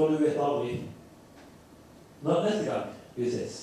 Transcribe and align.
For 0.00 0.08
du 0.08 0.16
vet 0.16 0.38
aldri. 0.40 0.80
Når 2.22 2.44
neste 2.44 2.64
gang 2.64 2.86
vi 3.16 3.30
ses, 3.30 3.56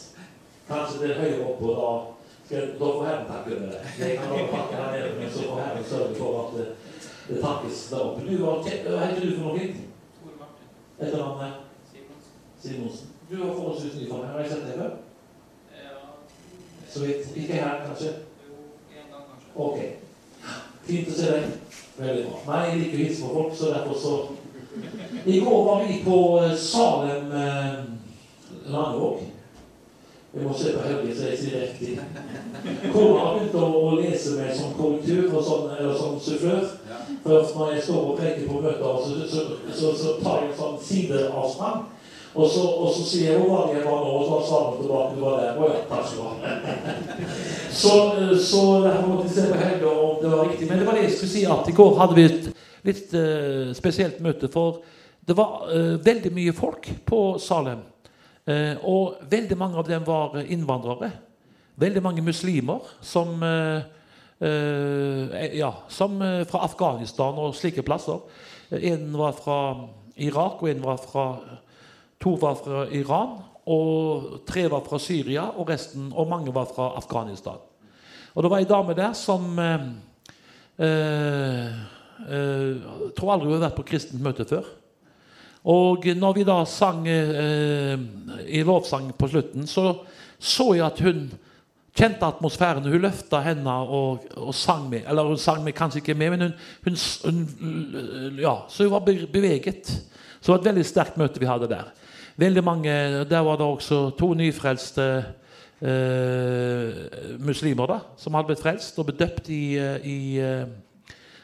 kanskje 0.68 1.00
det 1.02 1.10
er 1.16 1.22
høyere 1.22 1.48
oppe, 1.50 1.66
og 1.66 1.80
da, 1.80 1.88
skal, 2.46 2.68
da 2.78 2.90
får 2.94 3.06
Herren 3.08 3.26
takke 3.32 3.58
med 3.62 3.72
det. 3.72 3.80
Jeg 4.00 4.20
kan 4.20 4.30
bare 4.30 4.52
takke 4.52 4.76
her 4.76 4.92
nede, 4.92 5.16
men 5.20 5.32
så 5.32 5.48
får 5.48 5.64
Herren 5.64 5.88
sørge 5.90 6.16
for 6.20 6.38
at 6.44 6.54
det, 6.60 6.68
det 7.30 7.42
takkes 7.42 7.82
der 7.90 8.06
oppe. 8.06 8.28
Du 8.30 8.38
hva 8.44 8.54
heter 8.68 9.26
du 9.26 9.34
for 9.40 9.50
noe? 9.50 9.66
Etternavnet 11.00 11.58
Simonsen. 11.90 12.32
Simonsen. 12.62 13.12
Du 13.32 13.36
var 13.42 13.54
forholdsvis 13.56 13.98
ny 13.98 14.10
for 14.10 14.22
meg. 14.22 14.30
Har 14.30 14.40
jeg 14.46 14.54
sett 14.54 14.66
deg 14.70 14.80
før? 14.84 14.96
Ja, 15.82 16.00
Så 16.94 17.06
vidt. 17.06 17.36
Ikke 17.36 17.54
her, 17.54 17.86
kanskje? 17.88 18.14
jo, 18.46 18.64
en 18.94 19.10
gang 19.10 19.26
kanskje. 19.34 19.50
Ok. 19.56 19.80
Fint 20.86 21.10
å 21.10 21.22
se 21.22 21.34
deg. 21.34 21.54
Veldig 21.98 22.30
bra. 22.30 22.42
Nei, 22.52 22.66
jeg 22.70 22.82
liker 22.84 23.00
å 23.00 23.08
hilse 23.08 23.26
på 23.26 23.38
folk, 23.40 23.58
så 23.58 23.74
derfor 23.74 24.04
så 24.06 24.18
I 25.26 25.40
går 25.40 25.66
var 25.66 25.84
vi 25.88 26.04
på 26.06 26.20
eh, 26.44 26.56
Salem 26.56 27.32
eh, 27.32 27.74
landvåg. 28.72 29.20
Jeg 30.34 30.46
må 30.46 30.54
se 30.54 30.72
på 30.76 30.84
Helge, 30.86 31.16
så 31.16 31.30
jeg 31.32 31.38
sier 31.40 31.62
riktig. 31.64 31.94
Kona 32.94 33.20
har 33.24 33.38
begynt 33.38 33.56
å, 33.58 33.94
lese 33.98 34.36
meg 34.38 34.52
som 34.54 34.76
korrektur 34.78 35.32
og 35.32 35.46
sånn, 35.48 35.70
eller 35.78 35.96
som 35.98 36.18
sufflør. 36.22 36.66
Først 37.24 37.56
når 37.58 37.72
jeg 37.74 37.86
står 37.88 38.10
og 38.12 38.20
peker 38.20 38.44
på 38.46 38.60
møter, 38.62 39.00
så, 39.06 39.30
så, 39.32 39.46
så, 39.72 39.94
så 39.98 40.18
tar 40.22 40.44
jeg 40.44 40.52
en 40.52 40.60
sånn 40.60 40.76
sideavstand. 40.90 41.88
Og 42.38 42.52
så, 42.54 42.68
og 42.68 42.92
så 42.94 43.06
sier 43.08 43.32
jeg 43.32 43.48
hva 43.48 43.64
jeg 43.72 43.82
var 43.88 44.04
nå, 44.04 44.12
og 44.14 44.28
så 44.28 44.36
har 44.36 44.46
Salem 44.52 44.78
tilbake 44.84 45.16
du 45.16 45.24
var 45.24 45.40
der. 45.42 45.58
Å 45.58 45.72
ja, 45.72 45.80
takk 45.90 46.06
skal 46.12 46.22
du 46.22 46.28
ha. 46.28 46.54
Så, 47.78 47.92
så 48.42 48.62
derfor 48.82 49.10
måtte 49.10 49.28
jeg 49.28 49.34
se 49.36 49.44
på 49.52 49.58
Helge 49.62 49.90
om 49.92 50.16
det 50.22 50.30
var 50.32 50.48
riktig. 50.48 50.70
Men 50.70 50.80
det 50.82 50.86
var 50.88 50.96
det 50.98 51.04
jeg 51.04 51.12
skulle 51.14 51.34
si 51.34 51.44
at 51.46 51.68
i 51.70 51.76
går 51.78 51.92
hadde 52.00 52.16
vi 52.18 52.24
et 52.26 52.48
litt 52.88 53.14
eh, 53.16 53.74
spesielt 53.78 54.22
møte. 54.24 54.50
For 54.52 54.82
det 55.28 55.36
var 55.38 55.68
eh, 55.74 55.96
veldig 56.04 56.32
mye 56.36 56.56
folk 56.56 56.90
på 57.08 57.22
Salem. 57.44 57.84
Eh, 58.48 58.80
og 58.88 59.22
veldig 59.30 59.58
mange 59.60 59.80
av 59.80 59.90
dem 59.90 60.08
var 60.08 60.40
innvandrere. 60.44 61.12
Veldig 61.78 62.04
mange 62.04 62.24
muslimer 62.26 62.88
som 63.06 63.44
eh, 63.44 63.86
eh, 64.40 65.58
ja, 65.60 65.74
som 65.92 66.22
eh, 66.22 66.44
fra 66.50 66.64
Afghanistan 66.66 67.38
og 67.38 67.56
slike 67.60 67.86
plasser. 67.86 68.24
En 68.72 69.12
var 69.20 69.36
fra 69.38 69.60
Irak, 70.18 70.64
og 70.64 70.70
en 70.72 70.84
var 70.84 71.00
fra 71.04 71.28
To 72.18 72.34
var 72.42 72.56
fra 72.58 72.88
Iran, 72.98 73.36
og 73.70 74.40
tre 74.48 74.64
var 74.72 74.82
fra 74.88 74.98
Syria, 74.98 75.44
og 75.54 75.70
resten, 75.70 76.10
og 76.16 76.30
mange 76.30 76.54
var 76.54 76.66
fra 76.66 76.96
Afghanistan. 76.98 77.60
Og 78.34 78.44
det 78.44 78.50
var 78.50 78.58
ei 78.62 78.70
dame 78.70 78.96
der 78.98 79.14
som 79.14 79.60
eh, 79.60 79.86
eh, 82.26 82.36
eh, 82.36 83.08
tror 83.18 83.34
aldri 83.36 83.52
hun 83.52 83.58
har 83.58 83.70
vært 83.70 83.80
på 83.80 83.88
kristent 83.94 84.24
møte 84.24 84.48
før. 84.50 84.68
Og 85.68 86.06
når 86.16 86.38
vi 86.38 86.46
da 86.48 86.62
sang 86.70 87.08
eh, 87.12 87.98
i 88.48 88.64
lovsang 88.64 89.12
på 89.18 89.30
slutten, 89.32 89.68
så 89.68 89.92
så 90.40 90.74
jeg 90.78 90.86
at 90.86 91.00
hun 91.02 91.32
kjente 91.98 92.26
atmosfæren. 92.28 92.86
Hun 92.86 93.02
løfta 93.02 93.42
hendene 93.42 93.74
og, 93.74 94.28
og 94.38 94.54
sang 94.56 94.86
med. 94.90 95.08
Eller 95.10 95.26
hun 95.26 95.40
sang 95.42 95.64
med 95.66 95.74
kanskje 95.78 96.04
ikke 96.04 96.18
med, 96.18 96.36
men 96.36 96.42
hun, 96.46 96.54
hun, 97.26 97.40
hun 97.62 98.38
Ja, 98.42 98.60
så 98.70 98.86
hun 98.86 98.94
var 98.94 99.06
beveget. 99.34 99.90
Så 100.40 100.52
det 100.52 100.54
var 100.54 100.62
et 100.62 100.70
veldig 100.70 100.86
sterkt 100.86 101.18
møte 101.18 101.42
vi 101.42 101.50
hadde 101.50 101.70
der. 101.72 101.90
Veldig 102.38 102.64
mange, 102.64 102.92
Der 103.26 103.40
var 103.40 103.58
det 103.58 103.66
også 103.66 104.12
to 104.20 104.34
nyfrelste 104.34 105.26
eh, 105.82 107.40
muslimer 107.42 107.90
da, 107.90 108.00
som 108.18 108.38
hadde 108.38 108.52
blitt 108.52 108.62
frelst 108.62 109.00
og 109.00 109.08
blitt 109.08 109.20
døpt 109.20 109.50
i, 109.50 109.64
eh, 109.82 110.06
i 110.06 110.18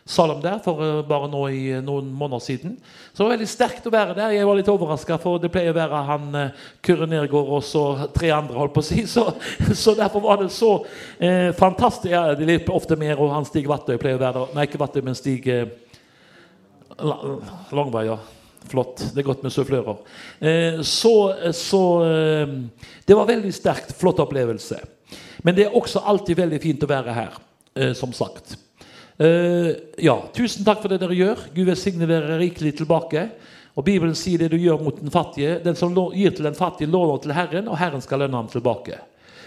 Salem 0.06 0.42
der 0.44 0.58
for 0.60 0.82
eh, 0.84 0.98
bare 1.08 1.30
nå 1.32 1.46
i 1.48 1.60
eh, 1.78 1.84
noen 1.84 2.10
måneder 2.12 2.42
siden. 2.44 2.74
Så 3.14 3.22
det 3.22 3.24
var 3.24 3.32
veldig 3.38 3.48
sterkt 3.48 3.86
å 3.88 3.92
være 3.94 4.16
der. 4.18 4.34
Jeg 4.36 4.48
var 4.50 4.58
litt 4.60 4.72
overraska, 4.72 5.16
for 5.22 5.40
det 5.40 5.52
pleier 5.54 5.72
å 5.72 5.78
være 5.78 6.02
han 6.10 6.26
eh, 6.36 6.66
Kyrre 6.84 7.08
Nergård 7.08 7.52
og 7.56 7.62
så 7.64 7.84
tre 8.12 8.34
andre, 8.36 8.58
holdt 8.60 8.74
på 8.76 8.84
å 8.84 8.88
si. 8.90 9.06
Så, 9.14 9.24
så 9.78 9.94
derfor 9.96 10.24
var 10.26 10.42
det 10.42 10.50
så 10.52 10.74
eh, 11.24 11.54
fantastisk. 11.56 12.10
Ja, 12.12 12.34
det 12.36 12.50
er 12.52 12.72
ofte 12.76 12.98
mer, 13.00 13.16
og 13.22 13.32
han 13.32 13.48
Stig 13.48 13.70
Vattøy 13.70 13.96
pleier 14.02 14.20
å 14.20 14.24
være 14.26 14.42
der. 14.42 14.56
Nei, 14.58 14.66
ikke 14.68 14.82
Vattøy, 14.82 15.04
men 15.08 15.16
Stig 15.16 15.48
eh, 15.54 15.72
La- 17.00 18.04
ja. 18.10 18.18
Flott. 18.74 19.06
Det 19.14 19.22
er 19.24 19.28
godt 19.28 19.42
med 19.44 19.52
sufflører. 19.52 19.98
Så 20.88 21.12
så 21.52 21.82
Det 23.04 23.18
var 23.18 23.28
veldig 23.28 23.52
sterkt. 23.52 23.92
Flott 24.00 24.22
opplevelse. 24.24 24.78
Men 25.44 25.58
det 25.58 25.66
er 25.66 25.76
også 25.76 26.00
alltid 26.08 26.40
veldig 26.40 26.62
fint 26.64 26.86
å 26.86 26.92
være 26.94 27.16
her, 27.18 27.36
som 28.00 28.14
sagt. 28.16 28.56
Eh, 29.18 29.70
ja, 30.02 30.16
Tusen 30.34 30.66
takk 30.66 30.82
for 30.82 30.94
det 30.94 31.02
dere 31.04 31.18
gjør. 31.18 31.48
Gud 31.54 31.70
velsigne 31.70 32.10
dere 32.10 32.40
rikelig 32.42 32.76
tilbake. 32.82 33.28
Og 33.74 33.86
Bibelen 33.86 34.16
sier 34.18 34.42
det 34.42 34.52
du 34.54 34.60
gjør 34.62 34.82
mot 34.86 35.00
den 35.00 35.14
fattige. 35.14 35.60
Den 35.64 35.78
som 35.78 35.96
gir 36.14 36.34
til 36.34 36.46
den 36.46 36.58
fattige, 36.58 36.92
låner 36.92 37.22
til 37.22 37.34
Herren, 37.34 37.70
og 37.70 37.80
Herren 37.80 38.02
skal 38.02 38.22
lønne 38.22 38.38
ham 38.38 38.52
tilbake. 38.52 39.00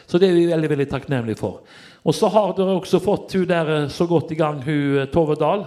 Så 0.07 0.19
det 0.23 0.31
er 0.31 0.39
vi 0.39 0.49
veldig 0.51 0.71
veldig 0.71 0.89
takknemlige 0.91 1.39
for. 1.39 1.61
Og 2.07 2.15
så 2.15 2.31
har 2.31 2.53
dere 2.55 2.77
også 2.79 3.01
fått 3.03 3.35
hun 3.35 3.47
der 3.51 3.71
eh, 3.75 3.89
så 3.91 4.07
godt 4.07 4.31
i 4.31 4.39
gang, 4.39 4.61
hun 4.63 5.01
eh, 5.01 5.09
Tove 5.11 5.35
Dahl. 5.39 5.65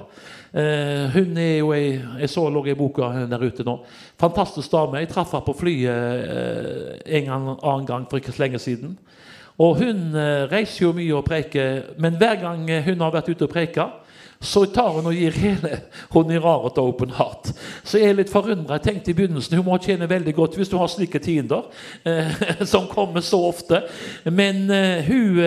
Eh, 0.49 1.11
hun 1.13 1.37
er 1.37 1.59
jo 1.59 1.73
ei 1.75 1.99
Jeg 2.21 2.29
så 2.31 2.47
lå 2.49 2.63
i 2.65 2.73
boka 2.73 3.11
der 3.29 3.43
ute 3.43 3.63
nå. 3.67 3.75
Fantastisk 4.19 4.71
dame. 4.71 5.03
Jeg 5.03 5.11
traff 5.11 5.35
henne 5.35 5.45
på 5.45 5.57
flyet 5.59 5.91
eh, 5.91 7.19
en 7.19 7.29
annen 7.29 7.85
gang 7.85 8.07
for 8.09 8.17
ikke 8.17 8.33
så 8.33 8.45
lenge 8.45 8.59
siden. 8.59 8.97
Og 9.59 9.81
hun 9.81 10.15
eh, 10.15 10.45
reiser 10.51 10.85
jo 10.85 10.93
mye 10.95 11.15
og 11.17 11.25
preker, 11.27 11.89
men 11.99 12.15
hver 12.19 12.37
gang 12.39 12.61
eh, 12.71 12.85
hun 12.85 13.01
har 13.03 13.11
vært 13.11 13.31
ute 13.33 13.43
og 13.43 13.51
preka, 13.51 13.89
så 14.39 14.63
tar 14.71 14.93
hun 14.95 15.09
og 15.09 15.17
gir 15.17 15.35
hele 15.35 15.81
honoraret 16.15 16.77
til 16.77 16.87
Open 16.93 17.11
Heart. 17.17 17.51
Så 17.83 17.99
jeg 17.99 18.13
er 18.13 18.21
litt 18.21 18.31
forundra. 18.31 18.77
Jeg 18.77 18.85
tenkte 18.87 19.11
i 19.11 19.17
begynnelsen 19.17 19.59
hun 19.59 19.67
må 19.67 19.75
tjene 19.83 20.07
veldig 20.07 20.35
godt 20.37 20.55
hvis 20.55 20.71
du 20.71 20.77
har 20.79 20.87
slike 20.91 21.19
tiender 21.23 21.67
eh, 22.07 22.31
som 22.71 22.87
kommer 22.87 23.25
så 23.25 23.41
ofte. 23.49 23.83
Men 24.31 24.65
hun, 25.09 25.43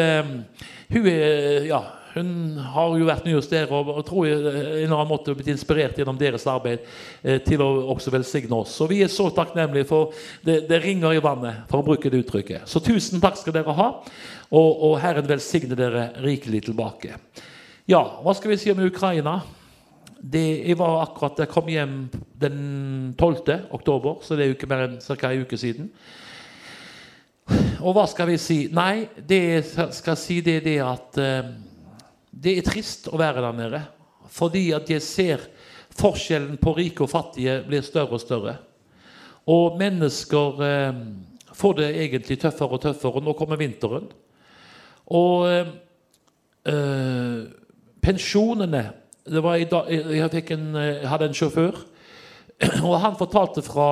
hun 0.92 1.12
er 1.16 1.68
Ja. 1.72 1.82
Hun 2.12 2.58
har 2.60 2.96
jo 3.00 3.06
vært 3.08 3.24
med 3.24 3.38
hos 3.38 3.48
dere 3.48 3.72
og, 3.72 3.88
og 3.88 4.02
tror 4.04 4.26
jeg 4.28 4.40
eh, 4.50 4.82
en 4.82 4.92
annen 4.92 5.08
måte 5.08 5.32
blitt 5.36 5.48
inspirert 5.48 5.96
gjennom 5.96 6.18
deres 6.20 6.44
arbeid 6.50 6.82
eh, 7.22 7.38
til 7.44 7.62
å 7.64 7.68
også 7.94 8.12
velsigne 8.12 8.58
oss. 8.58 8.74
Så 8.76 8.88
vi 8.90 9.00
er 9.04 9.12
så 9.12 9.30
takknemlige, 9.32 9.88
for 9.88 10.12
det, 10.44 10.62
det 10.68 10.82
ringer 10.84 11.16
i 11.16 11.22
vannet, 11.24 11.64
for 11.70 11.80
å 11.80 11.86
bruke 11.86 12.12
det 12.12 12.20
uttrykket. 12.26 12.68
Så 12.68 12.84
tusen 12.84 13.22
takk 13.22 13.40
skal 13.40 13.56
dere 13.56 13.76
ha, 13.78 13.88
og, 14.52 14.84
og 14.90 14.98
Herren 15.00 15.30
velsigne 15.30 15.78
dere 15.78 16.10
rikelig 16.20 16.66
tilbake. 16.68 17.16
Ja, 17.88 18.04
hva 18.20 18.36
skal 18.36 18.52
vi 18.52 18.60
si 18.60 18.74
om 18.74 18.84
Ukraina? 18.84 19.40
Det, 20.22 20.44
jeg 20.68 20.78
var 20.78 21.00
akkurat, 21.02 21.40
jeg 21.40 21.50
kom 21.50 21.72
hjem 21.72 21.96
den 22.38 22.58
12. 23.16 23.72
oktober, 23.74 24.20
så 24.22 24.36
det 24.36 24.44
er 24.44 24.52
jo 24.52 24.58
ikke 24.60 24.68
mer 24.70 24.84
enn 24.84 25.00
ca. 25.00 25.32
en 25.32 25.48
uke 25.48 25.58
siden. 25.58 25.88
Og 27.82 27.96
hva 27.96 28.04
skal 28.06 28.28
vi 28.30 28.38
si? 28.38 28.62
Nei, 28.70 29.08
det 29.16 29.40
jeg 29.40 29.92
skal 29.96 30.16
si, 30.20 30.42
det 30.44 30.60
er 30.60 30.66
det 30.68 30.78
at 30.86 31.18
eh, 31.18 31.48
det 32.32 32.56
er 32.58 32.66
trist 32.66 33.08
å 33.12 33.20
være 33.20 33.44
der 33.44 33.58
nede. 33.58 33.82
Fordi 34.32 34.70
at 34.76 34.88
jeg 34.90 35.04
ser 35.04 35.44
forskjellen 35.92 36.56
på 36.60 36.72
rike 36.78 37.04
og 37.04 37.12
fattige 37.12 37.60
blir 37.66 37.84
større 37.84 38.16
og 38.16 38.22
større. 38.22 38.56
Og 39.52 39.76
mennesker 39.80 40.64
eh, 40.64 41.00
får 41.52 41.78
det 41.80 41.90
egentlig 42.04 42.38
tøffere 42.40 42.78
og 42.78 42.82
tøffere. 42.84 43.20
Og 43.20 43.26
nå 43.26 43.36
kommer 43.36 43.60
vinteren. 43.60 44.08
Og 45.12 45.48
eh, 45.50 47.42
pensjonene 48.02 48.84
det 49.22 49.42
var 49.42 49.56
i 49.56 49.68
dag, 49.70 49.86
jeg, 49.90 50.44
en, 50.50 50.74
jeg 50.74 51.08
hadde 51.08 51.28
en 51.30 51.36
sjåfør, 51.36 51.76
og 52.88 52.96
han 53.02 53.18
fortalte 53.18 53.62
fra, 53.62 53.88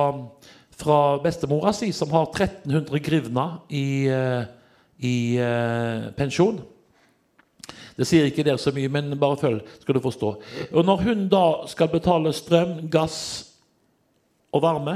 fra 0.75 0.97
bestemora 1.23 1.71
si, 1.75 1.91
som 1.95 2.11
har 2.15 2.27
1300 2.27 2.99
grivna 3.03 3.45
i, 3.71 4.07
eh, 4.11 4.43
i 5.07 5.15
eh, 5.39 6.09
pensjon. 6.17 6.59
Det 8.01 8.07
sier 8.09 8.25
ikke 8.25 8.41
dere 8.41 8.57
så 8.57 8.71
mye, 8.73 8.89
men 8.89 9.13
bare 9.21 9.37
følg, 9.37 9.59
skal 9.83 9.93
du 9.93 10.01
forstå. 10.01 10.29
Og 10.73 10.85
når 10.87 11.03
hun 11.05 11.27
da 11.29 11.45
skal 11.69 11.91
betale 11.91 12.31
strøm, 12.33 12.79
gass 12.89 13.19
og 14.49 14.63
varme, 14.63 14.95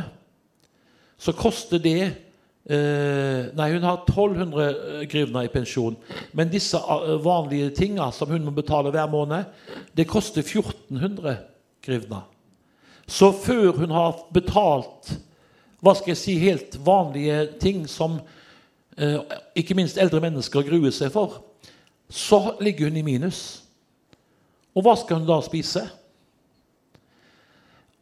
så 1.21 1.35
koster 1.37 1.77
det 1.83 1.99
eh, 2.01 3.51
Nei, 3.53 3.69
hun 3.75 3.85
har 3.85 4.01
1200 4.07 5.05
grivna 5.11 5.45
i 5.45 5.53
pensjon. 5.53 5.93
Men 6.33 6.49
disse 6.49 6.81
eh, 6.81 7.13
vanlige 7.21 7.69
tinga 7.77 8.09
som 8.09 8.33
hun 8.33 8.49
må 8.49 8.55
betale 8.57 8.89
hver 8.95 9.11
måned, 9.13 9.53
det 9.93 10.09
koster 10.09 10.41
1400 10.41 11.37
grivna. 11.85 12.25
Så 13.05 13.29
før 13.37 13.83
hun 13.83 13.93
har 13.93 14.17
betalt 14.33 15.13
hva 15.85 15.93
skal 15.93 16.15
jeg 16.15 16.23
si, 16.23 16.39
helt 16.41 16.79
vanlige 16.81 17.43
ting 17.61 17.85
som 17.85 18.17
eh, 18.97 19.19
ikke 19.53 19.77
minst 19.77 20.01
eldre 20.01 20.25
mennesker 20.25 20.65
gruer 20.65 20.89
seg 20.95 21.13
for, 21.13 21.44
så 22.15 22.55
ligger 22.63 22.89
hun 22.89 22.99
i 22.99 23.03
minus. 23.05 23.41
Og 24.75 24.85
hva 24.85 24.95
skal 24.99 25.19
hun 25.19 25.27
da 25.27 25.41
spise? 25.43 25.83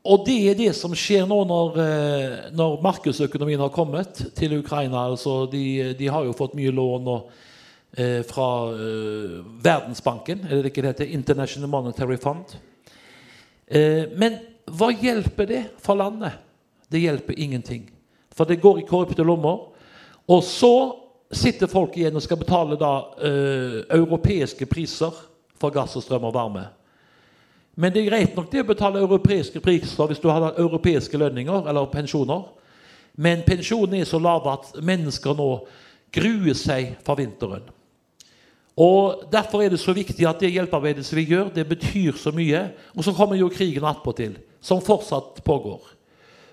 Og 0.04 0.26
det 0.28 0.36
er 0.52 0.60
det 0.60 0.72
som 0.76 0.94
skjer 0.98 1.26
nå 1.30 1.40
når, 1.48 1.80
eh, 1.80 2.38
når 2.54 2.82
markedsøkonomien 2.84 3.62
har 3.64 3.74
kommet 3.74 4.20
til 4.36 4.58
Ukraina. 4.60 5.08
Altså 5.08 5.46
de, 5.50 5.94
de 5.98 6.12
har 6.12 6.28
jo 6.28 6.36
fått 6.38 6.58
mye 6.60 6.74
lån 6.76 7.10
og, 7.10 7.30
eh, 7.98 8.22
fra 8.28 8.48
eh, 8.76 9.38
Verdensbanken, 9.64 10.46
eller 10.50 10.68
ikke 10.70 10.84
det 10.84 10.94
heter? 10.94 11.14
International 11.16 11.72
Monetary 11.72 12.20
Fund. 12.20 12.58
Eh, 13.68 14.12
men 14.20 14.42
hva 14.68 14.92
hjelper 14.92 15.50
det 15.50 15.64
for 15.82 15.98
landet? 15.98 16.44
det 16.94 17.02
hjelper 17.02 17.40
ingenting. 17.40 17.90
For 18.34 18.46
det 18.46 18.62
går 18.62 18.80
i 18.80 18.88
korrupte 18.88 19.26
lommer. 19.26 19.70
Og 20.30 20.44
så 20.46 20.76
sitter 21.38 21.70
folk 21.72 21.98
igjen 21.98 22.16
og 22.16 22.24
skal 22.26 22.40
betale 22.40 22.78
da 22.80 22.94
eh, 23.24 23.78
europeiske 23.98 24.68
priser 24.70 25.14
for 25.60 25.74
gass 25.74 25.96
og 25.98 26.04
strøm 26.06 26.30
og 26.30 26.36
varme. 26.36 26.66
Men 27.76 27.94
det 27.94 28.04
er 28.04 28.10
greit 28.12 28.36
nok 28.38 28.52
det 28.52 28.62
å 28.62 28.70
betale 28.70 29.02
europeiske 29.02 29.62
priser 29.64 30.10
hvis 30.10 30.22
du 30.22 30.28
har 30.30 30.52
europeiske 30.52 31.18
lønninger 31.18 31.70
eller 31.70 31.90
pensjoner. 31.94 32.44
Men 33.16 33.46
pensjonen 33.46 34.02
er 34.02 34.10
så 34.10 34.20
lav 34.22 34.46
at 34.50 34.76
mennesker 34.82 35.38
nå 35.38 35.50
gruer 36.14 36.58
seg 36.58 36.94
for 37.06 37.18
vinteren. 37.18 37.66
Og 38.78 39.26
Derfor 39.32 39.62
er 39.62 39.70
det 39.70 39.82
så 39.82 39.94
viktig 39.94 40.26
at 40.26 40.40
det 40.42 40.54
hjelpearbeidet 40.54 41.06
som 41.06 41.18
vi 41.18 41.28
gjør, 41.30 41.52
det 41.54 41.66
betyr 41.70 42.18
så 42.18 42.34
mye. 42.34 42.68
Og 42.98 43.06
så 43.06 43.14
kommer 43.14 43.38
jo 43.38 43.52
krigen 43.54 43.86
attpåtil, 43.86 44.38
som 44.62 44.82
fortsatt 44.82 45.44
pågår. 45.46 45.82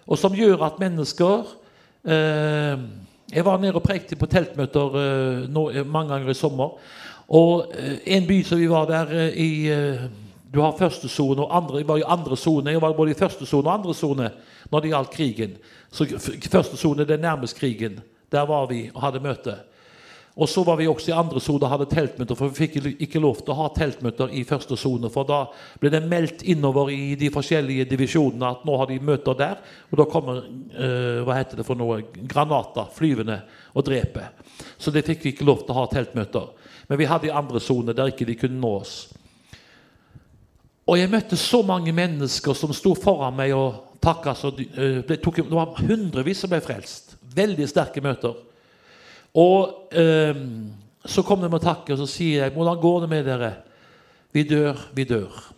Og 0.06 0.18
som 0.18 0.34
gjør 0.36 0.66
at 0.66 0.80
mennesker 0.80 1.48
eh, 2.04 2.84
Jeg 3.30 3.44
var 3.46 3.60
nede 3.62 3.78
og 3.78 3.84
prekte 3.84 4.16
på 4.18 4.26
teltmøter 4.26 4.96
eh, 4.98 5.44
nå, 5.50 5.68
mange 5.86 6.14
ganger 6.14 6.32
i 6.32 6.34
sommer. 6.34 6.74
Og 7.30 7.70
eh, 7.78 8.00
en 8.16 8.26
by 8.26 8.40
som 8.42 8.58
vi 8.58 8.66
var 8.70 8.88
der 8.90 9.12
eh, 9.14 9.38
i 9.38 9.50
eh, 9.70 10.08
Du 10.50 10.58
har 10.60 10.74
første 10.74 11.08
sone 11.08 11.44
og 11.44 11.56
andre. 11.56 11.78
Jeg 11.78 11.86
var 11.88 11.98
i 12.00 12.06
andre 12.06 12.36
sone. 12.36 12.72
Jeg 12.72 12.82
var 12.82 12.92
både 12.92 13.12
i 13.12 13.18
første 13.18 13.46
sone 13.46 13.68
og 13.68 13.74
andre 13.74 13.94
sone 13.94 14.30
når 14.70 14.80
det 14.80 14.90
gjaldt 14.90 15.10
krigen. 15.14 15.52
Så 15.90 16.06
første 16.50 16.76
sone 16.76 17.06
er 17.06 17.22
nærmest 17.22 17.58
krigen. 17.58 18.00
Der 18.32 18.46
var 18.46 18.66
vi 18.66 18.90
og 18.94 19.02
hadde 19.02 19.22
møte. 19.22 19.54
Og 20.40 20.48
så 20.48 20.62
var 20.64 20.78
vi 20.81 20.87
også 20.88 21.10
i 21.10 21.16
andre 21.20 21.40
sone 21.42 21.66
og 21.66 21.72
hadde 21.75 21.87
teltmøter, 21.90 22.37
for 22.38 22.48
vi 22.48 22.64
fikk 22.64 22.78
ikke 23.04 23.20
lov 23.20 23.42
til 23.42 23.52
å 23.52 23.58
ha 23.58 23.66
teltmøter 23.76 24.32
i 24.32 24.40
første 24.48 24.78
sone. 24.81 25.10
For 25.12 25.28
da 25.28 25.42
ble 25.82 25.92
det 25.92 26.00
meldt 26.08 26.46
innover 26.48 26.88
i 26.94 27.12
de 27.20 27.28
forskjellige 27.34 27.84
divisjonene 27.90 28.48
at 28.48 28.64
nå 28.64 28.78
har 28.81 28.88
de 28.88 28.96
møter 29.04 29.37
der. 29.37 29.60
Og 29.92 30.00
da 30.00 30.08
kommer 30.08 30.40
uh, 30.40 31.20
hva 31.26 31.37
heter 31.37 31.60
det 31.60 31.69
for 31.69 31.76
noe, 31.76 32.00
granater 32.25 32.88
flyvende 32.96 33.37
og 33.76 33.84
dreper. 33.90 34.32
Så 34.81 34.94
det 34.94 35.04
fikk 35.04 35.26
vi 35.26 35.34
ikke 35.34 35.48
lov 35.50 35.66
til 35.66 35.76
å 35.76 35.82
ha 35.82 35.87
teltmøter. 35.92 36.48
Men 36.88 37.02
vi 37.02 37.12
hadde 37.12 37.28
i 37.28 37.37
andre 37.37 37.60
sone 37.60 37.92
der 37.92 38.14
ikke 38.14 38.32
de 38.32 38.40
kunne 38.40 38.64
nå 38.64 38.75
oss. 38.81 38.98
Og 40.88 40.96
jeg 40.96 41.12
møtte 41.12 41.37
så 41.37 41.60
mange 41.69 41.92
mennesker 41.92 42.56
som 42.56 42.72
sto 42.75 42.96
foran 42.96 43.37
meg 43.37 43.52
og 43.52 43.98
takka. 44.00 44.32
Uh, 44.40 45.02
det, 45.04 45.20
tok, 45.20 45.44
det 45.44 45.52
var 45.52 45.84
hundrevis 45.84 46.46
som 46.46 46.56
ble 46.56 46.64
frelst. 46.64 47.19
Veldig 47.37 47.69
sterke 47.69 48.00
møter. 48.00 48.46
Og 49.34 49.92
eh, 49.94 50.36
så 51.06 51.22
kommer 51.22 51.48
de 51.48 51.56
og 51.56 51.62
takket, 51.62 51.94
og 51.94 52.02
så 52.02 52.06
sier 52.06 52.44
jeg 52.44 52.52
'Hvordan 52.52 52.80
går 52.80 53.00
det 53.00 53.08
med 53.08 53.24
dere?' 53.24 53.56
Vi 54.32 54.42
dør, 54.42 54.76
vi 54.94 55.04
dør. 55.04 55.52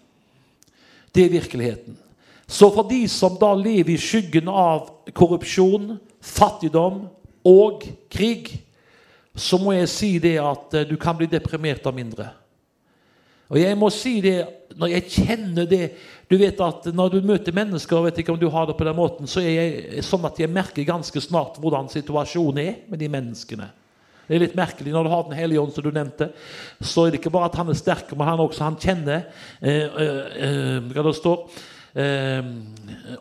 Det 1.14 1.24
er 1.24 1.30
virkeligheten. 1.30 1.98
Så 2.46 2.70
for 2.74 2.88
de 2.88 3.08
som 3.08 3.36
da 3.40 3.54
lever 3.54 3.94
i 3.94 4.00
skyggen 4.00 4.48
av 4.48 4.88
korrupsjon, 5.12 5.98
fattigdom 6.20 7.08
og 7.44 7.82
krig, 8.10 8.62
så 9.36 9.58
må 9.58 9.72
jeg 9.72 9.88
si 9.88 10.18
det 10.18 10.38
at 10.40 10.74
eh, 10.74 10.88
du 10.88 10.96
kan 10.96 11.16
bli 11.16 11.26
deprimert 11.26 11.86
av 11.86 11.94
mindre. 11.94 12.30
Og 13.52 13.60
jeg 13.60 13.76
må 13.76 13.90
si 13.92 14.16
det 14.24 14.38
når 14.80 14.94
jeg 14.94 15.08
kjenner 15.12 15.68
det 15.68 15.84
Du 16.30 16.38
vet 16.40 16.60
at 16.64 16.86
når 16.96 17.10
du 17.12 17.26
møter 17.28 17.52
mennesker, 17.52 18.06
vet 18.06 18.22
ikke 18.22 18.32
om 18.32 18.40
du 18.40 18.48
har 18.48 18.64
det 18.64 18.78
på 18.78 18.86
den 18.88 18.96
måten, 18.96 19.28
så 19.28 19.42
er 19.42 19.50
jeg 19.52 20.04
sånn 20.06 20.24
at 20.24 20.38
jeg 20.40 20.48
merker 20.48 20.86
ganske 20.88 21.20
snart 21.20 21.58
hvordan 21.60 21.90
situasjonen 21.92 22.60
er 22.62 22.78
med 22.88 23.02
de 23.02 23.10
menneskene. 23.12 23.66
Det 24.24 24.38
er 24.38 24.40
litt 24.46 24.56
merkelig 24.56 24.94
når 24.94 25.04
du 25.04 25.10
har 25.12 25.26
Den 25.26 25.36
hellige 25.36 25.60
ånd, 25.60 25.74
som 25.74 25.84
du 25.84 25.90
nevnte. 25.92 26.30
Så 26.80 27.04
er 27.04 27.12
det 27.12 27.20
ikke 27.20 27.34
bare 27.34 27.50
at 27.50 27.58
han 27.60 27.68
er 27.68 27.76
sterk, 27.76 28.14
men 28.16 28.30
han 28.30 28.40
også 28.40 28.64
han 28.64 28.80
kjenner 28.80 29.26
eh, 29.60 29.84
eh, 29.84 30.40
eh 30.46 30.88
hva 30.88 31.04
det 31.04 31.14
står 31.18 31.44
eh, 31.94 32.44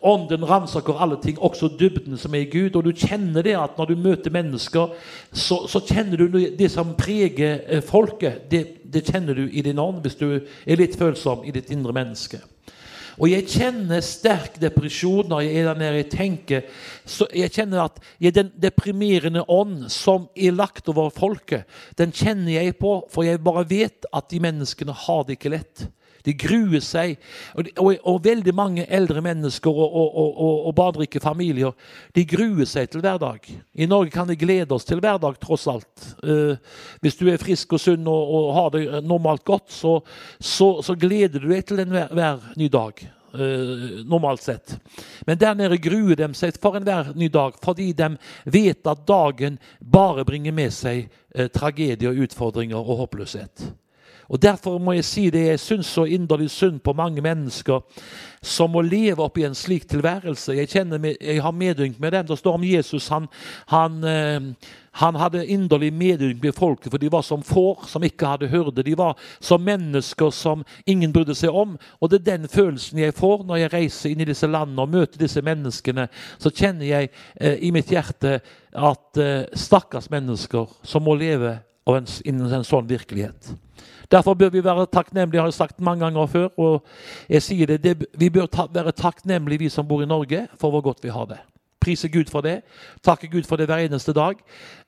Ånden 0.01 0.45
ransaker 0.47 1.01
alle 1.01 1.17
ting, 1.21 1.39
også 1.39 1.71
dybden 1.79 2.17
som 2.17 2.35
er 2.35 2.45
i 2.45 2.51
Gud. 2.51 2.75
Og 2.75 2.85
du 2.85 2.91
kjenner 2.91 3.43
det 3.45 3.57
at 3.59 3.77
når 3.77 3.91
du 3.91 4.03
møter 4.03 4.33
mennesker, 4.33 4.93
så, 5.31 5.63
så 5.67 5.81
kjenner 5.85 6.21
du 6.21 6.39
det 6.57 6.71
som 6.71 6.95
preger 6.99 7.65
eh, 7.67 7.83
folket. 7.85 8.45
Det, 8.51 8.63
det, 8.83 9.05
kjenner 9.09 9.37
du 9.37 9.47
i 9.47 9.63
din 9.65 9.81
ånd 9.81 10.01
hvis 10.05 10.19
du 10.19 10.27
er 10.39 10.79
litt 10.79 10.97
følsom 10.99 11.45
i 11.45 11.53
ditt 11.55 11.71
indre 11.73 11.95
menneske. 11.95 12.41
Og 13.21 13.27
jeg 13.29 13.45
kjenner 13.51 14.01
sterk 14.05 14.55
depresjon 14.61 15.27
når 15.29 15.43
jeg 15.45 15.57
er 15.59 15.67
der 15.67 15.79
nede. 15.81 15.99
Jeg 15.99 16.11
tenker, 16.13 16.83
så 17.05 17.27
jeg 17.35 17.51
kjenner 17.53 17.83
at 17.85 17.99
jeg, 18.17 18.33
den 18.37 18.51
deprimerende 18.55 19.43
ånd 19.51 19.89
som 19.93 20.29
er 20.35 20.55
lagt 20.55 20.89
over 20.89 21.11
folket, 21.13 21.67
den 21.99 22.15
kjenner 22.15 22.55
jeg 22.55 22.77
på, 22.79 23.01
for 23.11 23.27
jeg 23.27 23.43
bare 23.43 23.67
vet 23.69 24.07
at 24.09 24.29
de 24.31 24.41
menneskene 24.41 24.95
har 25.05 25.27
det 25.27 25.37
ikke 25.37 25.53
lett. 25.57 25.85
De 26.25 26.33
gruer 26.37 26.83
seg. 26.85 27.17
Og, 27.55 27.69
og, 27.77 27.91
og 28.07 28.19
veldig 28.25 28.53
mange 28.55 28.85
eldre 28.89 29.23
mennesker 29.23 29.71
og, 29.71 30.17
og, 30.67 30.71
barnerike 30.75 31.21
familier 31.21 31.75
de 32.15 32.25
gruer 32.27 32.67
seg 32.69 32.89
til 32.91 33.03
hverdag. 33.03 33.47
I 33.73 33.87
Norge 33.89 34.13
kan 34.13 34.29
vi 34.29 34.39
glede 34.39 34.75
oss 34.75 34.87
til 34.87 35.01
hverdag, 35.03 35.39
tross 35.41 35.67
alt. 35.71 36.11
Eh, 36.23 36.59
hvis 37.03 37.17
du 37.19 37.27
er 37.29 37.41
frisk 37.41 37.75
og 37.75 37.81
sunn 37.83 38.07
og, 38.09 38.51
har 38.55 38.69
det 38.73 38.85
normalt 39.05 39.43
godt, 39.47 39.71
så, 39.71 39.99
så, 40.39 40.73
så 40.85 40.95
gleder 40.99 41.41
du 41.41 41.49
deg 41.51 41.65
til 41.67 41.83
en 41.83 41.91
hver, 41.95 42.13
hver 42.15 42.53
ny 42.59 42.69
dag. 42.71 43.03
Uh, 43.31 44.03
normalt 44.03 44.41
sett. 44.43 44.73
Men 45.23 45.37
der 45.39 45.53
nede 45.55 45.77
gruer 45.79 46.17
de 46.19 46.27
seg 46.35 46.57
for 46.59 46.75
enhver 46.75 47.13
ny 47.15 47.29
dag 47.31 47.55
fordi 47.63 47.93
de 47.95 48.09
vet 48.43 48.89
at 48.91 49.05
dagen 49.07 49.55
bare 49.79 50.25
bringer 50.27 50.51
med 50.51 50.73
seg 50.75 51.05
uh, 51.07 51.47
tragedie 51.47 52.11
og 52.11 52.25
utfordringer 52.25 52.75
og 52.75 53.05
håpløshet. 53.05 53.69
Og 54.31 54.39
Derfor 54.41 54.79
må 54.79 54.95
jeg 54.95 55.05
si 55.05 55.29
det 55.29 55.43
jeg 55.43 55.59
syns 55.59 55.89
så 55.91 56.05
inderlig 56.07 56.49
synd 56.53 56.79
på 56.79 56.93
mange 56.95 57.21
mennesker 57.21 57.81
som 58.41 58.71
må 58.73 58.81
leve 58.81 59.21
opp 59.21 59.35
i 59.37 59.43
en 59.45 59.55
slik 59.55 59.83
tilværelse. 59.91 60.55
Jeg, 60.55 60.69
kjenner, 60.71 61.03
jeg 61.11 61.41
har 61.43 61.51
medynk 61.53 61.99
med 61.99 62.15
dem. 62.15 62.29
Det 62.29 62.37
står 62.39 62.55
om 62.57 62.63
Jesus. 62.63 63.09
Han, 63.11 63.27
han, 63.69 63.99
eh, 64.07 64.69
han 65.03 65.19
hadde 65.19 65.43
inderlig 65.45 65.91
medynk 65.93 66.39
med 66.41 66.55
folket, 66.57 66.89
for 66.89 66.97
de 66.97 67.11
var 67.11 67.25
som 67.27 67.43
får 67.43 67.85
som 67.91 68.07
ikke 68.07 68.31
hadde 68.31 68.49
hyrde. 68.49 68.85
De 68.87 68.95
var 68.97 69.19
som 69.43 69.61
mennesker 69.61 70.31
som 70.33 70.63
ingen 70.85 71.13
brydde 71.13 71.35
seg 71.37 71.53
om. 71.53 71.75
Og 71.99 72.09
det 72.09 72.21
er 72.21 72.37
den 72.37 72.49
følelsen 72.49 73.03
jeg 73.03 73.17
får 73.19 73.43
når 73.45 73.65
jeg 73.65 73.73
reiser 73.75 74.13
inn 74.13 74.23
i 74.23 74.29
disse 74.31 74.49
landene 74.49 74.87
og 74.87 74.95
møter 74.95 75.21
disse 75.21 75.43
menneskene. 75.45 76.07
Så 76.39 76.53
kjenner 76.55 76.87
jeg 76.87 77.11
eh, 77.35 77.59
i 77.59 77.73
mitt 77.75 77.91
hjerte 77.91 78.39
at 78.71 79.21
eh, 79.21 79.43
stakkars 79.53 80.09
mennesker 80.09 80.71
som 80.87 81.03
må 81.03 81.19
leve 81.19 81.59
innen 82.25 82.47
en 82.47 82.65
sånn 82.65 82.87
virkelighet. 82.87 83.51
Derfor 84.11 84.33
bør 84.33 84.49
vi 84.49 84.63
være 84.63 84.85
takknemlige, 84.91 85.39
har 85.39 85.47
jeg 85.47 85.53
sagt 85.53 85.81
mange 85.81 86.03
ganger 86.03 86.25
før. 86.25 86.49
og 86.57 86.85
jeg 87.29 87.41
sier 87.41 87.65
det, 87.65 87.83
det 87.83 88.05
Vi 88.19 88.29
bør 88.29 88.45
ta, 88.45 88.67
være 88.73 88.91
takknemlige, 88.91 89.59
vi 89.59 89.69
som 89.69 89.87
bor 89.87 90.01
i 90.01 90.05
Norge, 90.05 90.47
for 90.59 90.69
hvor 90.69 90.81
godt 90.81 91.03
vi 91.03 91.09
har 91.09 91.25
det. 91.25 91.39
Prise 91.81 92.09
Gud 92.09 92.29
for 92.29 92.41
det. 92.41 92.61
Takke 93.03 93.27
Gud 93.27 93.43
for 93.43 93.55
det 93.55 93.65
hver 93.65 93.77
eneste 93.77 94.13
dag. 94.13 94.35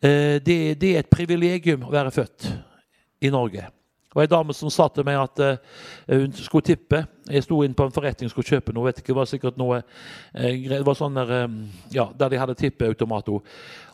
Eh, 0.02 0.42
det, 0.46 0.82
det 0.82 0.96
er 0.96 1.00
et 1.00 1.10
privilegium 1.10 1.88
å 1.88 1.92
være 1.92 2.12
født 2.12 2.52
i 3.22 3.30
Norge. 3.30 3.62
Det 3.62 4.16
var 4.16 4.28
Ei 4.28 4.30
dame 4.30 4.54
som 4.54 4.70
sa 4.70 4.86
til 4.94 5.06
meg 5.08 5.18
at 5.18 5.40
uh, 5.42 5.58
hun 6.12 6.34
skulle 6.38 6.62
tippe. 6.62 7.00
Jeg 7.26 7.44
sto 7.44 7.64
inn 7.64 7.74
på 7.74 7.88
en 7.88 7.92
forretning 7.96 8.28
og 8.28 8.32
skulle 8.36 8.46
kjøpe 8.46 8.74
noe. 8.74 8.86
vet 8.86 9.00
ikke, 9.00 9.08
Det 9.08 9.16
var 9.16 9.26
sikkert 9.26 9.58
noe 9.58 9.80
uh, 9.82 10.68
det 10.70 10.84
var 10.86 11.00
sånn 11.00 11.18
der, 11.18 11.50
ja, 11.96 12.06
der 12.14 12.30
de 12.30 12.38
hadde 12.38 12.56
tippeautomat. 12.60 13.32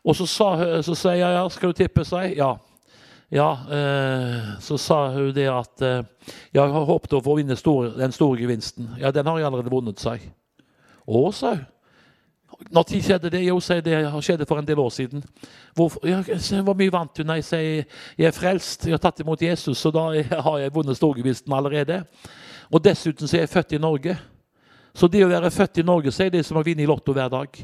Og 0.04 0.18
så 0.18 0.28
sa, 0.28 0.50
så 0.84 0.96
sier 0.96 1.22
jeg 1.22 1.38
ja, 1.38 1.46
skal 1.50 1.72
du 1.72 1.80
tippe, 1.80 2.04
jeg. 2.04 2.36
Ja. 2.36 2.58
Ja, 3.30 3.50
eh, 3.72 4.60
så 4.60 4.78
sa 4.78 5.08
hun 5.14 5.34
det 5.34 5.46
at 5.54 5.82
eh, 5.86 6.06
jeg 6.54 6.72
har 6.74 6.86
håpet 6.86 7.14
å 7.14 7.22
få 7.22 7.36
vinne 7.38 7.54
den 7.54 8.14
store 8.16 8.40
gevinsten. 8.42 8.96
Ja, 8.98 9.12
den 9.14 9.28
har 9.30 9.38
jeg 9.38 9.50
allerede 9.50 9.74
vunnet, 9.74 10.02
sa 10.02 10.16
jeg. 10.18 10.32
Å, 11.06 11.28
sa 11.34 11.54
hun. 11.58 11.68
Når 12.74 12.84
tid 12.90 13.06
skjedde 13.06 13.30
det? 13.32 13.44
Jo, 13.46 13.60
sier 13.64 13.84
det 13.86 14.02
skjedde 14.26 14.48
for 14.50 14.60
en 14.60 14.68
del 14.68 14.82
år 14.82 14.90
siden. 14.92 15.22
Hvorfor? 15.78 16.02
Hvor 16.66 16.76
mye 16.76 16.92
vant 16.92 17.14
du? 17.16 17.24
Nei, 17.24 17.40
sier 17.46 17.86
jeg 18.18 18.28
er 18.28 18.36
frelst. 18.36 18.84
Jeg 18.90 18.98
har 18.98 19.04
tatt 19.04 19.22
imot 19.24 19.46
Jesus, 19.46 19.80
så 19.80 19.94
da 19.96 20.10
har 20.48 20.58
jeg 20.60 20.74
vunnet 20.76 20.98
storgevinsten 21.00 21.54
allerede. 21.56 22.02
Og 22.74 22.84
dessuten 22.84 23.30
så 23.30 23.38
er 23.38 23.46
jeg 23.46 23.54
født 23.54 23.78
i 23.78 23.82
Norge. 23.82 24.18
Så 24.98 25.08
det 25.08 25.22
å 25.24 25.30
være 25.30 25.54
født 25.54 25.80
i 25.80 25.86
Norge 25.88 26.12
så 26.12 26.26
er 26.26 26.34
det 26.34 26.44
som 26.48 26.60
å 26.60 26.66
vinne 26.66 26.84
i 26.84 26.90
Lotto 26.90 27.14
hver 27.16 27.30
dag. 27.32 27.62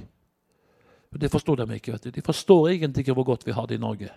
Det 1.16 1.32
forstår 1.32 1.64
de 1.64 1.76
ikke. 1.76 1.92
vet 1.96 2.08
du. 2.08 2.12
De 2.16 2.24
forstår 2.24 2.70
egentlig 2.76 3.06
ikke 3.06 3.18
hvor 3.18 3.28
godt 3.34 3.46
vi 3.48 3.56
har 3.56 3.68
det 3.68 3.80
i 3.80 3.82
Norge. 3.82 4.14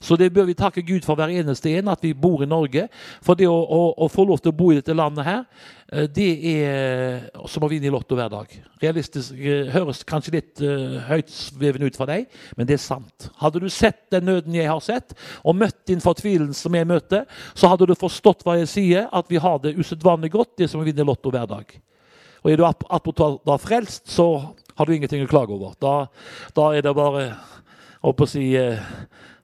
Så 0.00 0.16
det 0.16 0.30
bør 0.32 0.46
vi 0.48 0.54
takke 0.56 0.80
Gud 0.80 1.04
for 1.04 1.18
hver 1.18 1.28
eneste 1.28 1.74
en, 1.76 1.90
at 1.92 2.00
vi 2.00 2.14
bor 2.16 2.40
i 2.40 2.48
Norge. 2.48 2.86
For 3.20 3.36
det 3.36 3.44
å, 3.50 3.56
å, 3.60 3.80
å 4.00 4.06
få 4.08 4.24
lov 4.24 4.40
til 4.40 4.54
å 4.54 4.56
bo 4.56 4.70
i 4.72 4.78
dette 4.78 4.94
landet 4.96 5.26
her, 5.26 5.42
eh, 5.92 6.06
det 6.08 6.28
er 6.48 7.26
som 7.52 7.66
å 7.66 7.68
vinne 7.68 7.90
i 7.90 7.92
Lotto 7.92 8.16
hver 8.16 8.30
dag. 8.32 8.54
Realistisk 8.80 9.36
eh, 9.36 9.68
høres 9.74 10.00
kanskje 10.08 10.32
litt 10.38 10.62
uh, 10.64 11.02
høytsvevende 11.10 11.90
ut 11.90 12.00
for 12.00 12.08
deg, 12.08 12.32
men 12.56 12.70
det 12.70 12.78
er 12.78 12.82
sant. 12.86 13.28
Hadde 13.42 13.60
du 13.60 13.68
sett 13.68 14.06
den 14.14 14.24
nøden 14.30 14.56
jeg 14.56 14.70
har 14.70 14.80
sett, 14.84 15.12
og 15.44 15.58
møtt 15.60 15.82
din 15.90 16.00
fortvilelse 16.00 16.64
som 16.64 16.80
jeg 16.80 16.88
møter, 16.88 17.28
så 17.52 17.68
hadde 17.68 17.90
du 17.90 17.96
forstått 17.98 18.46
hva 18.46 18.56
jeg 18.62 18.72
sier, 18.72 19.08
at 19.12 19.28
vi 19.28 19.42
har 19.42 19.60
det 19.60 19.76
usedvanlig 19.76 20.32
godt, 20.32 20.56
det 20.62 20.72
som 20.72 20.80
å 20.80 20.88
vinne 20.88 21.04
Lotto 21.04 21.34
hver 21.34 21.44
dag. 21.50 21.76
Og 22.40 22.48
er 22.48 22.56
du 22.56 22.64
attpåtil 22.64 23.36
da 23.44 23.60
frelst, 23.60 24.08
så 24.08 24.30
har 24.80 24.88
du 24.88 24.96
ingenting 24.96 25.26
å 25.26 25.28
klage 25.28 25.52
over. 25.52 25.76
Da, 25.76 26.06
da 26.56 26.72
er 26.72 26.88
det 26.88 26.96
bare 26.96 27.34
å 28.00 28.16
si 28.24 28.54
uh, 28.56 28.80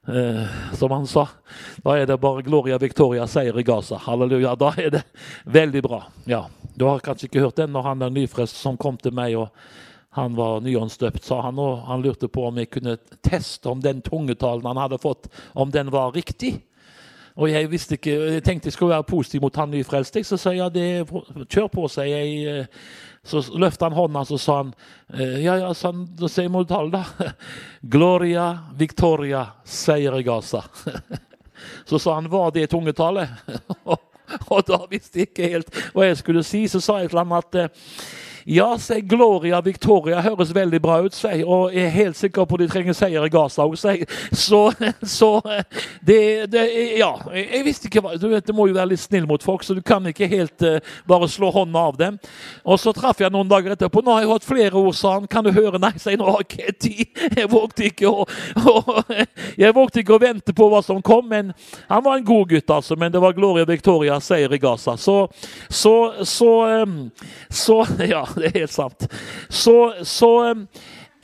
Eh, 0.09 0.75
som 0.75 0.91
han 0.91 1.07
sa. 1.07 1.29
Da 1.83 1.97
er 1.99 2.07
det 2.07 2.21
bare 2.23 2.43
Gloria 2.47 2.79
Victoria 2.79 3.27
seier 3.27 3.59
i 3.59 3.63
Gaza. 3.67 3.99
Halleluja. 3.99 4.55
Da 4.55 4.71
er 4.79 4.91
det 4.91 5.03
veldig 5.45 5.83
bra. 5.83 6.05
Ja, 6.27 6.47
Du 6.77 6.85
har 6.85 7.01
kanskje 7.01 7.31
ikke 7.31 7.41
hørt 7.41 7.57
den 7.57 7.73
når 7.73 7.83
han 7.83 8.03
er 8.03 8.11
nyfrest 8.13 8.59
som 8.61 8.77
kom 8.77 8.99
til 9.01 9.15
meg. 9.17 9.35
og 9.35 9.49
Han 10.11 10.37
var 10.37 10.61
nyåndsdøpt, 10.61 11.25
sa 11.25 11.41
han, 11.43 11.59
og 11.59 11.87
han 11.89 12.03
lurte 12.03 12.29
på 12.29 12.47
om 12.47 12.57
jeg 12.57 12.71
kunne 12.71 12.99
teste 13.23 13.69
om 13.69 13.81
den 13.81 14.03
tungetalen 14.03 14.65
han 14.65 14.77
hadde 14.77 14.99
fått, 14.99 15.29
om 15.55 15.71
den 15.71 15.91
var 15.91 16.13
riktig. 16.13 16.63
Og 17.37 17.51
jeg 17.53 17.69
visste 17.71 17.99
ikke, 17.99 18.15
jeg 18.37 18.45
tenkte 18.45 18.71
jeg 18.71 18.77
skulle 18.77 18.95
være 18.95 19.05
positiv 19.09 19.43
mot 19.45 19.57
han 19.61 19.69
nyfrelste. 19.71 20.23
Så 20.25 20.39
sa 20.41 20.55
jeg 20.55 20.63
ja, 20.63 20.69
det, 20.73 21.47
kjør 21.53 21.69
på, 21.73 21.85
sier 21.93 22.09
jeg. 22.09 22.63
eh, 22.63 22.67
Så 23.27 23.43
løfta 23.59 23.89
han 23.89 23.97
hånda 23.97 24.23
så 24.25 24.39
sa 24.39 24.57
han 24.63 24.69
eh, 25.13 25.43
ja, 25.45 25.57
ja, 25.59 25.73
så 25.75 25.91
han, 25.91 26.05
da 26.17 26.29
sier 26.31 26.49
du 26.49 26.65
tale, 26.65 26.91
da. 26.95 27.33
Gloria 27.97 28.47
Victoria, 28.79 29.47
seier 29.65 30.17
i 30.19 30.23
Gaza. 30.23 30.63
Så 31.89 31.99
sa 31.99 32.15
han 32.15 32.29
var 32.29 32.51
det 32.53 32.67
tungetallet? 32.71 33.29
Og 34.53 34.63
da 34.69 34.79
visste 34.91 35.21
jeg 35.21 35.31
ikke 35.31 35.49
helt 35.49 35.79
hva 35.95 36.05
jeg 36.09 36.19
skulle 36.21 36.43
si. 36.45 36.67
Så 36.69 36.81
sa 36.85 36.99
jeg 37.01 37.11
til 37.11 37.19
ham 37.23 37.33
at 37.37 37.57
eh, 37.57 37.69
ja, 38.47 38.69
sier 38.79 39.01
Gloria 39.03 39.59
Victoria 39.61 40.21
høres 40.23 40.53
veldig 40.55 40.79
bra 40.83 41.01
ut, 41.03 41.15
sier 41.17 41.43
og 41.51 41.73
jeg 41.75 41.89
er 41.89 41.95
helt 41.97 42.19
sikker 42.19 42.47
på 42.47 42.59
de 42.61 42.69
trenger 42.71 42.95
seier 42.95 43.25
i 43.27 43.31
Gaza 43.33 43.65
òg, 43.67 43.75
sier. 43.81 44.07
Så, 44.31 44.61
så 45.17 45.31
det, 46.07 46.47
det 46.53 46.63
Ja, 47.01 47.11
jeg, 47.35 47.65
visste 47.67 47.89
ikke 47.89 48.03
hva 48.05 48.15
Du 48.21 48.29
vet, 48.31 48.47
du 48.47 48.55
må 48.55 48.69
jo 48.69 48.77
være 48.77 48.93
litt 48.93 49.03
snill 49.03 49.27
mot 49.27 49.43
folk, 49.43 49.65
så 49.67 49.75
du 49.75 49.83
kan 49.83 50.07
ikke 50.07 50.29
helt 50.31 50.63
uh, 50.63 50.79
bare 51.09 51.29
slå 51.31 51.51
hånda 51.55 51.83
av 51.91 51.99
dem. 51.99 52.21
Og 52.63 52.79
så 52.81 52.95
traff 52.95 53.21
jeg 53.23 53.33
noen 53.35 53.51
dager 53.51 53.75
etterpå. 53.75 54.03
'Nå 54.05 54.15
har 54.15 54.23
jeg 54.23 54.31
hatt 54.31 54.47
flere 54.47 54.79
ord', 54.79 54.95
sa 54.95 55.17
han. 55.17 55.27
'Kan 55.27 55.47
du 55.47 55.51
høre?' 55.51 55.81
Nei, 55.83 55.93
sier 55.99 56.15
jeg. 56.15 56.21
'Nå 56.21 56.31
har 56.31 56.47
jeg 56.47 56.77
tid'. 56.79 57.25
Jeg 57.37 57.51
vågte 57.51 57.89
ikke 57.91 58.11
å, 58.11 58.27
jeg 59.59 59.75
vågte 59.75 60.01
ikke 60.01 60.17
å 60.17 60.23
vente 60.23 60.55
på 60.57 60.69
hva 60.71 60.83
som 60.85 61.03
kom, 61.03 61.27
men 61.29 61.53
han 61.89 62.05
var 62.05 62.21
en 62.21 62.27
god 62.27 62.55
gutt, 62.55 62.71
altså. 62.71 62.97
Men 62.97 63.13
det 63.13 63.23
var 63.23 63.35
Gloria 63.37 63.67
Victoria 63.67 64.21
seier 64.23 64.55
i 64.55 64.61
Gaza. 64.63 64.97
Så, 64.97 65.19
så, 65.69 65.97
så, 66.23 66.53
um, 66.87 66.99
så 67.51 67.83
Ja, 68.07 68.23
det 68.41 68.53
er 68.53 68.61
helt 68.63 68.75
sant. 68.75 69.09
Så, 69.49 69.77
så 70.05 70.31
um, 70.53 70.67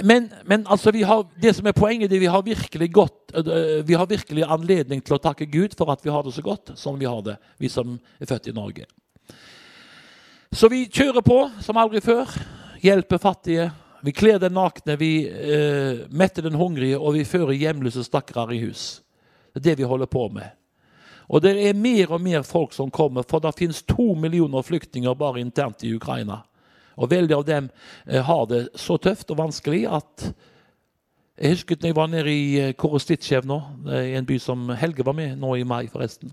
men, 0.03 0.31
men 0.49 0.65
altså 0.67 0.93
har, 1.05 1.27
det 1.43 1.55
som 1.57 1.67
er 1.69 1.77
poenget, 1.77 2.13
er 2.13 2.23
vi 2.23 2.31
har 2.31 2.43
virkelig 2.43 2.89
godt, 2.93 3.35
øh, 3.37 3.89
vi 3.89 3.95
har 3.95 4.07
virkelig 4.07 4.47
anledning 4.49 5.03
til 5.05 5.17
å 5.17 5.21
takke 5.23 5.47
Gud 5.47 5.77
for 5.79 5.93
at 5.93 6.03
vi 6.05 6.11
har 6.11 6.25
det 6.25 6.35
så 6.35 6.43
godt 6.43 6.73
som 6.81 6.99
vi 6.99 7.07
har 7.07 7.21
det, 7.23 7.37
vi 7.61 7.71
som 7.71 7.99
er 8.19 8.31
født 8.31 8.49
i 8.51 8.57
Norge. 8.57 8.89
Så 10.53 10.69
vi 10.69 10.85
kjører 10.89 11.25
på 11.25 11.39
som 11.65 11.79
aldri 11.81 12.03
før. 12.05 12.29
Hjelper 12.83 13.21
fattige. 13.23 13.71
Vi 14.03 14.13
kler 14.13 14.41
den 14.43 14.57
nakne, 14.57 14.97
vi 14.99 15.29
eh, 15.29 16.03
metter 16.11 16.43
den 16.43 16.59
hungrige, 16.59 16.99
og 16.99 17.15
vi 17.15 17.23
fører 17.25 17.55
hjemløse 17.55 18.03
stakkarer 18.05 18.57
i 18.57 18.65
hus. 18.65 19.01
Det 19.55 19.63
er 19.63 19.69
det 19.71 19.79
vi 19.79 19.89
holder 19.89 20.11
på 20.11 20.27
med. 20.35 20.51
Og 21.31 21.45
det 21.45 21.55
er 21.63 21.79
mer 21.79 22.11
og 22.13 22.21
mer 22.21 22.43
folk 22.43 22.75
som 22.75 22.91
kommer, 22.91 23.25
for 23.29 23.41
det 23.41 23.55
finnes 23.57 23.85
to 23.87 24.13
millioner 24.19 24.67
flyktninger 24.67 25.15
bare 25.17 25.41
internt 25.41 25.85
i 25.87 25.95
Ukraina. 25.95 26.43
Og 26.97 27.11
veldig 27.11 27.37
av 27.37 27.47
dem 27.49 27.71
eh, 28.07 28.23
har 28.23 28.47
det 28.51 28.67
så 28.79 28.99
tøft 29.01 29.31
og 29.33 29.41
vanskelig 29.41 29.87
at 29.89 30.33
Jeg 31.43 31.57
husket 31.57 31.81
da 31.81 31.89
jeg 31.89 31.97
var 31.97 32.11
nede 32.13 32.31
i 32.31 32.61
eh, 32.61 32.75
Korostitsjev 32.79 33.47
nå, 33.49 33.59
eh, 33.89 34.13
i 34.13 34.15
en 34.19 34.29
by 34.29 34.39
som 34.39 34.69
Helge 34.77 35.05
var 35.05 35.17
med 35.17 35.39
nå 35.41 35.57
i 35.57 35.65
mai, 35.65 35.87
forresten. 35.91 36.33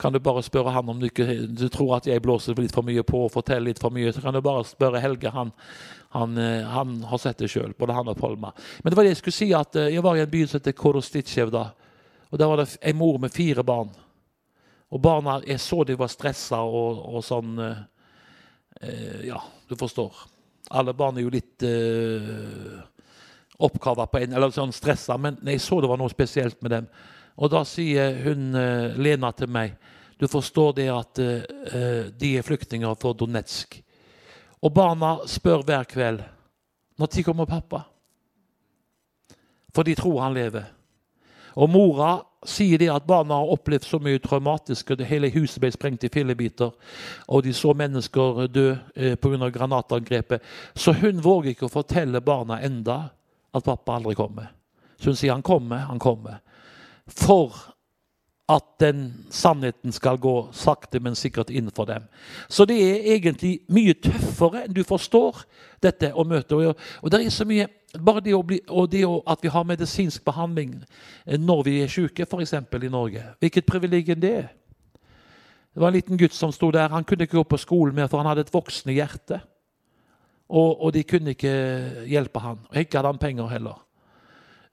Kan 0.00 0.12
du 0.12 0.18
bare 0.18 0.42
spørre 0.42 0.72
han 0.72 0.88
om 0.88 0.98
du 0.98 1.06
ikke 1.06 1.26
du 1.46 1.68
tror 1.68 1.98
at 1.98 2.08
jeg 2.08 2.22
blåser 2.24 2.56
litt 2.58 2.74
for 2.74 2.82
mye 2.82 3.04
på 3.06 3.26
og 3.26 3.32
forteller 3.32 3.70
litt 3.70 3.80
for 3.80 3.92
mye, 3.94 4.12
så 4.12 4.22
kan 4.24 4.34
du 4.34 4.40
bare 4.42 4.64
spørre 4.64 5.00
Helge. 5.00 5.30
Han, 5.30 5.52
han, 6.16 6.36
han 6.66 6.94
har 7.06 7.20
sett 7.20 7.38
det 7.38 7.50
sjøl, 7.52 7.74
både 7.78 7.94
han 7.94 8.08
og 8.08 8.18
Polma. 8.18 8.50
Men 8.82 8.90
det 8.90 8.98
var 8.98 9.06
det 9.06 9.14
jeg 9.14 9.20
skulle 9.20 9.36
si, 9.36 9.50
at 9.54 9.76
jeg 9.76 10.02
var 10.02 10.16
i 10.16 10.24
en 10.24 10.32
by 10.32 10.42
som 10.46 10.58
heter 10.58 10.76
Korostitsjev 10.76 11.52
da. 11.52 11.68
Og 12.30 12.38
der 12.38 12.50
var 12.50 12.62
det 12.62 12.78
en 12.80 12.96
mor 12.96 13.18
med 13.20 13.34
fire 13.34 13.64
barn. 13.64 13.92
Og 14.90 15.02
barna, 15.02 15.38
jeg 15.46 15.60
så 15.62 15.84
de 15.86 15.94
var 15.98 16.10
stressa 16.10 16.62
og, 16.66 16.98
og 17.14 17.24
sånn 17.24 17.58
eh, 17.62 19.26
Ja, 19.28 19.38
du 19.70 19.76
forstår. 19.78 20.16
Alle 20.70 20.94
barn 20.94 21.18
er 21.18 21.24
jo 21.24 21.32
litt 21.32 21.62
eh, 21.66 22.80
oppkava 23.62 24.08
på 24.10 24.20
en, 24.20 24.34
eller 24.34 24.52
sånn 24.54 24.74
stressa, 24.74 25.14
men 25.18 25.38
jeg 25.46 25.62
så 25.62 25.80
det 25.82 25.90
var 25.90 26.00
noe 26.00 26.10
spesielt 26.10 26.58
med 26.64 26.74
dem. 26.74 26.88
Og 27.40 27.52
da 27.52 27.62
sier 27.66 28.18
hun 28.24 28.50
eh, 28.58 28.98
Lena 28.98 29.30
til 29.32 29.48
meg 29.48 29.76
Du 30.20 30.26
forstår 30.28 30.74
det 30.76 30.88
at 30.92 31.20
eh, 31.22 32.10
de 32.12 32.34
er 32.36 32.44
flyktninger 32.44 32.98
for 33.00 33.16
Donetsk. 33.16 33.78
Og 34.60 34.74
barna 34.76 35.14
spør 35.30 35.64
hver 35.64 35.86
kveld 35.88 36.20
når 37.00 37.22
kommer 37.24 37.48
pappa. 37.48 37.86
For 39.72 39.86
de 39.86 39.94
tror 39.96 40.20
han 40.20 40.34
lever. 40.36 40.66
Og 41.56 41.70
mora 41.70 42.18
sier 42.46 42.80
det 42.80 42.88
at 42.92 43.06
barna 43.08 43.36
har 43.40 43.52
opplevd 43.52 43.84
så 43.84 44.00
mye 44.02 44.20
traumatisk. 44.22 44.90
og 44.90 44.98
det 44.98 45.08
Hele 45.10 45.30
huset 45.34 45.60
ble 45.60 45.70
sprengt 45.72 46.04
i 46.04 46.12
fillebiter, 46.12 46.70
og 47.28 47.42
de 47.44 47.52
så 47.52 47.74
mennesker 47.74 48.46
dø 48.48 48.76
eh, 48.94 49.16
pga. 49.16 49.50
granatangrepet. 49.50 50.42
Så 50.74 50.92
hun 50.92 51.22
våger 51.22 51.50
ikke 51.50 51.68
å 51.68 51.72
fortelle 51.72 52.20
barna 52.20 52.60
enda 52.60 53.10
at 53.52 53.64
pappa 53.64 53.98
aldri 53.98 54.14
kommer. 54.14 54.50
Så 54.98 55.10
hun 55.10 55.16
sier 55.16 55.32
han 55.32 55.42
kommer, 55.42 55.86
han 55.88 55.98
kommer. 55.98 56.40
For 57.06 57.69
at 58.50 58.66
den 58.82 59.26
sannheten 59.30 59.92
skal 59.92 60.18
gå 60.18 60.34
sakte, 60.52 61.00
men 61.00 61.14
sikkert 61.14 61.50
inn 61.54 61.70
for 61.74 61.86
dem. 61.86 62.06
Så 62.48 62.64
det 62.66 62.78
er 62.82 63.12
egentlig 63.14 63.60
mye 63.70 63.94
tøffere 63.94 64.64
enn 64.64 64.74
du 64.74 64.82
forstår 64.86 65.44
dette 65.82 66.10
å 66.12 66.24
møte. 66.26 66.56
Og, 66.56 66.80
og 67.02 67.12
det 67.12 67.22
er 67.24 67.34
så 67.34 67.48
mye 67.48 67.68
Bare 67.90 68.20
det, 68.22 68.36
å 68.38 68.44
bli, 68.46 68.60
og 68.70 68.84
det 68.86 69.00
at 69.02 69.40
vi 69.42 69.50
har 69.50 69.64
medisinsk 69.66 70.22
behandling 70.22 70.76
eh, 71.26 71.34
når 71.42 71.64
vi 71.66 71.72
er 71.82 71.88
syke, 71.90 72.22
f.eks. 72.22 72.52
i 72.54 72.90
Norge. 72.92 73.24
Hvilket 73.42 73.66
privilegium 73.66 74.20
det 74.22 74.30
er. 74.30 74.44
Det 75.74 75.82
var 75.82 75.90
en 75.90 75.96
liten 75.96 76.20
gutt 76.20 76.36
som 76.36 76.52
sto 76.54 76.68
der. 76.70 76.92
Han 76.94 77.02
kunne 77.02 77.26
ikke 77.26 77.40
gå 77.40 77.42
på 77.50 77.58
skolen 77.58 77.96
mer, 77.98 78.06
for 78.06 78.22
han 78.22 78.30
hadde 78.30 78.44
et 78.46 78.54
voksende 78.54 78.94
hjerte. 78.94 79.40
Og, 80.54 80.84
og 80.86 80.94
de 80.94 81.02
kunne 81.02 81.34
ikke 81.34 81.56
hjelpe 82.12 82.44
han. 82.44 82.62
Og 82.70 82.78
ikke 82.78 83.00
hadde 83.00 83.10
han 83.10 83.20
penger 83.26 83.50
heller. 83.56 83.82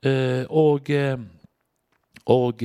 Eh, 0.06 0.46
og 0.54 0.94
eh, 0.94 1.18
og 2.28 2.64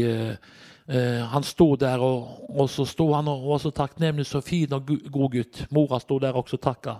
eh, 0.89 1.23
han 1.33 1.43
sto 1.47 1.75
der, 1.77 2.01
og, 2.03 2.45
og 2.51 2.69
så 2.71 2.87
sto 2.89 3.11
han 3.15 3.29
og 3.29 3.45
var 3.51 3.62
så 3.62 3.71
takknemlig, 3.75 4.27
så 4.27 4.41
fin 4.45 4.73
og 4.77 4.87
god 5.12 5.31
gutt. 5.37 5.65
Mora 5.71 6.01
sto 6.03 6.19
der 6.23 6.37
også 6.39 6.59
og 6.59 6.65
takka. 6.67 6.97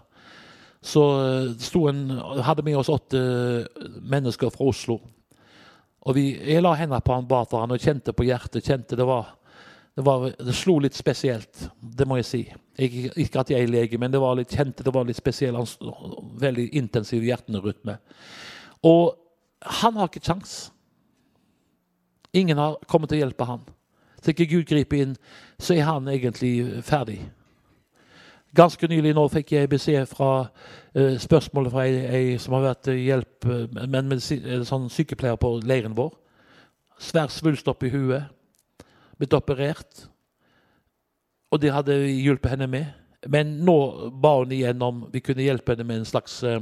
Så 0.83 1.03
sto 1.63 1.85
en, 1.91 2.09
hadde 2.43 2.65
med 2.67 2.77
oss 2.81 2.91
åtte 2.91 3.19
eh, 3.19 3.91
mennesker 4.03 4.51
fra 4.51 4.67
Oslo. 4.73 4.99
Og 6.03 6.17
vi, 6.17 6.33
jeg 6.43 6.63
la 6.65 6.73
hendene 6.75 6.99
på 7.07 7.15
han, 7.15 7.29
ba 7.31 7.45
for 7.47 7.63
han, 7.63 7.71
og 7.71 7.79
kjente 7.83 8.11
på 8.13 8.25
hjertet. 8.27 8.65
kjente 8.67 8.97
det 8.99 9.07
var, 9.07 9.29
det, 9.95 10.03
var, 10.07 10.25
det 10.35 10.55
slo 10.59 10.81
litt 10.83 10.97
spesielt, 10.99 11.69
det 11.79 12.09
må 12.11 12.19
jeg 12.19 12.27
si. 12.27 12.41
Ikke, 12.83 13.13
ikke 13.23 13.41
at 13.45 13.53
jeg 13.53 13.63
er 13.63 13.71
lege, 13.71 13.99
men 14.03 14.11
det 14.11 14.19
var 14.19 14.35
litt, 14.35 14.51
kjente 14.51 14.83
det 14.83 14.95
var 14.95 15.07
litt 15.07 15.21
spesielt. 15.21 15.55
Han 15.61 15.69
s- 15.69 15.79
Veldig 16.43 16.65
intensiv 16.81 17.23
hjerterytme. 17.23 17.99
Og 18.83 19.13
han 19.83 19.95
har 20.01 20.11
ikke 20.11 20.25
kjangs. 20.27 20.57
Ingen 22.33 22.59
har 22.59 22.79
kommet 22.89 23.11
til 23.13 23.21
å 23.21 23.25
hjelpe 23.27 23.47
han. 23.49 23.63
Så 24.23 24.33
ikke 24.33 24.49
Gud 24.51 24.67
griper 24.71 25.03
inn, 25.03 25.15
så 25.61 25.75
er 25.75 25.87
han 25.89 26.09
egentlig 26.09 26.83
ferdig. 26.87 27.19
Ganske 28.57 28.89
nylig 28.89 29.15
nå 29.17 29.25
fikk 29.33 29.55
jeg 29.55 29.71
beskjed 29.73 30.07
fra 30.11 30.31
eh, 30.95 31.17
spørsmålet 31.21 31.73
fra 31.73 31.85
ei, 31.89 31.95
ei 32.05 32.39
som 32.41 32.55
har 32.57 32.67
vært 32.67 32.91
hjelp, 32.93 33.47
eh, 33.49 33.87
men 33.89 34.11
medisi- 34.11 34.43
eh, 34.45 34.65
sånn 34.69 34.91
sykepleier 34.93 35.41
på 35.41 35.55
leiren 35.65 35.97
vår. 35.97 36.13
Svær 37.01 37.33
svulst 37.33 37.69
oppi 37.73 37.91
huet. 37.91 38.29
Blitt 39.19 39.35
operert. 39.37 40.05
Og 41.53 41.61
det 41.61 41.73
hadde 41.73 41.97
vi 42.05 42.21
hjulpet 42.27 42.55
henne 42.55 42.69
med. 42.71 42.93
Men 43.29 43.57
nå 43.65 44.11
ba 44.21 44.37
hun 44.41 44.53
igjen 44.53 44.83
om 44.83 45.07
vi 45.13 45.21
kunne 45.25 45.45
hjelpe 45.45 45.75
henne 45.75 45.89
med 45.89 46.03
en 46.03 46.09
slags 46.13 46.43
eh, 46.45 46.61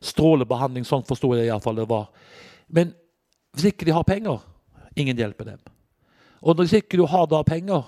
strålebehandling. 0.00 0.88
Sånn 0.88 1.06
forsto 1.06 1.34
jeg 1.36 1.50
iallfall 1.50 1.82
det 1.82 1.88
var. 1.90 2.08
Men 2.68 2.94
hvis 3.54 3.70
ikke 3.72 3.88
de 3.88 3.94
har 3.94 4.08
penger, 4.08 4.40
ingen 4.96 5.16
hjelper 5.16 5.44
dem. 5.44 5.58
Og 6.40 6.56
hvis 6.56 6.72
ikke 6.72 6.96
du 6.96 7.06
har 7.06 7.26
da 7.26 7.42
penger, 7.42 7.82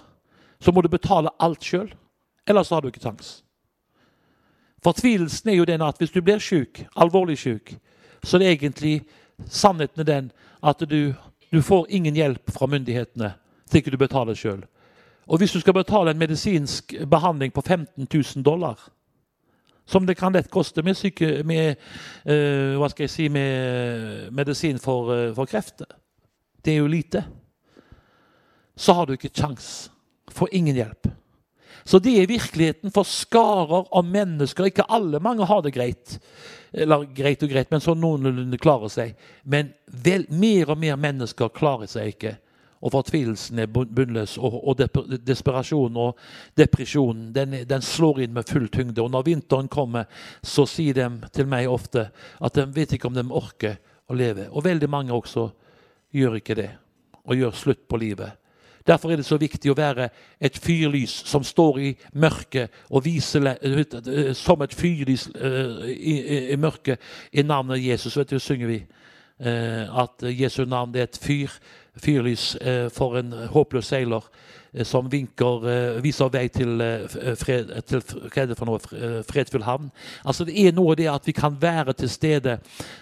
så 0.61 0.73
må 0.73 0.83
du 0.83 0.89
betale 0.89 1.33
alt 1.41 1.65
sjøl. 1.65 1.89
Ellers 2.47 2.71
har 2.71 2.81
du 2.81 2.89
ikke 2.89 3.03
sjans. 3.03 3.43
Fortvilelsen 4.83 5.51
er 5.51 5.57
jo 5.61 5.65
den 5.65 5.83
at 5.83 5.99
hvis 5.99 6.11
du 6.11 6.21
blir 6.23 6.43
syk, 6.43 6.85
alvorlig 6.97 7.39
syk, 7.39 7.77
så 8.23 8.37
er 8.37 8.43
det 8.43 8.51
egentlig 8.51 8.95
sannheten 9.49 10.01
er 10.01 10.05
den 10.05 10.31
at 10.63 10.83
du, 10.91 11.15
du 11.53 11.63
får 11.63 11.87
ingen 11.89 12.15
hjelp 12.15 12.51
fra 12.51 12.67
myndighetene 12.67 13.35
hvis 13.63 13.81
ikke 13.81 13.95
du 13.95 13.99
betaler 13.99 14.37
sjøl. 14.37 14.65
Og 15.27 15.39
hvis 15.39 15.53
du 15.55 15.61
skal 15.61 15.75
betale 15.75 16.11
en 16.11 16.19
medisinsk 16.19 16.95
behandling 17.11 17.53
på 17.55 17.63
15 17.63 18.09
000 18.15 18.45
dollar, 18.45 18.79
som 19.87 20.07
det 20.07 20.17
kan 20.19 20.33
lett 20.33 20.51
koste 20.51 20.83
med, 20.83 20.95
syke, 20.95 21.43
med, 21.45 21.77
eh, 22.27 22.99
jeg 22.99 23.11
si, 23.11 23.29
med 23.29 24.31
medisin 24.31 24.79
for, 24.79 25.15
eh, 25.15 25.35
for 25.35 25.45
kreft 25.45 25.83
Det 26.63 26.75
er 26.75 26.83
jo 26.83 26.91
lite. 26.91 27.25
Så 28.77 28.95
har 28.97 29.07
du 29.07 29.17
ikke 29.17 29.33
kjangs. 29.35 29.91
Får 30.33 30.55
ingen 30.55 30.79
hjelp. 30.79 31.11
Så 31.85 31.99
det 31.99 32.15
er 32.21 32.31
virkeligheten 32.31 32.93
for 32.95 33.07
skarer 33.09 33.89
av 33.91 34.07
mennesker. 34.07 34.71
Ikke 34.71 34.87
alle, 34.87 35.21
mange 35.21 35.47
har 35.47 35.63
det 35.65 35.75
greit. 35.75 36.19
Eller 36.73 37.05
greit 37.15 37.43
og 37.43 37.51
greit, 37.51 37.71
men 37.73 37.83
sånn 37.83 38.01
noenlunde 38.01 38.61
klarer 38.61 38.93
seg. 38.93 39.17
Men 39.43 39.73
vel, 39.87 40.29
mer 40.31 40.73
og 40.73 40.79
mer 40.81 41.01
mennesker 41.01 41.53
klarer 41.55 41.91
seg 41.91 42.15
ikke. 42.15 42.37
og 42.83 42.91
fortvilelsen 42.91 43.61
er 43.63 43.69
bunnløs, 43.71 44.33
og, 44.43 44.57
og 44.67 44.81
desperasjonen 45.23 45.99
og 46.03 46.17
depresjonen 46.59 47.29
den, 47.35 47.61
den 47.71 47.85
slår 47.87 48.25
inn 48.25 48.33
med 48.35 48.49
full 48.51 48.67
tyngde. 48.75 48.99
Og 49.05 49.13
når 49.15 49.29
vinteren 49.29 49.69
kommer, 49.71 50.09
så 50.43 50.67
sier 50.67 50.97
de 50.99 51.29
til 51.31 51.47
meg 51.47 51.71
ofte 51.71 52.09
at 52.43 52.59
de 52.59 52.67
vet 52.75 52.97
ikke 52.97 53.07
om 53.07 53.15
de 53.15 53.23
orker 53.31 53.79
å 54.11 54.19
leve. 54.19 54.49
Og 54.51 54.67
veldig 54.67 54.91
mange 54.91 55.15
også 55.15 55.47
gjør 56.13 56.39
ikke 56.39 56.57
det, 56.59 56.71
og 57.25 57.37
gjør 57.37 57.51
slutt 57.57 57.85
på 57.89 58.01
livet. 58.01 58.39
Derfor 58.87 59.13
er 59.13 59.21
det 59.21 59.27
så 59.27 59.39
viktig 59.39 59.71
å 59.71 59.79
være 59.79 60.09
et 60.43 60.57
fyrlys 60.59 61.13
som 61.31 61.45
står 61.47 61.79
i 61.79 61.91
mørket 62.19 62.73
og 62.91 63.05
viser 63.05 63.47
eh, 63.53 64.33
som 64.35 64.63
et 64.65 64.75
fyrlys 64.75 65.29
eh, 65.37 65.85
i, 65.93 66.57
mørket 66.59 66.99
i 67.33 67.45
navnet 67.47 67.85
Jesus. 67.85 68.17
Vet 68.19 68.35
du, 68.35 68.41
synger 68.43 68.73
vi 68.73 68.81
eh, 68.83 69.02
at 69.47 70.23
Jesu 70.23 70.65
navn 70.65 70.95
er 70.97 71.03
et 71.09 71.19
fyr, 71.23 71.51
fyrlys 72.01 72.55
eh, 72.61 72.89
for 72.95 73.19
en 73.19 73.33
håpløs 73.53 73.85
seiler 73.93 74.25
eh, 74.73 74.85
som 74.89 75.11
vinker, 75.13 75.67
eh, 75.69 75.99
viser 76.01 76.31
vei 76.33 76.47
til, 76.49 76.81
eh, 76.81 77.35
fred, 77.37 77.69
til 77.85 78.01
f- 78.01 78.15
hva 78.33 78.47
det 78.49 78.57
for 78.57 78.65
noe, 78.71 78.79
eh, 78.97 79.19
fredfull 79.29 79.67
havn. 79.67 79.91
Altså 80.25 80.47
Det 80.49 80.55
er 80.57 80.73
noe 80.73 80.95
det 80.97 81.11
at 81.13 81.27
vi 81.29 81.35
kan 81.37 81.59
være 81.61 81.93
til 81.93 82.09
stede. 82.09 82.55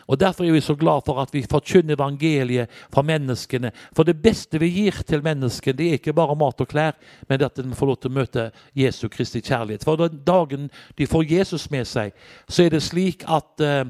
og 0.09 0.19
Derfor 0.19 0.45
er 0.45 0.53
vi 0.57 0.61
så 0.61 0.75
glad 0.75 1.05
for 1.07 1.21
at 1.23 1.31
vi 1.33 1.45
forkynner 1.47 1.95
evangeliet 1.95 2.69
for 2.93 3.03
menneskene. 3.07 3.71
For 3.95 4.03
det 4.03 4.19
beste 4.23 4.59
vi 4.59 4.73
gir 4.75 5.03
til 5.07 5.23
menneskene, 5.23 5.77
det 5.79 5.87
er 5.89 5.99
ikke 6.01 6.13
bare 6.19 6.35
mat 6.37 6.61
og 6.61 6.69
klær, 6.69 6.93
men 7.29 7.43
at 7.47 7.55
de 7.57 7.71
får 7.75 7.87
lov 7.87 8.01
til 8.01 8.11
å 8.11 8.15
møte 8.19 8.51
Jesu 8.75 9.09
Kristi 9.09 9.41
kjærlighet. 9.41 9.85
For 9.85 9.97
den 9.97 10.19
dagen 10.27 10.71
de 10.99 11.07
får 11.07 11.31
Jesus 11.31 11.71
med 11.71 11.87
seg, 11.87 12.11
så 12.49 12.65
er 12.67 12.71
det 12.71 12.83
slik 12.83 13.23
at 13.29 13.61
eh, 13.61 13.85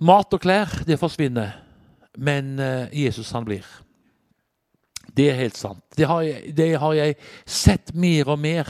mat 0.00 0.34
og 0.34 0.42
klær, 0.42 0.80
det 0.88 0.98
forsvinner. 1.00 1.54
Men 2.18 2.58
eh, 2.58 3.04
Jesus, 3.04 3.30
han 3.32 3.46
blir. 3.46 3.66
Det 5.14 5.26
er 5.30 5.38
helt 5.40 5.56
sant. 5.58 5.82
Det 5.96 6.06
har 6.06 6.22
jeg, 6.22 6.52
det 6.54 6.68
har 6.78 6.94
jeg 6.94 7.14
sett 7.48 7.92
mer 7.98 8.28
og 8.30 8.38
mer. 8.38 8.68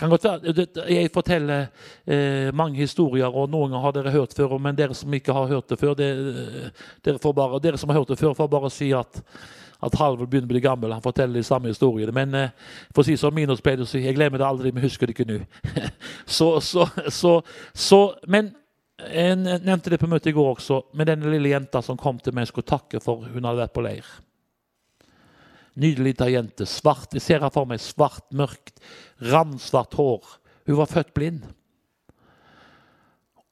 Være, 0.00 0.54
jeg 0.88 1.10
forteller 1.12 1.66
eh, 2.06 2.48
mange 2.56 2.80
historier, 2.80 3.28
og 3.28 3.50
noen 3.52 3.74
har 3.82 3.94
dere 3.96 4.14
hørt 4.14 4.36
før. 4.36 4.56
Men 4.62 4.78
dere 4.78 4.96
som 4.96 5.12
ikke 5.12 5.34
har 5.36 5.50
hørt 5.50 5.68
det 5.68 5.78
før, 5.80 5.96
det, 5.98 6.12
dere, 7.04 7.34
bare, 7.36 7.60
dere 7.62 7.80
som 7.80 7.92
har 7.92 8.00
hørt 8.00 8.14
det 8.14 8.20
før, 8.20 8.36
får 8.38 8.48
bare 8.54 8.72
si 8.72 8.92
at, 8.96 9.20
at 9.82 9.98
Halvor 10.00 10.30
begynner 10.30 10.48
å 10.48 10.54
bli 10.54 10.64
gammel. 10.64 10.96
Han 10.96 11.04
forteller 11.04 11.40
de 11.40 11.46
samme 11.46 11.72
historiene. 11.72 12.14
Men 12.16 12.38
eh, 12.38 12.72
for 12.94 13.04
å 13.04 13.10
si 13.10 13.18
som 13.20 13.36
å 13.36 13.86
jeg 14.00 14.16
glemmer 14.16 14.40
det 14.40 14.48
aldri, 14.48 14.72
men 14.72 14.86
husker 14.86 15.06
det 15.06 15.18
ikke 15.18 15.28
nå. 15.28 15.42
så, 16.38 16.54
så, 16.62 16.88
så, 17.74 18.02
men 18.26 18.54
jeg 19.10 19.38
nevnte 19.64 19.90
det 19.92 19.98
på 20.00 20.10
møtet 20.10 20.30
i 20.30 20.36
går 20.36 20.50
også, 20.52 20.82
med 20.98 21.08
den 21.10 21.24
lille 21.32 21.54
jenta 21.54 21.82
som 21.82 21.98
kom 22.00 22.20
til 22.22 22.34
meg 22.36 22.46
og 22.46 22.52
skulle 22.52 22.70
takke 22.70 23.00
for 23.02 23.24
hun 23.26 23.48
hadde 23.48 23.62
vært 23.64 23.74
på 23.74 23.84
leir. 23.84 24.12
Nydelig 25.80 26.12
lita 26.12 26.28
jente. 26.28 26.66
Svart, 26.68 27.14
jeg 27.16 27.24
ser 27.24 27.40
her 27.40 27.52
for 27.52 27.68
meg 27.68 27.80
svart, 27.80 28.26
mørkt, 28.36 28.76
ramsvart 29.32 29.96
hår. 29.96 30.36
Hun 30.68 30.78
var 30.82 30.90
født 30.90 31.14
blind. 31.16 31.46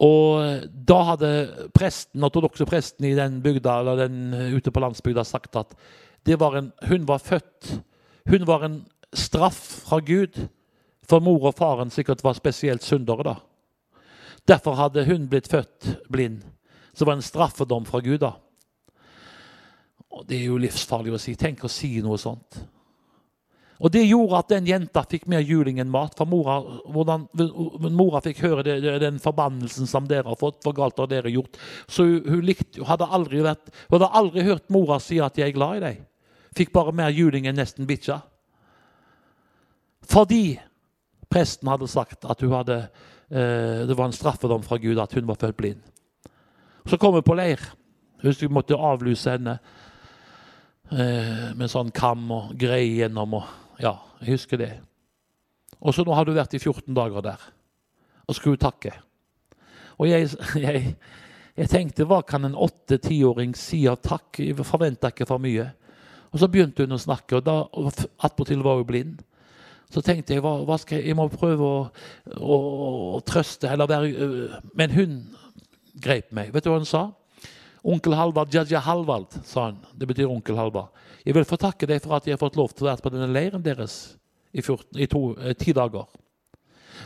Og 0.01 0.69
da 0.89 0.99
hadde 1.11 1.33
presten, 1.77 2.23
ortodokse 2.25 2.65
presten 2.69 3.09
i 3.09 3.17
den 3.17 3.41
bygda, 3.45 3.81
eller 3.81 4.05
den 4.07 4.57
ute 4.57 4.73
på 4.73 4.81
landsbygda 4.81 5.25
sagt 5.29 5.59
at 5.61 5.75
var 6.41 6.57
en, 6.57 6.73
hun 6.89 7.07
var 7.09 7.19
født 7.19 7.81
Hun 8.29 8.47
var 8.47 8.63
en 8.63 8.85
straff 9.17 9.59
fra 9.89 9.99
Gud, 10.05 10.37
for 11.09 11.21
mor 11.25 11.49
og 11.49 11.57
faren 11.57 11.91
sikkert 11.91 12.23
var 12.23 12.37
spesielt 12.37 12.85
syndere 12.85 13.25
da. 13.25 13.35
Derfor 14.51 14.75
hadde 14.79 15.07
hun 15.07 15.29
blitt 15.31 15.49
født 15.51 15.87
blind. 16.11 16.43
Så 16.93 17.05
det 17.05 17.07
var 17.07 17.19
en 17.19 17.23
straffedom 17.23 17.87
fra 17.87 18.01
Gud. 18.03 18.19
da. 18.21 18.35
Og 20.11 20.27
Det 20.27 20.41
er 20.41 20.47
jo 20.51 20.59
livsfarlig 20.59 21.15
å 21.15 21.23
si. 21.23 21.37
Tenk 21.39 21.65
å 21.65 21.71
si 21.71 22.01
noe 22.03 22.19
sånt. 22.19 22.59
Og 23.81 23.91
Det 23.91 24.03
gjorde 24.05 24.39
at 24.39 24.51
den 24.53 24.67
jenta 24.69 25.05
fikk 25.09 25.25
mer 25.31 25.41
juling 25.41 25.79
enn 25.81 25.89
mat. 25.91 26.13
For 26.19 26.29
mora, 26.29 26.59
hvordan, 26.93 27.29
mora 27.97 28.21
fikk 28.21 28.43
høre 28.45 28.65
det, 28.67 28.99
den 29.01 29.21
forbannelsen 29.23 29.89
som 29.89 30.09
dere 30.09 30.29
har 30.29 30.37
fått. 30.37 30.61
For 30.65 30.77
galt 30.77 30.99
har 31.01 31.09
dere 31.09 31.33
gjort. 31.33 31.57
Så 31.89 32.05
hun, 32.05 32.21
hun, 32.27 32.43
likte, 32.45 32.83
hun, 32.83 32.89
hadde 32.91 33.09
aldri 33.09 33.41
vært, 33.47 33.71
hun 33.89 33.97
hadde 33.97 34.13
aldri 34.21 34.45
hørt 34.45 34.69
mora 34.69 34.99
si 35.01 35.21
at 35.21 35.39
'jeg 35.39 35.49
er 35.49 35.57
glad 35.57 35.77
i 35.77 35.85
deg'. 35.87 36.05
Fikk 36.57 36.73
bare 36.73 36.93
mer 36.93 37.11
juling 37.11 37.47
enn 37.47 37.57
nesten 37.57 37.87
bikkja. 37.87 38.21
Fordi 40.03 40.59
presten 41.31 41.69
hadde 41.69 41.89
sagt 41.89 42.25
at 42.25 42.41
hun 42.41 42.51
hadde, 42.51 42.91
det 43.31 43.95
var 43.95 44.09
en 44.09 44.15
straffedom 44.17 44.65
fra 44.67 44.75
Gud 44.83 44.99
at 44.99 45.13
hun 45.15 45.29
var 45.29 45.39
født 45.39 45.57
blind. 45.57 45.83
Så 46.89 46.99
kom 46.99 47.15
hun 47.15 47.23
på 47.23 47.37
leir. 47.39 47.63
Husk 48.25 48.43
vi 48.43 48.53
måtte 48.53 48.77
avlyse 48.77 49.37
henne 49.37 49.57
eh, 50.91 51.51
med 51.57 51.71
sånn 51.73 51.93
kam 51.95 52.27
og 52.35 52.53
greie 52.61 53.01
gjennom. 53.01 53.39
Og, 53.41 53.47
ja, 53.81 53.95
jeg 54.21 54.37
husker 54.37 54.61
det. 54.61 54.73
Og 55.81 55.95
så 55.97 56.05
nå 56.05 56.17
har 56.17 56.27
du 56.29 56.35
vært 56.37 56.57
i 56.57 56.61
14 56.61 56.93
dager 56.97 57.25
der 57.25 57.49
og 58.31 58.37
skulle 58.37 58.61
takke. 58.61 58.93
Og 59.99 60.07
jeg, 60.11 60.29
jeg, 60.67 60.95
jeg 61.57 61.71
tenkte 61.73 62.07
hva 62.09 62.21
kan 62.27 62.47
en 62.47 62.59
åtte-tiåring 62.59 63.57
si 63.59 63.85
av 63.91 64.01
takk? 64.05 64.43
Jeg 64.43 64.59
forventa 64.67 65.11
ikke 65.11 65.29
for 65.29 65.43
mye. 65.43 65.71
Og 66.31 66.39
så 66.39 66.47
begynte 66.51 66.85
hun 66.87 66.95
å 66.95 67.01
snakke, 67.01 67.41
og 67.41 67.47
da 67.47 67.57
attpåtil 68.23 68.61
var 68.63 68.79
hun 68.79 68.87
blind. 68.87 69.17
Så 69.91 70.03
tenkte 70.07 70.37
jeg 70.37 70.43
hva, 70.45 70.61
hva 70.67 70.77
skal 70.79 71.01
jeg, 71.01 71.11
jeg 71.11 71.19
må 71.19 71.27
prøve 71.33 71.67
å, 71.67 71.79
å, 72.39 72.59
å 73.17 73.23
trøste 73.27 73.71
eller 73.71 73.91
være 73.91 74.11
øh, 74.11 74.59
Men 74.79 74.95
hun 74.95 75.17
grep 76.01 76.31
meg. 76.37 76.53
Vet 76.55 76.65
du 76.65 76.71
hva 76.71 76.79
hun 76.79 76.89
sa? 76.89 77.09
Onkel 77.83 78.15
Halvard, 78.15 78.53
Jaja 78.55 78.83
Halvard, 78.85 79.35
sa 79.49 79.71
hun. 79.71 79.81
Det 79.97 80.09
betyr 80.09 80.31
onkel 80.31 80.59
Halvard. 80.61 80.93
Jeg 81.25 81.35
vil 81.37 81.49
få 81.49 81.59
takke 81.61 81.89
deg 81.89 82.03
for 82.05 82.17
at 82.17 82.27
jeg 82.29 82.37
har 82.37 82.43
fått 82.43 82.59
lov 82.61 82.73
til 82.75 82.87
å 82.87 82.91
være 82.91 83.05
på 83.05 83.13
denne 83.13 83.31
leiren 83.33 83.65
deres 83.65 83.97
i, 84.53 84.63
14, 84.63 85.01
i 85.01 85.09
to, 85.11 85.23
eh, 85.41 85.57
ti 85.59 85.75
dager. 85.77 86.07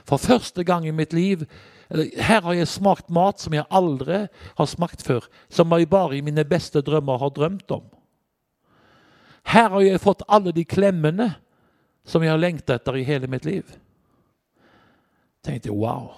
For 0.05 0.21
første 0.21 0.65
gang 0.67 0.87
i 0.87 0.95
mitt 0.95 1.13
liv 1.15 1.47
Her 1.95 2.41
har 2.41 2.55
jeg 2.57 2.67
smakt 2.67 3.11
mat 3.13 3.39
som 3.39 3.53
jeg 3.55 3.67
aldri 3.71 4.23
har 4.57 4.67
smakt 4.67 5.03
før. 5.05 5.27
Som 5.53 5.71
jeg 5.77 5.87
bare 5.89 6.17
i 6.17 6.23
mine 6.25 6.43
beste 6.49 6.81
drømmer 6.83 7.21
har 7.21 7.31
drømt 7.31 7.71
om. 7.71 7.85
Her 9.45 9.69
har 9.69 9.85
jeg 9.85 10.01
fått 10.01 10.25
alle 10.27 10.51
de 10.57 10.65
klemmene 10.65 11.29
som 12.05 12.23
jeg 12.23 12.33
har 12.33 12.41
lengta 12.41 12.77
etter 12.77 12.99
i 13.01 13.07
hele 13.07 13.29
mitt 13.31 13.47
liv. 13.49 13.69
Tenkte 15.45 15.71
jeg, 15.71 15.77
wow. 15.77 16.13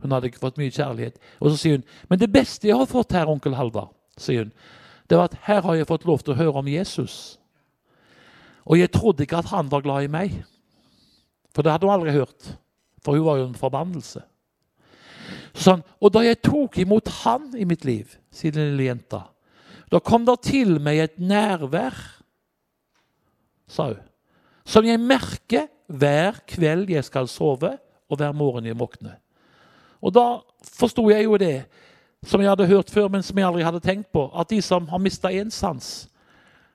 Hun 0.00 0.14
hadde 0.14 0.30
ikke 0.30 0.42
fått 0.42 0.58
mye 0.60 0.72
kjærlighet. 0.72 1.18
Og 1.40 1.50
så 1.50 1.58
sier 1.60 1.78
hun 1.78 1.86
men 2.10 2.20
det 2.20 2.30
beste 2.32 2.68
jeg 2.68 2.78
har 2.78 2.88
fått 2.90 3.14
her, 3.16 3.30
onkel 3.30 3.56
Halvard, 3.58 3.92
sier 4.20 4.46
hun, 4.46 4.54
det 5.10 5.18
var 5.18 5.30
at 5.30 5.38
her 5.48 5.62
har 5.66 5.76
jeg 5.76 5.88
fått 5.90 6.06
lov 6.06 6.22
til 6.22 6.34
å 6.34 6.38
høre 6.38 6.62
om 6.62 6.70
Jesus. 6.70 7.14
Og 8.70 8.78
jeg 8.78 8.92
trodde 8.94 9.24
ikke 9.26 9.40
at 9.40 9.50
han 9.50 9.70
var 9.70 9.82
glad 9.82 10.06
i 10.06 10.12
meg. 10.12 10.36
For 11.50 11.66
det 11.66 11.72
hadde 11.74 11.88
hun 11.88 11.96
aldri 11.96 12.14
hørt. 12.14 12.52
For 13.02 13.18
hun 13.18 13.26
var 13.26 13.40
jo 13.40 13.48
en 13.48 13.58
forbannelse. 13.58 14.22
Sånn, 15.56 15.82
og 15.98 16.12
da 16.14 16.22
jeg 16.22 16.38
tok 16.46 16.78
imot 16.78 17.10
han 17.24 17.50
i 17.58 17.66
mitt 17.66 17.82
liv, 17.88 18.14
sier 18.30 18.54
den 18.54 18.70
lille 18.70 18.86
jenta, 18.92 19.24
da 19.90 19.98
kom 19.98 20.22
det 20.28 20.36
til 20.46 20.76
meg 20.82 21.00
et 21.02 21.18
nærvær, 21.18 21.96
sa 23.70 23.90
hun, 23.90 24.06
som 24.70 24.86
jeg 24.86 25.00
merker 25.02 25.66
hver 25.90 26.38
kveld 26.48 26.92
jeg 26.92 27.02
skal 27.06 27.28
sove, 27.30 27.74
og 28.10 28.18
hver 28.18 28.34
morgen 28.34 28.66
jeg 28.66 28.78
våkner. 28.78 29.18
Og 30.02 30.14
da 30.14 30.24
forsto 30.66 31.04
jeg 31.10 31.26
jo 31.26 31.38
det, 31.38 31.64
som 32.26 32.42
jeg 32.42 32.50
hadde 32.50 32.68
hørt 32.68 32.90
før, 32.90 33.08
men 33.08 33.22
som 33.24 33.38
jeg 33.38 33.46
aldri 33.46 33.64
hadde 33.64 33.82
tenkt 33.84 34.10
på, 34.12 34.26
at 34.34 34.50
de 34.50 34.60
som 34.62 34.88
har 34.90 35.02
mista 35.02 35.30
én 35.30 35.50
sans, 35.50 36.08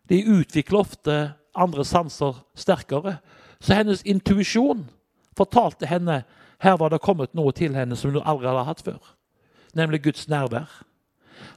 de 0.10 0.22
utvikler 0.26 0.80
ofte 0.80 1.18
andre 1.56 1.86
sanser 1.86 2.38
sterkere. 2.56 3.18
Så 3.60 3.74
hennes 3.78 4.04
intuisjon 4.06 4.86
fortalte 5.38 5.88
henne 5.90 6.24
her 6.64 6.78
var 6.80 6.92
det 6.92 7.04
kommet 7.04 7.34
noe 7.36 7.54
til 7.56 7.76
henne 7.76 7.98
som 7.98 8.14
hun 8.14 8.24
aldri 8.24 8.50
hadde 8.50 8.66
hatt 8.68 8.84
før. 8.86 9.02
Nemlig 9.76 10.04
Guds 10.06 10.28
nærvær. 10.32 10.70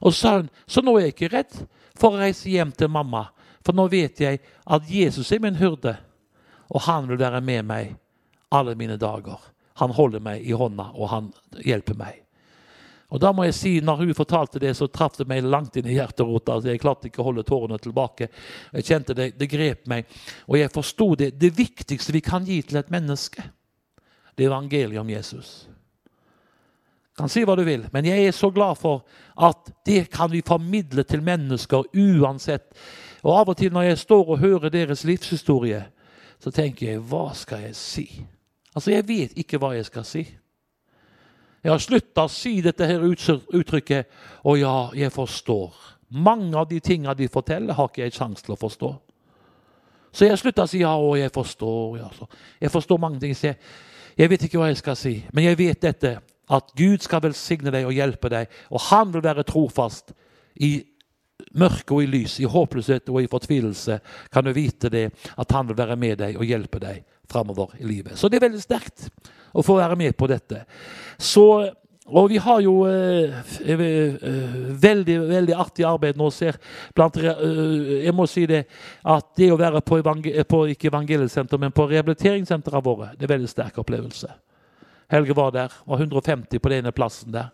Og 0.00 0.14
sa 0.14 0.38
hun 0.38 0.50
så 0.66 0.82
nå 0.82 0.96
er 0.96 1.08
jeg 1.08 1.16
ikke 1.16 1.32
redd 1.36 1.60
for 1.98 2.14
å 2.14 2.22
reise 2.22 2.50
hjem 2.50 2.72
til 2.74 2.90
mamma, 2.92 3.28
for 3.64 3.76
nå 3.76 3.88
vet 3.90 4.20
jeg 4.20 4.40
at 4.66 4.90
Jesus 4.90 5.30
er 5.32 5.42
min 5.42 5.58
hyrde, 5.58 5.96
og 6.68 6.84
han 6.84 7.08
vil 7.08 7.20
være 7.20 7.40
med 7.44 7.66
meg 7.68 7.94
alle 8.54 8.74
mine 8.78 8.96
dager. 9.00 9.40
Han 9.78 9.94
holder 9.94 10.22
meg 10.24 10.42
i 10.42 10.56
hånda, 10.56 10.90
og 10.94 11.12
han 11.12 11.30
hjelper 11.64 11.96
meg. 11.98 12.24
Og 13.08 13.20
da 13.22 13.30
må 13.32 13.46
jeg 13.46 13.56
si, 13.56 13.70
når 13.80 14.02
hun 14.02 14.16
fortalte 14.16 14.60
det, 14.60 14.74
så 14.76 14.88
traff 14.92 15.16
det 15.16 15.24
meg 15.30 15.46
langt 15.46 15.78
inn 15.80 15.86
i 15.88 15.94
hjerterota. 15.96 16.58
Altså, 16.58 16.68
jeg 16.68 16.82
klarte 16.82 17.08
ikke 17.08 17.22
å 17.22 17.28
holde 17.30 17.44
tårene 17.48 17.78
tilbake. 17.80 18.28
Jeg 18.74 18.84
kjente 18.84 19.16
det, 19.16 19.30
det 19.40 19.48
grep 19.48 19.88
meg. 19.88 20.10
Og 20.44 20.58
jeg 20.60 20.72
forsto 20.74 21.14
det. 21.16 21.30
Det 21.40 21.54
viktigste 21.56 22.12
vi 22.12 22.20
kan 22.24 22.44
gi 22.44 22.60
til 22.68 22.80
et 22.80 22.92
menneske, 22.92 23.46
det 24.36 24.44
er 24.44 24.52
evangeliet 24.52 25.00
om 25.00 25.08
Jesus. 25.08 25.52
Kan 27.18 27.32
si 27.32 27.42
hva 27.48 27.56
du 27.58 27.64
vil, 27.66 27.88
men 27.90 28.06
jeg 28.06 28.28
er 28.28 28.36
så 28.36 28.52
glad 28.54 28.78
for 28.78 29.00
at 29.34 29.72
det 29.88 30.04
kan 30.12 30.30
vi 30.30 30.44
formidle 30.46 31.02
til 31.08 31.24
mennesker 31.24 31.88
uansett. 31.96 32.68
Og 33.24 33.32
av 33.40 33.48
og 33.50 33.58
til 33.58 33.72
når 33.74 33.88
jeg 33.88 34.02
står 34.04 34.34
og 34.34 34.42
hører 34.44 34.70
deres 34.70 35.02
livshistorie, 35.08 35.80
så 36.38 36.52
tenker 36.54 36.92
jeg 36.92 37.02
hva 37.02 37.32
skal 37.34 37.66
jeg 37.66 37.76
si? 37.76 38.06
Altså, 38.74 38.92
jeg 38.92 39.08
vet 39.08 39.38
ikke 39.38 39.58
hva 39.58 39.72
jeg 39.74 39.88
skal 39.88 40.04
si. 40.06 40.22
Jeg 41.64 41.72
har 41.72 41.82
slutta 41.82 42.24
å 42.28 42.30
si 42.30 42.60
dette 42.62 42.86
her 42.86 43.02
uttrykket 43.02 44.06
'Å 44.44 44.58
ja, 44.58 44.90
jeg 44.94 45.12
forstår'. 45.12 45.74
Mange 46.10 46.56
av 46.56 46.68
de 46.68 46.80
tinga 46.80 47.14
de 47.14 47.28
forteller, 47.28 47.74
har 47.74 47.88
ikke 47.88 48.02
jeg 48.02 48.12
sjanse 48.12 48.44
til 48.44 48.54
å 48.54 48.60
forstå. 48.60 48.94
Så 50.12 50.24
jeg 50.24 50.38
slutta 50.38 50.62
å 50.62 50.70
si 50.70 50.80
ja, 50.80 50.94
og 50.96 51.18
jeg 51.18 51.30
forstår. 51.32 51.98
Ja. 51.98 52.08
Jeg 52.60 52.70
forstår 52.70 52.98
mange 52.98 53.20
ting. 53.20 53.34
Jeg, 53.42 53.56
jeg 54.16 54.30
vet 54.30 54.42
ikke 54.42 54.58
hva 54.58 54.70
jeg 54.70 54.80
skal 54.80 54.96
si, 54.96 55.24
men 55.32 55.44
jeg 55.44 55.58
vet 55.58 55.82
dette. 55.82 56.18
At 56.48 56.70
Gud 56.76 56.98
skal 57.04 57.20
velsigne 57.20 57.70
deg 57.70 57.84
og 57.84 57.92
hjelpe 57.92 58.30
deg, 58.32 58.48
og 58.70 58.80
han 58.80 59.12
vil 59.12 59.22
være 59.22 59.44
trofast 59.44 60.14
i 60.64 60.80
mørke 61.58 61.94
og 61.94 62.04
i 62.04 62.10
lys, 62.10 62.38
i 62.40 62.48
håpløshet 62.48 63.08
og 63.12 63.22
i 63.22 63.30
fortvilelse. 63.30 64.00
Kan 64.32 64.46
du 64.46 64.52
vite 64.56 64.90
det, 64.92 65.08
at 65.36 65.52
han 65.52 65.68
vil 65.68 65.78
være 65.78 65.96
med 65.96 66.18
deg 66.20 66.38
og 66.38 66.46
hjelpe 66.46 66.80
deg 66.82 67.04
framover 67.28 67.76
i 67.78 67.86
livet. 67.86 68.18
Så 68.18 68.28
det 68.28 68.38
er 68.38 68.48
veldig 68.48 68.62
sterkt 68.62 69.08
å 69.52 69.64
få 69.64 69.78
være 69.78 69.96
med 69.98 70.16
på 70.18 70.28
dette. 70.30 70.64
Så 71.18 71.68
og 72.08 72.30
vi 72.32 72.38
har 72.40 72.62
jo 72.64 72.86
eh, 72.88 73.34
eh, 73.68 74.14
veldig 74.80 75.16
veldig 75.28 75.56
artig 75.60 75.84
arbeid 75.84 76.16
nå. 76.16 76.30
ser 76.32 76.56
blant, 76.96 77.16
eh, 77.16 78.06
Jeg 78.06 78.14
må 78.16 78.24
si 78.26 78.46
det 78.48 78.62
at 79.04 79.26
det 79.36 79.50
å 79.52 79.58
være 79.60 79.82
på, 79.84 79.98
evangel 80.00 80.44
på 80.48 80.62
ikke 80.72 80.88
evangeliesenter, 80.88 81.60
men 81.60 81.72
på 81.72 81.84
rehabiliteringssentrene 81.90 82.84
våre, 82.84 83.10
det 83.12 83.26
er 83.26 83.28
en 83.28 83.34
veldig 83.36 83.52
sterk 83.52 83.78
opplevelse. 83.84 84.30
Helge 85.12 85.36
var 85.36 85.52
der. 85.52 85.72
var 85.84 86.00
150 86.00 86.58
på 86.58 86.68
den 86.68 86.84
ene 86.84 86.92
plassen 86.92 87.32
der. 87.32 87.52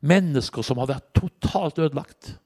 Mennesker 0.00 0.64
som 0.64 0.80
har 0.80 0.88
vært 0.94 1.12
totalt 1.12 1.78
ødelagt. 1.78 2.38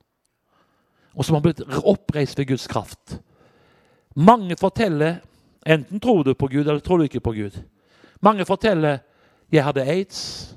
Og 1.14 1.24
som 1.24 1.37
har 1.37 1.44
blitt 1.44 1.62
oppreist 1.85 2.38
ved 2.38 2.46
Guds 2.46 2.66
kraft. 2.66 3.18
Mange 4.14 4.57
forteller 4.57 5.22
enten 5.66 6.00
tror 6.00 6.22
du 6.22 6.35
på 6.35 6.48
Gud 6.48 6.66
eller 6.66 6.81
tror 6.81 6.98
du 6.98 7.05
ikke 7.05 7.20
på 7.20 7.33
Gud. 7.33 7.62
Mange 8.20 8.44
forteller 8.44 8.98
'jeg 9.53 9.64
hadde 9.64 9.85
aids'. 9.85 10.55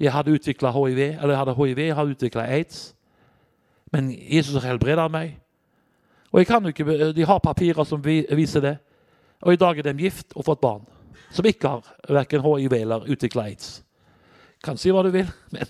Jeg 0.00 0.12
hadde 0.12 0.32
utvikla 0.32 0.70
hiv, 0.70 0.98
eller 0.98 1.28
jeg 1.28 1.38
hadde 1.38 1.54
hiv, 1.54 1.78
jeg 1.78 1.94
hadde 1.94 2.10
utvikla 2.10 2.42
aids. 2.42 2.94
Men 3.92 4.10
Jesus 4.30 4.64
helbreder 4.64 5.08
meg. 5.08 5.38
Og 6.32 6.38
jeg 6.38 6.46
kan 6.46 6.62
jo 6.62 6.68
ikke, 6.68 7.12
De 7.12 7.24
har 7.24 7.38
papirer 7.38 7.84
som 7.84 8.04
viser 8.04 8.60
det. 8.60 8.78
Og 9.40 9.52
i 9.52 9.56
dag 9.56 9.78
er 9.78 9.82
de 9.82 10.02
gift 10.02 10.26
og 10.36 10.44
fått 10.44 10.60
barn. 10.60 10.86
Som 11.30 11.46
ikke 11.46 11.68
har 11.68 11.94
verken 12.08 12.42
hiv 12.42 12.72
eller 12.72 13.08
utvikla 13.08 13.42
aids. 13.42 13.82
Kan 14.64 14.76
si 14.76 14.90
hva 14.90 15.02
du 15.02 15.10
vil, 15.10 15.28
men 15.50 15.68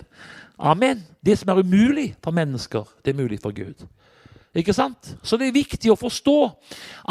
amen. 0.59 1.03
Det 1.25 1.37
som 1.37 1.49
er 1.49 1.59
umulig 1.59 2.15
for 2.23 2.31
mennesker, 2.31 2.83
det 3.05 3.13
er 3.13 3.21
mulig 3.21 3.39
for 3.43 3.51
Gud. 3.51 3.87
Ikke 4.57 4.73
sant? 4.73 5.13
Så 5.21 5.37
det 5.37 5.49
er 5.49 5.57
viktig 5.59 5.91
å 5.93 5.99
forstå 5.99 6.37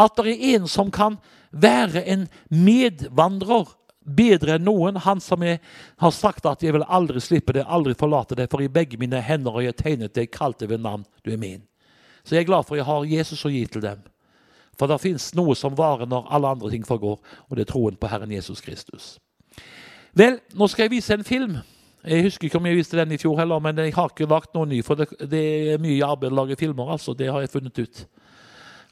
at 0.02 0.16
det 0.18 0.35
er 0.35 0.56
en 0.56 0.70
som 0.70 0.90
kan 0.90 1.18
være 1.54 2.02
en 2.11 2.26
medvandrer 2.50 3.70
bedre 4.06 4.56
enn 4.56 4.66
noen. 4.66 4.98
Han 5.02 5.22
som 5.22 5.42
jeg 5.42 5.61
har 5.98 6.11
sagt 6.11 6.46
at 6.46 6.62
'jeg 6.62 6.72
vil 6.72 6.87
aldri 6.88 7.20
slippe 7.20 7.52
deg, 7.52 7.66
aldri 7.66 7.94
forlate 7.94 8.35
deg', 8.35 8.50
for 8.50 8.62
i 8.62 8.68
begge 8.68 8.98
mine 8.98 9.20
hender 9.20 9.52
har 9.52 9.62
jeg 9.62 9.76
tegnet 9.76 10.14
deg, 10.14 10.30
kalt 10.30 10.59
deg 10.59 10.68
ved 10.68 10.80
navn, 10.80 11.06
du 11.24 11.32
er 11.32 11.38
min. 11.38 11.62
Så 12.24 12.35
jeg 12.35 12.40
er 12.40 12.50
glad 12.50 12.66
for 12.66 12.74
at 12.74 12.78
jeg 12.78 12.87
har 12.87 13.04
Jesus 13.04 13.44
å 13.44 13.50
gi 13.50 13.66
til 13.66 13.80
dem. 13.80 14.02
For 14.78 14.87
det 14.87 15.00
fins 15.00 15.35
noe 15.35 15.54
som 15.54 15.74
varer 15.74 16.06
når 16.06 16.26
alle 16.30 16.48
andre 16.48 16.70
ting 16.70 16.85
forgår, 16.85 17.18
og 17.48 17.56
det 17.56 17.68
er 17.68 17.72
troen 17.72 17.96
på 17.96 18.09
Herren 18.09 18.30
Jesus 18.30 18.61
Kristus. 18.61 19.18
Vel, 20.14 20.40
nå 20.54 20.68
skal 20.68 20.85
jeg 20.85 20.90
vise 20.90 21.14
en 21.14 21.24
film. 21.24 21.56
Jeg 22.06 22.26
husker 22.28 22.46
ikke 22.46 22.58
om 22.60 22.66
jeg 22.68 22.78
viste 22.78 22.98
den 22.98 23.14
i 23.16 23.18
fjor 23.18 23.38
heller, 23.40 23.58
men 23.62 23.78
jeg 23.82 23.94
har 23.96 24.12
ikke 24.12 24.28
lagt 24.30 24.52
noe 24.54 24.68
ny. 24.70 24.78
For 24.86 24.98
det, 24.98 25.08
det 25.30 25.42
er 25.74 25.82
mye 25.82 26.06
arbeid 26.06 26.30
å 26.30 26.38
lage 26.38 26.58
filmer, 26.60 26.92
altså. 26.94 27.16
Det 27.18 27.30
har 27.32 27.42
jeg 27.42 27.50
funnet 27.50 27.80
ut. 27.82 28.04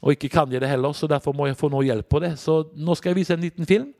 Og 0.01 0.11
ikke 0.11 0.29
kan 0.33 0.51
jeg 0.51 0.61
det 0.61 0.69
heller, 0.69 0.93
så 0.93 1.07
derfor 1.07 1.33
må 1.33 1.47
jeg 1.47 1.57
få 1.57 1.69
noe 1.71 1.85
hjelp 1.87 2.09
på 2.11 2.19
det. 2.21 2.35
Så 2.41 2.59
nå 2.75 2.95
skal 2.99 3.13
jeg 3.13 3.21
vise 3.21 3.37
en 3.37 3.45
liten 3.45 3.69
film. 3.69 3.93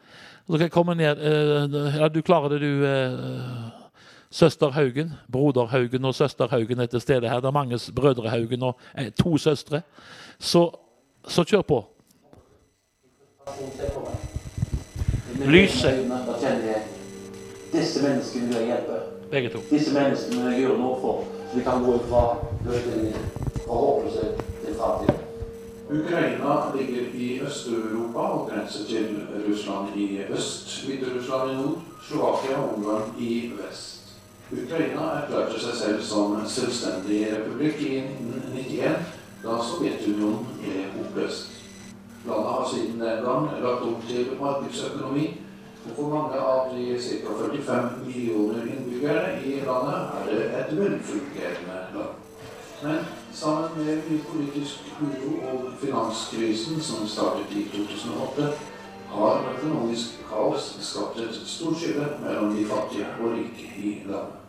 Så 0.45 0.57
skal 0.57 0.67
jeg 0.67 0.75
komme 0.75 0.93
ned 0.99 1.21
uh, 1.23 1.95
Ja, 1.95 2.11
du 2.11 2.21
klarer 2.21 2.53
det, 2.53 2.61
du. 2.61 2.85
Uh, 2.85 3.85
Søster 4.35 4.69
Haugen, 4.69 5.13
broder 5.31 5.65
Haugen 5.65 6.05
og 6.05 6.15
søster 6.15 6.47
Haugen 6.51 6.79
er 6.79 6.85
til 6.85 7.01
her. 7.07 7.39
Det 7.39 7.47
er 7.47 7.51
mange 7.51 7.79
brødre 7.95 8.29
Haugen 8.29 8.63
og 8.63 8.79
eh, 8.97 9.11
to 9.11 9.37
søstre. 9.37 9.81
Så, 10.39 10.71
så 11.27 11.43
kjør 11.43 11.61
på. 11.61 11.85
Lyset. 15.45 16.94
Disse 17.75 18.03
menneskene 18.03 18.47
vil 18.47 18.55
jeg 18.55 18.65
hjelpe. 18.65 18.99
Begge 19.31 19.49
to. 19.49 19.59
Disse 19.69 19.93
menneskene 19.93 20.41
vil 20.41 20.51
jeg 20.51 20.61
gjøre 20.61 20.77
noe 20.79 20.97
for, 21.01 21.23
så 21.49 21.57
vi 21.57 21.63
kan 21.63 21.83
gå 21.83 21.97
fra 22.09 22.23
håpløshet 23.67 24.43
til 24.65 24.75
framtiden. 24.79 25.21
Ukraina 25.89 26.53
ligger 26.75 27.03
i 27.13 27.41
Øst-Europa 27.41 28.19
og 28.19 28.49
grenser 28.49 28.85
til 28.89 29.27
Russland 29.49 29.87
i 29.95 30.19
øst, 30.29 30.85
Hviterussland 30.85 31.51
i 31.51 31.55
nord, 31.55 31.81
Slovakia 32.07 32.57
og 32.57 32.77
Ungarn 32.77 33.13
i 33.19 33.51
vest. 33.59 34.01
Ukraina 34.51 35.01
erklærte 35.01 35.59
seg 35.59 35.75
selv 35.77 36.01
som 36.05 36.35
selvstendig 36.47 37.27
republikk 37.33 37.81
i 37.81 37.97
1991, 37.97 39.13
da 39.43 39.55
Sovjetunionen 39.69 40.47
ble 40.61 40.85
oppløst. 41.03 41.51
Landet 42.25 42.51
har 42.51 42.69
siden 42.73 43.01
den 43.01 43.23
gang 43.25 43.49
lagt 43.61 43.85
opp 43.89 44.05
til 44.09 44.27
markedsøkonomi, 44.39 45.25
for 45.95 46.09
mange 46.09 46.39
av 46.39 46.75
de 46.75 46.97
ca. 46.97 47.33
45 47.41 47.89
millioner 48.05 48.67
innbyggere 48.67 49.41
i 49.45 49.59
landet 49.65 50.15
er 50.19 50.29
det 50.29 50.45
et 50.59 50.77
velfungerende 50.79 51.81
land. 51.95 52.15
Men 52.83 52.97
sammen 53.33 53.69
med 53.77 54.01
mye 54.09 54.23
politisk 54.31 54.87
uro 55.01 55.33
og 55.51 55.67
finanskrisen 55.81 56.81
som 56.81 57.07
startet 57.07 57.53
i 57.55 57.67
2008, 57.73 58.49
har 59.09 59.45
økonomisk 59.57 60.17
kaos 60.29 60.71
skapt 60.81 61.19
et 61.19 61.37
stort 61.47 61.77
skille 61.79 62.07
mellom 62.23 62.55
de 62.55 62.65
fattige 62.65 63.07
og 63.21 63.37
rike 63.37 63.69
i 63.77 63.93
landet. 64.05 64.41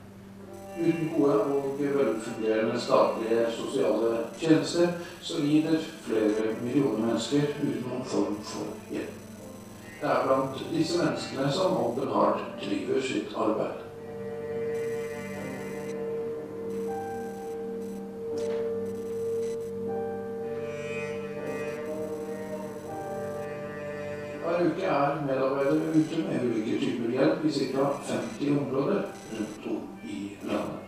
Uten 0.79 1.12
gode 1.16 1.35
og 1.40 1.77
velfungerende 1.81 2.81
statlige 2.81 3.46
sosiale 3.57 4.16
tjenester 4.40 4.88
så 5.20 5.40
lider 5.40 5.79
flere 6.03 6.57
millioner 6.62 7.07
mennesker 7.07 7.55
uten 7.62 7.87
noen 7.87 8.05
form 8.05 8.37
for 8.44 8.75
hjelp. 8.90 9.26
Det 10.07 10.12
er 10.12 10.27
blant 10.27 10.59
disse 10.73 10.99
menneskene 11.05 11.53
som 11.53 11.77
Open 11.77 12.09
Heart 12.09 12.42
driver 12.62 13.01
sitt 13.03 13.33
arbeid. 13.37 13.81
Hver 24.45 24.62
uke 24.69 24.83
er 24.83 25.19
medarbeidere 25.27 25.90
ute 25.99 26.23
med 26.29 26.49
ulike 26.51 26.79
typer 26.87 27.11
hjelp 27.19 27.45
i 27.45 27.55
ca. 27.59 27.90
50 28.14 28.59
områder 28.61 29.03
rundt 29.35 29.71
om 29.75 29.83
i 30.05 30.23
landet. 30.42 30.83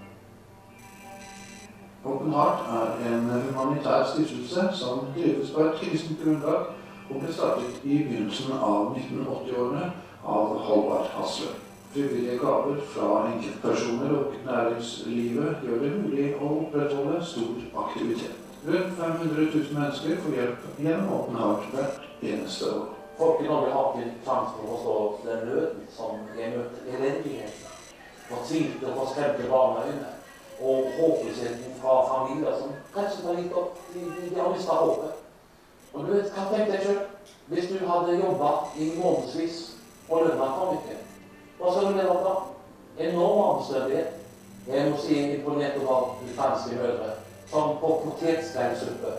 Open 2.05 2.33
Heart 2.33 2.69
er 2.81 3.09
en 3.13 3.31
humanitær 3.49 4.11
stiftelse 4.15 4.71
som 4.73 5.09
drives 5.17 5.51
på 5.51 5.61
et 5.61 5.81
kristent 5.83 6.23
grunnlag 6.23 6.71
og 7.09 7.23
ble 7.23 7.33
startet 7.33 7.81
i 7.85 8.03
begynnelsen 8.05 8.53
av 8.59 8.93
1980-årene 8.97 9.89
av 10.25 10.59
Halvard 10.67 11.09
Hasle. 11.17 11.55
Frivillige 11.93 12.37
gaver 12.39 12.83
fra 12.93 13.23
enkeltpersoner 13.31 14.13
og 14.19 14.37
næringslivet 14.45 15.65
gjør 15.65 15.81
det 15.85 15.95
mulig 16.03 16.27
å 16.37 16.51
opprettholde 16.59 17.23
stor 17.25 17.83
aktivitet. 17.85 18.37
Rundt 18.67 18.99
500 18.99 19.47
000 19.55 19.79
mennesker 19.79 20.21
får 20.23 20.35
hjelp 20.37 20.67
gjennom 20.85 21.13
Åpen 21.17 21.37
Heart 21.41 21.69
hvert 21.73 22.09
eneste 22.23 22.73
år. 22.75 22.89
Folk 23.19 23.41
i 23.43 23.49
Norge 23.49 23.71
har 23.73 23.95
ikke 23.95 24.11
sjanse 24.27 24.53
til 24.57 24.67
å 24.67 24.73
forstå 24.73 24.97
den 25.25 25.47
nøden 25.49 25.87
som 25.95 26.21
jeg 26.39 26.53
møter. 26.57 26.83
Elendigheten. 26.93 27.73
Fortvilte 28.29 28.91
og 28.91 28.99
forskremte 29.01 29.49
barneøyne. 29.51 30.11
Og 30.59 30.91
håpløsheten 30.99 31.79
fra 31.81 31.97
familier 32.11 32.61
som 32.61 32.77
kanskje 32.95 33.27
har 33.27 33.41
gitt 33.41 33.57
opp. 33.63 33.81
De, 33.95 34.05
de, 34.05 34.29
de 34.29 34.41
har 34.43 34.53
mista 34.53 34.77
håpet. 34.83 35.28
Og 35.93 36.07
du 36.07 36.13
vet, 36.13 36.33
hva 36.35 36.47
tenk 36.53 36.73
deg 36.73 36.85
sjøl. 36.85 37.01
Hvis 37.49 37.71
du 37.71 37.79
hadde 37.89 38.19
jobba 38.19 38.51
i 38.77 38.91
månedsvis 38.99 39.61
og 40.09 40.27
lønna 40.27 40.49
for 40.57 40.75
mye, 40.77 40.99
hva 41.59 41.73
skal 41.73 41.89
du 41.89 41.97
leve 41.97 42.19
av? 42.33 42.43
Enorm 42.99 43.39
arbeidsledighet. 43.45 44.19
Jeg 44.69 44.91
må 44.91 44.99
si 45.01 45.17
imponert 45.23 45.79
over 45.81 46.19
franske 46.37 46.77
mødre 46.77 47.15
som 47.49 47.79
på 47.81 47.93
potetsteinsuppe 48.05 49.15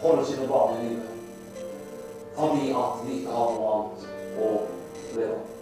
holder 0.00 0.24
sine 0.24 0.48
barn 0.48 0.80
i 0.80 0.88
live 0.88 1.02
fordi 2.36 2.70
at 2.70 3.06
vi 3.06 3.18
ikke 3.18 3.32
har 3.32 3.52
noe 3.52 3.68
annet 3.74 4.02
å 4.40 4.48
leve 5.16 5.36
av. 5.36 5.52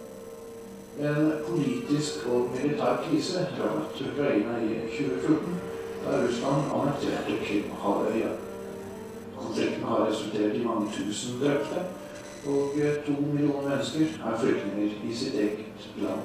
En 0.95 1.29
politisk 1.47 2.25
og 2.31 2.49
militær 2.55 3.01
krise 3.03 3.45
rammet 3.59 4.01
Ukraina 4.03 4.57
i 4.63 4.81
2014, 4.91 5.55
da 6.03 6.17
Russland 6.23 6.75
annekterte 6.75 7.39
Krimhalvøya. 7.43 8.31
Konflikten 9.37 9.83
har 9.83 10.07
resultert 10.07 10.55
i 10.55 10.63
mange 10.63 10.91
tusen 10.95 11.39
drepte, 11.41 11.85
og 12.47 12.79
to 13.05 13.15
millioner 13.21 13.69
mennesker 13.69 14.05
er 14.25 14.39
flyktninger 14.39 14.97
i 15.03 15.15
sitt 15.15 15.35
eget 15.35 15.87
land. 16.01 16.21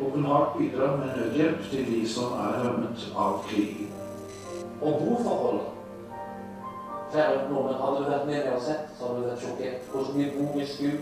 Open 0.00 0.24
Heart 0.24 0.58
bidrar 0.58 0.96
med 0.96 1.16
nødhjelp 1.16 1.70
til 1.70 1.86
de 1.86 2.08
som 2.08 2.24
er 2.24 2.62
rammet 2.64 3.12
av 3.16 3.44
krigen. 3.48 3.92
Og 4.82 5.02
boforhold 5.02 5.60
Flere 7.12 7.48
nordmenn, 7.50 7.76
hadde 7.76 8.04
vært 8.08 8.26
med 8.26 8.38
meg 8.44 8.54
og 8.56 8.62
sett, 8.64 8.86
så 8.96 9.08
hadde 9.08 9.20
du 9.20 9.26
vært 9.28 9.42
sjokkert. 9.44 9.88
Hvordan 9.92 10.14
de 10.20 10.28
bor 10.36 10.60
i 10.60 10.66
skur, 10.66 10.94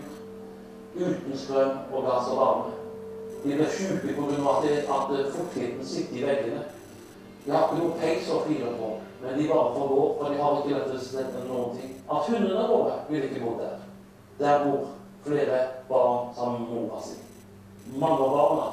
uten 0.95 1.37
strøm 1.39 1.77
og 1.93 2.03
gass 2.03 2.27
og 2.33 2.39
varme. 2.41 2.73
De 3.43 3.53
blir 3.55 3.69
sjuke 3.71 4.15
pga. 4.17 4.55
at 4.95 5.31
fuktigheten 5.35 5.85
sitter 5.85 6.17
i 6.17 6.25
veggene. 6.25 6.63
De 7.45 7.51
har 7.51 7.63
ikke 7.63 7.79
noe 7.79 7.95
peis 8.01 8.27
å 8.29 8.41
fyre 8.47 8.73
på, 8.77 8.89
men 9.21 9.37
de 9.37 9.47
bare 9.47 9.73
får 9.73 9.87
gå, 9.87 10.15
for 10.19 10.29
de 10.29 10.41
har 10.41 10.57
ikke 10.57 10.75
elektrisitet 10.75 11.35
eller 11.35 11.49
noen 11.53 11.77
ting. 11.77 11.91
At 12.09 12.29
hundene 12.29 12.67
våre 12.69 12.93
vil 13.09 13.23
ikke 13.27 13.43
bo 13.43 13.57
der. 13.59 13.75
Der 14.39 14.63
bor 14.65 14.87
flere 15.25 15.59
barn 15.89 16.33
sammen 16.35 16.61
med 16.61 16.69
mora 16.73 17.01
si. 17.05 17.17
Mange 17.93 18.23
av 18.23 18.31
barna 18.37 18.71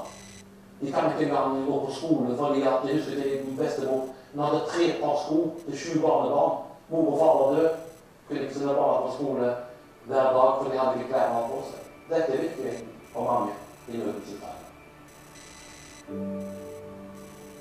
de 0.80 0.92
kan 0.92 1.10
ikke 1.10 1.24
engang 1.26 1.66
gå 1.66 1.80
på 1.86 1.92
skole 1.92 2.36
fordi 2.36 2.62
at 2.62 2.84
jeg 2.86 2.94
husker 2.96 3.22
til 3.22 3.56
bestemor 3.58 4.04
hun 4.32 4.44
hadde 4.44 4.60
tre 4.68 4.86
par 5.00 5.16
sko 5.24 5.38
til 5.64 5.78
sju 5.78 6.00
barnebarn. 6.00 6.52
Mor 6.88 7.12
og 7.12 7.18
far 7.18 7.38
var 7.38 7.54
døde. 7.56 7.70
Kunne 8.28 8.40
ikke 8.40 8.54
sende 8.54 8.74
barna 8.74 9.06
på 9.06 9.12
skole 9.14 9.56
hver 10.04 10.22
dag 10.22 10.32
for 10.58 10.70
de 10.70 10.78
hadde 10.78 10.98
ikke 10.98 11.08
klær 11.12 11.48
på 11.50 11.62
seg. 11.70 11.80
Dette 12.08 12.32
er 12.32 12.42
viktig 12.42 12.72
for 13.12 13.22
mange 13.32 13.52
i 13.88 13.96
nødens 13.96 14.34
Ukraina. 14.36 14.68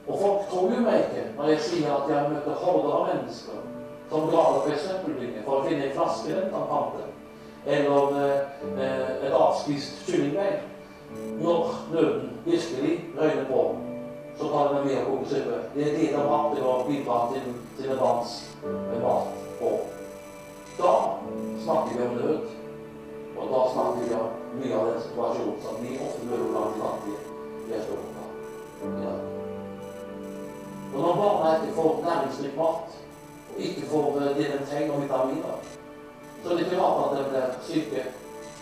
Og 0.07 0.19
folk 0.19 0.45
tror 0.49 0.71
jo 0.71 0.83
meg 0.85 1.01
ikke 1.03 1.25
når 1.37 1.49
jeg 1.51 1.63
sier 1.65 1.95
at 1.95 2.11
jeg 2.11 2.31
møter 2.31 2.61
horder 2.61 2.93
av 2.95 3.09
mennesker 3.11 3.65
som 4.09 4.29
graver 4.31 4.61
på 4.63 4.71
ei 4.71 4.79
søppeldynge 4.79 5.43
for 5.43 5.59
å 5.59 5.65
finne 5.67 5.89
en 5.89 5.97
flaske 5.97 6.31
den 6.31 6.47
kan 6.53 6.69
pante, 6.69 7.09
eller 7.67 8.15
eh, 8.23 9.27
et 9.27 9.35
avspist 9.35 10.05
kyllingbein. 10.07 10.63
Når 11.41 11.75
nøden 11.91 12.31
virkelig 12.45 12.93
røyner 13.17 13.45
på, 13.51 13.65
så 14.39 14.49
tar 14.53 14.73
de 14.73 14.81
med 14.85 14.97
å 15.01 15.05
koke 15.09 15.29
suppe. 15.31 15.59
Det 15.75 15.83
er 15.83 15.93
det 15.97 16.09
de 16.15 16.23
hadde 16.31 16.63
å 16.63 16.73
bidra 16.87 17.19
til 17.33 17.53
sine 17.79 17.99
barns 17.99 18.35
eh, 18.63 18.97
mat 19.03 19.31
på. 19.59 19.75
Da 20.79 20.95
snakker 21.65 21.95
vi 21.97 22.07
om 22.07 22.19
nød, 22.21 22.51
og 23.37 23.55
da 23.55 23.63
snakker 23.75 24.03
vi 24.03 24.19
om 24.19 24.43
mye 24.57 24.75
av 24.77 24.91
den 24.93 25.01
situasjonen 25.07 25.63
som 25.65 25.81
vi 25.83 25.97
ofte 25.99 26.29
møter 26.29 26.51
blant 26.53 26.83
fattige 26.83 27.25
i 27.67 27.81
Øst-Europa 27.81 28.29
i 28.85 28.99
dag. 29.01 29.26
Og 31.17 31.49
at 31.49 31.61
de 31.65 31.73
får 31.75 31.91
næringsrik 32.05 32.55
mat, 32.57 32.95
og 33.49 33.61
ikke 33.67 33.89
får 33.91 34.07
eh, 34.19 34.35
det 34.37 34.47
de 34.53 34.65
trenger 34.69 34.93
av 34.93 35.01
vitaminer, 35.01 35.57
så 36.43 36.49
er 36.49 36.55
det 36.55 36.65
ikke 36.65 36.81
rart 36.81 37.03
at 37.05 37.17
de 37.17 37.29
blir 37.29 37.47
syke. 37.69 38.03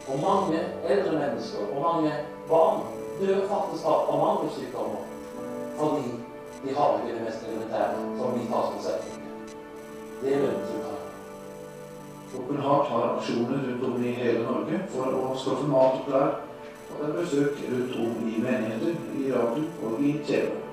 Og 0.08 0.20
mange 0.28 0.60
eldre 0.88 1.12
mennesker 1.20 1.62
og 1.76 1.82
mange 1.82 2.12
barn 2.50 2.82
dør 3.20 3.48
faktisk 3.50 3.86
av 3.86 4.18
mangelsykdommer 4.24 5.04
fordi 5.78 6.12
de 6.65 6.76
har 6.76 6.98
ikke 6.98 7.15
det 7.15 7.26
mest 7.26 7.48
elementære 7.48 7.96
som 8.18 8.36
vi 8.39 8.46
tar 8.52 8.68
som 8.70 8.82
selvfølge. 8.86 9.32
Det 10.22 10.34
er 10.34 10.39
lønnsuttak. 10.39 11.02
Open 12.38 12.62
Heart 12.62 12.88
har 12.88 13.18
aksjoner 13.18 13.58
rundt 13.68 13.84
om 13.84 14.04
i 14.04 14.12
hele 14.12 14.44
Norge 14.44 14.80
for 14.94 15.18
å 15.20 15.34
skaffe 15.39 15.68
mat 15.72 16.00
og 16.00 16.06
klær. 16.08 16.32
Og 16.91 17.02
det 17.02 17.10
er 17.10 17.18
besøk 17.20 17.60
rundt 17.72 17.98
om 18.06 18.30
i 18.30 18.39
menigheter, 18.46 18.96
i 19.20 19.34
radio 19.36 19.68
og 19.84 20.00
i 20.04 20.13
TV. 20.28 20.64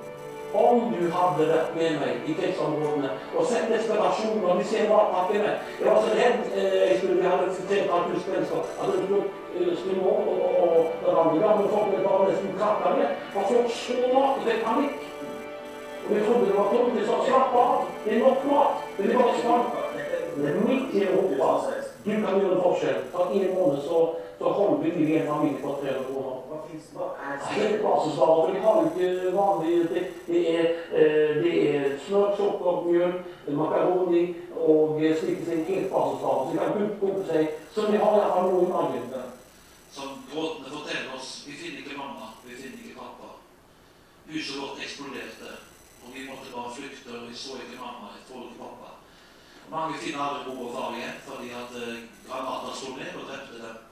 Om 0.53 0.91
du 0.93 1.07
hadde 1.09 1.47
vært 1.49 1.71
med 1.77 1.95
meg 2.01 2.27
i 2.29 2.33
krigsområdene 2.37 3.09
og 3.33 3.47
sett 3.49 3.71
desperasjonen 3.73 4.43
og 4.45 4.59
vi 4.59 4.67
ser 4.69 4.91
matpakkene 4.91 5.53
Jeg 5.79 5.87
var 5.87 6.03
så 6.03 6.11
redd 6.13 6.43
eh, 6.53 6.75
jeg 6.89 6.97
skulle, 6.99 7.15
bli 7.19 7.31
hadde 7.31 7.55
3000 7.71 8.35
mennesker 8.35 8.61
at 8.83 8.91
du 9.09 9.15
eh, 9.17 9.71
skulle 9.79 9.97
nå 9.97 10.13
og, 10.13 10.43
og, 10.43 10.67
og 10.67 10.91
det 11.05 11.15
var 11.15 11.33
gamle 11.45 11.71
folk 11.73 11.95
det 11.95 12.03
var 12.05 12.27
nesten 12.27 12.53
krakka 12.59 12.93
med. 12.99 13.17
For 13.33 13.41
så 13.79 13.97
mat, 14.13 14.37
det 14.37 14.51
fikk 14.51 14.63
panikk. 14.67 15.09
Og 16.03 16.15
vi 16.15 16.21
trodde 16.25 16.45
det 16.45 16.57
var 16.57 16.69
tomt. 16.71 16.95
De 16.99 17.05
sa 17.07 17.17
slapp 17.25 17.57
av, 17.63 17.85
det 18.05 18.13
er 18.13 18.23
nok 18.23 18.45
mat. 18.51 18.85
Det 18.97 19.09
er 19.09 19.17
bare. 19.17 19.63
Men 20.35 20.63
midt 20.67 20.93
i 20.93 21.03
Europa 21.07 21.49
du 22.05 22.11
kan 22.11 22.39
gjøre 22.39 22.55
en 22.55 22.63
forskjell. 22.63 23.03
For 23.11 23.33
i 23.33 23.45
en 23.45 23.55
måned 23.59 23.81
så, 23.87 23.99
så 24.39 24.45
holder 24.57 24.77
vi 24.83 25.17
en 25.17 25.27
familie 25.27 25.61
for 25.61 25.79
300 25.81 26.05
kroner. 26.09 26.42
Det? 26.73 27.07
Er 27.27 27.37
har 28.61 28.81
jo 28.81 28.89
ikke 28.89 29.37
vanlig 29.37 29.89
Det, 29.89 30.03
det 30.27 30.41
er, 30.59 30.65
eh, 30.91 31.43
det 31.43 31.75
er 31.75 31.99
smør, 32.05 32.83
mjøl, 32.87 33.13
makaroni 33.47 34.35
og 34.55 35.01
stikke 35.17 35.45
seg 35.45 35.65
Helt. 35.67 35.89
Så 35.89 36.49
de 36.51 36.57
kan 36.57 36.97
koke 36.99 37.23
seg 37.27 37.47
som 37.73 37.91
de 37.91 37.97
har 37.97 38.17
iallfall 38.17 38.49
noen 38.51 38.73
argumenter. 38.79 39.29
Som 39.91 40.23
gråtende 40.31 40.73
forteller 40.73 41.13
oss 41.17 41.43
vi 41.47 41.53
finner 41.59 41.83
ikke 41.83 41.97
mamma, 41.97 42.33
vi 42.45 42.55
finner 42.55 42.81
ikke 42.81 42.99
pappa. 42.99 43.35
Huset 44.29 44.61
vårt 44.61 44.81
eksploderte, 44.85 45.57
og 46.03 46.09
vi 46.15 46.27
måtte 46.29 46.53
bare 46.55 46.75
flykte, 46.77 47.09
og 47.19 47.29
vi 47.29 47.35
så 47.37 47.59
ikke 47.61 47.81
mamma, 47.81 48.13
vi 48.15 48.25
får 48.29 48.47
ikke 48.47 48.61
pappa. 48.63 48.93
Mange 49.73 49.97
finner 50.01 50.21
aldri 50.25 50.53
mor 50.53 50.69
og 50.69 50.75
far 50.77 50.95
igjen 50.97 51.19
fordi 51.27 51.49
at 51.61 51.75
eh, 51.81 52.05
granater 52.27 52.77
slo 52.77 52.95
ned 52.97 53.19
og 53.19 53.27
drepte 53.29 53.61
dem. 53.61 53.82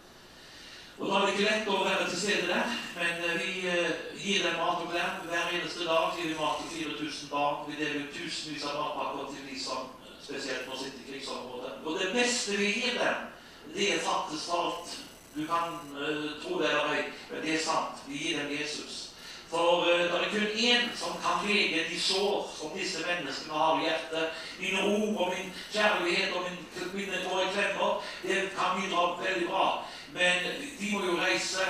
Og 1.01 1.07
Da 1.09 1.15
er 1.15 1.25
det 1.25 1.33
ikke 1.33 1.45
lett 1.49 1.69
å 1.73 1.77
være 1.81 2.03
til 2.09 2.19
stede 2.21 2.47
der, 2.51 2.73
men 2.93 3.23
eh, 3.25 3.39
vi 3.41 3.53
eh, 3.69 4.01
gir 4.21 4.43
dem 4.45 4.59
mat 4.61 4.83
og 4.83 4.91
klær. 4.91 5.15
Hver 5.25 5.47
eneste 5.57 5.87
dag 5.87 6.11
gir 6.13 6.27
vi 6.29 6.35
mat 6.37 6.59
til 6.61 6.91
4000 6.93 7.31
barn. 7.31 7.63
Vi 7.69 7.77
deler 7.79 8.03
ut 8.03 8.13
tusenvis 8.13 8.67
av 8.69 8.75
matpakker 8.77 9.31
til 9.31 9.47
de 9.49 9.57
som 9.63 9.87
eh, 10.03 10.11
spesielt 10.21 10.69
må 10.69 10.77
sitte 10.77 11.01
i 11.01 11.07
krigsområdet. 11.07 11.73
Og 11.85 11.97
det 11.97 12.11
beste 12.13 12.59
vi 12.59 12.69
gir 12.75 12.99
dem, 12.99 13.25
det 13.73 13.87
er 13.95 14.05
faktisk 14.05 14.53
alt. 14.59 14.93
Du 15.31 15.41
kan 15.47 15.79
uh, 15.95 16.31
tro 16.43 16.57
det 16.59 16.69
eller 16.69 16.89
ei, 16.91 17.03
men 17.31 17.45
det 17.45 17.53
er 17.55 17.61
sant. 17.63 18.01
Vi 18.05 18.17
gir 18.19 18.41
dem 18.41 18.51
Jesus. 18.51 19.10
For 19.51 19.83
eh, 19.83 19.99
det 20.11 20.19
er 20.19 20.29
kun 20.31 20.47
én 20.55 20.83
som 20.95 21.13
kan 21.23 21.47
lege 21.47 21.83
de 21.89 21.99
sår 21.99 22.51
som 22.57 22.69
disse 22.79 22.99
menneskene 23.07 23.53
har 23.53 23.79
i 23.79 23.83
hjertet. 23.85 24.43
Mine 24.59 24.79
ord 24.95 25.15
og 25.21 25.33
min 25.35 25.49
kjærlighet 25.73 26.31
og 26.35 26.45
min, 26.47 26.59
mine 26.93 27.17
våre 27.27 27.49
klemmer, 27.53 28.03
det 28.23 28.37
kan 28.57 28.77
bidra 28.79 29.01
veldig 29.23 29.47
bra. 29.49 29.65
Men 30.13 30.37
de 30.79 30.91
må 30.93 31.03
jo 31.05 31.17
reise. 31.19 31.65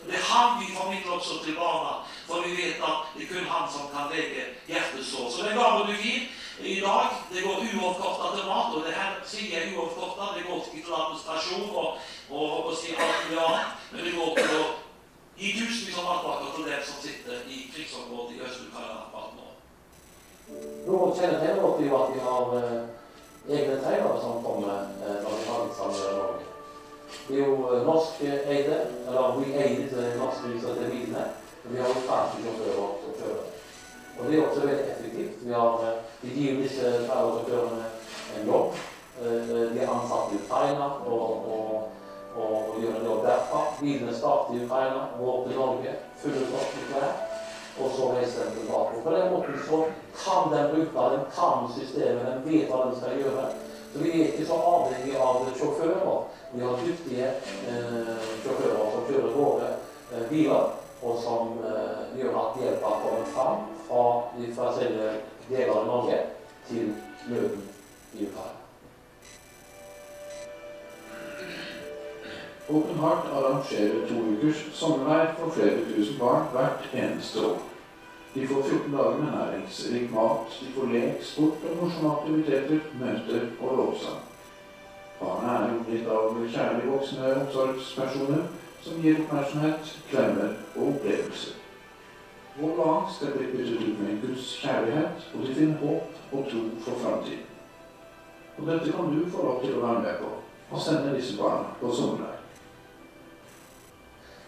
Og 0.00 0.10
Det 0.10 0.18
er 0.18 0.30
han 0.32 0.60
vi 0.60 0.76
formidler 0.76 1.12
også 1.12 1.34
til 1.44 1.54
barna, 1.54 1.92
for 2.26 2.46
vi 2.46 2.52
vet 2.62 2.78
at 2.90 2.98
det 3.16 3.22
er 3.24 3.30
kun 3.32 3.52
han 3.54 3.66
som 3.74 3.84
kan 3.94 4.10
lege 4.14 4.42
hjertesår. 4.68 5.26
Så 5.30 5.38
den 5.48 5.58
gaven 5.58 5.86
du 5.90 5.94
gir 6.04 6.20
i 6.60 6.80
dag, 6.80 7.06
det 7.32 7.42
går 7.42 7.56
uoppkorta 7.74 8.36
til 8.36 8.46
mat. 8.52 8.74
Og 8.76 8.80
det 8.86 8.94
her 9.00 9.12
sier 9.26 9.58
jeg 9.58 9.74
uoppkorta, 9.76 10.24
det 10.36 10.46
går 10.46 10.60
ikke 10.60 10.86
til 10.86 10.98
administrasjon 11.00 11.70
og, 11.82 11.88
og, 12.30 12.66
og 12.66 12.72
si 12.78 12.94
alt 12.94 13.26
mulig 13.26 13.44
annet, 13.46 13.66
men 13.92 14.04
det 14.04 14.16
går 14.18 14.34
til 14.38 14.58
å 14.60 14.83
gi 15.36 15.52
tusenvis 15.58 15.98
av 15.98 16.04
matpakker 16.08 16.50
til 16.56 16.66
dem 16.70 16.82
som 16.88 16.98
sitter 17.02 17.46
i 17.50 17.56
krigsområdet 17.74 18.36
i 18.36 18.42
Øst-Ukraina 18.46 18.98
akkurat 19.02 19.32
nå. 19.38 19.46
Nå 20.86 20.98
kjennetegner 21.18 21.62
vårt 21.62 21.80
jo 21.82 21.96
at 22.02 22.12
vi 22.14 22.20
har 22.28 22.42
eh, 22.58 23.56
egne 23.56 23.80
trailere 23.82 24.20
som 24.22 24.44
kommer 24.46 24.76
eh, 25.02 25.16
når 25.22 25.38
vi 25.38 25.48
har 25.48 25.72
sammen 25.78 26.02
i 26.02 26.18
Norge. 26.18 26.44
Det 27.28 27.40
er 27.40 27.48
jo 27.48 27.56
eh, 27.70 27.82
norskeide, 27.88 28.78
eller 29.08 29.40
vi 29.40 29.56
eier 29.58 29.82
disse 29.82 30.76
til 30.78 30.90
bilene. 30.92 31.26
Vi 31.64 31.80
har 31.80 31.88
jo 31.88 32.06
franske 32.06 32.42
sjåfører. 32.44 33.44
Og 34.18 34.26
det 34.26 34.38
er 34.38 34.46
også 34.46 34.60
veldig 34.60 34.90
effektivt. 34.92 35.42
Vi, 35.42 35.52
har, 35.52 35.84
vi 36.22 36.34
gir 36.38 36.62
disse 36.62 36.90
trailersjåførene 37.08 37.86
en 38.38 38.46
jobb. 38.46 38.82
De 39.24 39.80
er 39.80 39.90
ansatt 39.90 40.32
i 40.34 40.38
Ukraina 40.42 40.86
og, 41.06 41.46
og, 42.36 42.54
og 42.70 42.80
gjør 42.82 42.98
en 42.98 43.08
jobb 43.10 43.22
derfra. 43.26 43.62
Bilene 43.80 44.14
starter 44.14 44.54
i 44.54 44.64
Ukraina, 44.64 45.06
går 45.18 45.46
til 45.46 45.56
Norge, 45.60 45.96
fulle 46.22 46.46
klær 46.90 47.14
og 47.80 47.90
så 47.96 48.12
reiser 48.12 48.44
de 48.44 48.60
tilbake. 48.60 49.02
På 49.04 49.10
den 49.10 49.32
måten 49.32 49.54
så 49.68 49.84
kan 50.24 50.52
den 50.52 50.70
bruke 50.70 51.10
den 51.10 51.24
kan 51.36 51.68
systemet, 51.78 52.26
den 52.26 52.44
vet 52.46 52.70
hva 52.70 52.84
den 52.84 52.96
skal 52.96 53.18
gjøre. 53.18 53.46
Så 53.92 53.98
vi 53.98 54.10
er 54.10 54.26
ikke 54.26 54.46
så 54.46 54.58
avhengig 54.70 55.16
av 55.18 55.48
sjåfører. 55.58 56.22
Vi 56.52 56.62
har 56.62 56.86
dyktige 56.86 57.28
eh, 57.70 58.24
sjåfører 58.44 58.90
som 58.94 59.06
kjører 59.10 59.36
våre 59.36 59.70
eh, 60.14 60.26
biler, 60.30 60.72
og 61.02 61.22
som 61.22 61.54
eh, 61.66 62.18
gjør 62.18 62.42
at 62.42 62.58
hjelpa 62.62 62.96
kommer 63.04 63.30
fram 63.36 63.70
fra 63.86 64.04
de 64.38 64.50
forskjellige 64.56 65.14
deler 65.48 65.78
av 65.78 65.86
Norge 65.86 66.20
til 66.68 66.92
nøden 67.28 67.72
i 68.14 68.28
Ukraina. 68.28 68.63
Open 72.68 72.98
Heart 72.98 73.26
arrangerer 73.32 74.08
to 74.08 74.14
ukers 74.14 74.56
sommerleir 74.72 75.34
for 75.38 75.50
flere 75.50 75.84
tusen 75.84 76.18
barn 76.18 76.46
hvert 76.52 76.88
eneste 76.94 77.46
år. 77.46 77.58
De 78.34 78.46
får 78.48 78.62
14 78.62 78.92
dager 78.92 79.18
med 79.18 79.32
næringsrik 79.32 80.10
mat, 80.12 80.60
de 80.60 80.72
får 80.74 80.86
lek, 80.92 81.18
sport 81.22 81.66
og 81.70 81.76
morsomme 81.82 82.12
aktiviteter, 82.12 82.78
møter 83.00 83.42
og 83.60 83.76
lovsang. 83.76 84.22
Barna 85.20 85.52
er 85.58 85.74
omgitt 85.74 86.08
av 86.08 86.38
kjærlige 86.54 86.90
voksne 86.90 87.34
omsorgspersoner 87.40 88.46
som 88.82 89.02
gir 89.02 89.20
oppmerksomhet, 89.20 89.92
klemmer 90.10 90.56
og 90.76 90.88
opplevelser. 90.88 91.58
Vår 92.60 92.80
angst 92.86 93.22
er 93.22 93.36
blitt 93.36 93.52
byttet 93.52 93.82
ut 93.82 94.00
med 94.00 94.22
Guds 94.22 94.46
kjærlighet, 94.62 95.28
og 95.34 95.44
de 95.46 95.54
finner 95.54 95.82
håp 95.82 96.32
og 96.32 96.48
tro 96.50 96.62
for 96.86 97.02
framtiden. 97.04 97.44
Og 98.58 98.66
dette 98.72 98.92
kan 98.92 99.12
du 99.12 99.28
få 99.30 99.44
lov 99.46 99.60
til 99.64 99.76
å 99.76 99.84
være 99.84 100.06
med 100.06 100.18
på, 100.22 100.32
og 100.70 100.80
sende 100.80 101.14
disse 101.16 101.36
barna 101.36 101.76
på 101.80 101.92
sommerleir. 101.92 102.33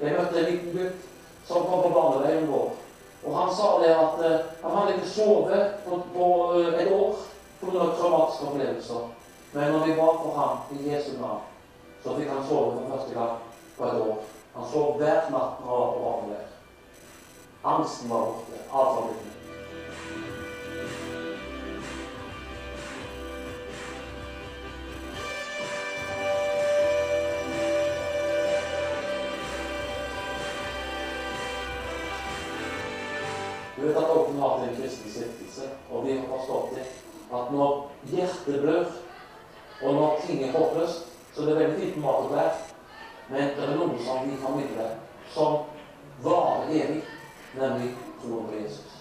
Jeg 0.00 0.12
møtte 0.12 0.40
en 0.40 0.50
liten 0.50 0.74
gutt 0.76 1.04
som 1.48 1.64
kom 1.64 1.82
på 1.86 1.92
barneveien 1.94 2.48
vår. 2.50 2.72
Og 3.24 3.36
han 3.36 3.54
sa 3.54 3.68
det 3.82 3.92
at 3.96 4.24
eh, 4.26 4.48
han 4.62 4.76
hadde 4.76 4.96
ikke 4.96 5.12
sovet 5.14 5.78
på, 5.86 6.00
på 6.14 6.26
eh, 6.58 6.80
et 6.82 6.90
år 6.92 7.22
pga. 7.60 7.86
traumatiske 7.98 8.46
opplevelser. 8.50 9.06
Men 9.52 9.72
når 9.72 9.86
vi 9.86 9.94
ba 9.96 10.08
for 10.20 10.34
ham 10.36 10.76
i 10.76 10.90
Jesu 10.90 11.14
navn, 11.20 11.46
så 12.04 12.16
fikk 12.18 12.28
han 12.28 12.44
sove 12.48 12.74
for 12.74 12.90
første 12.92 13.14
gang 13.14 13.38
på 13.78 13.86
et 13.86 14.02
år. 14.08 14.18
Han 14.56 14.68
sov 14.72 15.00
hver 15.00 15.30
natt 15.32 15.62
når 15.62 15.70
han 15.70 15.80
var 15.80 15.94
på 15.94 16.04
barneveien. 16.04 16.52
Angsten 17.64 18.10
var 18.10 18.28
borte. 18.30 18.60
Alt 18.72 18.94
var 18.98 19.08
blitt 19.08 19.35
hjertet 38.10 38.60
blør, 38.62 38.84
og 39.82 39.94
når 39.94 40.20
ting 40.26 40.44
er 40.44 40.52
håpløst, 40.58 41.06
så 41.34 41.42
det 41.42 41.52
er 41.52 41.58
veldig 41.58 41.78
fint 41.80 41.96
med 41.96 42.04
mat 42.04 42.24
og 42.24 42.30
klær. 42.32 42.52
Men 43.30 43.50
det 43.56 43.64
er 43.64 43.74
noe 43.76 43.98
som 44.06 44.22
vi 44.24 44.36
formidler 44.40 44.92
som 45.34 45.56
varer 46.24 46.70
evig, 46.70 47.02
nemlig 47.58 47.90
troen 48.22 48.46
på 48.48 48.60
Jesus. 48.62 48.92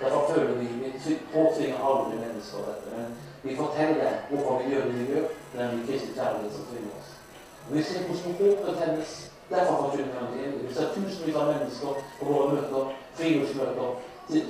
Derfor 0.00 0.34
føler 0.34 0.54
vi 0.54 0.66
Vi 1.04 1.18
påtvinger 1.32 1.78
aldri 1.88 2.18
mennesker 2.18 2.58
dette. 2.68 2.88
Men 2.96 3.06
vi 3.42 3.56
forteller 3.56 4.12
hvorfor 4.30 4.62
vi 4.62 4.74
gjør 4.74 4.84
det 4.84 4.98
vi 4.98 5.06
gjør, 5.12 5.26
nemlig 5.54 5.86
Kristi 5.86 6.12
kjærlighet 6.14 6.52
som 6.54 6.64
tvinger 6.70 6.92
oss. 6.98 7.10
Og 7.68 7.74
Vi 7.74 7.82
ser 7.82 8.06
hvordan 8.06 8.38
håpet 8.40 8.78
tennes. 8.82 9.30
Derfor 9.50 9.76
forkynner 9.82 10.32
vi 10.32 10.44
evig. 10.44 10.68
Vi 10.68 10.74
ser 10.74 10.94
tusenvis 10.94 11.36
av 11.36 11.46
mennesker 11.52 11.92
på 12.18 12.24
våre 12.32 12.54
møter, 12.54 12.90
friluftsmøter, 13.14 13.88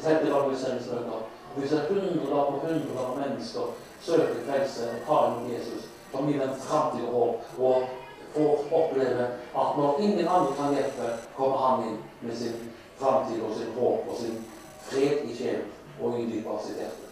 feltevangeliseringsmøter. 0.05 1.21
Og 1.55 1.63
vi 1.63 1.69
ser 1.69 1.87
hundre 1.89 2.41
på 2.51 2.59
hundre 2.67 3.05
av 3.05 3.19
mennesker 3.21 3.67
søke 4.05 4.45
frelse 4.47 4.91
og 4.91 5.07
ta 5.07 5.23
imot 5.27 5.53
Jesus, 5.53 5.89
som 6.13 6.29
gir 6.29 6.41
dem 6.41 6.55
framtid 6.61 7.09
og 7.09 7.15
håp. 7.15 7.59
og 7.59 7.89
får 8.35 8.59
oppleve 8.73 9.23
at 9.57 9.77
når 9.77 9.99
ingen 10.01 10.29
andre 10.29 10.53
kan 10.59 10.75
hjelpe, 10.75 11.07
kommer 11.37 11.57
han 11.57 11.89
inn 11.89 11.99
med 12.21 12.37
sin 12.37 12.57
framtid 12.99 13.43
og 13.43 13.55
sin 13.57 13.73
håp 13.81 14.09
og 14.11 14.17
sin 14.21 14.45
fred 14.83 15.25
i 15.25 15.37
sjelen 15.37 15.71
og 16.01 16.19
ydmyker 16.21 16.61
sitt 16.65 16.77
hjerte. 16.77 17.09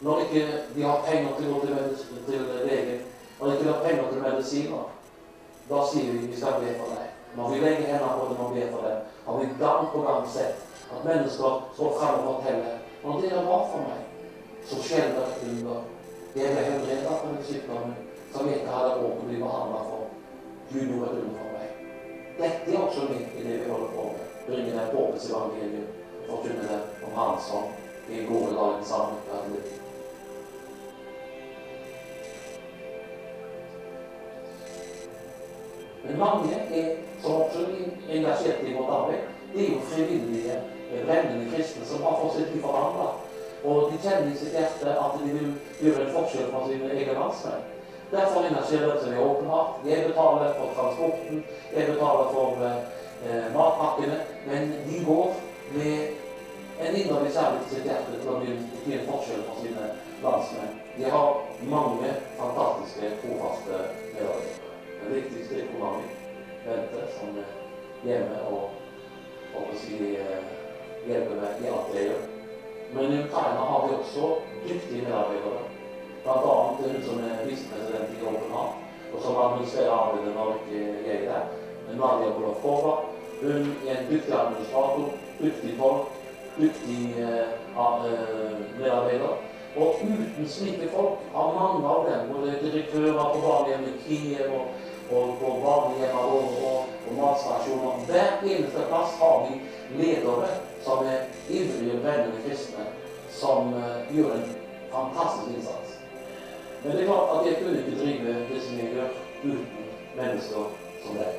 Når 0.00 0.20
ikke 0.20 0.46
de 0.74 0.82
har 0.82 1.04
penger 1.06 1.36
til 1.38 1.50
å 1.50 1.58
gå 1.58 1.66
til, 1.66 2.16
til 2.26 2.48
legen, 2.68 3.02
når 3.40 3.52
ikke 3.52 3.72
har 3.72 3.84
penger 3.84 4.10
til 4.10 4.22
medisiner, 4.22 4.88
da 5.68 5.82
sier 5.90 6.12
vi 6.12 6.26
vi 6.30 6.40
skal 6.40 6.60
be 6.62 6.74
for 6.78 6.94
deg. 6.94 7.12
Når 7.36 7.52
vi 7.52 7.60
legger 7.60 7.90
hendene 7.92 8.18
på 8.18 8.28
dem 8.30 8.44
og 8.44 8.54
ber 8.54 8.72
for 8.72 8.88
dem, 8.88 8.98
har 9.26 9.38
vi 9.40 9.52
gang 9.60 9.88
på 9.92 10.02
gang 10.08 10.28
sett 10.30 10.62
at 10.92 11.04
mennesker 11.04 11.62
står 11.74 11.98
fram 11.98 12.20
og 12.20 12.28
forteller 12.34 12.78
når 13.02 13.20
det 13.20 13.32
er 13.32 13.44
bra 13.46 13.58
for 13.70 13.86
meg, 13.86 14.02
så 14.66 14.82
skjer 14.82 15.12
det 15.14 15.26
et 15.26 15.42
under. 15.50 15.95
Jeg 16.36 16.52
ble 16.52 16.64
helbredet 16.64 17.06
av 17.08 17.22
med 17.32 17.44
sykdommen 17.48 17.94
som 18.32 18.48
jeg 18.48 18.58
ikke 18.60 18.72
hadde 18.76 18.96
råd 19.00 19.12
til 19.12 19.22
å 19.24 19.28
bli 19.28 19.42
behandlet 19.42 19.86
for. 19.90 20.02
Gud 20.72 20.90
gjorde 20.90 21.06
et 21.06 21.20
under 21.20 21.38
for 21.38 21.54
meg. 21.56 21.68
Dette 22.40 22.74
er 22.74 22.82
også 22.82 23.06
midt 23.08 23.38
i 23.40 23.44
det 23.46 23.60
vi 23.62 23.70
holder 23.70 23.94
på 23.94 24.08
med. 24.10 24.34
Bringe 24.48 24.74
det 24.74 24.90
håpets 24.90 25.30
evangelium 25.30 25.86
forkynne 26.26 26.62
det 26.68 26.80
om 27.06 27.12
Hans 27.12 27.48
som 27.48 27.62
i 28.08 28.24
gode 28.24 28.54
dagen 28.54 28.84
sammen 28.84 29.14
med 29.32 29.50
liv. 29.52 29.72
Men 36.04 36.18
mange 36.18 36.54
er, 36.54 36.96
som 37.22 37.32
også 37.32 37.58
er 38.08 38.16
engasjert 38.18 38.68
i 38.68 38.74
vårt 38.74 38.92
arbeid, 38.98 39.24
det 39.54 39.64
er 39.64 39.72
jo 39.72 39.80
frivillige, 39.80 40.60
eh, 40.92 41.06
brennende 41.06 41.50
kristne 41.50 41.84
som 41.84 42.02
har 42.02 42.20
fått 42.20 42.36
sitt 42.36 42.54
liv 42.54 42.62
forandra. 42.62 43.25
Og 43.66 43.90
de 43.92 43.98
kjenner 44.02 44.30
i 44.30 44.36
sitt 44.38 44.54
hjerte 44.54 44.92
at 45.04 45.16
de 45.22 45.32
vil 45.32 45.48
gjøre 45.80 46.04
en 46.04 46.12
forskjell 46.14 46.52
for 46.52 46.68
sine 46.70 46.90
egne 46.94 47.16
landsmenn. 47.18 47.64
Derfor 48.12 48.46
engasjerer 48.46 48.92
de 48.92 49.00
seg 49.02 49.16
i 49.16 49.24
åpen 49.24 49.48
hatt. 49.50 49.80
Jeg 49.88 50.04
betaler 50.06 50.52
for 50.58 50.76
transporten, 50.76 51.42
jeg 51.74 51.88
betaler 51.90 52.28
for 52.36 52.62
eh, 52.68 53.48
matpakkene, 53.56 54.20
men 54.46 54.70
de 54.86 55.00
går 55.08 55.34
med 55.74 55.96
en 56.86 56.96
inderlig 57.00 57.32
kjærlighet 57.34 57.66
til 57.66 57.74
sitt 57.74 57.88
hjerte 57.90 58.20
til 58.20 58.30
å 58.30 58.38
bli 58.44 58.98
en 59.00 59.08
forskjell 59.10 59.42
for 59.48 59.64
sine 59.64 59.88
landsmenn. 60.22 60.78
De 60.96 61.10
har 61.16 61.42
mange 61.74 62.14
fantastiske, 62.38 63.12
trofaste 63.24 63.82
medarbeidere. 64.14 64.72
Den 65.02 65.14
viktigste 65.18 65.60
er 65.60 65.68
kona 65.74 65.96
mi, 65.98 66.14
Bente, 66.66 67.02
som 67.18 67.36
er 67.42 67.52
hjemme 68.06 68.42
og 68.50 68.70
og 69.56 69.68
si, 69.80 70.16
eh, 70.20 70.48
hjelper 71.06 71.38
meg 71.40 71.62
i 71.64 71.70
alt 71.72 71.94
jeg 71.94 72.08
gjør. 72.10 72.35
Men 72.94 73.12
i 73.12 73.22
Ukraina 73.24 73.62
har 73.70 73.86
vi 73.86 73.94
også 73.94 74.34
dyktige 74.68 75.02
medarbeidere. 75.06 75.62
Blant 76.24 76.46
annet 76.52 76.92
hun 76.92 77.02
som 77.08 77.24
er 77.28 77.46
visepresident 77.48 78.14
i 78.16 78.26
Open 78.26 78.52
og 79.12 79.22
som 79.22 79.36
administrerer 79.44 79.92
arbeidet 79.92 80.34
når 80.34 80.54
ikke 80.56 80.80
jeg 81.06 81.16
er 81.16 81.28
der. 81.30 81.44
Nadia 82.00 82.30
Bolofova, 82.36 82.94
Hun 83.42 83.76
er 83.88 83.96
en 83.98 84.06
dyktig 84.10 84.34
administrator, 84.34 85.10
dyktig 85.42 85.74
folk, 85.78 86.08
dyktig 86.60 87.14
eh, 87.18 87.48
eh, 87.84 88.56
medarbeider. 88.80 89.34
Og 89.76 89.94
uten 90.02 90.48
slike 90.48 90.88
folk, 90.96 91.18
har 91.34 91.54
mange 91.60 91.88
av 91.88 92.06
dem, 92.08 92.32
både 92.32 92.58
direktører 92.62 93.26
på 93.32 93.42
barnehjem 93.46 93.84
i 93.90 93.94
Kiev 94.04 94.54
og, 94.58 94.66
og 95.16 95.34
på 95.40 95.50
barnehjem 95.64 96.16
og, 96.16 96.46
og, 96.68 96.78
og 97.06 97.18
matstasjoner 97.20 98.06
Hver 98.08 98.32
eneste 98.42 98.86
plass 98.88 99.18
har 99.20 99.36
vi 99.44 99.60
ledere 100.00 100.48
som 100.86 101.06
er 101.12 101.18
ivrige, 101.50 102.00
brennende 102.02 102.42
kristne, 102.46 102.84
som 103.30 103.74
eh, 103.74 104.16
gjør 104.16 104.36
en 104.38 104.48
fantastisk 104.92 105.56
innsats. 105.56 105.90
Men 106.82 106.92
det 106.92 107.02
er 107.02 107.10
klart 107.10 107.32
at 107.34 107.46
jeg 107.46 107.58
kunne 107.62 107.78
ikke 107.78 107.98
drive 108.02 108.36
det 108.50 108.62
som 108.62 108.78
jeg 108.78 108.92
gjør, 108.94 109.08
uten 109.44 109.86
mennesker 110.16 110.64
som 111.02 111.18
deg. 111.18 111.32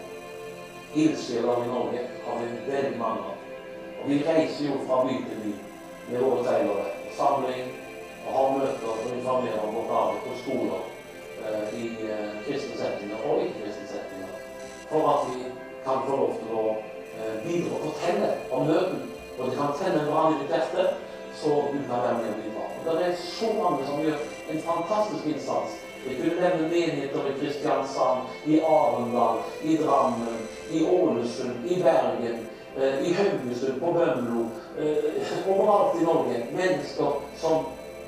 Ildsjeler 0.95 1.63
i 1.63 1.67
Norge 1.67 2.01
har 2.25 2.39
vi 2.41 2.71
veldig 2.71 2.99
mange 2.99 3.31
av. 3.31 3.37
Og 4.01 4.09
vi 4.09 4.23
reiser 4.27 4.65
jo 4.69 4.77
fra 4.87 5.01
by 5.07 5.15
til 5.29 5.41
by 5.45 5.53
med 6.11 6.21
våre 6.23 6.43
seilere. 6.43 6.85
Samling 7.17 7.71
og 8.27 8.33
har 8.35 8.53
møter 8.57 8.91
og 8.93 9.15
informerer 9.15 9.65
om 9.67 9.75
vårt 9.75 9.93
arbeid 10.01 10.21
på 10.27 10.37
skoler 10.43 10.81
eh, 11.47 11.79
i 11.81 11.83
eh, 12.11 12.31
kristne 12.45 12.79
settinger 12.81 13.23
og 13.29 13.43
ikke-kristne 13.45 13.87
settinger. 13.93 14.39
For 14.91 15.11
at 15.13 15.29
vi 15.31 15.43
kan 15.85 16.03
få 16.07 16.15
lov 16.21 16.39
til 16.41 16.55
å 16.61 16.65
eh, 16.75 17.35
bidra 17.45 17.77
og 17.77 17.85
fortelle 17.89 18.33
om 18.51 18.67
nøden. 18.71 19.16
Og 19.37 19.51
de 19.51 19.57
kan 19.57 19.75
tenne 19.79 20.03
hverandre 20.05 20.39
ditt 20.41 20.53
hjerte, 20.53 20.85
så 21.41 21.49
vil 21.71 21.83
kan 21.89 22.03
være 22.05 22.17
med 22.21 22.29
og 22.33 22.39
bidra. 22.43 22.65
Og 22.77 22.97
det 22.97 23.07
er 23.07 23.15
så 23.21 23.49
mange 23.61 23.85
som 23.87 24.01
gjør 24.01 24.19
en 24.51 24.61
fantastisk 24.69 25.25
innsats. 25.25 25.71
Vi 26.05 26.15
kunne 26.15 26.41
nevne 26.41 26.69
menigheter 26.69 27.29
i 27.29 27.33
Kristiansand, 27.39 28.19
i 28.45 28.59
Arendal, 28.59 29.41
i 29.63 29.77
Drammen, 29.77 30.37
i 30.71 30.85
Ålesund, 30.85 31.65
i 31.65 31.81
Bergen, 31.83 32.37
eh, 32.77 33.07
i 33.07 33.13
Haugesund, 33.13 33.79
på 33.79 33.91
Bømlo, 33.97 34.45
eh, 34.79 35.33
overalt 35.51 36.01
i 36.01 36.05
Norge. 36.05 36.45
Mennesker 36.51 37.21
som 37.41 37.65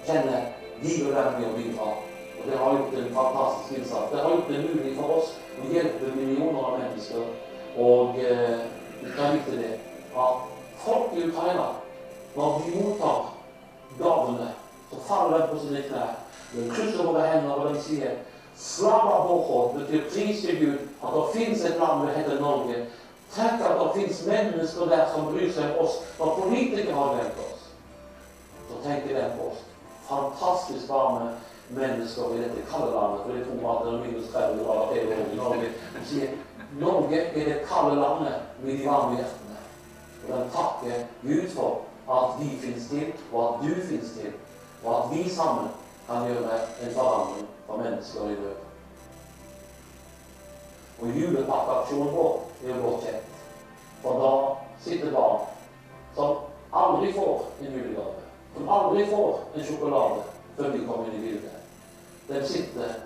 kjenner 0.08 0.42
de 0.82 0.90
vil 1.04 1.16
være 1.16 1.40
med 1.40 1.50
og 1.50 1.56
bidra. 1.56 1.90
Og 2.40 2.52
det 2.52 2.58
har 2.58 2.78
gjort 2.78 2.94
en 2.94 3.14
fantastisk 3.14 3.80
innsats. 3.80 4.12
Det 4.12 4.20
har 4.20 4.30
gjort 4.30 4.50
det 4.50 4.66
mulig 4.70 4.96
for 4.96 5.18
oss 5.18 5.34
å 5.60 5.74
hjelpe 5.74 6.14
millioner 6.16 6.62
av 6.70 6.78
mennesker. 6.80 7.26
Og 7.78 8.22
eh, 8.24 8.62
vi 9.02 9.12
kan 9.18 9.36
vite 9.36 9.58
det 9.60 9.74
at 10.16 10.49
folk 10.86 11.14
i 11.14 11.28
Ukraina, 11.30 11.68
når 12.36 12.62
de 12.66 12.82
mottar 12.82 13.34
gavene, 14.00 14.50
så 14.90 14.98
faller 15.08 15.38
de 15.38 15.48
på 15.48 15.60
sine 15.60 15.82
knær. 15.88 16.16
De 16.54 16.70
krysser 16.70 17.08
over 17.08 17.26
hendene 17.26 17.56
og 17.56 17.74
de 17.74 17.82
sier 17.82 18.16
Slava 18.60 19.28
Bohod 19.28 19.78
betyr 19.78 20.10
pris 20.14 20.42
til 20.42 20.58
Gud 20.60 20.80
at 21.04 21.14
det 21.16 21.28
fins 21.34 21.62
et 21.62 21.78
land 21.80 22.02
som 22.02 22.10
heter 22.16 22.42
Norge. 22.42 22.80
Takk 23.36 23.62
at 23.62 23.80
det 23.80 23.92
fins 23.96 24.26
mennesker 24.26 24.86
der 24.86 25.06
som 25.14 25.30
bryr 25.32 25.52
seg 25.54 25.78
om 25.78 25.86
oss 25.86 26.00
når 26.18 26.40
politikere 26.42 26.96
har 26.98 27.14
glemt 27.16 27.40
oss. 27.46 27.70
Så 28.68 28.82
tenker 28.84 29.16
de 29.16 29.30
på 29.38 29.52
oss. 29.52 29.62
Fantastisk 30.10 30.90
varme 30.90 31.30
mennesker 31.70 32.36
i 32.36 32.42
dette 32.44 32.66
kalde 32.72 32.92
landet. 32.96 33.22
For 33.24 33.32
de 33.38 33.46
tror 33.46 33.72
at 33.72 33.86
det 33.86 33.94
er 33.94 34.04
minus 34.06 34.32
30 34.34 34.64
grader 34.66 35.32
i 35.32 35.38
Norge. 35.38 35.72
De 35.96 36.06
sier 36.12 36.30
Norge 36.80 37.22
er 37.22 37.46
det 37.46 37.60
kalde 37.70 37.96
landet 38.02 38.36
med 38.64 38.74
de 38.74 38.90
varme 38.90 39.22
hjertene. 39.22 39.39
Og 40.24 40.30
kan 40.34 40.50
takker 40.56 41.06
Gud 41.24 41.50
for 41.56 41.82
at 42.10 42.40
vi 42.40 42.58
finnes 42.58 42.88
til, 42.90 43.14
og 43.34 43.44
at 43.48 43.62
du 43.62 43.82
finnes 43.82 44.12
til, 44.18 44.34
og 44.84 44.98
at 44.98 45.18
vi 45.18 45.30
sammen 45.30 45.68
kan 46.08 46.28
gjøre 46.28 46.60
en 46.84 46.94
forandring 46.96 47.48
for 47.68 47.78
mennesker 47.78 48.22
i 48.24 48.40
nød. 48.42 48.58
Og 51.02 51.08
julepakkeaksjonen 51.08 52.16
vår 52.16 52.42
er 52.66 52.82
godt 52.82 53.04
kjent. 53.04 53.36
For 54.02 54.20
da 54.24 54.32
sitter 54.84 55.12
barn 55.12 55.46
som 56.16 56.38
aldri 56.74 57.14
får 57.14 57.46
en 57.62 57.78
julegave, 57.78 58.26
som 58.56 58.70
aldri 58.70 59.06
får 59.12 59.40
en 59.56 59.66
sjokolade 59.66 60.26
før 60.58 60.72
de 60.72 60.86
kommer 60.88 61.06
inn 61.08 61.20
i 61.20 61.28
bildet. 61.28 61.56
De 62.28 62.42
sitter 62.48 62.98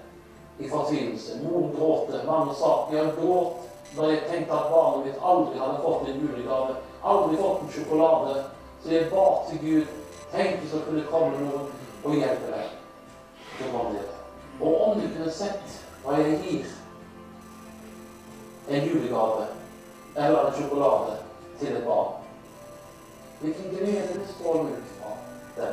i 0.59 0.69
fortvilelse. 0.69 1.37
Noen 1.43 1.75
gråter. 1.75 2.25
Mange 2.27 2.55
sa 2.57 2.73
jeg 2.91 3.13
gråt 3.19 3.69
da 3.93 4.09
jeg 4.09 4.23
tenkte 4.29 4.57
at 4.57 4.71
barnet 4.71 5.05
mitt 5.05 5.21
aldri 5.21 5.59
hadde 5.61 5.81
fått 5.83 6.07
en 6.09 6.21
julegave, 6.23 6.75
aldri 7.03 7.37
fått 7.37 7.61
en 7.61 7.71
sjokolade. 7.71 8.43
Så 8.83 8.89
jeg 8.89 9.09
ba 9.11 9.25
til 9.49 9.59
Gud 9.59 9.85
tenk 10.31 10.59
hvis 10.59 10.71
det 10.71 10.85
kunne 10.87 11.05
komme 11.11 11.39
noen 11.39 11.69
og 12.03 12.15
hjelpe 12.15 12.51
deg. 12.51 12.71
Så 13.57 13.69
kom 13.71 13.93
det. 13.95 14.07
Og 14.59 14.81
om 14.87 14.99
du 14.99 15.07
kunne 15.07 15.31
sett 15.31 15.77
hva 16.03 16.17
jeg 16.19 16.39
gir 16.43 16.65
en 18.69 18.87
julegave 18.87 19.47
eller 20.15 20.47
en 20.47 20.57
sjokolade 20.57 21.17
til 21.59 21.77
et 21.77 21.85
barn 21.87 22.19
Hvilken 23.39 23.69
glede 23.69 24.13
det 24.13 24.27
stråler 24.35 24.63
ut 24.71 24.91
fra 24.99 25.09
det. 25.57 25.71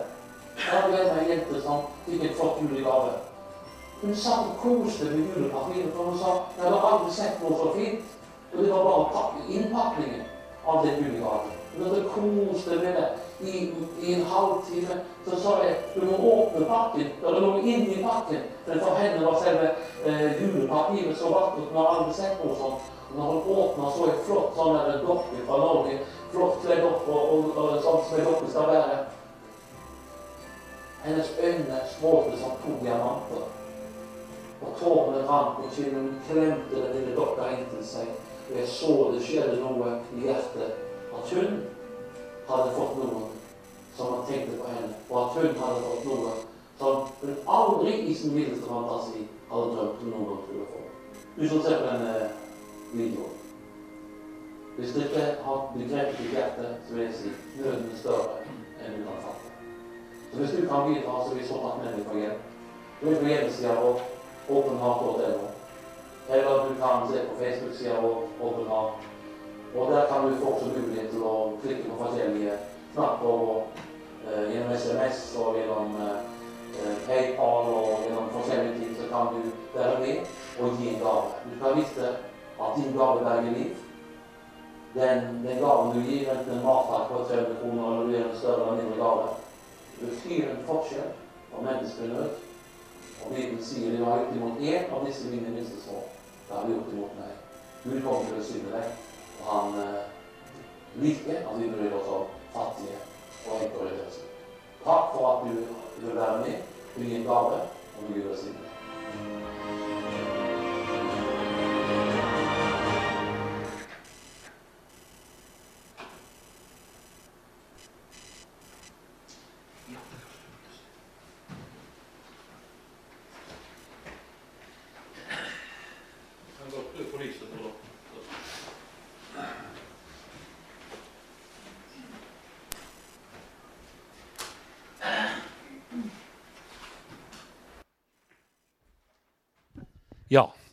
Der 0.71 0.87
ble 0.89 1.03
det 1.05 1.19
en 1.19 1.29
jente 1.31 1.61
som 1.63 1.85
fikk 2.07 2.25
en 2.25 2.35
flott 2.35 2.63
julegave. 2.63 3.13
Hun 4.01 4.17
satt 4.17 4.49
og 4.49 4.57
koste 4.63 5.05
med 5.05 5.29
julepapiret, 5.29 5.93
for 5.95 6.05
hun 6.11 6.19
sa 6.19 6.33
jeg 6.57 6.65
hadde 6.65 6.81
aldri 6.89 7.13
sett 7.15 7.43
noe 7.43 7.59
så 7.61 7.71
fint. 7.77 8.17
Og 8.53 8.65
det 8.65 8.73
var 8.73 8.85
bare 8.89 9.45
innpakningen 9.49 10.30
av 10.65 10.87
den 10.87 11.05
julegaven. 11.05 11.57
Men 11.77 11.89
hadde 11.89 12.03
kost 12.03 12.69
det 12.71 12.77
med 12.77 12.95
det 12.97 13.09
i, 13.51 13.73
i 14.03 14.15
en 14.15 14.25
halvtime. 14.27 14.97
Så 15.27 15.41
sa 15.41 15.53
jeg 15.65 15.77
du 15.95 16.07
må 16.07 16.17
åpne 16.33 16.67
pakken. 16.67 17.13
Da 17.23 17.31
må 17.31 17.41
lå 17.41 17.59
i 17.59 18.03
pakken. 18.03 18.43
For 18.67 18.81
for 18.85 18.95
henne 18.99 19.27
var 19.27 19.39
selve 19.45 19.71
eh, 20.05 20.43
julepapiret 20.43 21.19
så 21.19 21.31
vakkert. 21.35 21.69
Hun 21.71 21.77
har 21.77 21.95
aldri 21.95 22.15
sett 22.15 22.43
noe 22.45 22.57
sånt. 22.59 22.91
Når 23.15 23.31
hun 23.33 23.57
åpna, 23.59 23.91
så 23.91 24.07
jeg 24.07 24.25
flott 24.27 24.59
sånn 24.59 24.77
der 24.77 25.01
dokke 25.07 25.47
fra 25.47 25.57
Norge. 25.63 25.97
Flott 26.33 26.61
kledd 26.65 26.85
opp 26.87 27.09
og, 27.09 27.33
og, 27.35 27.57
og 27.59 27.81
sånn 27.87 28.05
som 28.09 28.19
en 28.19 28.29
dokke 28.29 28.51
skal 28.51 28.71
være. 28.71 28.99
Hennes 31.05 31.33
øyne 31.43 31.81
strålte 31.95 32.39
som 32.39 32.59
to 32.65 32.77
diamanter. 32.85 33.47
Og 34.61 34.75
tårene 34.83 35.23
rant 35.27 35.57
på 35.59 35.71
kinnen. 35.75 36.11
Klemte 36.29 36.83
den 36.83 36.99
lille 36.99 37.17
dokka 37.17 37.49
inntil 37.57 37.87
seg. 37.87 38.11
Og 38.51 38.59
jeg 38.59 38.69
så 38.69 38.95
det 39.15 39.25
skjedde 39.25 39.59
noe 39.61 39.91
i 40.17 40.25
hjertet. 40.27 40.79
At 41.15 41.35
hun 41.35 41.61
hadde 42.49 42.77
fått 42.77 42.97
noen 42.99 43.29
som 43.97 44.15
han 44.15 44.25
tenkte 44.29 44.59
på 44.59 44.71
henne. 44.71 44.95
Og 45.11 45.19
at 45.23 45.37
hun 45.39 45.61
hadde 45.63 45.85
fått 45.87 46.09
noe 46.11 46.33
som 46.81 47.11
hun 47.21 47.37
aldri 47.47 47.93
i 48.09 48.15
sin 48.15 48.35
villeste 48.35 48.67
fantasi 48.67 49.27
hadde 49.51 49.75
drømt 49.77 50.03
om 50.03 50.11
noen 50.15 50.29
gang 50.31 50.43
skulle 50.47 50.71
få. 50.73 50.83
Du 51.37 51.49
som 51.49 51.63
ser 51.63 51.83
på 51.83 51.93
denne 51.93 52.31
videoen. 52.93 53.37
Hvis 54.79 54.93
du 54.95 55.01
ikke 55.05 55.25
har 55.45 55.73
begrepet 55.77 56.21
i 56.25 56.31
hjertet, 56.33 56.77
så 56.89 56.95
vil 56.95 57.05
jeg 57.05 57.15
si 57.19 57.33
nøden 57.59 57.91
er 57.93 57.99
større 58.01 58.39
enn 58.81 58.95
du 58.97 59.03
kan 59.05 59.25
fatte. 59.27 59.51
Så 60.31 60.39
hvis 60.39 60.55
du 60.57 60.69
kan 60.69 60.89
bidra, 60.89 61.19
så 61.25 61.35
vil 61.35 61.43
vi 61.43 61.49
så 61.49 61.59
takknemlige 61.65 62.07
for 62.09 62.19
hjelp. 62.23 62.47
Du 63.01 63.09
er 63.11 63.21
på 63.21 63.33
hjemmesida 63.33 63.75
vår 63.83 64.03
openheart.no. 64.49 65.60
Eller 66.31 66.69
du 66.69 66.75
kan 66.81 67.09
se 67.09 67.19
på 67.19 67.45
Facebook-sida 67.45 68.01
vår 68.01 68.17
Open 68.41 68.67
hav. 68.69 68.91
Og 69.75 69.93
der 69.93 70.07
kan 70.07 70.31
du 70.31 70.37
få 70.37 70.53
også 70.53 70.67
mulighet 70.67 71.11
til 71.11 71.23
å 71.23 71.35
klikke 71.63 71.91
på 71.91 71.99
forskjellige 71.99 72.57
knapper 72.95 73.27
og, 73.27 73.81
uh, 74.27 74.45
gjennom 74.51 74.73
SMS 74.75 75.21
og 75.39 75.59
gjennom 75.59 75.97
uh, 75.99 76.97
PayPal 77.07 77.71
og 77.75 78.05
gjennom 78.05 78.31
forskjellige 78.35 78.79
ting, 78.79 78.97
så 78.99 79.09
kan 79.13 79.35
du 79.35 79.41
være 79.75 79.97
med 80.01 80.17
og 80.61 80.77
gi 80.79 80.89
en 80.95 81.01
gave. 81.03 81.25
Du 81.47 81.57
kan 81.63 81.79
vite 81.79 82.13
at 82.61 82.77
din 82.77 82.99
gave 82.99 83.25
berger 83.25 83.57
liv. 83.59 83.75
Den, 84.95 85.47
den 85.47 85.59
gaven 85.63 85.95
du 85.95 86.01
gir, 86.11 86.31
enten 86.31 86.53
en 86.53 86.65
matpakke 86.67 87.15
på 87.15 87.25
300 87.29 87.59
kroner 87.63 87.91
eller 87.91 88.07
du 88.07 88.13
gir 88.15 88.25
en 88.29 88.39
større 88.39 88.63
eller 88.63 88.83
mindre 88.83 89.03
gave, 89.03 89.27
betyr 90.01 90.51
en 90.51 90.65
forskjell 90.67 91.11
for 91.51 91.67
mennesker 91.67 92.05
i 92.05 92.15
nød. 92.15 92.31
Og 93.25 93.35
Bibelen 93.35 93.63
sier 93.65 93.93
de 93.93 94.05
har 94.05 94.19
gjort 94.19 94.37
imot 94.37 94.65
én 94.73 94.91
av 94.95 95.07
disse 95.07 95.31
mine 95.31 95.55
minste 95.55 95.79
små. 95.85 96.03
Det 96.51 96.57
har 96.57 96.63
han 96.63 96.73
gjort 96.73 96.93
imot 96.93 97.13
meg. 97.15 97.35
Gud 97.85 98.03
kommer 98.03 98.25
til 98.27 98.41
å 98.41 98.47
syne 98.49 98.73
deg. 98.75 98.97
Og 99.41 99.51
han 99.53 99.77
eh, 99.85 100.01
liker 101.05 101.45
at 101.45 101.61
vi 101.61 101.69
bryr 101.71 101.95
oss 102.01 102.11
om 102.17 102.33
fattige 102.57 102.99
og 103.47 103.61
enker. 103.61 104.19
Takk 104.83 105.15
for 105.15 105.29
at 105.31 105.47
du 105.47 106.07
vil 106.07 106.17
være 106.19 106.43
med. 106.43 106.75
Du 106.97 107.05
gir 107.05 107.21
en 107.21 107.31
gave, 107.31 107.63
og 107.95 108.09
du 108.09 108.19
gjør 108.19 108.33
det 108.33 108.43
siden. 108.43 109.90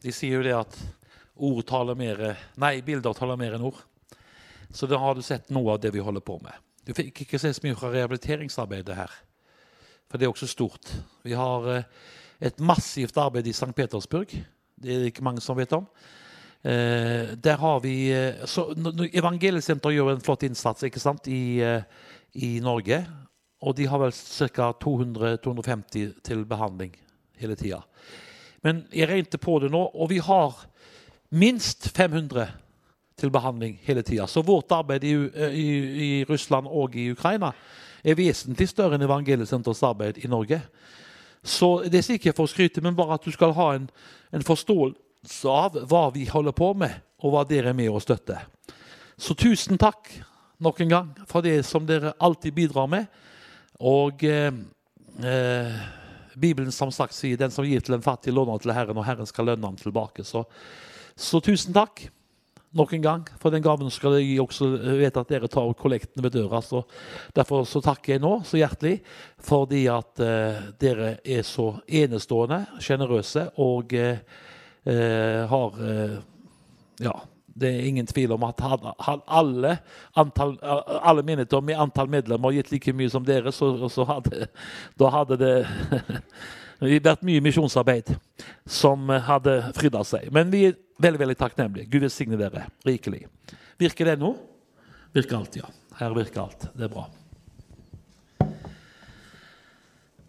De 0.08 0.16
sier 0.16 0.40
jo 0.40 0.46
det 0.46 0.56
at 0.56 0.80
ord 1.36 1.66
taler 1.68 1.98
mer 2.00 2.24
Nei, 2.62 2.80
bilder 2.86 3.16
taler 3.18 3.40
mer 3.40 3.58
enn 3.58 3.66
ord. 3.68 3.80
Så 4.72 4.88
da 4.90 5.00
har 5.00 5.16
du 5.16 5.24
sett 5.24 5.52
noe 5.54 5.76
av 5.76 5.82
det 5.84 5.94
vi 5.96 6.04
holder 6.04 6.24
på 6.24 6.38
med. 6.44 6.56
Du 6.88 6.94
fikk 6.96 7.24
ikke 7.24 7.40
se 7.42 7.52
så 7.56 7.64
mye 7.66 7.76
fra 7.76 7.92
rehabiliteringsarbeidet 7.92 8.96
her, 8.96 9.12
for 10.08 10.20
det 10.20 10.28
er 10.28 10.32
også 10.32 10.48
stort. 10.48 10.92
Vi 11.28 11.36
har 11.36 11.68
eh, 11.74 11.90
et 12.48 12.62
massivt 12.64 13.18
arbeid 13.20 13.48
i 13.50 13.56
St. 13.56 13.74
Petersburg. 13.76 14.32
Det 14.78 14.94
er 14.94 15.04
det 15.04 15.12
ikke 15.12 15.26
mange 15.28 15.44
som 15.44 15.58
vet 15.60 15.76
om. 15.76 15.88
Eh, 16.64 17.36
der 17.36 17.60
har 17.60 17.82
vi 17.84 17.96
eh, 18.16 18.46
så, 18.48 18.70
Evangeliesenteret 19.12 19.98
gjør 19.98 20.14
en 20.14 20.24
flott 20.24 20.48
innsats 20.48 20.88
ikke 20.88 21.04
sant, 21.04 21.28
i, 21.28 21.60
i 22.40 22.52
Norge. 22.64 23.02
Og 23.68 23.76
de 23.76 23.88
har 23.90 24.00
vel 24.00 24.16
ca. 24.16 24.72
200-250 24.86 26.22
til 26.24 26.46
behandling 26.48 26.96
hele 27.42 27.60
tida. 27.60 27.82
Men 28.66 28.86
jeg 28.94 29.10
regnet 29.10 29.40
på 29.42 29.60
det 29.62 29.72
nå, 29.74 29.84
og 29.94 30.10
vi 30.10 30.22
har 30.24 30.56
minst 31.30 31.90
500 31.96 32.48
til 33.18 33.32
behandling 33.34 33.80
hele 33.84 34.04
tida. 34.06 34.28
Så 34.28 34.42
vårt 34.46 34.72
arbeid 34.72 35.04
i, 35.04 35.14
i, 35.52 35.68
i 36.06 36.26
Russland 36.30 36.68
og 36.70 36.96
i 36.96 37.10
Ukraina 37.12 37.52
er 38.04 38.18
vesentlig 38.18 38.70
større 38.70 38.98
enn 38.98 39.06
Evangeliesenterets 39.08 39.84
arbeid 39.84 40.22
i 40.22 40.30
Norge. 40.30 40.62
Så 41.44 41.84
det 41.88 42.02
er 42.02 42.18
ikke 42.18 42.36
for 42.38 42.48
å 42.48 42.52
skryte, 42.52 42.82
men 42.84 42.96
bare 42.98 43.18
at 43.18 43.26
du 43.26 43.34
skal 43.34 43.56
ha 43.58 43.72
en, 43.78 43.88
en 44.34 44.46
forståelse 44.46 45.50
av 45.52 45.78
hva 45.90 46.08
vi 46.14 46.28
holder 46.30 46.56
på 46.56 46.72
med, 46.78 46.94
og 47.24 47.34
hva 47.34 47.44
dere 47.48 47.74
er 47.74 47.78
med 47.78 47.90
og 47.90 48.04
støtter. 48.06 48.46
Så 49.18 49.34
tusen 49.38 49.80
takk 49.82 50.12
nok 50.62 50.82
en 50.82 50.92
gang 50.92 51.14
for 51.30 51.46
det 51.46 51.64
som 51.66 51.86
dere 51.88 52.14
alltid 52.22 52.54
bidrar 52.54 52.90
med. 52.90 53.08
Og 53.82 54.24
eh, 54.26 54.52
eh, 55.26 55.80
Bibelen 56.38 56.74
som 56.74 56.92
sagt 56.94 57.16
sier 57.18 57.40
den 57.40 57.54
som 57.54 57.66
gir 57.66 57.82
til 57.84 57.98
en 57.98 58.06
fattig, 58.06 58.34
låner 58.36 58.62
til 58.62 58.76
Herren, 58.76 58.98
og 58.98 59.08
Herren 59.08 59.30
skal 59.30 59.50
lønne 59.50 59.68
ham 59.68 59.80
tilbake. 59.80 60.26
Så, 60.28 60.44
så 61.18 61.42
tusen 61.44 61.76
takk 61.76 62.08
nok 62.78 62.94
en 62.94 63.04
gang 63.04 63.24
for 63.42 63.54
den 63.54 63.64
gaven 63.64 63.90
skal 63.94 64.18
jeg 64.20 64.42
også 64.44 64.70
vite 65.00 65.22
at 65.22 65.32
dere 65.32 65.50
tar 65.52 65.72
kollekten 65.80 66.24
ved 66.24 66.36
døra. 66.36 66.62
Så 66.62 66.84
derfor 67.36 67.66
så 67.66 67.82
takker 67.84 68.16
jeg 68.16 68.24
nå 68.24 68.34
så 68.46 68.60
hjertelig 68.60 69.00
fordi 69.44 69.86
at 69.92 70.22
eh, 70.24 70.68
dere 70.82 71.16
er 71.24 71.46
så 71.48 71.72
enestående, 71.88 72.66
sjenerøse 72.84 73.48
og 73.64 73.96
eh, 73.98 74.20
eh, 74.86 75.44
har 75.48 75.82
Ja. 76.98 77.14
Det 77.58 77.70
er 77.70 77.88
ingen 77.90 78.08
tvil 78.08 78.36
om 78.36 78.46
at 78.48 78.62
hadde, 78.62 78.94
hadde 79.02 79.26
alle, 79.40 79.74
antall, 80.18 80.56
alle 80.62 81.26
menigheter 81.26 81.72
i 81.72 81.78
antall 81.78 82.10
medlemmer 82.12 82.56
gitt 82.56 82.72
like 82.72 82.94
mye 82.94 83.12
som 83.12 83.26
dere, 83.26 83.52
så, 83.56 83.72
så 83.90 84.06
hadde, 84.08 84.48
da 85.00 85.12
hadde 85.14 85.40
det 85.42 85.54
vært 87.10 87.26
mye 87.26 87.44
misjonsarbeid 87.44 88.14
som 88.70 89.10
hadde 89.10 89.60
frydd 89.78 89.98
seg. 90.06 90.30
Men 90.34 90.54
vi 90.54 90.68
er 90.70 90.78
veldig 91.02 91.24
veldig 91.24 91.38
takknemlige. 91.40 91.90
Gud 91.92 92.06
velsigne 92.06 92.40
dere 92.40 92.68
rikelig. 92.86 93.26
Virker 93.82 94.12
det 94.12 94.18
nå? 94.22 94.34
Virker 95.14 95.40
alt, 95.40 95.58
ja. 95.58 95.70
Her 95.98 96.14
virker 96.14 96.44
alt. 96.46 96.68
Det 96.78 96.86
er 96.86 96.94
bra. 96.94 97.08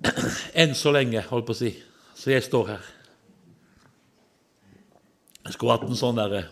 Enn 0.62 0.76
så 0.78 0.92
lenge, 0.94 1.24
holdt 1.28 1.48
på 1.48 1.56
å 1.56 1.58
si. 1.58 1.72
Så 2.16 2.32
jeg 2.32 2.44
står 2.46 2.72
her. 2.74 2.94
Jeg 5.44 5.56
skulle 5.56 5.76
hatt 5.76 5.86
en 5.88 5.96
sånn 5.96 6.18
derre 6.18 6.42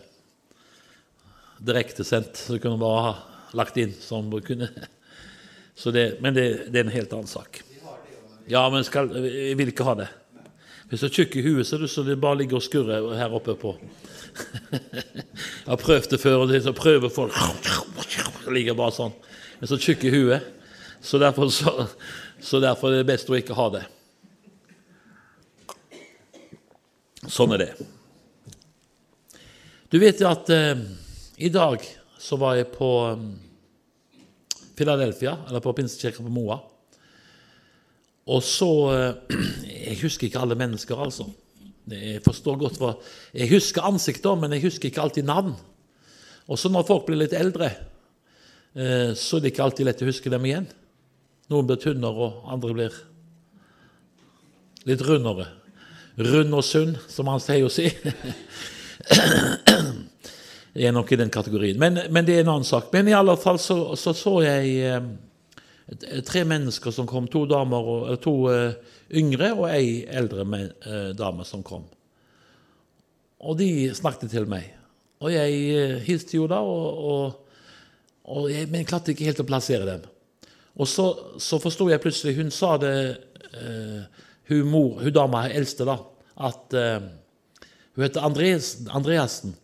direktesendt, 1.59 2.37
så 2.37 2.59
kunne 2.59 2.79
bare 2.81 3.01
ha 3.05 3.15
lagt 3.57 3.77
inn 3.81 3.93
som 4.01 4.29
kunne 4.41 4.69
det, 5.93 6.05
Men 6.21 6.33
det, 6.33 6.47
det 6.71 6.79
er 6.79 6.85
en 6.85 6.93
helt 6.93 7.13
annen 7.13 7.29
sak. 7.29 7.61
Ja, 8.47 8.63
men 8.71 8.85
skal, 8.87 9.11
jeg 9.27 9.57
vil 9.59 9.73
ikke 9.73 9.87
ha 9.87 9.97
det. 9.99 10.07
Hvis 10.87 11.03
du 11.03 11.07
er 11.09 11.15
tjukk 11.17 11.33
i 11.35 11.43
huet, 11.43 11.67
så 11.67 11.79
så 11.87 12.03
det 12.07 12.15
bare 12.19 12.39
ligger 12.39 12.61
og 12.61 12.63
skurrer 12.63 13.09
her 13.19 13.33
oppe 13.35 13.57
på. 13.59 13.73
Jeg 15.67 15.73
har 15.73 15.79
prøvd 15.81 16.13
det 16.13 16.19
før, 16.21 16.45
og 16.45 16.51
så 16.63 16.71
prøver 16.71 17.09
folk 17.09 17.33
Det 17.33 18.53
ligger 18.55 18.77
bare 18.77 18.93
sånn. 18.95 19.11
Er 19.59 19.67
så 19.67 19.79
tjukk 19.81 20.05
i 20.07 20.13
huet, 20.13 20.45
så 21.01 21.19
derfor, 21.19 21.49
så, 21.51 21.89
så 22.39 22.61
derfor 22.63 22.93
er 22.93 23.01
det 23.01 23.09
best 23.09 23.29
å 23.29 23.35
ikke 23.35 23.57
ha 23.57 23.67
det. 23.73 23.83
Sånn 27.27 27.51
er 27.57 27.65
det. 27.65 27.71
Du 29.91 29.99
vet 29.99 30.21
jo 30.21 30.29
at 30.29 30.49
eh, 30.53 30.79
i 31.37 31.49
dag 31.53 31.83
så 32.17 32.37
var 32.41 32.55
jeg 32.57 32.71
på 32.73 32.89
eh, 33.11 33.25
Philadelphia, 34.77 35.35
eller 35.47 35.61
på 35.61 35.73
Pinsekirka 35.77 36.23
på 36.25 36.33
Moa. 36.33 36.57
Og 38.33 38.41
så 38.43 38.69
eh, 38.93 39.37
Jeg 39.87 39.99
husker 40.01 40.27
ikke 40.27 40.41
alle 40.41 40.57
mennesker, 40.57 40.97
altså. 40.97 41.29
Jeg 41.87 42.23
forstår 42.25 42.57
godt 42.59 42.79
hva 42.81 42.95
Jeg 43.37 43.51
husker 43.53 43.85
ansikter, 43.87 44.35
men 44.35 44.57
jeg 44.57 44.65
husker 44.65 44.89
ikke 44.89 45.05
alltid 45.05 45.29
navn. 45.29 45.53
Og 46.49 46.59
så 46.59 46.71
når 46.73 46.87
folk 46.89 47.05
blir 47.07 47.21
litt 47.21 47.37
eldre, 47.37 47.69
eh, 48.73 49.13
så 49.13 49.37
er 49.37 49.45
det 49.45 49.53
ikke 49.53 49.67
alltid 49.69 49.91
lett 49.91 50.01
å 50.01 50.09
huske 50.09 50.33
dem 50.33 50.49
igjen. 50.49 50.67
Noen 51.53 51.69
blir 51.69 51.79
tynnere, 51.79 52.31
og 52.31 52.49
andre 52.49 52.73
blir 52.73 52.99
litt 54.89 55.05
rundere. 55.05 55.51
Rund 56.17 56.57
og 56.57 56.65
sunn, 56.65 56.97
som 57.13 57.29
han 57.29 57.43
sier 57.45 57.69
å 57.69 57.71
si. 57.71 57.91
Jeg 60.77 60.91
er 60.91 60.93
nok 60.93 61.11
i 61.11 61.17
den 61.17 61.31
kategorien. 61.33 61.79
Men, 61.81 61.97
men 62.13 62.25
det 62.27 62.35
er 62.35 62.43
en 62.43 62.51
annen 62.53 62.67
sak. 62.67 62.91
Men 62.93 63.09
i 63.09 63.15
alle 63.17 63.33
fall 63.41 63.57
så 63.61 63.95
så, 63.97 64.13
så 64.13 64.35
jeg 64.45 64.75
eh, 64.85 66.21
tre 66.27 66.43
mennesker 66.45 66.93
som 66.93 67.07
kom. 67.09 67.29
To 67.33 67.45
damer, 67.49 67.89
og, 67.93 68.11
to 68.21 68.35
eh, 68.53 68.75
yngre 69.17 69.53
og 69.55 69.65
ei 69.71 70.03
eldre 70.05 70.45
eh, 70.45 71.09
dame 71.17 71.47
som 71.49 71.65
kom. 71.65 71.87
Og 73.41 73.57
de 73.57 73.89
snakket 73.97 74.29
til 74.33 74.45
meg. 74.49 74.69
Og 75.25 75.33
jeg 75.33 75.97
hilste 76.05 76.37
jo 76.37 76.45
da, 76.49 76.61
og, 76.61 77.09
og, 77.09 77.57
og 78.29 78.51
jeg, 78.51 78.69
men 78.69 78.83
jeg 78.83 78.89
klarte 78.91 79.15
ikke 79.15 79.25
helt 79.31 79.41
å 79.41 79.49
plassere 79.49 79.87
dem. 79.87 80.05
Og 80.77 80.89
så, 80.89 81.07
så 81.41 81.57
forsto 81.61 81.87
jeg 81.89 82.01
plutselig 82.03 82.35
Hun 82.37 82.51
sa 82.53 82.75
det, 82.81 82.97
eh, 83.57 84.25
hun, 84.51 84.67
mor, 84.69 84.99
hun 85.01 85.13
dama 85.13 85.47
eldste, 85.49 85.87
da, 85.89 85.97
at 86.47 86.77
eh, 86.77 87.07
Hun 87.95 88.05
heter 88.05 88.25
Andreas, 88.27 88.75
Andreassen. 88.93 89.55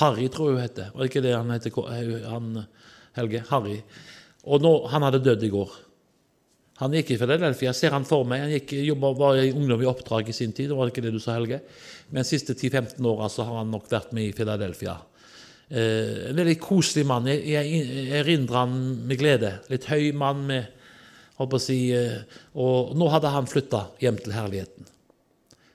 Harry, 0.00 0.28
tror 0.32 0.50
jeg 0.50 0.56
hun 0.56 0.64
heter. 0.64 0.90
Var 0.94 1.08
ikke 1.08 1.22
det 1.24 1.36
han 1.36 1.52
heter, 1.52 1.78
eh, 1.92 2.28
han, 2.30 2.66
Helge? 3.18 3.44
Harry. 3.50 3.78
Og 4.48 4.62
nå, 4.64 4.72
han 4.90 5.04
hadde 5.06 5.22
dødd 5.22 5.44
i 5.44 5.52
går. 5.52 5.74
Han 6.80 6.96
gikk 6.96 7.12
i 7.14 7.18
Philadelphia. 7.20 7.70
Jeg 7.70 7.78
ser 7.78 7.94
han 7.94 8.06
for 8.08 8.26
meg. 8.26 8.42
Han 8.42 8.54
gikk, 8.56 8.72
jobbet, 8.88 9.18
var 9.20 9.38
i 9.38 9.52
ungdom 9.52 9.84
i 9.84 9.88
oppdrag 9.90 10.30
i 10.32 10.34
sin 10.34 10.54
tid. 10.56 10.72
Var 10.72 10.88
det 10.88 10.94
ikke 10.94 11.04
det 11.04 11.14
du 11.14 11.20
sa, 11.22 11.36
Helge? 11.36 11.60
Men 12.10 12.24
de 12.24 12.30
siste 12.30 12.56
10-15 12.56 13.06
åra 13.12 13.28
så 13.30 13.46
har 13.46 13.60
han 13.60 13.70
nok 13.70 13.90
vært 13.92 14.14
med 14.16 14.30
i 14.30 14.36
Philadelphia. 14.36 14.96
Eh, 15.68 16.30
en 16.30 16.40
veldig 16.40 16.58
koselig 16.60 17.04
mann. 17.08 17.28
Jeg, 17.30 17.44
jeg, 17.52 17.84
jeg 17.86 18.22
erindrer 18.22 18.62
han 18.64 18.78
med 19.06 19.20
glede. 19.20 19.52
Litt 19.72 19.86
høy 19.92 20.10
mann 20.16 20.42
med 20.48 20.80
å 21.42 21.58
si, 21.60 21.92
eh, 21.96 22.22
Og 22.54 22.96
nå 22.96 23.08
hadde 23.12 23.30
han 23.32 23.48
flytta 23.50 23.86
hjem 24.02 24.18
til 24.20 24.34
herligheten. 24.36 24.88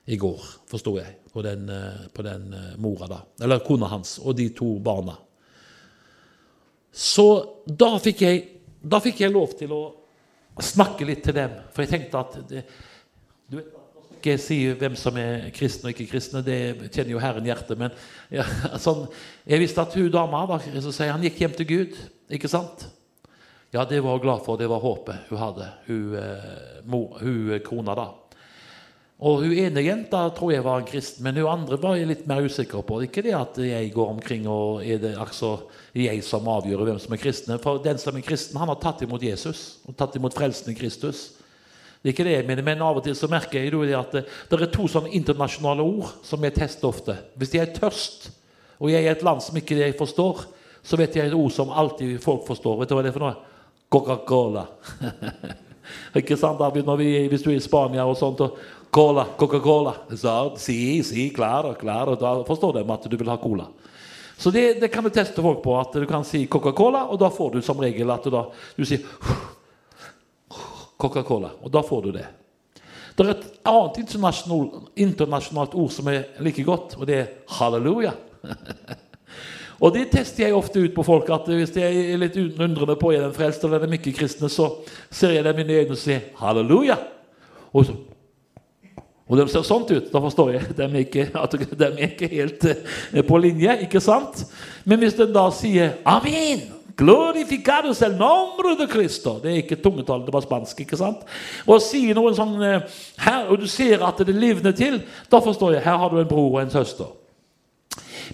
I 0.08 0.16
går, 0.16 0.44
forsto 0.70 0.94
jeg, 0.96 1.18
på 1.38 1.42
den, 1.42 1.68
eh, 1.68 2.06
på 2.12 2.22
den 2.22 2.52
eh, 2.52 2.76
mora, 2.76 3.06
da. 3.06 3.20
Eller 3.44 3.62
kona 3.62 3.86
hans 3.86 4.16
og 4.18 4.34
de 4.34 4.48
to 4.50 4.72
barna. 4.82 5.14
Så 6.90 7.26
da 7.64 7.92
fikk 8.02 8.24
jeg, 8.24 8.40
da 8.82 8.98
fikk 8.98 9.20
jeg 9.22 9.30
lov 9.30 9.54
til 9.54 9.70
å 9.76 9.82
snakke 10.58 11.06
litt 11.06 11.22
til 11.22 11.36
dem. 11.36 11.54
For 11.70 11.84
jeg 11.84 11.92
tenkte 11.92 12.24
at 12.24 12.34
det, 12.50 12.64
du 13.46 13.60
vet, 13.60 13.70
ikke 14.18 14.34
si 14.42 14.56
hvem 14.80 14.96
som 14.98 15.14
er 15.22 15.46
kristne 15.54 15.92
og 15.92 15.94
ikke 15.94 16.10
kristne, 16.10 16.42
det 16.42 16.58
kjenner 16.88 17.12
jo 17.14 17.22
Herren 17.22 17.46
hjertet. 17.46 17.78
Men 17.78 17.94
ja, 18.34 18.42
sånn, 18.88 19.06
jeg 19.46 19.62
visste 19.62 19.86
at 19.86 19.94
hun 19.94 20.10
dama 20.10 20.42
var, 20.50 20.66
så 20.66 20.90
sier 20.90 21.14
han 21.14 21.22
gikk 21.22 21.38
hjem 21.44 21.54
til 21.60 21.70
Gud. 21.70 22.00
Ikke 22.34 22.50
sant? 22.50 22.88
Ja, 23.70 23.86
det 23.86 24.02
var 24.02 24.18
hun 24.18 24.26
glad 24.26 24.42
for. 24.42 24.58
Det 24.58 24.66
var 24.66 24.82
håpet 24.82 25.30
hun 25.30 25.38
hadde, 25.38 25.70
hun, 25.86 26.18
eh, 26.18 26.98
hun 27.22 27.60
kona, 27.62 27.94
da. 27.94 28.10
Og 29.18 29.40
hun 29.42 29.56
ene 29.58 29.82
jenta 29.82 30.20
tror 30.30 30.52
jeg 30.52 30.62
var 30.62 30.78
en 30.78 30.86
kristen, 30.86 31.24
men 31.26 31.40
hun 31.40 31.50
andre 31.50 31.78
var 31.82 31.96
jeg 31.98 32.06
litt 32.06 32.26
mer 32.30 32.44
usikker 32.46 32.84
på. 32.86 33.00
Ikke 33.02 33.24
det 33.26 33.34
at 33.34 33.56
jeg 33.58 33.90
går 33.90 34.12
omkring 34.14 34.46
og 34.46 34.84
er 34.86 35.00
det 35.02 35.16
altså 35.18 35.56
jeg 35.98 36.22
som 36.22 36.46
avgjør 36.46 36.84
hvem 36.86 37.00
som 37.02 37.16
er 37.16 37.22
kristne. 37.24 37.58
For 37.62 37.82
den 37.82 37.98
som 37.98 38.14
er 38.14 38.22
kristen, 38.22 38.60
han 38.62 38.70
har 38.70 38.78
tatt 38.78 39.02
imot 39.02 39.26
Jesus 39.26 39.80
og 39.90 39.96
tatt 39.98 40.14
imot 40.20 40.38
frelsen 40.38 40.70
i 40.70 40.78
Kristus. 40.78 41.32
Det 41.98 42.12
er 42.12 42.14
ikke 42.14 42.28
det 42.28 42.36
jeg 42.36 42.46
mener, 42.46 42.62
men 42.62 42.86
av 42.86 43.00
og 43.00 43.02
til 43.02 43.16
så 43.18 43.26
merker 43.30 43.64
jeg 43.66 43.90
at 43.98 44.12
det, 44.14 44.22
det 44.52 44.60
er 44.62 44.70
to 44.70 44.86
sånne 44.86 45.10
internasjonale 45.18 45.82
ord 45.82 46.14
som 46.22 46.44
jeg 46.46 46.54
tester 46.54 46.92
ofte. 46.92 47.16
Hvis 47.34 47.56
jeg 47.56 47.66
er 47.66 47.74
tørst, 47.74 48.30
og 48.78 48.92
jeg 48.92 49.02
er 49.02 49.10
i 49.10 49.16
et 49.16 49.24
land 49.26 49.42
som 49.42 49.58
ikke 49.58 49.80
jeg 49.80 49.98
forstår, 49.98 50.44
så 50.86 50.98
vet 51.00 51.18
jeg 51.18 51.26
et 51.26 51.34
ord 51.34 51.50
som 51.50 51.74
alltid 51.74 52.20
folk 52.22 52.46
forstår. 52.46 52.78
Vet 52.78 52.92
du 52.92 52.94
hva 52.94 53.02
det 53.02 53.10
er 53.10 53.18
for 53.18 53.26
noe? 53.26 53.56
Coca-Cola. 53.90 54.62
ikke 56.20 56.36
sant, 56.38 56.60
David? 56.60 56.86
Vi, 57.00 57.10
hvis 57.32 57.42
du 57.42 57.50
er 57.50 57.58
i 57.58 57.64
Spania 57.64 58.06
og 58.06 58.14
sånt, 58.20 58.44
og 58.46 58.77
Cola, 58.90 59.26
Coca-Cola. 59.36 59.94
Så, 60.16 60.54
si, 60.56 61.02
si, 61.04 61.28
klaro, 61.30 61.74
klaro. 61.74 62.16
Da 62.16 62.44
forstår 62.46 62.78
de 62.78 62.86
at 62.92 63.10
du 63.10 63.16
vil 63.16 63.28
ha 63.28 63.36
cola. 63.36 63.68
Så 64.38 64.50
det, 64.54 64.80
det 64.80 64.88
kan 64.88 65.04
du 65.04 65.10
teste 65.10 65.42
folk 65.42 65.62
på. 65.62 65.74
At 65.80 65.92
du 65.92 66.06
kan 66.06 66.24
si 66.24 66.46
Coca-Cola, 66.46 67.08
og 67.10 67.18
da 67.20 67.30
får 67.30 67.56
du 67.56 67.62
som 67.62 67.80
regel 67.82 68.10
at 68.14 68.24
du, 68.24 68.30
da, 68.32 68.46
du 68.76 68.84
sier 68.86 69.04
Coca-Cola. 70.98 71.52
Og 71.62 71.72
da 71.74 71.82
får 71.84 72.06
du 72.06 72.12
det. 72.16 72.26
Det 73.18 73.26
er 73.26 73.32
et 73.34 73.46
annet 73.66 73.96
internasjonalt, 74.04 74.92
internasjonalt 74.94 75.74
ord 75.74 75.90
som 75.90 76.06
er 76.12 76.28
like 76.44 76.62
godt, 76.62 76.94
og 77.00 77.08
det 77.10 77.16
er 77.18 77.30
halleluja. 77.58 78.12
og 79.82 79.96
det 79.96 80.04
tester 80.12 80.46
jeg 80.46 80.54
ofte 80.54 80.84
ut 80.84 80.94
på 80.94 81.06
folk. 81.06 81.32
at 81.34 81.50
Hvis 81.50 81.74
jeg 81.76 82.04
er 82.12 82.22
litt 82.22 82.38
undrende 82.38 82.94
på 83.00 83.10
er 83.10 83.26
den 83.26 83.34
frelst 83.34 83.66
eller 83.66 83.82
den 83.82 83.96
de 83.96 83.98
ikke 83.98 84.20
kristne, 84.20 84.46
så 84.46 84.70
ser 85.10 85.34
jeg 85.34 85.46
dem 85.48 85.64
i 85.64 85.66
øynene 85.66 85.98
og 85.98 85.98
sier 85.98 86.30
halleluja. 86.38 87.00
Og 87.74 87.90
så 87.90 87.98
og 89.28 89.36
de 89.36 89.44
ser 89.52 89.66
sånn 89.66 89.84
ut. 89.84 90.08
Da 90.08 90.22
forstår 90.24 90.54
jeg 90.54 90.72
de 90.78 90.88
ikke, 91.02 91.28
at 91.36 91.54
de 91.60 91.84
er 91.84 92.00
ikke 92.08 92.30
helt 92.32 92.64
eh, 92.72 93.22
på 93.28 93.40
linje. 93.42 93.76
ikke 93.84 94.00
sant? 94.00 94.46
Men 94.88 95.02
hvis 95.02 95.18
den 95.18 95.34
da 95.36 95.48
sier 95.54 95.98
amen 96.08 96.64
Glorificados 96.98 98.00
el 98.02 98.16
nombre 98.18 98.72
de 98.74 98.88
Cristo. 98.90 99.36
Det 99.38 99.52
er 99.52 99.60
ikke 99.60 99.76
tungetall, 99.78 100.24
det 100.26 100.32
var 100.34 100.42
spansk. 100.42 100.80
ikke 100.82 100.98
sant? 100.98 101.20
Og 101.68 101.78
sier 101.84 102.16
noen 102.18 102.34
sånn 102.34 102.56
eh, 102.66 102.96
her, 103.22 103.44
og 103.52 103.62
du 103.62 103.68
ser 103.70 104.02
at 104.02 104.18
det 104.26 104.34
livner 104.34 104.74
til, 104.74 104.98
da 105.30 105.38
forstår 105.44 105.76
jeg. 105.76 105.84
Her 105.84 106.00
har 106.02 106.10
du 106.10 106.18
en 106.18 106.30
bror 106.30 106.56
og 106.56 106.60
en 106.64 106.74
søster. 106.74 107.12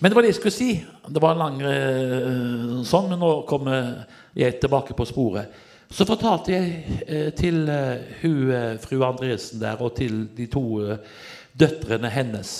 Men 0.00 0.08
det 0.08 0.16
var 0.16 0.24
det 0.24 0.32
jeg 0.32 0.38
skulle 0.38 0.56
si. 0.56 0.70
Det 0.80 1.22
var 1.22 1.34
en 1.34 1.44
lang 1.44 1.60
eh, 1.60 2.80
sånn, 2.88 3.10
men 3.12 3.20
nå 3.20 3.34
kommer 3.50 4.06
jeg 4.32 4.56
tilbake 4.62 4.96
på 4.96 5.10
sporet. 5.12 5.52
Så 5.94 6.02
fortalte 6.08 6.50
jeg 6.50 7.02
eh, 7.06 7.28
til 7.38 7.68
eh, 7.70 8.00
hun, 8.24 8.48
eh, 8.50 8.72
fru 8.82 8.96
Andresen 9.06 9.60
der 9.62 9.78
og 9.78 9.92
til 9.94 10.24
de 10.34 10.48
to 10.50 10.64
døtrene 11.54 12.10
hennes 12.10 12.50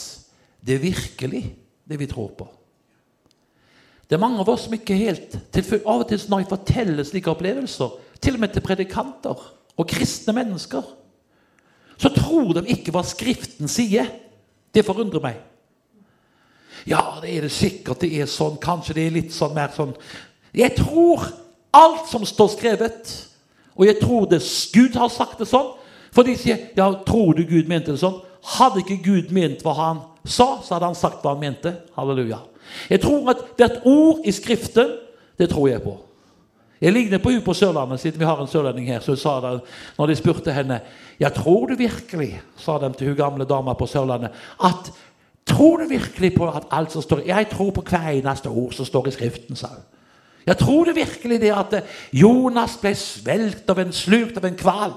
Det 0.62 0.76
er 0.76 0.85
virkelig 0.85 1.43
det 1.85 1.99
vi 1.99 2.07
tror 2.07 2.30
på. 2.39 2.47
Det 4.07 4.14
er 4.14 4.22
mange 4.22 4.39
av 4.39 4.49
oss 4.49 4.68
som 4.68 4.76
ikke 4.76 4.95
helt 4.95 5.35
Av 5.82 6.05
og 6.05 6.07
til 6.09 6.22
når 6.30 6.45
jeg 6.45 6.53
forteller 6.53 7.05
slike 7.05 7.32
opplevelser, 7.32 7.99
til 8.20 8.39
og 8.39 8.41
med 8.41 8.55
til 8.55 8.62
predikanter 8.62 9.43
og 9.74 9.89
kristne 9.91 10.32
mennesker, 10.32 10.82
så 11.99 12.09
tror 12.14 12.55
de 12.55 12.68
ikke 12.70 12.95
hva 12.95 13.03
Skriften 13.03 13.68
sier. 13.68 14.07
Det 14.74 14.85
forundrer 14.87 15.22
meg. 15.22 15.41
Ja, 16.87 17.18
det 17.22 17.35
er 17.35 17.47
det 17.47 17.53
sikkert. 17.53 18.01
Det 18.01 18.14
er 18.14 18.30
sånn. 18.30 18.61
Kanskje 18.62 18.95
det 18.95 19.07
er 19.07 19.16
litt 19.18 19.35
sånn 19.35 19.55
mer 19.57 19.74
sånn 19.74 19.95
Jeg 20.55 20.76
tror 20.78 21.26
alt 21.75 22.09
som 22.11 22.25
står 22.27 22.53
skrevet. 22.55 23.12
Og 23.75 23.89
jeg 23.89 23.99
tror 24.01 24.29
det 24.31 24.43
Gud 24.72 24.97
har 24.99 25.11
sagt 25.12 25.41
det 25.43 25.49
sånn. 25.51 25.72
For 26.14 26.27
de 26.27 26.37
sier 26.39 26.70
ja, 26.79 26.89
tror 27.07 27.35
du 27.35 27.43
Gud 27.49 27.68
mente 27.70 27.93
det 27.93 28.03
sånn? 28.03 28.20
Hadde 28.55 28.85
ikke 28.85 29.03
Gud 29.03 29.33
ment 29.35 29.64
hva 29.64 29.75
han 29.79 30.03
sa, 30.25 30.61
så 30.62 30.77
hadde 30.77 30.93
han 30.93 30.99
sagt 30.99 31.25
hva 31.25 31.35
han 31.35 31.43
mente. 31.43 31.72
Halleluja. 31.97 32.43
Jeg 32.91 33.03
tror 33.03 33.33
at 33.35 33.45
hvert 33.59 33.87
ord 33.89 34.25
i 34.25 34.33
Skriften, 34.33 34.99
det 35.41 35.51
tror 35.51 35.68
jeg 35.68 35.83
på. 35.85 35.97
Jeg 36.85 36.93
ligner 36.93 37.20
på 37.22 37.31
henne 37.33 37.45
på 37.45 37.55
Sørlandet, 37.57 38.01
siden 38.01 38.20
vi 38.20 38.29
har 38.29 38.41
en 38.41 38.51
sørlending 38.51 38.87
her. 38.87 39.01
så 39.01 39.16
sa 39.16 39.39
det, 39.41 39.61
når 39.99 40.07
de 40.07 40.16
spurte 40.16 40.53
henne 40.53 40.81
ja, 41.20 41.29
tror 41.29 41.66
du 41.66 41.77
virkelig, 41.79 42.41
sa 42.57 42.79
de 42.79 42.93
til 42.93 43.09
hun 43.09 43.16
gamle 43.16 43.45
dama 43.45 43.72
på 43.72 43.87
Sørlandet, 43.87 44.31
at 44.61 44.91
tror 45.47 45.79
du 45.79 45.89
virkelig 45.89 46.35
på 46.37 46.49
at 46.51 46.66
alt 46.70 46.93
som 46.93 47.03
står 47.03 47.22
Jeg 47.27 47.49
tror 47.51 47.70
på 47.70 47.85
hver 47.89 48.09
eneste 48.11 48.49
ord 48.49 48.72
som 48.72 48.85
står 48.85 49.09
i 49.09 49.11
Skriften, 49.11 49.57
sa 49.57 49.66
hun. 49.66 49.85
Jeg 50.47 50.59
tror 50.61 50.84
du 50.84 50.92
virkelig 50.92 51.40
det 51.40 51.53
at 51.57 51.74
Jonas 52.12 52.76
ble 52.80 52.95
svelgt 52.99 53.70
av 53.70 53.80
en 53.80 53.92
slukt 53.92 54.36
av 54.36 54.45
en 54.45 54.59
hval? 54.61 54.97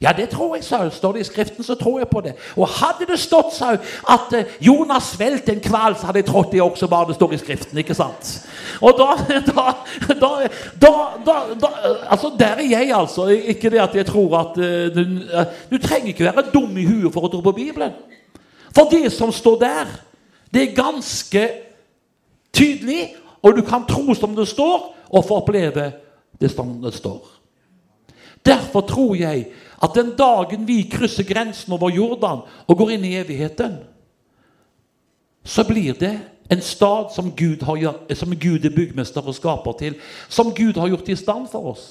Ja, 0.00 0.12
det 0.16 0.30
tror 0.32 0.54
jeg, 0.56 0.64
sa 0.64 0.78
hun. 0.80 0.90
Står 0.90 1.12
det 1.12 1.20
i 1.20 1.24
Skriften, 1.28 1.64
så 1.64 1.74
tror 1.76 1.98
jeg 1.98 2.08
på 2.08 2.22
det. 2.24 2.32
Og 2.56 2.68
hadde 2.72 3.04
det 3.10 3.18
stått, 3.20 3.52
sa 3.52 3.74
hun, 3.74 3.82
at 4.08 4.32
eh, 4.32 4.54
Jonas 4.64 5.10
svelget 5.12 5.50
en 5.52 5.60
hval, 5.60 5.96
så 5.96 6.08
hadde 6.08 6.22
jeg 6.22 6.28
trådt 6.30 6.54
det 6.54 6.62
også 6.64 6.88
bare 6.88 7.10
det 7.10 7.18
står 7.18 7.34
i 7.36 7.40
Skriften. 7.42 7.78
ikke 7.78 7.94
sant? 7.94 8.30
Og 8.80 8.96
da, 9.00 9.10
da, 9.28 9.66
da, 10.08 10.30
da, 11.26 11.34
da, 11.60 11.68
Altså, 12.08 12.32
der 12.38 12.46
er 12.64 12.70
jeg, 12.70 12.92
altså. 12.96 13.26
Ikke 13.28 13.70
det 13.70 13.82
at 13.84 13.94
jeg 13.94 14.06
tror 14.06 14.38
at 14.38 14.56
eh, 14.56 14.88
du, 14.94 15.02
eh, 15.20 15.44
du 15.70 15.78
trenger 15.78 16.14
ikke 16.14 16.24
være 16.24 16.48
dum 16.54 16.78
i 16.80 16.86
huet 16.88 17.12
for 17.12 17.28
å 17.28 17.32
tro 17.34 17.44
på 17.44 17.52
Bibelen. 17.60 17.92
For 18.72 18.88
det 18.88 19.12
som 19.12 19.32
står 19.32 19.60
der, 19.60 19.92
det 20.54 20.62
er 20.62 20.78
ganske 20.80 21.44
tydelig, 22.56 23.10
og 23.42 23.56
du 23.56 23.62
kan 23.66 23.86
tro 23.88 24.14
som 24.14 24.36
det 24.36 24.48
står, 24.48 24.94
og 25.10 25.24
få 25.26 25.40
oppleve 25.40 25.92
det 26.40 26.50
som 26.50 26.76
det 26.82 26.94
står. 26.94 27.40
Derfor 28.46 28.80
tror 28.80 29.14
jeg 29.14 29.46
at 29.82 29.94
den 29.94 30.12
dagen 30.18 30.68
vi 30.68 30.82
krysser 30.92 31.24
grensen 31.24 31.72
over 31.72 31.90
Jordan 31.90 32.44
og 32.66 32.76
går 32.76 32.90
inn 32.96 33.04
i 33.04 33.16
evigheten, 33.16 33.78
så 35.44 35.64
blir 35.64 35.96
det 35.96 36.18
en 36.50 36.60
stad 36.60 37.14
som 37.14 37.32
Gud, 37.36 37.62
har, 37.62 38.14
som 38.14 38.36
Gud 38.38 38.64
er 38.64 38.74
byggmester 38.76 39.22
og 39.26 39.34
skaper 39.34 39.72
til, 39.78 39.94
som 40.28 40.54
Gud 40.54 40.78
har 40.78 40.88
gjort 40.88 41.08
i 41.08 41.16
stand 41.16 41.48
for 41.48 41.72
oss. 41.72 41.84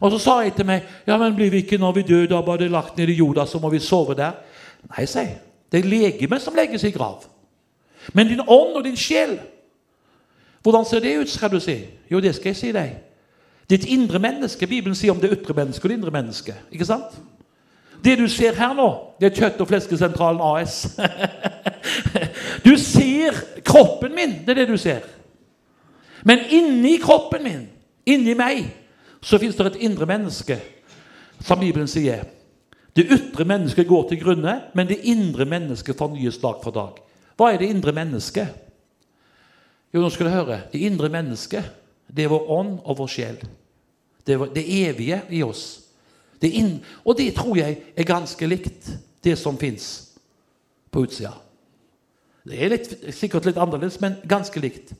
Og 0.00 0.10
så 0.12 0.18
sa 0.18 0.40
jeg 0.42 0.56
til 0.56 0.66
meg 0.66 0.84
ja, 1.06 1.16
men 1.16 1.36
blir 1.36 1.52
vi 1.52 1.62
ikke 1.62 1.78
når 1.78 1.92
vi 2.00 2.02
dør, 2.08 2.26
da 2.26 2.42
bare 2.42 2.68
lagt 2.68 2.98
ned 2.98 3.08
i 3.08 3.18
jorda, 3.18 3.46
så 3.46 3.58
må 3.62 3.70
vi 3.72 3.80
sove 3.80 4.16
der. 4.18 4.36
Nei, 4.90 5.06
sier 5.06 5.28
jeg. 5.28 5.40
Det 5.72 5.80
er 5.80 5.88
legemet 5.88 6.42
som 6.42 6.54
legges 6.54 6.84
i 6.84 6.92
grav. 6.92 7.24
Men 8.12 8.28
din 8.28 8.42
ånd 8.42 8.76
og 8.76 8.84
din 8.84 8.98
sjel 9.00 9.38
Hvordan 10.64 10.84
ser 10.88 11.00
det 11.04 11.18
ut, 11.20 11.28
skal 11.28 11.50
du 11.52 11.60
si? 11.60 11.76
Jo, 12.10 12.20
det 12.20 12.34
skal 12.34 12.54
jeg 12.54 12.56
si 12.56 12.72
deg. 12.72 12.96
Ditt 13.70 13.84
indre 13.84 14.18
menneske. 14.18 14.66
Bibelen 14.66 14.96
sier 14.96 15.12
om 15.12 15.20
det 15.20 15.32
ytre 15.32 15.54
mennesket 15.56 15.84
og 15.84 15.90
det 15.92 15.98
indre 15.98 16.12
mennesket. 16.14 16.70
Ikke 16.72 16.88
sant? 16.88 17.18
Det 18.04 18.16
du 18.18 18.24
ser 18.28 18.56
her 18.56 18.72
nå, 18.76 18.88
det 19.20 19.30
er 19.30 19.36
Kjøtt- 19.36 19.60
og 19.60 19.68
fleskesentralen 19.68 20.40
AS. 20.40 20.86
Du 22.64 22.78
ser 22.80 23.36
kroppen 23.64 24.14
min. 24.16 24.38
Det 24.46 24.54
er 24.54 24.62
det 24.62 24.68
du 24.68 24.76
ser. 24.80 25.04
Men 26.24 26.40
inni 26.48 26.96
kroppen 26.96 27.42
min, 27.44 27.66
inni 28.08 28.32
meg, 28.34 28.64
så 29.20 29.36
fins 29.38 29.56
det 29.56 29.66
et 29.66 29.82
indre 29.84 30.06
menneske, 30.08 30.56
som 31.44 31.60
Bibelen 31.60 31.88
sier. 31.88 32.24
Det 32.96 33.04
ytre 33.12 33.44
mennesket 33.44 33.88
går 33.88 34.08
til 34.08 34.22
grunne, 34.22 34.54
men 34.74 34.88
det 34.88 35.02
indre 35.04 35.44
mennesket 35.44 35.98
fornyes 35.98 36.40
dag 36.40 36.64
for 36.64 36.72
dag. 36.72 37.02
Hva 37.36 37.52
er 37.52 37.60
det 37.60 37.68
indre 37.68 37.92
mennesket? 37.92 38.63
Jo, 39.94 40.02
nå 40.02 40.10
skal 40.10 40.26
du 40.26 40.34
høre. 40.34 40.58
Det 40.72 40.82
indre 40.82 41.08
mennesket, 41.12 41.70
det 42.10 42.24
er 42.24 42.32
vår 42.32 42.50
ånd 42.50 42.74
og 42.82 42.98
vår 42.98 43.10
sjel. 43.14 43.38
Det 44.26 44.34
er 44.34 44.52
det 44.54 44.64
evige 44.66 45.20
i 45.30 45.42
oss. 45.46 45.84
Det 46.42 46.50
og 47.04 47.16
det 47.16 47.34
tror 47.36 47.56
jeg 47.56 47.78
er 47.96 48.04
ganske 48.04 48.46
likt 48.46 48.90
det 49.24 49.36
som 49.38 49.56
fins 49.58 50.10
på 50.90 51.06
utsida. 51.06 51.32
Det 52.44 52.58
er 52.60 52.74
litt, 52.74 52.90
sikkert 53.14 53.46
litt 53.48 53.56
annerledes, 53.60 54.00
men 54.02 54.18
ganske 54.28 54.60
likt. 54.60 54.92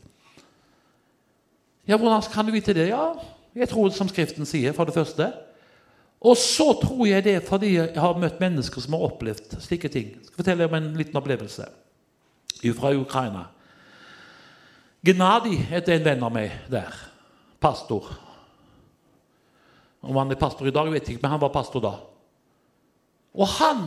Ja, 1.84 1.98
Hvordan 1.98 2.22
kan 2.32 2.46
du 2.46 2.52
vite 2.52 2.72
det? 2.72 2.88
Ja, 2.88 3.14
Jeg 3.54 3.68
tror 3.68 3.90
som 3.90 4.08
Skriften 4.08 4.46
sier, 4.46 4.72
for 4.72 4.84
det 4.84 4.94
første. 4.94 5.32
Og 6.20 6.36
så 6.36 6.72
tror 6.80 7.06
jeg 7.06 7.24
det 7.24 7.42
fordi 7.46 7.74
jeg 7.76 8.00
har 8.00 8.18
møtt 8.18 8.40
mennesker 8.40 8.80
som 8.80 8.96
har 8.96 9.04
opplevd 9.06 9.60
slike 9.60 9.88
ting. 9.88 10.16
Jeg 10.16 10.26
skal 10.26 10.40
fortelle 10.40 10.66
om 10.66 10.74
en 10.74 10.96
liten 10.96 11.16
opplevelse 11.16 11.66
fra 12.74 12.94
Ukraina. 12.96 13.44
Gnadi 15.04 15.56
heter 15.68 15.98
en 15.98 16.04
venn 16.06 16.22
av 16.24 16.32
meg 16.32 16.52
der. 16.72 16.94
Pastor. 17.60 18.06
Om 20.04 20.16
han 20.16 20.32
er 20.32 20.40
pastor 20.40 20.68
i 20.68 20.72
dag, 20.72 20.88
vet 20.92 21.04
jeg 21.04 21.16
ikke, 21.16 21.24
men 21.24 21.34
han 21.34 21.42
var 21.42 21.52
pastor 21.52 21.82
da. 21.84 21.94
Og 23.36 23.48
han 23.58 23.86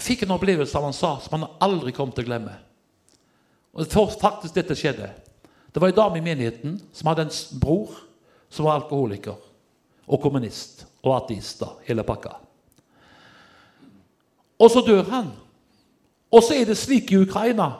fikk 0.00 0.24
en 0.24 0.34
opplevelse 0.36 0.76
av 0.78 0.86
han 0.86 0.96
sa 0.96 1.16
som 1.20 1.36
han 1.36 1.50
aldri 1.64 1.92
kom 1.96 2.12
til 2.12 2.24
å 2.24 2.28
glemme. 2.28 2.54
Og 3.74 3.90
faktisk 3.90 4.54
dette 4.54 4.76
skjedde. 4.78 5.10
Det 5.74 5.82
var 5.82 5.90
en 5.90 5.98
dame 5.98 6.20
i 6.20 6.24
menigheten 6.24 6.78
som 6.94 7.10
hadde 7.10 7.26
en 7.26 7.60
bror 7.60 7.96
som 8.48 8.68
var 8.68 8.78
alkoholiker 8.78 9.34
og 10.06 10.20
kommunist 10.22 10.84
og 11.02 11.16
ateist. 11.16 11.60
da, 11.60 11.72
hele 11.88 12.04
pakka. 12.06 12.36
Og 14.60 14.70
så 14.70 14.84
dør 14.86 15.02
han. 15.10 15.32
Og 16.30 16.42
så 16.42 16.54
er 16.54 16.68
det 16.68 16.78
slik 16.78 17.12
i 17.12 17.18
Ukraina 17.20 17.72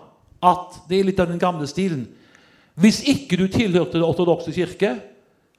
at 0.45 0.83
det 0.89 0.99
er 0.99 1.09
litt 1.09 1.21
av 1.23 1.31
den 1.31 1.41
gamle 1.41 1.67
stilen. 1.71 2.09
Hvis 2.75 3.03
ikke 3.07 3.39
du 3.39 3.47
tilhørte 3.49 3.99
den 3.99 4.07
ortodokse 4.07 4.53
kirke, 4.53 4.97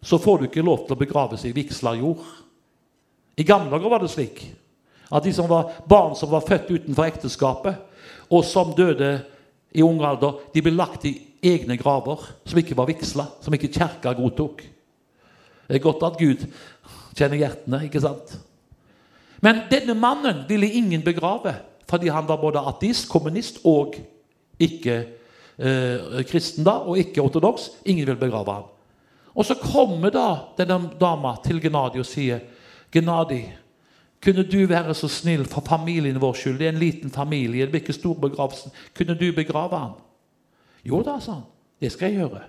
så 0.04 0.20
får 0.22 0.38
du 0.38 0.48
ikke 0.50 0.66
lov 0.66 0.86
til 0.86 0.96
å 0.96 1.00
begraves 1.00 1.46
i 1.48 1.54
vigsla 1.56 1.96
jord. 1.98 2.24
I 3.38 3.44
gamle 3.48 3.72
dager 3.72 3.92
var 3.92 4.04
det 4.04 4.12
slik 4.14 4.44
at 5.14 5.24
de 5.24 5.32
som 5.36 5.48
var 5.50 5.70
barn 5.88 6.16
som 6.18 6.32
var 6.32 6.44
født 6.48 6.72
utenfor 6.72 7.06
ekteskapet, 7.06 7.78
og 8.34 8.42
som 8.46 8.74
døde 8.76 9.20
i 9.76 9.84
ung 9.86 10.00
alder, 10.04 10.40
de 10.54 10.64
ble 10.66 10.74
lagt 10.74 11.06
i 11.06 11.14
egne 11.46 11.78
graver 11.78 12.24
som 12.46 12.60
ikke 12.60 12.78
var 12.78 12.90
vigsla, 12.90 13.28
som 13.44 13.54
ikke 13.54 13.70
kirka 13.76 14.16
godtok. 14.18 14.64
Det 15.68 15.78
er 15.78 15.84
godt 15.84 16.04
at 16.08 16.18
Gud 16.20 16.46
kjenner 17.16 17.40
hjertene, 17.40 17.84
ikke 17.86 18.02
sant? 18.02 18.34
Men 19.46 19.66
denne 19.70 19.94
mannen 19.98 20.44
ville 20.50 20.72
ingen 20.74 21.04
begrave, 21.06 21.54
fordi 21.90 22.10
han 22.10 22.28
var 22.28 22.42
både 22.42 22.64
ateist, 22.66 23.08
kommunist 23.12 23.62
og 23.68 23.98
ikke 24.58 25.04
eh, 25.58 26.24
kristen 26.30 26.66
da, 26.66 26.80
og 26.84 27.00
ikke 27.00 27.24
ortodoks. 27.24 27.70
Ingen 27.86 28.08
vil 28.08 28.20
begrave 28.20 28.54
ham. 28.54 28.72
Og 29.36 29.46
så 29.46 29.58
kommer 29.60 30.14
da 30.16 30.28
denne 30.58 30.94
dama 31.00 31.36
til 31.44 31.60
Gennadi 31.64 32.00
og 32.00 32.08
sier 32.08 32.44
Gennadi, 32.94 33.44
kunne 34.24 34.46
du 34.48 34.66
være 34.66 34.94
så 34.98 35.08
snill 35.12 35.44
for 35.46 35.62
familien 35.62 36.18
vår 36.22 36.34
skyld? 36.40 36.58
Det 36.58 36.68
er 36.68 36.74
en 36.74 36.82
liten 36.82 37.12
familie, 37.12 37.66
det 37.66 37.74
blir 37.74 37.84
ikke 37.84 37.94
stor 37.94 38.16
begravelse. 38.18 38.72
Kunne 38.98 39.14
du 39.20 39.28
begrave 39.36 39.78
ham? 39.78 39.92
Jo 40.86 41.04
da, 41.06 41.20
sa 41.20 41.40
han. 41.40 41.44
Det 41.82 41.92
skal 41.92 42.10
jeg 42.10 42.24
gjøre. 42.24 42.42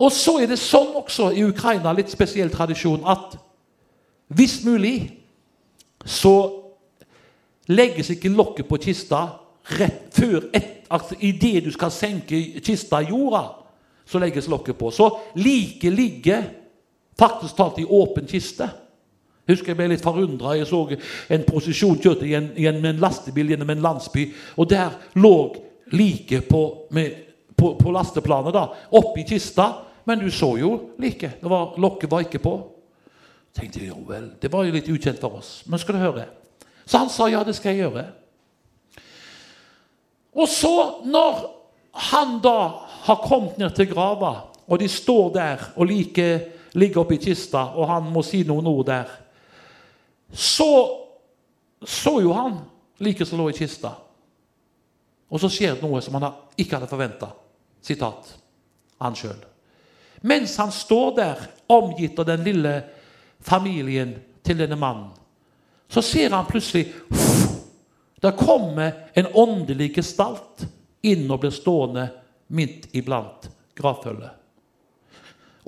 Og 0.00 0.12
så 0.12 0.38
er 0.40 0.48
det 0.48 0.58
sånn 0.58 0.94
også 0.96 1.28
i 1.36 1.44
Ukraina, 1.44 1.92
litt 1.92 2.10
spesiell 2.10 2.50
tradisjon, 2.50 3.04
at 3.04 3.36
hvis 4.32 4.62
mulig 4.64 5.12
så 6.08 6.34
legges 7.68 8.10
ikke 8.14 8.32
lokket 8.32 8.68
på 8.70 8.80
kista 8.80 9.26
rett 9.64 10.08
før 10.14 10.48
et, 10.52 10.84
altså 10.90 11.16
Idet 11.20 11.64
du 11.64 11.70
skal 11.72 11.92
senke 11.94 12.38
kista 12.64 13.02
i 13.02 13.10
jorda, 13.10 13.44
så 14.06 14.18
legges 14.18 14.48
lokket 14.50 14.78
på. 14.78 14.90
Så 14.90 15.10
liket 15.38 15.92
ligger 15.92 16.42
faktisk 17.18 17.56
talt 17.56 17.78
i 17.78 17.84
åpen 17.84 18.26
kiste. 18.26 18.66
Jeg 19.46 19.56
husker 19.56 19.72
jeg 19.72 19.78
ble 19.80 19.88
litt 19.92 20.04
forundra. 20.04 20.54
Jeg 20.58 20.68
så 20.70 20.80
en 21.34 21.46
prosesjon 21.46 21.98
kjørte 21.98 22.26
i 22.26 22.34
en, 22.38 22.50
med 22.54 22.90
en 22.92 23.02
lastebil 23.02 23.52
gjennom 23.52 23.70
en 23.70 23.82
landsby, 23.82 24.28
og 24.56 24.68
der 24.70 24.94
lå 25.18 25.36
liket 25.92 26.46
på, 26.48 26.62
på, 27.56 27.72
på 27.78 27.94
lasteplanet 27.94 28.54
da, 28.54 28.66
oppi 28.98 29.26
kista. 29.26 29.72
Men 30.06 30.22
du 30.22 30.30
så 30.32 30.54
jo 30.58 30.70
liket. 30.98 31.42
Lokket 31.42 32.10
var 32.10 32.24
ikke 32.24 32.40
på. 32.42 32.54
tenkte 33.54 33.82
jo 33.84 33.98
vel, 34.08 34.30
Det 34.40 34.50
var 34.52 34.64
jo 34.64 34.72
litt 34.72 34.88
ukjent 34.88 35.20
for 35.20 35.38
oss. 35.38 35.62
Men 35.66 35.78
skal 35.78 35.94
du 35.94 36.00
høre. 36.00 36.24
Så 36.86 36.98
han 36.98 37.10
sa 37.10 37.28
ja, 37.30 37.42
det 37.44 37.54
skal 37.58 37.74
jeg 37.74 37.84
gjøre. 37.84 38.06
Og 40.36 40.48
så, 40.48 41.02
når 41.04 41.42
han 42.12 42.38
da 42.42 42.58
har 43.08 43.22
kommet 43.24 43.58
ned 43.58 43.74
til 43.74 43.90
grava, 43.90 44.34
og 44.70 44.78
de 44.78 44.88
står 44.88 45.32
der 45.34 45.64
og 45.76 45.86
like, 45.90 46.28
ligger 46.78 47.02
oppi 47.02 47.18
kista, 47.18 47.72
og 47.74 47.88
han 47.90 48.12
må 48.14 48.22
si 48.22 48.44
noen 48.46 48.68
ord 48.70 48.86
der, 48.86 49.10
så 50.30 50.70
så 51.86 52.20
jo 52.20 52.32
han 52.32 52.58
liket 52.98 53.28
som 53.28 53.40
lå 53.40 53.50
i 53.50 53.56
kista. 53.56 53.94
Og 55.30 55.40
så 55.40 55.48
skjer 55.52 55.76
det 55.76 55.86
noe 55.86 56.00
som 56.04 56.18
han 56.18 56.32
ikke 56.58 56.76
hadde 56.76 56.90
forventa. 56.90 57.30
Sitat 57.80 58.34
han 59.00 59.16
sjøl. 59.16 59.38
Mens 60.28 60.56
han 60.60 60.72
står 60.74 61.14
der, 61.16 61.46
omgitt 61.70 62.18
av 62.20 62.26
den 62.28 62.42
lille 62.44 62.74
familien 63.40 64.12
til 64.44 64.58
denne 64.58 64.76
mannen, 64.76 65.08
så 65.88 66.02
ser 66.04 66.34
han 66.34 66.46
plutselig 66.46 66.90
Der 68.20 68.36
kommer 68.36 68.92
en 69.14 69.26
åndelig 69.34 69.94
gestalt 69.96 70.66
inn 71.02 71.30
og 71.30 71.40
blir 71.40 71.54
stående 71.54 72.08
midt 72.52 72.90
iblant 72.96 73.48
gravfølget. 73.78 74.36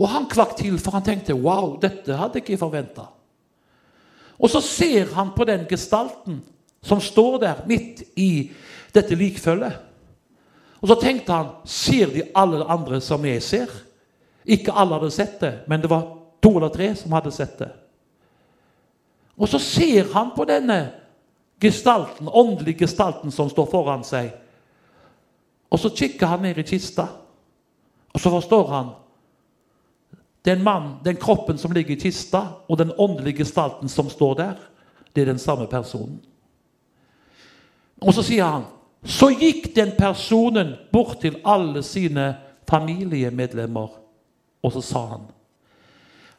Og 0.00 0.09
han 0.09 0.28
kvakk 0.28 0.57
til, 0.59 0.78
for 0.80 0.96
han 0.96 1.05
tenkte 1.07 1.36
wow, 1.36 1.76
dette 1.80 2.16
hadde 2.16 2.40
jeg 2.40 2.46
ikke 2.46 2.61
forventa. 2.64 3.07
Og 4.42 4.50
så 4.50 4.61
ser 4.64 5.12
han 5.14 5.30
på 5.36 5.46
den 5.48 5.64
gestalten 5.70 6.40
som 6.82 7.00
står 7.00 7.38
der 7.44 7.62
midt 7.68 8.03
i 8.18 8.50
dette 8.94 9.14
likfølget. 9.14 9.76
Og 10.82 10.90
så 10.90 10.96
tenkte 10.98 11.36
han 11.36 11.53
ser 11.68 12.11
de 12.11 12.24
alle 12.34 12.64
andre 12.66 12.98
som 13.00 13.22
jeg 13.24 13.42
ser? 13.46 13.70
Ikke 14.42 14.74
alle 14.74 14.98
hadde 14.98 15.12
sett 15.14 15.38
det, 15.40 15.53
men 15.70 15.80
det 15.80 15.90
var 15.90 16.09
to 16.42 16.57
eller 16.57 16.72
tre 16.74 16.90
som 16.98 17.14
hadde 17.14 17.30
sett 17.30 17.55
det. 17.61 17.70
Og 19.38 19.48
så 19.48 19.61
ser 19.62 20.11
han 20.12 20.32
på 20.34 20.44
denne 20.48 20.80
gestalten, 21.62 22.28
åndelig 22.28 22.78
gestalten 22.78 23.30
som 23.30 23.50
står 23.50 23.68
foran 23.70 24.04
seg. 24.04 24.32
Og 25.72 25.80
så 25.80 25.92
kikker 25.94 26.26
han 26.26 26.42
ned 26.44 26.58
i 26.58 26.66
kista, 26.66 27.06
og 28.12 28.20
så 28.20 28.30
forstår 28.30 28.66
han 28.68 28.90
den, 30.44 30.62
mann, 30.62 30.96
den 31.04 31.16
kroppen 31.16 31.58
som 31.58 31.72
ligger 31.72 31.94
i 31.94 32.00
kista, 32.00 32.42
og 32.68 32.78
den 32.78 32.92
åndelige 32.98 33.44
gestalten 33.44 33.88
som 33.88 34.10
står 34.10 34.34
der, 34.34 34.54
det 35.14 35.22
er 35.22 35.30
den 35.32 35.38
samme 35.38 35.66
personen. 35.70 36.20
Og 38.02 38.14
så 38.14 38.24
sier 38.26 38.44
han 38.44 38.70
Så 39.02 39.32
gikk 39.34 39.72
den 39.74 39.96
personen 39.98 40.76
bort 40.92 41.20
til 41.20 41.40
alle 41.44 41.82
sine 41.82 42.36
familiemedlemmer, 42.70 43.88
og 44.62 44.72
så 44.72 44.80
sa 44.80 45.00
han 45.06 45.24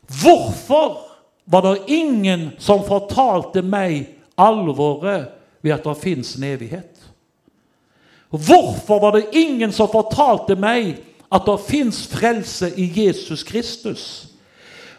Hvorfor 0.08 1.02
var 1.46 1.62
det 1.62 1.92
ingen 1.92 2.52
som 2.60 2.86
fortalte 2.88 3.62
meg 3.62 4.23
alvoret 4.40 5.32
ved 5.62 5.76
at 5.76 5.86
det 5.86 5.98
fins 6.02 6.36
en 6.36 6.44
evighet? 6.44 7.00
Hvorfor 8.34 9.00
var 9.00 9.12
det 9.12 9.30
ingen 9.38 9.72
som 9.72 9.92
fortalte 9.92 10.56
meg 10.58 10.96
at 11.34 11.46
det 11.46 11.60
fins 11.68 12.02
frelse 12.10 12.72
i 12.78 12.88
Jesus 12.96 13.44
Kristus? 13.44 14.06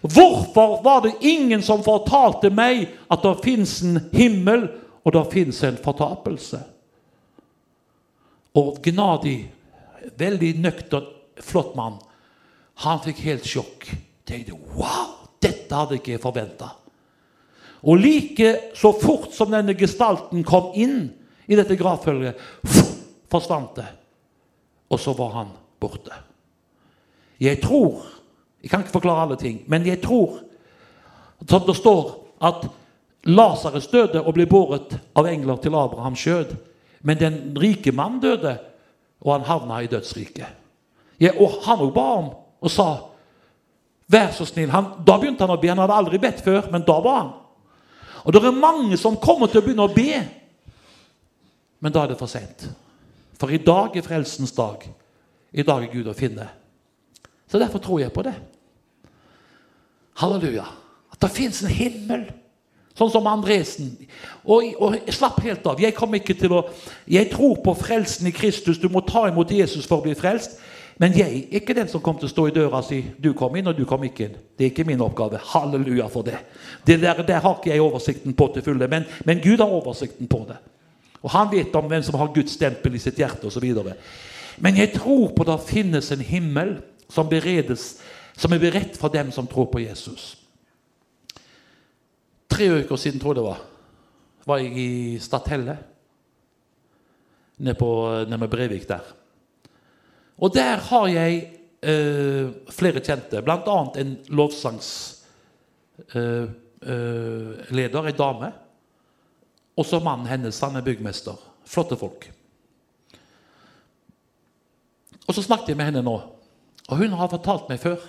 Hvorfor 0.01 0.83
var 0.83 1.01
det 1.01 1.17
ingen 1.21 1.63
som 1.63 1.83
fortalte 1.83 2.51
meg 2.51 2.87
at 3.11 3.23
det 3.25 3.41
fins 3.45 3.81
en 3.83 3.99
himmel, 4.13 4.69
og 5.05 5.13
det 5.13 5.25
fins 5.33 5.63
en 5.65 5.81
fortapelse? 5.81 6.61
Og 8.55 8.79
Gnadi, 8.85 9.39
veldig 10.21 10.53
nøktern, 10.63 11.09
flott 11.43 11.75
mann, 11.75 11.99
han 12.85 13.01
fikk 13.03 13.25
helt 13.27 13.49
sjokk. 13.49 13.89
Tenkte 14.29 14.55
wow, 14.77 15.27
dette 15.43 15.75
hadde 15.75 15.99
ikke 15.99 16.15
jeg 16.15 16.23
forventa. 16.23 16.71
Og 17.85 18.01
like 18.01 18.55
så 18.75 18.93
fort 18.97 19.35
som 19.37 19.53
denne 19.53 19.77
gestalten 19.77 20.45
kom 20.47 20.73
inn 20.75 21.11
i 21.47 21.57
dette 21.59 21.77
gravfølget, 21.77 22.39
forsvant 23.31 23.77
det. 23.77 23.91
Og 24.89 25.01
så 25.01 25.13
var 25.17 25.35
han 25.41 25.53
borte. 25.81 26.17
Jeg 27.41 27.61
tror 27.63 28.11
Jeg 28.65 28.71
kan 28.71 28.81
ikke 28.81 28.95
forklare 28.97 29.23
alle 29.23 29.37
ting, 29.37 29.59
men 29.69 29.85
jeg 29.85 30.01
tror 30.01 30.39
som 31.49 31.67
det 31.67 31.75
står 31.77 32.15
at 32.41 32.63
Lasarus 33.25 33.91
døde 33.93 34.23
og 34.23 34.33
ble 34.37 34.47
båret 34.49 34.95
av 35.17 35.29
engler 35.29 35.59
til 35.61 35.75
Abrahams 35.77 36.21
skjød. 36.21 36.55
Men 37.05 37.21
den 37.21 37.37
rike 37.61 37.93
mann 37.93 38.21
døde, 38.21 38.57
og 39.21 39.33
han 39.33 39.45
havna 39.45 39.83
i 39.85 39.89
dødsriket. 39.93 40.47
Ja, 41.21 41.35
og 41.41 41.61
han 41.67 41.85
òg 41.85 41.93
ba 41.93 42.07
om 42.19 42.31
og 42.61 42.73
sa 42.73 42.89
Vær 44.09 44.35
så 44.37 44.45
snill. 44.45 44.69
Han, 44.69 44.91
da 45.01 45.15
begynte 45.17 45.47
han 45.47 45.55
å 45.55 45.61
be. 45.61 45.71
Han 45.73 45.81
hadde 45.81 45.97
aldri 45.97 46.19
bedt 46.21 46.43
før, 46.45 46.67
men 46.73 46.83
da 46.85 46.99
var 47.01 47.15
han. 47.23 47.31
Og 48.25 48.33
det 48.33 48.41
er 48.41 48.57
mange 48.57 48.97
som 49.01 49.19
kommer 49.21 49.51
til 49.51 49.61
å 49.61 49.65
begynne 49.67 49.85
å 49.85 49.93
be, 49.93 50.23
men 51.85 51.93
da 51.93 52.05
er 52.05 52.15
det 52.15 52.21
for 52.21 52.31
seint. 52.31 52.65
For 53.37 53.53
i 53.53 53.61
dag 53.61 53.97
er 53.97 54.07
frelsens 54.07 54.55
dag. 54.57 54.87
I 55.53 55.65
dag 55.67 55.85
er 55.85 55.93
Gud 55.93 56.09
å 56.09 56.17
finne. 56.17 56.47
Så 57.51 57.61
derfor 57.61 57.83
tror 57.83 58.01
jeg 58.01 58.15
på 58.15 58.25
det. 58.25 58.33
Halleluja. 60.23 60.65
At 61.13 61.21
det 61.21 61.31
fins 61.35 61.61
en 61.63 61.71
himmel. 61.71 62.25
Sånn 62.95 63.11
som 63.11 63.27
Andresen. 63.27 63.91
Og, 64.47 64.71
og 64.79 64.97
slapp 65.13 65.41
helt 65.43 65.67
av. 65.67 65.83
Jeg 65.83 65.95
å 65.99 66.61
Jeg 67.11 67.31
tror 67.33 67.57
på 67.63 67.75
frelsen 67.75 68.31
i 68.31 68.33
Kristus. 68.33 68.79
Du 68.79 68.89
må 68.89 69.03
ta 69.03 69.27
imot 69.29 69.51
Jesus 69.51 69.87
for 69.87 69.99
å 69.99 70.07
bli 70.07 70.15
frelst. 70.15 70.57
Men 70.99 71.17
jeg 71.19 71.27
er 71.27 71.59
ikke 71.59 71.75
den 71.75 71.89
som 71.91 72.03
kommer 72.03 72.23
til 72.23 72.29
å 72.29 72.33
stå 72.33 72.45
i 72.49 72.55
døra 72.55 72.79
og 72.79 72.87
si 72.87 73.01
'du 73.03 73.33
kom 73.35 73.57
inn, 73.57 73.67
og 73.67 73.77
du 73.77 73.85
kom 73.85 74.05
ikke 74.05 74.29
inn'. 74.29 74.37
Det 74.59 74.65
er 74.65 74.71
ikke 74.71 74.85
min 74.87 75.01
oppgave. 75.01 75.41
Halleluja 75.43 76.07
for 76.09 76.23
det. 76.23 76.39
det 76.87 77.01
der, 77.01 77.23
der 77.23 77.41
har 77.41 77.59
ikke 77.59 77.71
jeg 77.71 77.81
oversikten 77.81 78.35
på 78.35 78.51
til 78.55 78.63
fulle, 78.63 78.89
men, 78.89 79.05
men 79.25 79.41
Gud 79.41 79.59
har 79.59 79.67
oversikten 79.67 80.29
på 80.29 80.45
det. 80.49 80.57
Og 81.23 81.31
han 81.31 81.51
vet 81.53 81.75
om 81.75 81.87
hvem 81.89 82.03
som 82.03 82.15
har 82.15 82.33
Guds 82.35 82.53
stempel 82.53 82.95
i 82.95 82.99
sitt 82.99 83.17
hjerte 83.17 83.47
osv. 83.47 83.75
Men 84.59 84.77
jeg 84.77 84.93
tror 84.93 85.33
på 85.35 85.45
det 85.45 85.61
finnes 85.67 86.13
en 86.13 86.21
himmel 86.21 86.83
som, 87.09 87.29
beredes, 87.29 88.01
som 88.37 88.53
er 88.53 88.59
beredt 88.59 88.97
for 88.97 89.09
dem 89.09 89.33
som 89.33 89.47
tror 89.47 89.67
på 89.67 89.81
Jesus. 89.81 90.37
Tre 92.49 92.69
uker 92.71 92.97
siden, 92.97 93.21
tror 93.21 93.35
jeg 93.35 93.41
det 93.41 93.49
var, 93.49 93.61
var 94.47 94.59
jeg 94.59 94.77
i 94.79 95.19
Stathelle. 95.19 95.79
Nede, 97.59 97.75
på, 97.75 97.89
nede 98.29 98.49
Brevik 98.49 98.89
der. 98.89 99.24
Og 100.39 100.55
der 100.55 100.77
har 100.89 101.07
jeg 101.09 101.41
eh, 101.83 102.51
flere 102.75 103.01
kjente, 103.05 103.43
bl.a. 103.43 103.77
en 104.01 104.17
lovsangsleder, 104.29 105.23
eh, 106.15 106.49
eh, 107.71 108.07
ei 108.07 108.17
dame. 108.19 108.53
Og 109.77 109.87
så 109.87 110.01
mannen 110.03 110.27
hennes, 110.31 110.61
han 110.61 110.77
er 110.77 110.87
byggmester. 110.87 111.39
Flotte 111.67 111.97
folk. 111.99 112.31
Og 115.27 115.35
så 115.35 115.43
snakket 115.43 115.73
jeg 115.73 115.79
med 115.81 115.89
henne 115.89 116.05
nå, 116.05 116.19
og 116.85 116.99
hun 117.01 117.15
har 117.17 117.31
fortalt 117.33 117.71
meg 117.71 117.81
før 117.81 118.03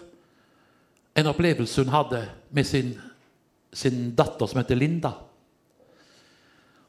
en 1.15 1.29
opplevelse 1.31 1.85
hun 1.85 1.93
hadde 1.93 2.25
med 2.51 2.67
sin, 2.67 2.91
sin 3.71 4.09
datter 4.17 4.49
som 4.51 4.59
heter 4.59 4.75
Linda. 4.75 5.13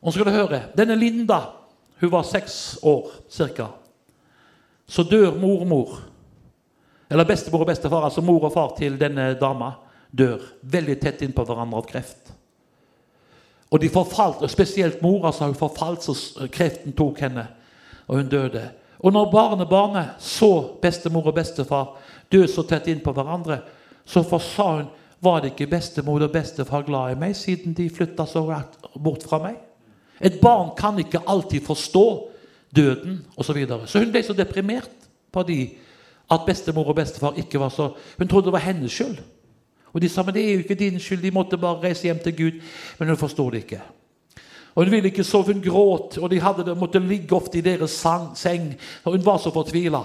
Og 0.02 0.10
så 0.10 0.18
skal 0.18 0.26
du 0.26 0.34
høre, 0.34 0.62
Denne 0.76 0.98
Linda 0.98 1.40
hun 2.00 2.10
var 2.12 2.26
seks 2.26 2.78
år 2.82 3.06
ca. 3.30 3.70
Så 4.88 5.02
dør 5.02 5.34
mormor, 5.40 5.98
eller 7.10 7.26
bestemor 7.26 7.64
og 7.64 7.70
bestefar, 7.70 8.04
altså 8.06 8.22
mor 8.22 8.44
og 8.46 8.54
far 8.54 8.74
til 8.78 8.98
denne 9.00 9.32
dama, 9.40 9.72
dør 10.10 10.42
veldig 10.62 10.96
tett 11.02 11.22
innpå 11.26 11.44
hverandre 11.46 11.82
av 11.82 11.86
kreft. 11.90 12.32
Og 13.70 13.82
de 13.82 13.90
forfalt, 13.90 14.42
og 14.42 14.50
Spesielt 14.50 15.02
mora 15.02 15.32
altså, 15.32 15.50
hun 15.50 15.58
forfalt, 15.58 16.06
så 16.06 16.48
kreften 16.52 16.94
tok 16.94 17.20
henne, 17.20 17.46
og 18.06 18.20
hun 18.20 18.28
døde. 18.30 18.62
Og 18.98 19.12
når 19.12 19.30
barnebarnet 19.30 20.22
så 20.22 20.78
bestemor 20.82 21.26
og 21.26 21.34
bestefar 21.34 21.96
dø 22.32 22.46
så 22.46 22.62
tett 22.66 22.86
innpå 22.90 23.12
hverandre, 23.12 23.60
så 24.06 24.22
sa 24.22 24.70
hun 24.78 24.86
var 25.20 25.40
det 25.40 25.54
ikke 25.54 25.70
bestemor 25.72 26.22
og 26.22 26.32
bestefar 26.32 26.84
glad 26.86 27.14
i 27.14 27.18
meg 27.18 27.34
siden 27.36 27.74
de 27.74 27.88
flytta 27.90 28.26
så 28.28 28.44
bort 29.00 29.24
fra 29.26 29.40
meg? 29.42 29.56
Et 30.20 30.40
barn 30.40 30.70
kan 30.76 30.98
ikke 31.00 31.24
alltid 31.26 31.64
forstå 31.64 32.06
døden 32.76 33.24
osv. 33.36 33.46
Så, 33.46 33.52
videre. 33.52 33.86
så 33.86 33.98
hun 34.02 34.12
ble 34.12 34.22
så 34.22 34.36
deprimert 34.36 34.90
på 35.32 35.42
de 35.48 35.60
at 36.30 36.46
bestemor 36.46 36.88
og 36.90 36.96
bestefar 36.98 37.38
ikke 37.38 37.60
var 37.60 37.70
så 37.70 37.92
Hun 38.18 38.28
trodde 38.28 38.46
det 38.46 38.52
var 38.52 38.64
hennes 38.66 38.92
skyld. 38.92 39.18
Og 39.92 40.02
de 40.02 40.08
sa 40.08 40.22
men 40.22 40.34
det 40.34 40.42
er 40.44 40.52
jo 40.52 40.64
ikke 40.64 40.74
din 40.74 41.00
skyld, 41.00 41.22
de 41.22 41.30
måtte 41.30 41.58
bare 41.58 41.82
reise 41.82 42.04
hjem 42.04 42.18
til 42.18 42.36
Gud. 42.36 42.62
Men 42.98 43.08
hun 43.08 43.16
forstod 43.16 43.52
det 43.52 43.58
ikke. 43.64 43.80
Og 44.74 44.84
Hun 44.84 44.92
ville 44.92 45.08
ikke 45.08 45.24
sove, 45.24 45.52
hun 45.52 45.62
gråt, 45.62 46.18
og 46.18 46.30
de 46.30 46.40
hadde 46.40 46.64
det, 46.64 46.76
måtte 46.76 46.98
ligge 46.98 47.36
ofte 47.36 47.58
i 47.58 47.64
deres 47.64 48.04
seng. 48.34 48.74
og 49.04 49.12
Hun 49.12 49.24
var 49.24 49.38
så 49.38 49.50
fortvila. 49.50 50.02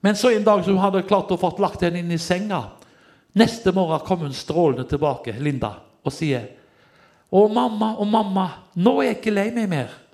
Men 0.00 0.14
så 0.16 0.28
en 0.28 0.44
dag 0.44 0.64
som 0.64 0.72
hun 0.72 0.82
hadde 0.82 1.02
klart 1.02 1.32
å 1.34 1.36
få 1.36 1.56
lagt 1.58 1.82
henne 1.82 1.98
inn 1.98 2.12
i 2.14 2.18
senga. 2.18 2.62
Neste 3.34 3.72
morgen 3.72 4.04
kom 4.06 4.18
hun 4.18 4.32
strålende 4.32 4.86
tilbake, 4.88 5.34
Linda, 5.40 5.72
og 6.04 6.12
sier 6.12 6.46
'Å, 7.32 7.48
mamma, 7.52 7.96
å 7.98 8.04
mamma, 8.04 8.50
nå 8.76 9.00
er 9.00 9.06
jeg 9.06 9.16
ikke 9.16 9.34
lei 9.34 9.50
meg 9.50 9.68
mer.' 9.68 10.07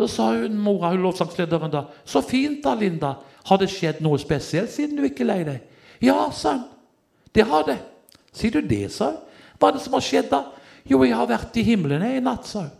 Så 0.00 0.06
sa 0.08 0.30
hun 0.32 0.56
mora, 0.56 0.94
hun 0.94 1.02
lovsangslederen 1.02 1.70
da, 1.70 1.84
'Så 2.04 2.20
fint 2.20 2.64
da, 2.64 2.74
Linda. 2.74 3.14
Har 3.44 3.58
det 3.58 3.68
skjedd 3.68 4.00
noe 4.00 4.18
spesielt 4.18 4.70
siden 4.70 4.96
du 4.96 5.04
ikke 5.04 5.20
er 5.20 5.26
lei 5.26 5.44
deg?' 5.44 5.60
'Ja', 6.00 6.30
sa 6.32 6.52
hun. 6.52 6.64
'Det 7.34 7.44
har 7.46 7.62
det.' 7.62 7.82
'Sier 8.32 8.50
du 8.50 8.60
det', 8.60 8.90
sa 8.90 9.10
hun. 9.10 9.16
'Hva 9.58 9.68
er 9.68 9.72
det 9.72 9.80
som 9.80 9.92
har 9.92 10.00
skjedd, 10.00 10.30
da?' 10.30 10.44
'Jo, 10.88 11.04
jeg 11.04 11.16
har 11.16 11.26
vært 11.26 11.56
i 11.56 11.62
himmelen 11.62 12.02
i 12.02 12.20
natt', 12.20 12.46
sa 12.46 12.60
hun. 12.60 12.70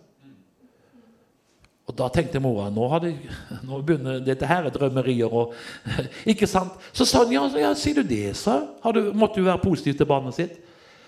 Og 1.86 1.96
Da 1.98 2.08
tenkte 2.08 2.40
mora 2.40 2.70
nå, 2.70 2.88
hadde, 2.88 3.16
nå 3.62 3.82
begynner 3.82 4.20
dette 4.20 4.46
her 4.46 4.64
er 4.64 4.70
drømmerier. 4.70 5.26
Og, 5.26 5.54
ikke 6.32 6.46
sant? 6.46 6.72
Så 6.92 7.04
sa 7.04 7.24
hun 7.24 7.32
ja, 7.32 7.48
ja 7.58 7.74
sier 7.74 7.94
du 7.94 8.02
det, 8.02 8.36
sa 8.36 8.60
hun. 8.82 9.12
Måtte 9.12 9.40
du 9.40 9.44
være 9.44 9.58
positiv 9.58 9.94
til 9.94 10.06
barnet 10.06 10.34
sitt? 10.34 10.60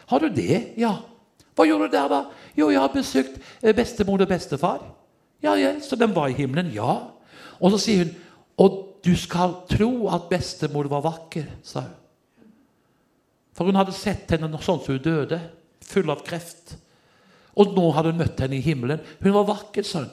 Har 0.07 0.19
du 0.19 0.29
det? 0.29 0.75
Ja. 0.77 0.97
Hva 1.55 1.65
gjorde 1.65 1.89
du 1.89 1.97
der, 1.97 2.09
da? 2.09 2.25
Jo, 2.59 2.69
jeg 2.69 2.81
har 2.81 2.89
besøkt 2.93 3.39
eh, 3.63 3.75
bestemor 3.75 4.21
og 4.21 4.29
bestefar. 4.29 4.83
Ja, 5.43 5.57
ja, 5.59 5.75
Så 5.81 5.97
den 5.97 6.15
var 6.15 6.31
i 6.31 6.37
himmelen? 6.39 6.71
Ja. 6.75 7.11
Og 7.61 7.75
så 7.75 7.81
sier 7.83 8.05
hun 8.05 8.15
og 8.63 8.79
du 9.03 9.15
skal 9.19 9.57
tro 9.71 10.07
at 10.13 10.29
bestemor 10.31 10.87
var 10.91 11.03
vakker, 11.03 11.49
sa 11.67 11.83
hun. 11.87 11.99
For 13.53 13.69
hun 13.69 13.77
hadde 13.77 13.95
sett 13.97 14.31
henne 14.33 14.49
sånn 14.63 14.81
som 14.81 14.95
hun 14.95 15.03
døde, 15.03 15.39
full 15.85 16.09
av 16.13 16.23
kreft. 16.25 16.77
Og 17.59 17.75
nå 17.77 17.89
hadde 17.97 18.13
hun 18.13 18.21
møtt 18.23 18.41
henne 18.41 18.57
i 18.57 18.65
himmelen. 18.65 19.03
Hun 19.21 19.35
var 19.35 19.49
vakker, 19.51 19.85
sa 19.85 20.05
hun. 20.07 20.13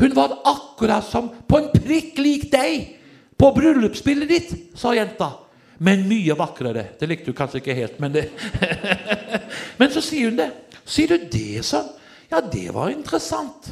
Hun 0.00 0.14
var 0.16 0.32
akkurat 0.48 1.04
som 1.06 1.28
på 1.46 1.58
en 1.60 1.68
prikk 1.74 2.18
lik 2.22 2.46
deg 2.52 2.94
på 3.38 3.50
bryllupsbildet 3.54 4.30
ditt, 4.30 4.54
sa 4.78 4.94
jenta. 4.96 5.32
Men 5.84 6.06
mye 6.08 6.36
vakrere. 6.38 6.92
Det 6.98 7.10
likte 7.10 7.32
hun 7.32 7.38
kanskje 7.38 7.60
ikke 7.60 7.76
helt, 7.76 7.98
men 8.02 8.14
det 8.14 8.28
Men 9.80 9.90
så 9.90 10.02
sier 10.02 10.30
hun 10.30 10.38
det. 10.38 10.50
Sier 10.86 11.10
du 11.10 11.28
det, 11.30 11.64
sa 11.66 11.82
hun? 11.82 11.92
Ja, 12.30 12.40
det 12.40 12.68
var 12.74 12.90
interessant. 12.90 13.68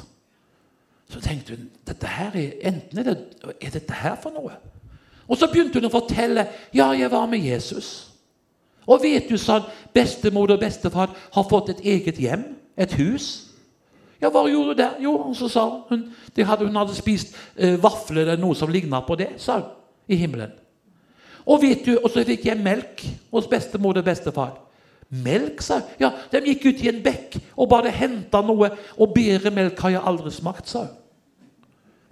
Så 1.13 1.21
tenkte 1.21 1.57
hun 1.57 1.69
dette 1.87 2.09
her 2.09 2.37
er, 2.39 2.55
enten 2.71 2.99
er, 2.99 3.11
det, 3.11 3.19
er 3.61 3.75
dette 3.75 3.99
her 4.01 4.17
for 4.23 4.33
noe? 4.33 4.55
Og 5.29 5.39
så 5.39 5.49
begynte 5.53 5.81
hun 5.81 5.89
å 5.91 5.93
fortelle. 5.93 6.47
Ja, 6.75 6.91
jeg 6.97 7.11
var 7.13 7.29
med 7.31 7.45
Jesus. 7.45 7.93
Og 8.89 9.03
vet 9.05 9.29
du, 9.31 9.37
sa 9.39 9.61
han, 9.61 9.69
bestemor 9.95 10.51
og 10.51 10.61
bestefar 10.61 11.13
har 11.13 11.49
fått 11.51 11.75
et 11.75 11.85
eget 11.95 12.19
hjem. 12.21 12.47
Et 12.81 12.95
hus. 12.99 13.29
Ja, 14.23 14.31
hva 14.31 14.47
gjorde 14.49 14.73
du 14.73 14.81
der? 14.81 14.97
Jo, 15.03 15.13
og 15.29 15.37
så 15.37 15.51
sa 15.51 15.67
hun 15.91 16.07
hadde, 16.39 16.67
hun 16.67 16.79
hadde 16.79 16.95
spist 16.97 17.35
eh, 17.57 17.75
vafler 17.83 18.23
eller 18.23 18.41
noe 18.41 18.57
som 18.57 18.71
ligna 18.71 19.03
på 19.05 19.17
det, 19.19 19.33
sa 19.43 19.59
hun, 19.59 19.71
i 20.09 20.17
himmelen. 20.17 20.55
Og 21.43 21.63
vet 21.63 21.83
du, 21.85 21.97
og 21.99 22.09
så 22.15 22.23
fikk 22.25 22.47
jeg 22.47 22.63
melk 22.63 23.03
hos 23.35 23.49
bestemor 23.51 23.99
og 23.99 24.07
bestefar. 24.07 24.55
Melk, 25.13 25.61
sa 25.61 25.81
hun. 25.81 25.91
Ja, 26.01 26.13
de 26.33 26.41
gikk 26.47 26.69
ut 26.71 26.85
i 26.87 26.91
en 26.93 27.03
bekk 27.05 27.37
og 27.57 27.69
bare 27.75 27.93
henta 27.93 28.41
noe. 28.47 28.71
Og 28.97 29.15
bedre 29.15 29.51
melk 29.55 29.81
har 29.83 29.97
jeg 29.97 30.05
aldri 30.07 30.33
smakt, 30.33 30.71
sa 30.71 30.87
hun. 30.87 30.99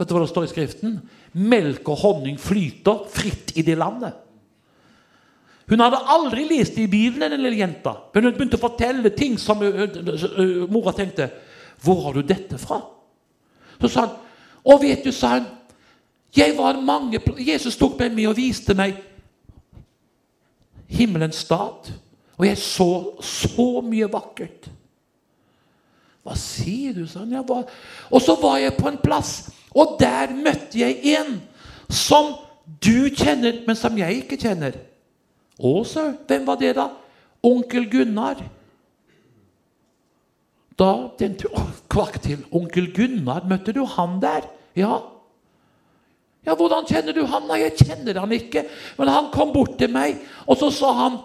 Vet 0.01 0.09
du 0.09 0.17
hva 0.17 0.25
det 0.25 0.31
står 0.33 0.47
i 0.47 0.51
Skriften? 0.55 0.97
Melk 1.37 1.89
og 1.93 2.01
honning 2.01 2.41
flyter 2.41 3.05
fritt 3.13 3.53
i 3.61 3.65
det 3.67 3.77
landet. 3.77 4.17
Hun 5.69 5.83
hadde 5.85 6.01
aldri 6.11 6.47
lest 6.49 6.75
det 6.75 6.89
i 6.89 6.91
Bibelen, 6.91 7.31
den 7.31 7.45
lille 7.45 7.61
jenta. 7.61 7.93
Men 8.15 8.27
hun 8.27 8.35
begynte 8.35 8.57
å 8.59 8.63
fortelle 8.65 9.13
ting 9.15 9.37
som 9.39 9.61
mora 10.73 10.97
tenkte 10.97 11.29
hvor 11.85 12.01
har 12.07 12.17
du 12.17 12.25
dette 12.27 12.59
fra? 12.61 12.81
Så 13.81 13.89
sa 13.89 14.07
han, 14.07 14.17
og 14.65 14.83
vet 14.83 15.05
du, 15.05 15.13
sa 15.15 15.37
han, 15.37 15.47
jeg 16.37 16.57
var 16.59 16.81
mange, 16.85 17.21
Jesus 17.41 17.79
tok 17.81 18.01
meg 18.01 18.17
med 18.17 18.29
og 18.31 18.37
viste 18.39 18.77
meg 18.77 18.99
himmelens 20.91 21.45
stat. 21.45 21.93
Og 22.41 22.49
jeg 22.49 22.59
så 22.61 22.91
så 23.25 23.71
mye 23.85 24.09
vakkert. 24.11 24.69
Hva 26.25 26.37
sier 26.37 26.97
du, 26.97 27.07
sa 27.09 27.25
han. 27.25 27.37
Og 28.11 28.21
så 28.25 28.37
var 28.41 28.61
jeg 28.61 28.77
på 28.81 28.89
en 28.89 29.01
plass, 29.01 29.51
og 29.75 29.99
der 30.01 30.33
møtte 30.35 30.81
jeg 30.81 31.17
en 31.17 31.37
som 31.91 32.35
du 32.83 33.11
kjenner, 33.15 33.63
men 33.67 33.77
som 33.79 33.99
jeg 33.99 34.23
ikke 34.23 34.39
kjenner. 34.41 34.79
Å, 35.61 35.73
sir, 35.85 36.15
Hvem 36.27 36.47
var 36.49 36.59
det, 36.61 36.75
da? 36.79 36.89
Onkel 37.45 37.87
Gunnar. 37.91 38.41
Da 40.81 40.91
tenkte 41.21 41.51
jeg 41.51 41.79
kvakk 41.93 42.21
til. 42.25 42.45
Onkel 42.57 42.89
Gunnar, 42.97 43.45
møtte 43.49 43.75
du 43.77 43.83
han 43.85 44.19
der? 44.23 44.47
Ja. 44.79 45.01
Ja, 46.47 46.55
hvordan 46.57 46.87
kjenner 46.89 47.13
du 47.13 47.27
han? 47.29 47.45
Nei, 47.51 47.61
jeg 47.67 47.77
kjenner 47.83 48.23
han 48.23 48.33
ikke. 48.33 48.65
Men 48.97 49.13
han 49.13 49.29
kom 49.35 49.53
bort 49.53 49.77
til 49.81 49.93
meg, 49.93 50.23
og 50.47 50.57
så 50.61 50.71
sa 50.73 50.93
han 51.05 51.19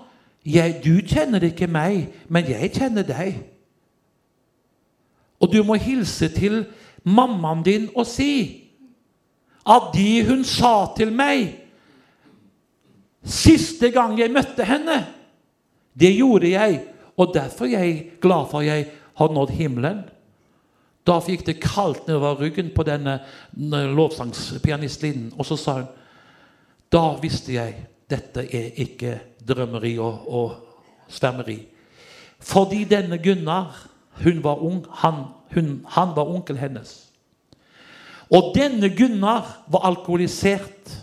jeg, 0.45 0.81
Du 0.83 0.99
kjenner 1.01 1.41
ikke 1.47 1.67
meg, 1.71 2.11
men 2.29 2.45
jeg 2.51 2.73
kjenner 2.75 3.05
deg. 3.07 3.39
Og 5.41 5.49
du 5.51 5.63
må 5.65 5.77
hilse 5.81 6.29
til 6.35 6.65
mammaen 7.05 7.63
din 7.65 7.87
å 7.95 8.03
si 8.07 8.33
at 9.65 9.93
de 9.93 10.09
hun 10.27 10.43
sa 10.45 10.91
til 10.97 11.13
meg 11.13 11.61
Siste 13.25 13.89
gang 13.89 14.19
jeg 14.19 14.29
møtte 14.29 14.61
henne, 14.69 14.99
det 15.97 16.11
gjorde 16.13 16.51
jeg, 16.51 16.75
og 17.17 17.31
derfor 17.33 17.65
er 17.65 17.81
jeg 17.87 18.19
glad 18.21 18.51
for 18.51 18.61
jeg 18.61 18.83
har 19.17 19.31
nådd 19.33 19.53
himmelen. 19.57 20.03
Da 21.05 21.15
fikk 21.23 21.41
det 21.47 21.55
kaldt 21.63 22.05
nedover 22.05 22.43
ryggen 22.43 22.69
på 22.75 22.85
denne 22.85 23.19
lovsangspianistlinnen, 23.97 25.31
og 25.37 25.49
så 25.49 25.57
sa 25.57 25.79
hun 25.79 25.89
Da 26.93 27.15
visste 27.17 27.55
jeg 27.55 27.79
dette 28.09 28.45
er 28.45 28.77
ikke 28.77 29.15
drømmeri 29.41 29.95
og, 29.97 30.27
og 30.29 31.09
svermeri. 31.09 31.57
Fordi 32.39 32.83
denne 32.85 33.17
Gunnar, 33.17 33.73
hun 34.21 34.43
var 34.43 34.61
ung, 34.61 34.85
han, 35.01 35.23
hun, 35.53 35.85
han 35.87 36.15
var 36.15 36.29
onkel 36.31 36.57
hennes. 36.57 37.05
Og 38.33 38.53
denne 38.55 38.89
Gunnar 38.89 39.65
var 39.71 39.85
alkoholisert 39.85 40.95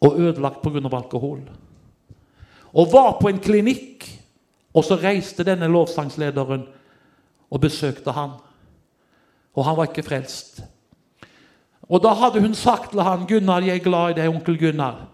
og 0.00 0.20
ødelagt 0.20 0.62
pga. 0.62 0.96
alkohol. 0.96 1.40
Og 2.72 2.92
var 2.92 3.18
på 3.20 3.28
en 3.28 3.40
klinikk, 3.40 4.06
og 4.74 4.84
så 4.84 4.96
reiste 4.96 5.44
denne 5.44 5.66
lovsangslederen 5.66 6.62
og 7.50 7.60
besøkte 7.60 8.12
han. 8.14 8.30
Og 9.54 9.64
han 9.64 9.76
var 9.76 9.90
ikke 9.90 10.06
frelst. 10.06 10.62
Og 11.82 12.02
da 12.02 12.12
hadde 12.14 12.40
hun 12.40 12.54
sagt 12.54 12.90
til 12.90 13.02
han, 13.02 13.26
'Gunnar, 13.26 13.64
jeg 13.64 13.74
er 13.76 13.84
glad 13.84 14.10
i 14.10 14.20
deg, 14.20 14.28
onkel 14.28 14.58
Gunnar.' 14.58 15.06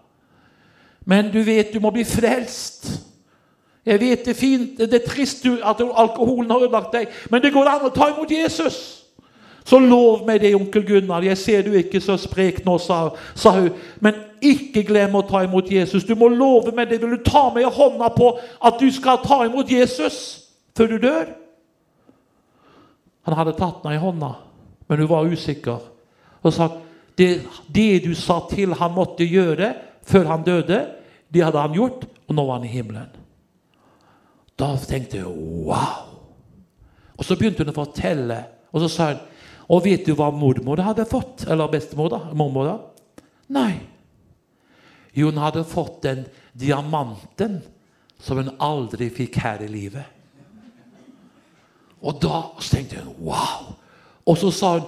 Men 1.05 1.31
du 1.31 1.41
vet, 1.41 1.73
du 1.73 1.79
må 1.79 1.89
bli 1.89 2.03
frelst. 2.03 2.89
Jeg 3.87 4.01
vet 4.01 4.25
det 4.25 4.33
er 4.33 4.39
fint, 4.39 4.79
det 4.79 4.93
er 4.93 5.05
trist 5.07 5.45
at 5.47 5.81
alkoholen 5.81 6.51
har 6.51 6.65
ødelagt 6.65 6.93
deg, 6.93 7.11
men 7.31 7.41
det 7.43 7.53
går 7.55 7.69
an 7.71 7.85
å 7.87 7.93
ta 7.95 8.09
imot 8.11 8.31
Jesus. 8.31 8.79
Så 9.67 9.79
lov 9.83 10.25
meg 10.27 10.41
det, 10.43 10.53
onkel 10.55 10.85
Gunnar. 10.87 11.25
Jeg 11.27 11.37
ser 11.37 11.63
du 11.65 11.73
ikke 11.75 11.99
så 12.03 12.15
sprek 12.19 12.61
nå, 12.63 12.77
sa, 12.79 13.09
sa, 13.35 13.51
hun. 13.57 13.73
Men 13.99 14.21
ikke 14.39 14.85
glem 14.87 15.17
å 15.19 15.25
ta 15.27 15.41
imot 15.43 15.67
Jesus. 15.71 16.05
Du 16.07 16.13
må 16.15 16.29
love 16.31 16.71
meg 16.75 16.87
det. 16.87 17.01
Vil 17.01 17.17
du 17.17 17.23
ta 17.25 17.49
meg 17.51 17.67
i 17.67 17.73
hånda 17.75 18.07
på 18.15 18.29
at 18.39 18.79
du 18.79 18.87
skal 18.95 19.19
ta 19.25 19.41
imot 19.43 19.71
Jesus 19.71 20.21
før 20.77 20.93
du 20.93 20.97
dør? 21.03 21.33
Han 23.27 23.35
hadde 23.35 23.57
tatt 23.59 23.83
henne 23.83 23.97
i 23.97 23.99
hånda, 23.99 24.31
men 24.87 25.03
hun 25.03 25.11
var 25.11 25.27
usikker. 25.27 25.83
Og 26.47 26.55
sa 26.55 26.69
det, 27.19 27.41
det 27.67 28.05
du 28.05 28.13
sa 28.15 28.39
til 28.47 28.71
han 28.79 28.95
måtte 28.95 29.27
gjøre 29.27 29.73
før 30.07 30.31
han 30.31 30.47
døde, 30.47 30.85
det 31.27 31.43
hadde 31.43 31.59
han 31.59 31.75
gjort, 31.75 32.07
og 32.27 32.39
nå 32.39 32.47
var 32.47 32.61
han 32.61 32.69
i 32.69 32.71
himmelen. 32.71 33.16
Da 34.57 34.71
tenkte 34.81 35.21
jeg 35.21 35.29
wow. 35.67 36.05
Og 37.17 37.25
så 37.25 37.37
begynte 37.37 37.63
hun 37.63 37.73
å 37.73 37.77
fortelle, 37.77 38.39
og 38.73 38.83
så 38.83 38.89
sa 38.91 39.09
hun 39.13 39.25
Og 39.67 39.83
vet 39.83 40.05
du 40.07 40.13
hva 40.15 40.29
mormor 40.31 40.79
hadde 40.79 41.03
fått? 41.09 41.43
Eller 41.51 41.67
bestemor, 41.67 42.07
da? 42.13 42.19
Mormor, 42.31 42.69
da? 42.69 43.23
Nei. 43.51 43.73
Jo, 45.11 45.27
hun 45.27 45.41
hadde 45.41 45.65
fått 45.67 45.97
den 46.05 46.21
diamanten 46.55 47.57
som 48.15 48.39
hun 48.39 48.53
aldri 48.63 49.09
fikk 49.11 49.41
her 49.43 49.65
i 49.65 49.67
livet. 49.67 50.05
Og 51.99 52.15
da 52.23 52.45
tenkte 52.63 53.01
hun 53.03 53.17
wow. 53.27 53.75
Og 54.27 54.37
så 54.37 54.51
sa 54.51 54.77
hun 54.77 54.85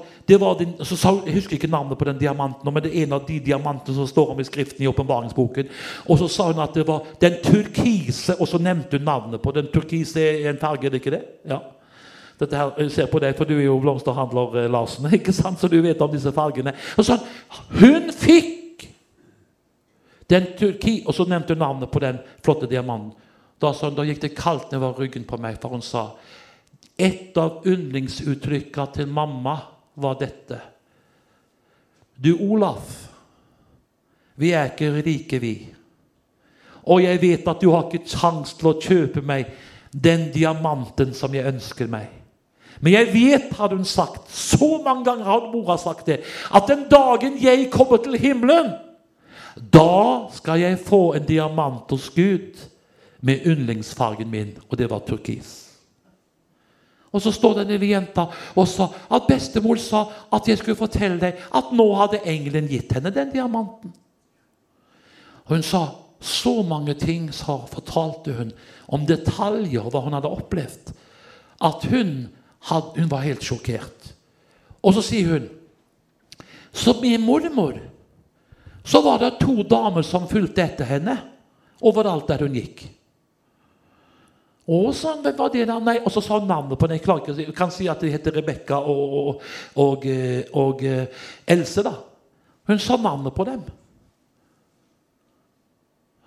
så 0.83 0.95
sa, 0.95 1.09
Jeg 1.25 1.33
husker 1.33 1.53
ikke 1.53 1.67
navnet 1.67 1.97
på 1.97 2.05
den 2.05 2.19
diamanten, 2.19 2.73
men 2.73 2.83
det 2.83 2.91
er 2.91 3.03
en 3.03 3.13
av 3.13 3.25
de 3.25 3.39
diamantene 3.39 3.95
som 3.95 4.07
står 4.07 4.31
om 4.31 4.39
i 4.39 4.43
skriften 4.43 4.83
i 4.83 4.87
åpenbaringsboken. 4.87 5.67
Og 6.05 6.19
så 6.19 6.27
sa 6.27 6.51
hun 6.51 6.61
at 6.61 6.75
det 6.75 6.87
var 6.87 7.01
den 7.21 7.33
turkise, 7.43 8.35
og 8.39 8.47
så 8.47 8.57
nevnte 8.57 8.97
hun 8.97 9.05
navnet 9.05 9.41
på 9.41 9.51
den 9.51 9.67
turkise 9.73 10.21
er 10.21 10.49
en 10.49 10.61
farge, 10.61 10.85
er 10.85 10.89
det 10.89 11.01
ikke 11.01 11.15
det? 11.15 11.23
Ja. 11.49 11.57
Dette 12.39 12.55
her, 12.55 12.71
jeg 12.77 12.91
ser 12.91 13.05
på 13.05 13.19
deg, 13.19 13.33
for 13.37 13.49
du 13.49 13.57
er 13.57 13.65
jo 13.65 13.79
blomsterhandler, 13.79 14.55
eh, 14.61 14.71
Larsen, 14.71 15.09
ikke 15.17 15.33
sant? 15.33 15.59
så 15.59 15.67
du 15.67 15.81
vet 15.81 16.01
om 16.01 16.11
disse 16.11 16.31
fargene. 16.31 16.73
Og 16.97 17.05
så, 17.05 17.17
Hun 17.79 18.13
fikk 18.13 18.85
den 20.29 20.45
turki, 20.59 21.03
Og 21.07 21.13
så 21.13 21.25
nevnte 21.25 21.53
hun 21.53 21.59
navnet 21.59 21.89
på 21.89 21.99
den 21.99 22.19
flotte 22.45 22.69
diamanten. 22.69 23.17
Da, 23.61 23.73
sa 23.73 23.89
hun, 23.89 23.95
da 23.95 24.05
gikk 24.05 24.21
det 24.21 24.35
kaldt 24.37 24.71
nedover 24.71 25.01
ryggen 25.01 25.25
på 25.27 25.37
meg, 25.37 25.57
for 25.61 25.69
hun 25.69 25.81
sa 25.81 26.11
et 26.99 27.37
av 27.39 27.63
yndlingsuttrykka 27.67 28.89
til 28.95 29.07
mamma 29.07 29.55
var 29.99 30.19
dette. 30.19 30.59
Du, 32.19 32.33
Olaf, 32.35 33.07
vi 34.39 34.51
er 34.51 34.73
ikke 34.73 34.91
rike, 35.03 35.39
vi. 35.39 35.53
Og 36.89 37.03
jeg 37.03 37.21
vet 37.21 37.47
at 37.47 37.61
du 37.61 37.69
har 37.71 37.87
ikke 37.87 38.07
kjangs 38.07 38.55
til 38.59 38.71
å 38.71 38.77
kjøpe 38.79 39.23
meg 39.23 39.51
den 39.91 40.29
diamanten 40.33 41.13
som 41.17 41.33
jeg 41.35 41.47
ønsker 41.49 41.89
meg. 41.91 42.09
Men 42.79 42.95
jeg 42.95 43.09
vet, 43.11 43.47
hadde 43.59 43.75
hun 43.75 43.87
sagt, 43.87 44.29
så 44.31 44.79
mange 44.83 45.03
ganger 45.07 45.27
hadde 45.27 45.51
mora 45.51 45.75
sagt 45.79 46.07
det, 46.07 46.21
at 46.55 46.67
den 46.69 46.85
dagen 46.91 47.35
jeg 47.41 47.67
kommer 47.73 47.99
til 48.03 48.15
himmelen, 48.19 48.71
da 49.59 50.29
skal 50.31 50.61
jeg 50.61 50.79
få 50.87 51.13
en 51.17 51.25
diamant 51.27 51.91
hos 51.91 52.07
Gud 52.15 52.59
med 53.19 53.43
yndlingsfargen 53.47 54.31
min, 54.31 54.53
og 54.69 54.77
det 54.79 54.87
var 54.91 55.03
turkis. 55.03 55.68
Og 57.09 57.23
så 57.23 57.31
står 57.33 57.61
den 57.61 57.73
lille 57.73 57.89
jenta 57.93 58.27
og 58.53 58.67
sa 58.69 58.89
at 59.09 59.27
bestemor 59.29 59.79
sa 59.81 60.03
at 60.35 60.47
jeg 60.47 60.59
skulle 60.59 60.77
fortelle 60.77 61.17
deg 61.21 61.39
at 61.57 61.71
nå 61.73 61.87
hadde 61.97 62.21
engelen 62.29 62.69
gitt 62.69 62.93
henne 62.93 63.13
den 63.13 63.31
diamanten. 63.33 63.93
Og 65.47 65.55
Hun 65.55 65.65
sa 65.65 65.83
så 66.21 66.59
mange 66.67 66.93
ting, 66.99 67.31
sa, 67.33 67.61
fortalte 67.71 68.35
hun 68.35 68.51
om 68.91 69.05
detaljer 69.07 69.87
hva 69.87 70.03
hun 70.03 70.17
hadde 70.17 70.29
opplevd, 70.29 70.91
at 71.63 71.85
hun, 71.89 72.27
had, 72.67 72.91
hun 72.99 73.09
var 73.11 73.23
helt 73.23 73.43
sjokkert. 73.43 74.11
Og 74.83 74.93
så 74.95 75.03
sier 75.03 75.33
hun 75.33 75.49
Så 76.71 76.93
min 77.01 77.21
mormor 77.25 77.79
så 78.85 79.01
var 79.01 79.17
det 79.19 79.39
to 79.41 79.63
damer 79.65 80.05
som 80.05 80.27
fulgte 80.29 80.61
etter 80.61 80.85
henne 80.85 81.15
overalt 81.81 82.27
der 82.29 82.43
hun 82.45 82.53
gikk. 82.55 82.83
Og 84.69 84.93
så, 84.93 85.15
hvem 85.23 85.37
var 85.37 85.49
det 85.49 85.65
der? 85.65 85.81
Nei, 85.81 85.97
og 86.05 86.11
så 86.13 86.21
sa 86.21 86.37
hun 86.37 86.47
navnet 86.49 86.77
på 86.77 86.87
den. 86.87 86.99
Jeg 86.99 87.05
klarer 87.07 87.41
ikke, 87.41 87.55
kan 87.57 87.71
si 87.73 87.87
at 87.89 88.01
de 88.03 88.11
heter 88.13 88.35
Rebekka 88.37 88.77
og, 88.77 89.13
og, 89.17 89.43
og, 89.81 90.05
eh, 90.05 90.43
og, 90.53 90.83
eh, 90.85 91.25
Else. 91.49 91.83
da. 91.83 91.95
Hun 92.69 92.79
sa 92.79 92.97
navnet 93.01 93.33
på 93.33 93.47
dem. 93.49 93.63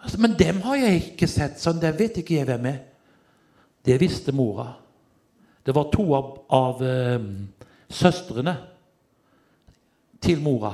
Altså, 0.02 0.18
men 0.20 0.34
dem 0.38 0.60
har 0.66 0.80
jeg 0.80 1.02
ikke 1.12 1.30
sett, 1.30 1.60
sånn 1.62 1.78
det 1.78 1.94
vet 1.98 2.18
ikke 2.18 2.40
jeg 2.40 2.48
hvem 2.50 2.66
er. 2.72 2.80
Det 3.86 4.00
visste 4.02 4.34
mora. 4.34 4.72
Det 5.62 5.74
var 5.74 5.92
to 5.92 6.08
av, 6.18 6.32
av 6.50 6.82
um, 6.82 7.28
søstrene 7.86 8.56
til 10.22 10.42
mora 10.42 10.72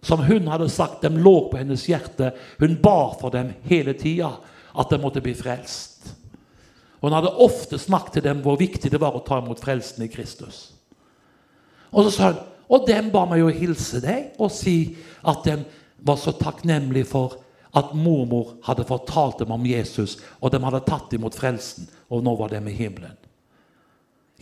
som 0.00 0.20
hun 0.24 0.48
hadde 0.48 0.68
sagt 0.68 1.02
dem 1.02 1.18
lå 1.22 1.48
på 1.50 1.58
hennes 1.58 1.86
hjerte. 1.88 2.32
Hun 2.58 2.78
bar 2.82 3.16
for 3.20 3.34
dem 3.34 3.52
hele 3.68 3.94
tida 3.98 4.30
at 4.78 4.90
de 4.90 4.98
måtte 5.02 5.22
bli 5.24 5.34
frelst. 5.36 5.87
Og 6.98 7.08
han 7.08 7.18
hadde 7.20 7.36
ofte 7.44 7.78
snakket 7.78 8.18
til 8.18 8.26
dem 8.26 8.42
hvor 8.42 8.58
viktig 8.58 8.90
det 8.90 9.00
var 9.00 9.16
å 9.16 9.24
ta 9.24 9.38
imot 9.42 9.60
frelsen 9.62 10.04
i 10.06 10.10
Kristus. 10.10 10.68
Og 11.92 12.06
så 12.06 12.14
sa 12.14 12.30
hun, 12.32 12.40
og 12.68 12.84
dem 12.84 13.08
ba 13.12 13.22
meg 13.24 13.40
jo 13.40 13.52
hilse 13.54 14.02
deg 14.04 14.34
og 14.36 14.50
si 14.52 14.96
at 15.24 15.46
de 15.46 15.54
var 16.04 16.18
så 16.20 16.34
takknemlige 16.36 17.08
for 17.08 17.38
at 17.76 17.94
mormor 17.96 18.58
hadde 18.66 18.86
fortalt 18.88 19.40
dem 19.40 19.52
om 19.54 19.64
Jesus, 19.66 20.18
og 20.40 20.52
de 20.52 20.60
hadde 20.62 20.84
tatt 20.88 21.12
imot 21.16 21.36
frelsen, 21.36 21.88
og 22.08 22.24
nå 22.24 22.34
var 22.36 22.52
de 22.52 22.60
i 22.60 22.76
himmelen. 22.76 23.16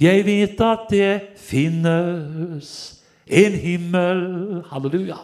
Jeg 0.01 0.27
vet 0.27 0.61
at 0.61 0.91
det 0.93 1.13
finnes 1.41 2.96
en 3.27 3.53
himmel 3.53 4.63
Halleluja 4.71 5.17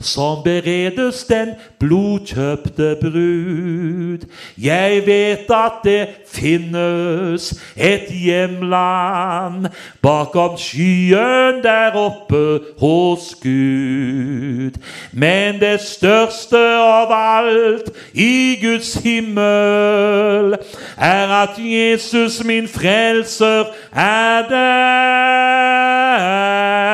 som 0.00 0.42
beredes 0.44 1.24
den 1.24 1.48
blodkjøpte 1.78 2.96
brud. 3.00 4.18
Jeg 4.58 5.02
vet 5.06 5.50
at 5.50 5.72
det 5.84 6.08
finnes 6.28 7.50
et 7.76 8.10
hjemland 8.10 9.66
bakom 10.02 10.56
skyen 10.58 11.62
der 11.62 11.98
oppe 11.98 12.60
hos 12.78 13.34
Gud. 13.42 14.78
Men 15.12 15.60
det 15.60 15.80
største 15.82 16.62
av 16.78 17.12
alt 17.14 17.90
i 18.14 18.58
Guds 18.62 18.94
himmel 18.94 20.54
er 20.96 21.34
at 21.42 21.58
Jesus, 21.58 22.44
min 22.44 22.68
frelser, 22.68 23.64
er 23.92 24.48
der. 24.48 26.87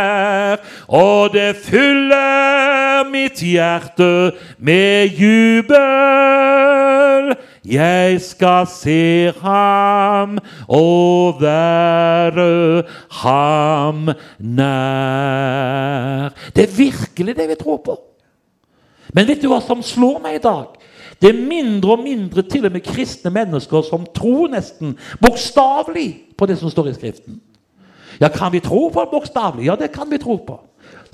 Og 0.88 1.32
det 1.32 1.56
fyller 1.56 3.08
mitt 3.10 3.40
hjerte 3.40 4.32
med 4.58 5.06
jubel. 5.16 5.76
Jeg 7.64 8.20
skal 8.20 8.66
se 8.68 9.32
ham 9.40 10.38
og 10.68 11.40
være 11.40 12.82
ham 13.10 14.10
nær. 14.38 16.28
Det 16.56 16.62
er 16.64 16.76
virkelig 16.76 17.36
det 17.36 17.48
vi 17.48 17.54
tror 17.60 17.80
på. 17.84 18.00
Men 19.14 19.28
vet 19.28 19.42
du 19.42 19.48
hva 19.48 19.60
som 19.64 19.82
slår 19.82 20.18
meg 20.20 20.34
i 20.36 20.44
dag? 20.44 20.66
Det 21.22 21.30
er 21.30 21.46
mindre 21.46 21.90
og 21.94 22.02
mindre 22.04 22.42
til 22.42 22.66
og 22.66 22.72
med 22.74 22.84
kristne 22.84 23.30
mennesker 23.32 23.82
som 23.86 24.06
tror 24.16 24.48
nesten 24.52 24.98
bokstavelig 25.22 26.20
på 26.36 26.46
det 26.50 26.58
som 26.60 26.70
står 26.70 26.86
i 26.90 26.94
Skriften. 26.98 27.40
Ja, 28.20 28.28
Kan 28.28 28.52
vi 28.52 28.60
tro 28.60 28.88
på 28.88 29.00
det 29.00 29.10
bokstavelig? 29.10 29.66
Ja, 29.66 29.76
det 29.76 29.92
kan 29.92 30.10
vi 30.10 30.18
tro 30.18 30.36
på. 30.36 30.60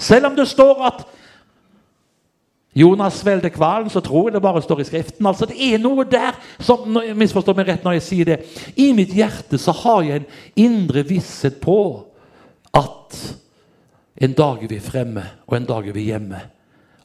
Selv 0.01 0.31
om 0.31 0.37
det 0.37 0.49
står 0.49 0.85
at 0.89 1.03
Jonas 2.75 3.19
svelget 3.19 3.57
hvalen, 3.59 3.91
så 3.91 4.01
tror 4.01 4.29
jeg 4.29 4.35
det 4.35 4.43
bare 4.43 4.63
står 4.63 4.81
i 4.81 4.85
Skriften. 4.85 5.27
Altså, 5.27 5.47
Det 5.47 5.59
er 5.75 5.79
noe 5.79 6.05
der 6.05 6.39
som 6.59 6.87
misforstår 6.87 7.15
Misforstå 7.19 7.55
meg 7.57 7.69
rett 7.69 7.85
når 7.85 7.99
jeg 7.99 8.07
sier 8.07 8.25
det. 8.25 8.39
I 8.77 8.93
mitt 8.95 9.13
hjerte 9.15 9.59
så 9.59 9.75
har 9.83 10.03
jeg 10.07 10.23
en 10.23 10.27
indre 10.57 11.03
visshet 11.07 11.61
på 11.61 12.07
at 12.75 13.19
en 14.21 14.33
dag 14.33 14.63
er 14.63 14.69
vi 14.69 14.79
fremme, 14.81 15.25
og 15.47 15.57
en 15.57 15.67
dag 15.67 15.89
er 15.89 15.93
vi 15.97 16.07
hjemme. 16.13 16.41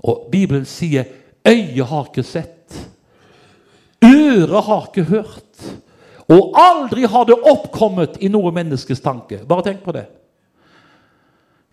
Og 0.03 0.27
Bibelen 0.31 0.65
sier 0.65 1.05
øyet 1.47 1.87
har 1.87 2.11
ikke 2.11 2.23
sett, 2.23 2.75
øret 4.03 4.63
har 4.63 4.89
ikke 4.89 5.09
hørt, 5.09 5.65
og 6.29 6.53
aldri 6.57 7.05
har 7.09 7.25
det 7.25 7.37
oppkommet 7.41 8.17
i 8.21 8.29
noe 8.29 8.51
menneskes 8.51 9.01
tanke. 9.01 9.41
Bare 9.47 9.65
tenk 9.65 9.81
på 9.85 9.93
det. 9.95 10.05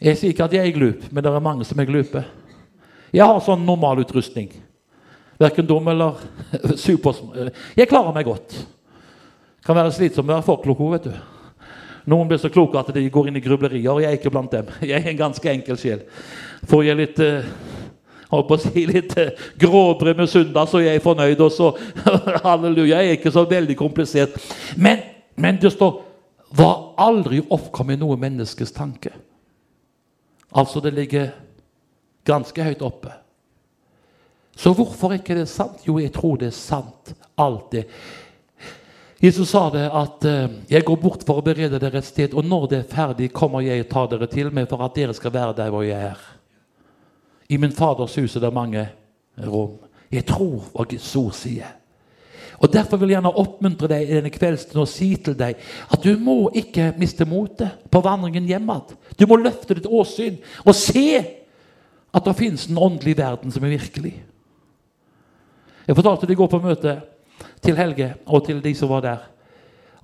Jeg 0.02 0.18
sier 0.18 0.32
ikke 0.34 0.46
at 0.48 0.54
jeg 0.56 0.66
er 0.66 0.74
glup, 0.74 1.04
men 1.10 1.22
det 1.22 1.30
er 1.30 1.44
mange 1.44 1.64
som 1.66 1.78
er 1.78 1.86
glupe. 1.86 2.24
Jeg 3.12 3.28
har 3.28 3.42
sånn 3.44 3.62
normalutrustning. 3.66 4.48
Verken 5.38 5.66
dum 5.68 5.86
eller 5.92 6.18
super... 6.84 7.18
Jeg 7.76 7.90
klarer 7.90 8.14
meg 8.16 8.26
godt. 8.26 8.56
Kan 9.62 9.78
være 9.78 9.92
slitsom 9.94 10.26
å 10.26 10.34
være 10.34 10.46
for 10.46 10.62
klok, 10.64 10.82
vet 10.96 11.06
du. 11.06 11.14
Noen 12.10 12.26
blir 12.26 12.40
så 12.42 12.50
kloke 12.50 12.80
at 12.80 12.90
de 12.96 13.04
går 13.14 13.30
inn 13.30 13.38
i 13.38 13.44
grublerier. 13.44 13.92
og 13.92 14.02
Jeg 14.02 14.10
er 14.10 14.18
ikke 14.18 14.32
blant 14.34 14.50
dem. 14.50 14.70
Jeg 14.90 14.98
er 14.98 15.12
en 15.12 15.20
ganske 15.20 15.52
enkel 15.54 15.78
sjel. 15.78 16.02
Får 16.66 16.82
jeg 16.86 16.98
litt 16.98 17.20
eh, 17.22 17.46
holdt 18.32 18.48
på 18.48 18.58
å 18.58 18.62
si 18.62 18.86
litt 18.90 19.14
eh, 19.22 19.34
gråbrød 19.62 20.18
med 20.18 20.30
søndag, 20.30 20.66
så 20.70 20.80
er 20.80 20.96
jeg 20.96 21.04
fornøyd. 21.04 21.42
Og 21.46 21.54
så 21.54 21.70
halleluja. 22.46 22.98
Jeg 22.98 23.12
er 23.12 23.20
ikke 23.20 23.34
så 23.34 23.46
veldig 23.46 23.78
komplisert. 23.78 24.34
Men, 24.74 25.04
men 25.38 25.62
det 25.62 25.70
står 25.76 26.00
var 26.58 26.90
aldri 27.00 27.38
oppkommet 27.54 28.02
noe 28.02 28.18
menneskes 28.20 28.74
tanke. 28.74 29.14
Altså, 30.54 30.80
det 30.80 30.94
ligger 30.94 31.30
ganske 32.24 32.64
høyt 32.64 32.82
oppe. 32.82 33.12
Så 34.56 34.74
hvorfor 34.76 35.14
ikke 35.16 35.34
det 35.34 35.46
er 35.46 35.50
sant? 35.50 35.86
Jo, 35.88 35.96
jeg 35.98 36.12
tror 36.12 36.36
det 36.36 36.50
er 36.50 36.56
sant, 36.56 37.14
alltid. 37.40 37.88
Jesus 39.22 39.48
sa 39.54 39.68
det 39.70 39.86
at 39.86 40.24
eh, 40.24 40.50
'jeg 40.68 40.84
går 40.84 40.96
bort 40.96 41.24
for 41.26 41.38
å 41.38 41.44
berede 41.44 41.78
dere 41.78 41.98
et 41.98 42.04
sted', 42.04 42.34
'og 42.34 42.44
når 42.44 42.66
det 42.66 42.78
er 42.78 42.94
ferdig, 42.94 43.32
kommer 43.32 43.60
jeg 43.60 43.80
og 43.80 43.88
tar 43.88 44.06
dere 44.06 44.26
til 44.26 44.50
meg, 44.50 44.68
for 44.68 44.82
at 44.84 44.94
dere 44.94 45.14
skal 45.14 45.32
være 45.32 45.56
der 45.56 45.70
hvor 45.70 45.82
jeg 45.82 46.10
er'. 46.10 46.36
I 47.48 47.56
min 47.56 47.72
Faders 47.72 48.14
hus 48.14 48.36
er 48.36 48.40
det 48.40 48.52
mange 48.52 48.88
rom. 49.38 49.78
Jeg 50.12 50.26
tror 50.26 50.64
hva 50.74 50.84
Guds 50.84 51.16
ord 51.16 51.32
sier. 51.32 51.81
Og 52.62 52.70
Derfor 52.70 53.00
vil 53.00 53.10
jeg 53.10 53.18
gjerne 53.18 53.34
oppmuntre 53.42 53.88
deg 53.90 54.06
i 54.06 54.16
denne 54.16 54.30
kvelden 54.30 54.82
og 54.82 54.90
si 54.90 55.10
til 55.18 55.34
deg 55.38 55.58
at 55.90 56.04
du 56.04 56.12
må 56.20 56.46
ikke 56.58 56.92
miste 57.00 57.26
motet 57.26 57.80
på 57.90 58.02
vandringen 58.04 58.46
hjem 58.46 58.70
igjen. 58.70 58.98
Du 59.18 59.26
må 59.26 59.40
løfte 59.40 59.74
ditt 59.78 59.88
åsyn 59.90 60.38
og 60.62 60.76
se 60.78 61.06
at 62.12 62.28
det 62.28 62.36
finnes 62.38 62.68
en 62.68 62.78
åndelig 62.78 63.16
verden 63.18 63.50
som 63.50 63.64
er 63.66 63.74
virkelig. 63.74 64.14
Jeg 65.88 65.98
fortalte 65.98 66.28
det 66.28 66.36
i 66.36 66.38
går 66.38 66.52
på 66.52 66.62
møte 66.62 67.00
til 67.64 67.78
Helge 67.78 68.12
og 68.26 68.46
til 68.46 68.62
de 68.62 68.74
som 68.78 68.92
var 68.92 69.02
der, 69.02 69.26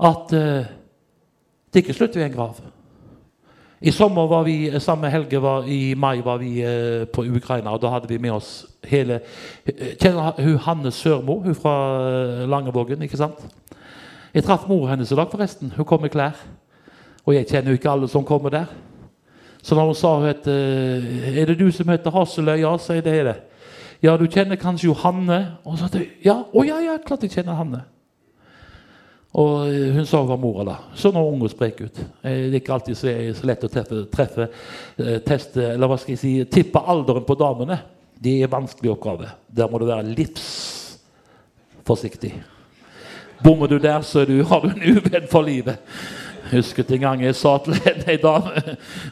at 0.09 0.35
eh, 0.35 0.67
det 1.69 1.79
er 1.79 1.85
ikke 1.85 1.95
slutt 1.95 2.17
ved 2.17 2.27
en 2.27 2.35
grav. 2.35 2.59
I 3.81 3.91
sommer 3.91 4.27
var 4.27 4.43
vi 4.43 4.81
sammen 4.81 5.01
med 5.01 5.11
Helge 5.11 5.39
var, 5.43 5.69
I 5.69 5.95
mai 5.95 6.21
var 6.25 6.39
vi 6.39 6.63
eh, 6.67 7.05
på 7.07 7.23
Ukraina, 7.23 7.71
og 7.71 7.83
da 7.83 7.93
hadde 7.93 8.09
vi 8.11 8.19
med 8.19 8.33
oss 8.35 8.67
hele 8.91 9.21
eh, 9.67 9.93
Kjenner 10.01 10.35
hun 10.43 10.57
Hanne 10.65 10.91
Sørmo, 10.91 11.37
hun 11.45 11.55
fra 11.55 11.75
eh, 12.09 12.49
Langevågen? 12.51 13.03
ikke 13.03 13.21
sant? 13.21 13.45
Jeg 14.35 14.43
traff 14.45 14.67
mor 14.69 14.89
hennes 14.91 15.13
i 15.13 15.17
dag, 15.17 15.31
forresten. 15.31 15.71
Hun 15.77 15.87
kom 15.87 16.03
med 16.03 16.11
klær. 16.11 16.35
Og 17.25 17.35
jeg 17.35 17.47
kjenner 17.47 17.71
jo 17.71 17.79
ikke 17.79 17.91
alle 17.91 18.09
som 18.09 18.25
kommer 18.27 18.51
der. 18.51 18.67
Så 19.63 19.75
når 19.75 19.87
hun 19.93 19.95
sa 19.95 20.15
hun 20.17 20.27
het, 20.27 20.47
eh, 20.47 21.39
Er 21.39 21.47
det 21.47 21.59
du 21.59 21.71
som 21.71 21.89
heter 21.89 22.11
Hasseløy? 22.11 22.61
Ja, 22.61 22.77
sier 22.79 23.01
det 23.01 23.15
er 23.15 23.25
det. 23.25 23.37
Ja, 24.03 24.17
du 24.17 24.27
kjenner 24.27 24.57
kanskje 24.57 24.91
Johanne? 24.91 25.57
Og 25.65 25.79
så 25.79 25.89
ja, 26.25 26.43
å 26.53 26.65
ja, 26.67 26.81
ja, 26.83 26.99
klart 27.07 27.23
jeg 27.23 27.31
kjenner 27.31 27.55
Hanne. 27.55 27.85
Og 29.37 29.67
hun 29.93 30.07
sa 30.07 30.23
hun 30.23 30.29
var 30.31 30.37
mora 30.41 30.65
da. 30.65 30.77
Så 30.97 31.11
nå 31.13 31.21
ung 31.29 31.43
og 31.45 31.51
sprek 31.53 31.81
ut. 31.85 31.99
Eh, 32.23 32.49
Det 32.49 32.55
er 32.55 32.61
ikke 32.63 32.73
alltid 32.79 32.97
så, 32.97 33.07
lett 33.47 33.65
å 33.65 33.69
treffe, 33.69 34.07
treffe 34.13 34.47
eh, 34.97 35.19
teste, 35.21 35.73
eller 35.75 35.87
hva 35.91 35.99
skal 36.01 36.13
jeg 36.15 36.19
si, 36.23 36.45
tippe 36.51 36.79
alderen 36.81 37.25
på 37.29 37.35
damene. 37.39 37.79
Det 38.19 38.39
er 38.43 38.49
vanskelig 38.51 38.91
oppgave. 38.95 39.29
Der 39.55 39.69
må 39.71 39.79
du 39.79 39.85
være 39.87 40.15
livsforsiktig. 40.17 42.33
Bommer 43.45 43.67
du 43.71 43.79
der, 43.79 44.01
så 44.03 44.25
du, 44.25 44.41
har 44.45 44.61
du 44.65 44.69
en 44.73 44.97
uvenn 44.97 45.29
for 45.31 45.43
livet. 45.47 45.77
Husket 46.51 46.91
en 46.97 47.01
gang 47.01 47.23
jeg 47.23 47.35
sa 47.37 47.59
til 47.61 47.75
en 47.85 48.19
dame 48.23 48.51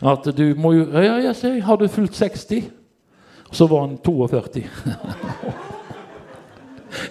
at 0.09 0.25
du 0.37 0.55
må 0.57 0.73
jo 0.73 0.85
Ja, 0.95 1.19
ja, 1.21 1.33
jeg 1.37 1.63
har 1.63 1.77
du 1.77 1.89
fulgt 1.89 2.15
60? 2.17 2.63
Så 3.53 3.67
var 3.69 3.81
han 3.85 3.99
42. 3.99 4.65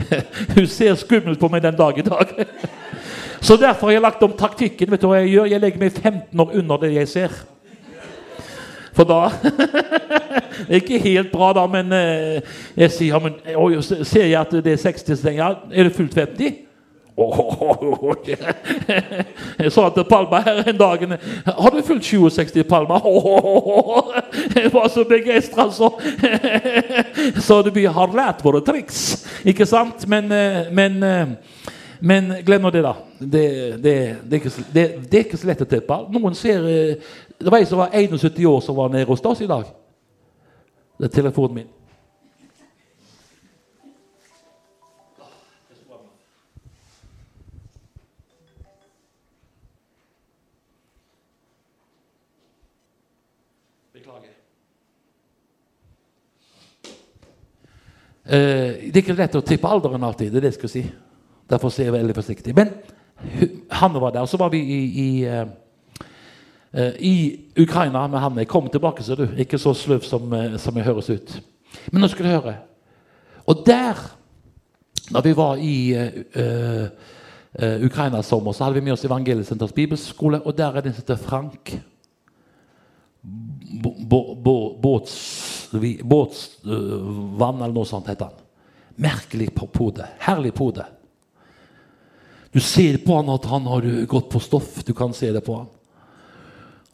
Hun 0.55 0.67
ser 0.67 0.95
skummelt 0.99 1.39
på 1.39 1.49
meg 1.53 1.61
den 1.63 1.77
dag 1.77 1.99
i 1.99 2.01
dag. 2.01 2.33
Så 3.45 3.57
derfor 3.61 3.87
har 3.87 3.93
jeg 3.93 4.01
lagt 4.01 4.23
om 4.25 4.31
taktikken. 4.33 4.89
Vet 4.89 5.03
du 5.03 5.11
hva 5.11 5.19
Jeg 5.21 5.35
gjør? 5.35 5.51
Jeg 5.51 5.61
legger 5.61 5.81
meg 5.83 5.91
15 5.93 6.39
år 6.41 6.53
under 6.57 6.79
det 6.81 6.95
jeg 6.95 7.09
ser. 7.11 7.35
For 8.95 9.05
da 9.05 9.27
Det 10.65 10.71
er 10.71 10.79
ikke 10.79 10.99
helt 11.03 11.33
bra, 11.33 11.51
da, 11.53 11.65
men 11.67 11.91
eh, 11.93 12.53
jeg 12.79 12.91
sier 12.95 13.11
ja, 13.11 13.19
men, 13.21 13.35
oi, 13.59 13.81
Ser 13.83 14.23
jeg 14.23 14.39
at 14.39 14.53
det 14.65 14.71
er 14.71 14.79
60, 14.81 15.17
så 15.19 15.33
ja, 15.35 15.49
er 15.69 15.89
det 15.89 15.93
fullt 15.93 16.15
50? 16.15 16.61
Åh, 17.15 18.15
Jeg 19.63 19.71
sa 19.71 19.85
til 19.93 20.07
Palma 20.09 20.41
her 20.43 20.63
en 20.67 20.79
dag 20.79 21.05
Har 21.45 21.75
du 21.75 21.83
fulgt 21.85 22.07
67, 22.07 22.63
Palma? 22.67 22.97
Åh, 23.03 24.09
Jeg 24.55 24.73
var 24.73 24.87
så 24.89 25.05
begeistra, 25.07 25.67
så 25.71 25.91
Så 27.39 27.61
vi 27.69 27.85
har 27.85 28.15
lært 28.15 28.43
våre 28.43 28.63
triks, 28.65 29.27
ikke 29.45 29.67
sant? 29.69 30.07
Men, 30.07 30.31
eh, 30.31 30.71
men, 30.71 31.03
eh, 31.03 31.27
men 32.05 32.33
glem 32.45 32.61
nå 32.61 32.69
det, 32.69 32.83
da. 32.85 32.91
Det, 33.17 33.45
det, 33.81 33.93
det, 34.29 34.37
er 34.37 34.43
ikke, 34.43 34.65
det 34.73 34.83
er 34.83 35.23
ikke 35.23 35.39
så 35.41 35.47
lett 35.49 35.61
å 35.63 35.65
tippe. 35.65 35.95
Noen 36.13 36.35
ser 36.37 36.67
eh, 36.69 37.15
Det 37.39 37.49
var 37.49 37.63
en 37.63 37.65
som 37.65 37.79
var 37.81 37.95
71 37.97 38.45
år, 38.45 38.59
som 38.61 38.77
var 38.77 38.91
nede 38.93 39.09
hos 39.09 39.25
oss 39.25 39.41
i 39.41 39.47
dag. 39.49 39.65
Det 40.99 41.09
er 41.09 41.15
telefonen 41.15 41.63
min. 41.63 41.71
Beklager. 53.95 54.37
Eh, 58.29 58.85
det 58.93 58.93
er 58.93 59.01
ikke 59.01 59.17
lett 59.17 59.41
å 59.41 59.43
tippe 59.49 59.73
alderen 59.73 60.05
alltid. 60.05 60.29
det 60.29 60.43
er 60.43 60.47
det 60.47 60.53
jeg 60.53 60.59
skal 60.59 60.73
si. 60.75 60.85
Derfor 61.49 61.69
er 61.79 61.89
jeg 61.89 61.93
veldig 61.93 62.15
forsiktig. 62.15 62.55
Men 62.55 62.73
han 63.71 63.93
var 64.01 64.11
der. 64.11 64.25
Så 64.25 64.37
var 64.37 64.49
vi 64.49 64.59
i, 64.59 64.83
i, 64.85 65.25
eh, 66.73 66.93
i 66.99 67.39
Ukraina 67.57 68.07
med 68.07 68.19
han. 68.19 68.37
Jeg 68.37 68.47
kom 68.47 68.69
tilbake, 68.69 69.03
ser 69.03 69.15
du. 69.15 69.27
Ikke 69.37 69.57
så 69.57 69.73
sløv 69.73 70.01
som, 70.01 70.33
eh, 70.33 70.57
som 70.57 70.77
jeg 70.77 70.85
høres 70.85 71.09
ut. 71.09 71.41
Men 71.91 72.01
nå 72.01 72.07
skal 72.07 72.25
du 72.25 72.31
høre. 72.31 72.55
Og 73.45 73.63
der, 73.65 73.99
da 75.13 75.21
vi 75.21 75.35
var 75.37 75.55
i 75.61 75.93
uh, 75.93 76.87
eh, 77.53 77.85
Ukraina 77.85 78.21
sommer, 78.25 78.51
så 78.53 78.63
hadde 78.63 78.79
vi 78.79 78.81
med 78.87 78.93
oss 78.95 79.05
Evangeliesenters 79.05 79.71
bibelskole, 79.71 80.41
og 80.41 80.57
der 80.57 80.71
er 80.71 80.81
det 80.81 80.89
en 80.89 80.95
som 80.95 81.03
heter 81.03 81.27
Frank 81.27 81.75
Båtsvann, 86.03 87.61
eller 87.61 87.73
noe 87.75 87.85
sånt 87.85 88.09
heter 88.09 88.25
han. 88.31 88.41
Merkelig 88.95 89.51
på 89.53 89.67
pode. 89.67 90.07
Herlig 90.25 90.53
pode. 90.57 90.85
Du 92.55 92.61
ser 92.63 93.01
på 93.03 93.17
han 93.17 93.29
at 93.33 93.45
han 93.51 93.65
har 93.67 93.83
gått 94.07 94.29
på 94.31 94.39
stoff. 94.39 94.77
Du 94.87 94.93
kan 94.95 95.13
se 95.13 95.27
det 95.35 95.41
på 95.43 95.57
han. 95.57 95.71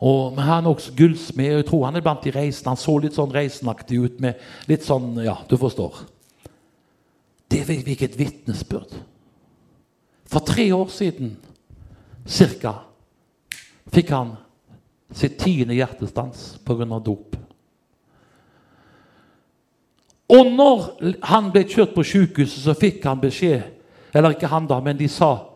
Og, 0.01 0.31
men 0.33 0.41
han 0.41 0.65
er 0.65 0.71
også 0.71 0.95
gullsmed. 0.97 1.51
Jeg 1.59 1.67
tror 1.67 1.83
han 1.85 1.99
er 1.99 2.01
blant 2.01 2.23
de 2.25 2.33
reisende. 2.33 2.71
Han 2.73 2.79
så 2.81 2.95
litt 2.97 3.13
sånn 3.13 3.33
reisenaktig 3.35 3.99
ut 4.01 4.23
med 4.23 4.41
litt 4.71 4.87
sånn 4.87 5.19
Ja, 5.21 5.35
du 5.45 5.53
forstår. 5.61 5.99
Det 7.45 7.59
er 7.61 7.83
hvilket 7.85 8.17
vitnesbyrd. 8.17 8.95
For 10.31 10.41
tre 10.47 10.65
år 10.73 10.89
siden 10.89 11.35
cirka 12.25 12.73
fikk 13.93 14.15
han 14.15 14.33
sitt 15.13 15.37
tiende 15.43 15.77
hjertestans 15.77 16.55
pga. 16.65 16.89
dop. 16.97 17.37
Og 20.31 20.51
når 20.57 20.89
han 21.29 21.53
ble 21.53 21.67
kjørt 21.69 21.93
på 21.93 22.07
sykehuset, 22.07 22.63
så 22.65 22.73
fikk 22.73 23.05
han 23.05 23.21
beskjed 23.21 23.77
Eller 24.11 24.33
ikke 24.33 24.49
han, 24.51 24.65
da, 24.67 24.81
men 24.81 24.97
de 24.97 25.07
sa 25.07 25.50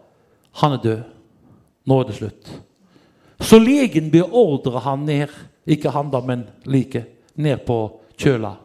han 0.61 0.75
er 0.75 0.83
død. 0.83 1.03
Nå 1.85 1.99
er 1.99 2.07
det 2.07 2.17
slutt. 2.17 2.51
Så 3.39 3.59
legen 3.59 4.09
beordrer 4.11 4.79
han 4.79 5.05
ned, 5.05 5.31
ikke 5.67 5.91
han 5.93 6.11
da, 6.11 6.21
men 6.25 6.45
like, 6.65 7.03
ned 7.35 7.65
på 7.67 7.79
kjøla. 8.17 8.55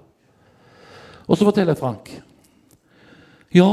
Og 1.27 1.39
så 1.39 1.45
forteller 1.45 1.79
Frank. 1.79 2.11
Ja, 3.55 3.69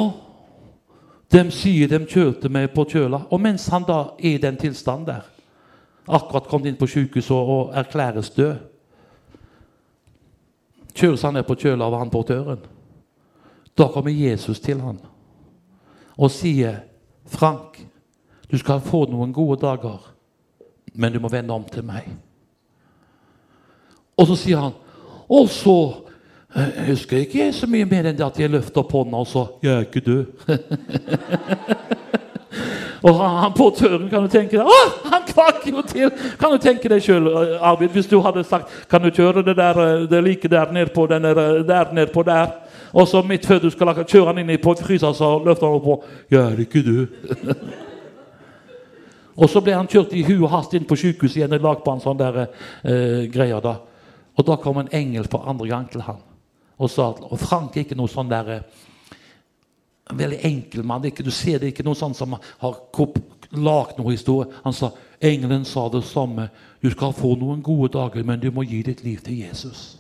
de 1.32 1.44
sier 1.54 1.90
de 1.92 2.00
kjørte 2.10 2.50
meg 2.50 2.72
på 2.74 2.88
kjøla. 2.90 3.28
Og 3.32 3.42
mens 3.42 3.68
han 3.72 3.86
da 3.88 4.00
er 4.18 4.36
i 4.36 4.42
den 4.42 4.58
tilstanden 4.58 5.12
der, 5.12 5.28
akkurat 6.08 6.48
kommet 6.50 6.72
inn 6.72 6.80
på 6.80 6.90
sykehuset 6.90 7.36
og, 7.38 7.72
erklæres 7.76 8.32
død 8.36 8.58
kjøres 10.98 11.24
han 11.28 11.38
ned 11.38 11.46
på 11.48 11.58
kjøla 11.62 11.88
av 11.88 12.00
han 12.02 12.12
portøren. 12.14 12.64
Da 13.78 13.90
kommer 13.94 14.14
Jesus 14.14 14.60
til 14.64 14.82
han 14.82 15.00
og 16.18 16.32
sier, 16.34 16.80
'Frank, 17.26 17.78
du 18.52 18.58
skal 18.58 18.82
få 18.82 19.06
noen 19.12 19.34
gode 19.34 19.60
dager, 19.62 20.14
men 20.94 21.14
du 21.14 21.20
må 21.20 21.30
vende 21.30 21.54
om 21.54 21.64
til 21.64 21.84
meg.' 21.84 22.16
Og 24.18 24.28
så 24.28 24.36
sier 24.36 24.58
han, 24.58 24.74
'Og 25.30 25.50
så 25.50 26.08
jeg 26.56 26.86
husker 26.88 27.18
jeg 27.18 27.28
ikke 27.28 27.54
så 27.54 27.68
mye 27.68 27.86
mer 27.86 28.08
enn 28.08 28.18
det 28.18 28.26
at 28.26 28.40
jeg 28.40 28.50
løfter 28.50 28.82
opp 28.82 28.92
hånda 28.92 29.18
og 29.18 29.28
så 29.28 29.48
'Jeg 29.62 29.74
er 29.74 29.80
ikke 29.80 30.02
død'. 30.02 30.26
Og 33.04 33.16
han, 33.16 33.36
han 33.38 33.54
portøren, 33.54 34.10
kan 34.10 34.24
du 34.24 34.28
tenke 34.28 34.58
deg 34.58 34.66
Åh, 34.66 34.94
Han 35.12 35.22
kvakk 35.28 35.68
jo 35.70 35.82
til! 35.82 36.12
Kan 36.40 36.52
du 36.52 36.58
tenke 36.58 36.90
deg 36.90 37.04
sjøl, 37.04 37.28
Arvid, 37.62 37.90
hvis 37.94 38.10
du 38.10 38.20
hadde 38.26 38.44
sagt 38.44 38.88
Kan 38.90 39.02
du 39.02 39.12
kjøre 39.14 39.44
det 39.46 39.54
der 39.58 39.80
eh, 39.84 40.10
det 40.10 40.24
like 40.24 40.48
der 40.48 40.72
ned 40.72 40.90
på 40.96 41.06
den 41.08 41.26
eh, 41.26 41.36
der 41.68 41.94
ned 41.94 42.08
på 42.14 42.24
der? 42.24 42.48
Og 42.94 43.08
så 43.08 43.22
midt 43.22 43.46
før 43.46 43.60
du 43.60 43.70
skal 43.70 43.94
kjøre 44.04 44.26
han 44.26 44.38
inn 44.38 44.50
i 44.50 44.58
på 44.58 44.74
frysa, 44.80 45.14
så 45.14 45.38
løfter 45.46 45.68
han 45.68 45.76
opp 45.76 45.84
på 45.84 46.04
'Jeg 46.32 46.42
er 46.42 46.60
ikke 46.60 46.84
du? 46.84 47.06
og 49.38 49.50
så 49.52 49.62
ble 49.62 49.76
han 49.78 49.90
kjørt 49.90 50.16
i 50.18 50.24
hu 50.26 50.40
og 50.40 50.52
hast 50.56 50.74
inn 50.74 50.88
på 50.90 50.98
sykehuset 50.98 51.44
igjen 51.44 51.54
og 51.60 51.68
lagt 51.68 51.86
på 51.86 51.94
en 51.94 52.02
sånn 52.02 52.18
der 52.18 52.40
eh, 52.44 53.28
greier 53.30 53.62
da. 53.62 53.78
Og 54.38 54.46
da 54.46 54.58
kom 54.62 54.82
en 54.82 54.90
engel 54.94 55.30
for 55.30 55.46
andre 55.50 55.70
gang 55.70 55.86
til 55.94 56.06
han 56.08 56.24
og 56.78 56.92
sa 56.94 57.10
at 57.10 57.24
og 57.26 57.40
Frank 57.42 57.76
er 57.76 57.86
ikke 57.86 57.98
noe 57.98 58.12
sånn 58.12 58.30
der 58.30 58.52
eh, 58.54 58.66
veldig 60.14 60.40
enkel 60.46 60.86
mann. 60.88 61.06
Ikke, 61.10 61.26
du 61.26 61.34
ser 61.34 61.60
det 61.62 61.74
ikke 61.74 61.86
noe 61.86 61.98
sånn 61.98 62.16
som 62.18 62.36
har 62.38 62.76
lagd 63.58 63.98
noe 63.98 64.14
historie. 64.14 64.52
Han 64.64 64.76
sa 64.76 64.92
engelen 65.24 65.66
sa 65.66 65.88
det 65.90 66.04
samme. 66.08 66.50
Du 66.84 66.90
skal 66.94 67.16
få 67.18 67.36
noen 67.40 67.64
gode 67.66 67.96
dager, 67.98 68.24
men 68.24 68.40
du 68.40 68.52
må 68.54 68.66
gi 68.68 68.84
ditt 68.86 69.04
liv 69.04 69.24
til 69.26 69.42
Jesus. 69.42 69.98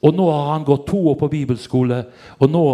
Og 0.00 0.16
nå 0.16 0.30
har 0.32 0.54
han 0.54 0.64
gått 0.64 0.86
to 0.88 1.02
år 1.12 1.18
på 1.20 1.28
bibelskole, 1.28 2.04
og 2.40 2.48
nå 2.48 2.64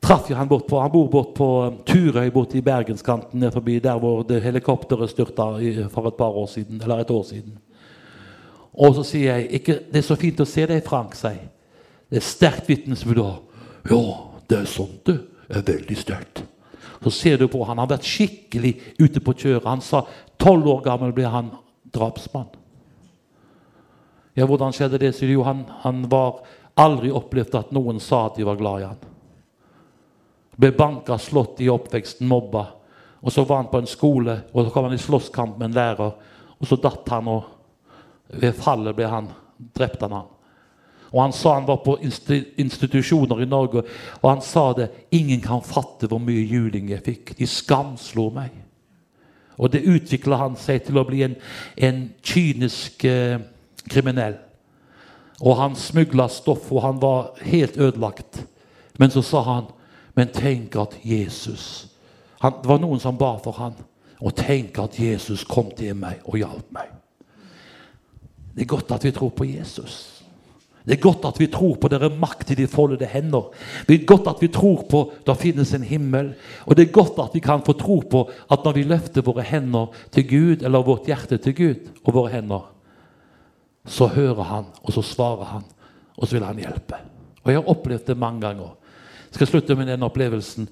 traff 0.00 0.30
jo 0.30 0.36
han 0.36 0.48
bort 0.48 0.66
på 0.66 0.80
Han 0.80 0.92
bor 0.92 1.08
bort 1.08 1.34
på 1.34 1.48
um, 1.66 1.78
Turøy 1.86 2.30
borte 2.32 2.58
i 2.58 2.64
bergenskanten 2.64 3.40
ned 3.40 3.52
forbi 3.52 3.78
der 3.78 3.98
hvor 4.00 4.22
det 4.26 4.42
helikopteret 4.42 5.10
styrta 5.10 5.52
for 5.92 6.08
et 6.08 6.16
par 6.18 6.36
år 6.36 6.46
siden, 6.46 6.82
eller 6.82 7.00
et 7.00 7.10
år 7.10 7.22
siden. 7.22 7.58
Og 8.74 8.94
så 8.94 9.02
sier 9.02 9.34
jeg 9.36 9.48
ikke, 9.60 9.80
'Det 9.92 9.98
er 9.98 10.02
så 10.02 10.16
fint 10.16 10.40
å 10.40 10.44
se 10.44 10.66
deg, 10.66 10.82
Frank', 10.84 11.14
sier. 11.14 11.50
Det 12.10 12.16
er 12.16 12.20
sterkt 12.20 12.68
vitnesbyrd. 12.68 13.42
Ja, 13.90 14.02
det 14.48 14.58
er 14.58 14.64
sånt, 14.64 15.06
det. 15.06 15.20
Er 15.48 15.62
veldig 15.62 15.96
sterkt. 15.96 16.44
Så 17.02 17.10
ser 17.10 17.36
du 17.36 17.48
på 17.48 17.64
han 17.64 17.78
har 17.78 17.86
vært 17.86 18.04
skikkelig 18.04 18.74
ute 19.00 19.20
på 19.20 19.32
kjøret. 19.32 19.64
Han 19.64 19.80
sa 19.80 20.04
tolv 20.38 20.66
år 20.66 20.82
gammel 20.82 21.12
ble 21.12 21.24
han 21.24 21.50
drapsmann. 21.92 22.48
Ja, 24.36 24.46
Hvordan 24.46 24.72
skjedde 24.72 24.98
det? 24.98 25.14
sier? 25.14 25.32
Jo, 25.32 25.42
han, 25.42 25.64
han 25.82 26.04
var 26.10 26.42
aldri 26.76 27.10
opplevd 27.10 27.54
at 27.54 27.72
noen 27.72 28.00
sa 28.00 28.26
at 28.26 28.36
de 28.36 28.44
var 28.46 28.56
glad 28.56 28.80
i 28.80 28.86
han. 28.86 29.09
Ble 30.60 30.72
banka, 30.76 31.16
slått 31.18 31.62
i 31.64 31.70
oppveksten, 31.72 32.28
mobba. 32.28 32.66
Og 33.20 33.32
så 33.32 33.44
var 33.44 33.62
han 33.62 33.70
på 33.72 33.80
en 33.80 33.88
skole, 33.88 34.36
og 34.52 34.64
så 34.64 34.72
kom 34.74 34.88
han 34.88 34.96
i 34.96 35.00
slåsskamp 35.00 35.58
med 35.58 35.70
en 35.70 35.78
lærer. 35.78 36.12
Og 36.60 36.68
så 36.68 36.76
datt 36.80 37.08
han, 37.12 37.28
og 37.28 38.36
ved 38.40 38.56
fallet 38.56 38.96
ble 38.96 39.08
han 39.08 39.30
drept 39.76 40.04
han. 40.04 40.18
han. 40.20 40.28
Og 41.10 41.22
han 41.22 41.32
sa 41.34 41.54
han 41.56 41.66
var 41.66 41.80
på 41.84 41.96
institusjoner 42.02 43.42
i 43.42 43.48
Norge, 43.50 43.82
og 44.20 44.28
han 44.30 44.42
sa 44.44 44.70
det 44.76 44.90
Ingen 45.10 45.40
kan 45.42 45.64
fatte 45.66 46.08
hvor 46.10 46.22
mye 46.22 46.44
juling 46.46 46.92
jeg 46.92 47.04
fikk. 47.06 47.32
De 47.38 47.48
skamslo 47.50 48.28
meg. 48.34 48.52
Og 49.60 49.72
det 49.72 49.84
utvikla 49.84 50.38
han 50.40 50.54
seg 50.56 50.86
til 50.86 51.00
å 51.00 51.04
bli 51.04 51.24
en, 51.26 51.34
en 51.76 52.06
kynisk 52.24 53.04
eh, 53.04 53.42
kriminell. 53.90 54.38
Og 55.40 55.58
han 55.58 55.76
smugla 55.76 56.28
stoff, 56.32 56.70
og 56.72 56.84
han 56.84 57.02
var 57.02 57.34
helt 57.44 57.76
ødelagt. 57.76 58.44
Men 59.00 59.12
så 59.12 59.24
sa 59.24 59.42
han 59.44 59.68
Men 60.16 60.32
tenk 60.34 60.76
at 60.76 60.96
Jesus 61.04 61.86
han, 62.40 62.52
Det 62.62 62.68
var 62.68 62.80
noen 62.80 63.00
som 63.00 63.18
ba 63.20 63.34
for 63.42 63.52
han. 63.60 63.74
Og 64.20 64.32
tenk 64.36 64.78
at 64.80 64.96
Jesus 65.00 65.44
kom 65.48 65.68
til 65.76 65.92
meg 65.96 66.22
og 66.24 66.38
hjalp 66.40 66.72
meg. 66.72 66.88
Det 68.56 68.64
er 68.64 68.70
godt 68.72 68.92
at 68.96 69.04
vi 69.04 69.12
tror 69.16 69.32
på 69.36 69.44
Jesus. 69.48 70.20
Det 70.84 70.96
er 70.96 71.02
godt 71.04 71.26
at 71.28 71.38
vi 71.40 71.46
tror 71.52 71.76
på 71.76 71.88
dere 71.92 72.08
makt 72.16 72.50
i 72.50 72.56
de 72.58 72.66
foldede 72.68 73.08
hender. 73.08 73.50
Det 73.86 73.94
er 73.94 74.08
godt 74.08 74.28
at 74.32 74.40
vi 74.40 74.48
tror 74.52 74.86
på 74.88 75.02
det 75.26 75.36
finnes 75.38 75.74
en 75.76 75.84
himmel. 75.84 76.32
Og 76.64 76.76
det 76.76 76.88
er 76.88 76.96
godt 76.96 77.20
at 77.20 77.36
vi 77.36 77.42
kan 77.44 77.64
få 77.64 77.76
tro 77.78 78.00
på 78.00 78.24
at 78.50 78.64
når 78.64 78.76
vi 78.78 78.88
løfter 78.88 79.24
våre 79.24 79.44
hender 79.44 79.92
til 80.10 80.26
Gud, 80.28 80.64
eller 80.64 80.84
vårt 80.84 81.06
hjerte 81.06 81.36
til 81.36 81.54
Gud 81.56 81.92
og 82.04 82.14
våre 82.16 82.32
hender, 82.32 82.66
så 83.86 84.08
hører 84.08 84.42
han, 84.44 84.66
og 84.82 84.92
så 84.92 85.04
svarer 85.04 85.44
han, 85.44 85.64
og 86.16 86.26
så 86.26 86.36
vil 86.36 86.48
han 86.48 86.60
hjelpe. 86.60 86.98
Og 87.44 87.52
jeg 87.52 87.60
har 87.60 87.72
opplevd 87.72 88.10
det 88.10 88.18
mange 88.18 88.40
ganger. 88.44 88.74
Jeg 89.30 89.38
skal 89.38 89.46
slutte 89.46 89.76
med 89.78 89.86
den 89.86 90.02
opplevelsen. 90.02 90.68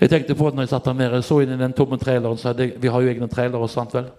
Jeg 0.00 0.10
tenkte 0.12 0.34
på 0.36 0.50
det 0.50 0.58
når 0.58 0.66
jeg 0.66 0.72
satt 0.74 0.84
der 0.84 0.96
nede, 0.98 1.22
så 1.24 1.40
inn 1.40 1.54
i 1.54 1.58
den 1.60 1.72
tomme 1.72 1.96
traileren. 1.96 2.36
Så 2.36 2.50
hadde, 2.50 2.68
vi 2.76 2.88
har 2.92 3.00
jo 3.00 3.08
egne 3.08 3.28
trailere, 3.32 3.68
sant 3.72 3.94
vel? 3.96 4.10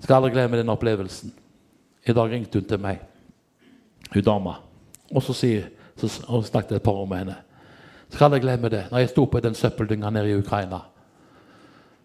Skal 0.00 0.20
aldri 0.20 0.30
glemme 0.36 0.60
den 0.60 0.70
opplevelsen. 0.70 1.32
I 2.06 2.14
dag 2.16 2.30
ringte 2.30 2.60
hun 2.60 2.68
til 2.68 2.80
meg, 2.80 3.00
hun 4.14 4.24
dama. 4.24 4.54
Og 5.10 5.22
så, 5.26 5.34
sier, 5.36 5.66
så 5.98 6.08
og 6.28 6.46
snakket 6.46 6.76
jeg 6.76 6.80
et 6.80 6.86
par 6.86 7.02
år 7.02 7.10
med 7.10 7.24
henne. 7.24 7.36
Skal 8.08 8.28
aldri 8.28 8.40
glemme 8.46 8.70
det. 8.70 8.84
Når 8.90 9.02
jeg 9.02 9.10
sto 9.10 9.26
på 9.26 9.42
den 9.42 9.58
søppeldynga 9.58 10.10
nede 10.10 10.30
i 10.30 10.38
Ukraina 10.38 10.80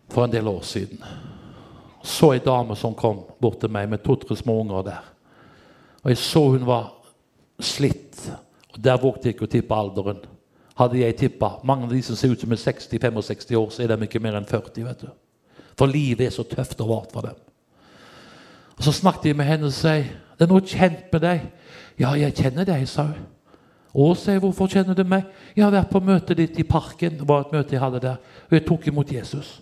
for 0.09 0.25
en 0.25 0.33
del 0.33 0.47
år 0.47 0.61
siden, 0.65 0.99
så 2.05 2.33
ei 2.35 2.41
dame 2.45 2.75
som 2.77 2.93
kom 2.97 3.23
bort 3.41 3.61
til 3.61 3.71
meg 3.73 3.89
med 3.89 4.03
to-tre 4.05 4.35
små 4.37 4.59
unger 4.61 4.83
der. 4.89 5.05
Og 6.03 6.11
jeg 6.11 6.17
så 6.21 6.43
hun 6.49 6.65
var 6.65 6.91
slitt. 7.59 8.19
Og 8.75 8.83
der 8.83 8.99
vågte 9.01 9.29
jeg 9.29 9.35
ikke 9.35 9.47
å 9.47 9.51
tippe 9.51 9.75
alderen. 9.75 10.23
Hadde 10.75 10.99
jeg 10.99 11.15
tippa 11.15 11.53
mange 11.63 11.87
av 11.87 11.93
de 11.95 12.01
som 12.03 12.17
ser 12.19 12.33
ut 12.33 12.41
som 12.41 12.51
er 12.51 12.59
60-65 12.59 13.55
år, 13.55 13.69
så 13.71 13.83
er 13.83 13.93
de 13.93 14.07
ikke 14.07 14.19
mer 14.19 14.35
enn 14.35 14.47
40. 14.47 14.83
vet 14.83 15.05
du. 15.05 15.11
For 15.79 15.87
livet 15.91 16.27
er 16.27 16.35
så 16.35 16.43
tøft 16.47 16.81
og 16.83 16.91
vart 16.91 17.13
for 17.15 17.27
dem. 17.29 17.37
Og 18.75 18.83
Så 18.83 18.91
snakket 18.91 19.31
jeg 19.31 19.37
med 19.39 19.47
henne 19.47 19.71
og 19.71 19.73
sa 19.73 19.95
det 20.35 20.43
er 20.43 20.51
noe 20.51 20.67
kjent 20.67 21.13
med 21.13 21.21
deg. 21.23 21.45
Ja, 21.99 22.11
jeg 22.19 22.35
kjenner 22.35 22.67
deg, 22.67 22.83
sa 22.91 23.07
hun. 23.07 23.23
Å, 23.95 24.09
sa 24.19 24.33
hvorfor 24.43 24.67
kjenner 24.67 24.97
du 24.97 25.05
meg? 25.07 25.29
Jeg 25.55 25.63
har 25.63 25.71
vært 25.71 25.93
på 25.93 26.01
møtet 26.03 26.35
ditt 26.35 26.57
i 26.59 26.65
parken. 26.67 27.15
Det 27.15 27.27
var 27.27 27.45
et 27.45 27.53
møte 27.55 27.71
jeg 27.71 27.79
hadde 27.79 28.01
der. 28.03 28.17
Og 28.49 28.57
jeg 28.57 28.65
tok 28.67 28.87
imot 28.91 29.13
Jesus. 29.15 29.61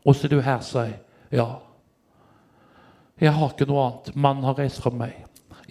Og 0.00 0.16
så 0.16 0.24
er 0.24 0.32
du 0.32 0.40
her, 0.40 0.62
sa 0.64 0.86
jeg. 0.86 0.96
Ja. 1.36 1.58
Jeg 3.20 3.34
har 3.36 3.52
ikke 3.52 3.68
noe 3.68 3.84
annet. 3.84 4.16
Mannen 4.16 4.48
har 4.48 4.56
reist 4.56 4.80
fra 4.80 4.94
meg. 4.94 5.18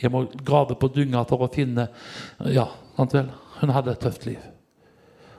Jeg 0.01 0.11
må 0.11 0.25
grave 0.45 0.75
på 0.75 0.89
dynga 0.91 1.23
for 1.29 1.45
å 1.45 1.51
finne 1.53 1.87
Ja, 2.51 2.67
sant 2.97 3.15
vel. 3.15 3.31
Hun 3.61 3.71
hadde 3.71 3.93
et 3.95 4.03
tøft 4.03 4.25
liv. 4.27 4.41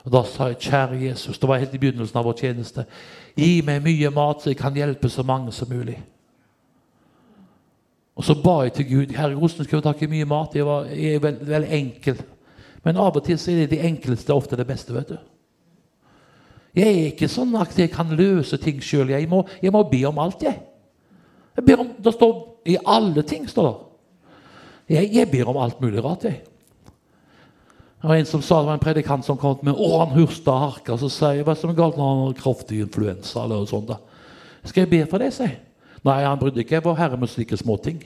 Og 0.06 0.12
Da 0.12 0.22
sa 0.24 0.48
jeg, 0.48 0.60
kjære 0.68 1.00
Jesus, 1.02 1.38
det 1.38 1.48
var 1.48 1.58
helt 1.58 1.74
i 1.74 1.78
begynnelsen 1.82 2.18
av 2.18 2.24
vår 2.28 2.36
tjeneste, 2.38 2.84
gi 3.36 3.62
meg 3.66 3.82
mye 3.82 4.10
mat, 4.14 4.42
så 4.42 4.52
jeg 4.52 4.60
kan 4.60 4.76
hjelpe 4.76 5.10
så 5.10 5.24
mange 5.26 5.52
som 5.52 5.68
mulig. 5.68 5.98
Og 8.16 8.24
så 8.24 8.36
ba 8.40 8.62
jeg 8.64 8.72
til 8.72 8.86
Gud 8.88 9.16
Herre, 9.16 9.34
hvordan 9.34 9.66
skal 9.66 9.76
jeg 9.76 9.84
takke 9.84 10.08
mye 10.08 10.28
mat? 10.30 10.54
Jeg, 10.54 10.66
var, 10.66 10.86
jeg 10.88 11.14
er 11.14 11.24
veldig, 11.24 11.48
vel 11.48 11.66
enkel. 11.78 12.22
Men 12.84 13.00
av 13.02 13.18
og 13.18 13.24
til 13.26 13.38
så 13.38 13.50
er 13.50 13.64
det 13.64 13.74
de 13.74 13.82
enkleste 13.88 14.32
ofte 14.32 14.56
det 14.56 14.66
beste. 14.66 14.94
vet 14.94 15.10
du. 15.10 15.18
Jeg 16.76 16.86
er 16.86 17.10
ikke 17.10 17.28
sånn 17.28 17.52
at 17.58 17.76
jeg 17.76 17.90
kan 17.92 18.14
løse 18.16 18.56
ting 18.62 18.80
sjøl. 18.84 19.10
Jeg, 19.10 19.28
jeg 19.62 19.74
må 19.74 19.82
be 19.90 20.04
om 20.08 20.22
alt, 20.22 20.46
jeg. 20.46 20.62
jeg 21.58 21.78
om, 21.78 21.90
det 21.98 22.14
står 22.14 22.34
i 22.64 22.78
alle 22.86 23.22
ting. 23.26 23.48
står 23.48 23.68
det. 23.68 23.85
Jeg, 24.90 25.10
jeg 25.14 25.30
ber 25.32 25.50
om 25.50 25.58
alt 25.58 25.80
mulig 25.82 26.04
rart. 26.04 26.24
jeg. 26.28 26.42
Det 27.96 28.10
var 28.10 28.20
en 28.20 28.28
som 28.28 28.42
sa, 28.44 28.60
det 28.60 28.68
var 28.68 28.76
en 28.78 28.82
predikant 28.84 29.24
som 29.26 29.38
kom 29.40 29.56
med 29.66 29.74
å, 29.74 29.86
han 29.98 30.12
hursta 30.14 30.52
og 30.52 30.62
harka. 30.62 30.98
Så 31.00 31.08
sier 31.10 31.40
jeg 31.40 31.46
hva 31.48 31.56
som 31.58 31.72
er 31.72 31.78
galt 31.78 31.96
når 31.98 32.10
han 32.10 32.20
har 32.22 32.36
kraftig 32.38 32.82
influensa. 32.84 33.42
eller 33.42 33.64
noe 33.64 33.70
sånt 33.70 33.88
da. 33.88 33.96
Skal 34.62 34.84
jeg 34.84 34.92
be 34.92 35.00
for 35.10 35.22
det, 35.22 35.32
sier. 35.34 35.56
Nei, 36.06 36.20
han 36.22 36.38
brydde 36.38 36.62
ikke 36.62 36.84
vår 36.84 37.00
Herre 37.00 37.18
med 37.18 37.32
slike 37.32 37.58
småting. 37.58 38.04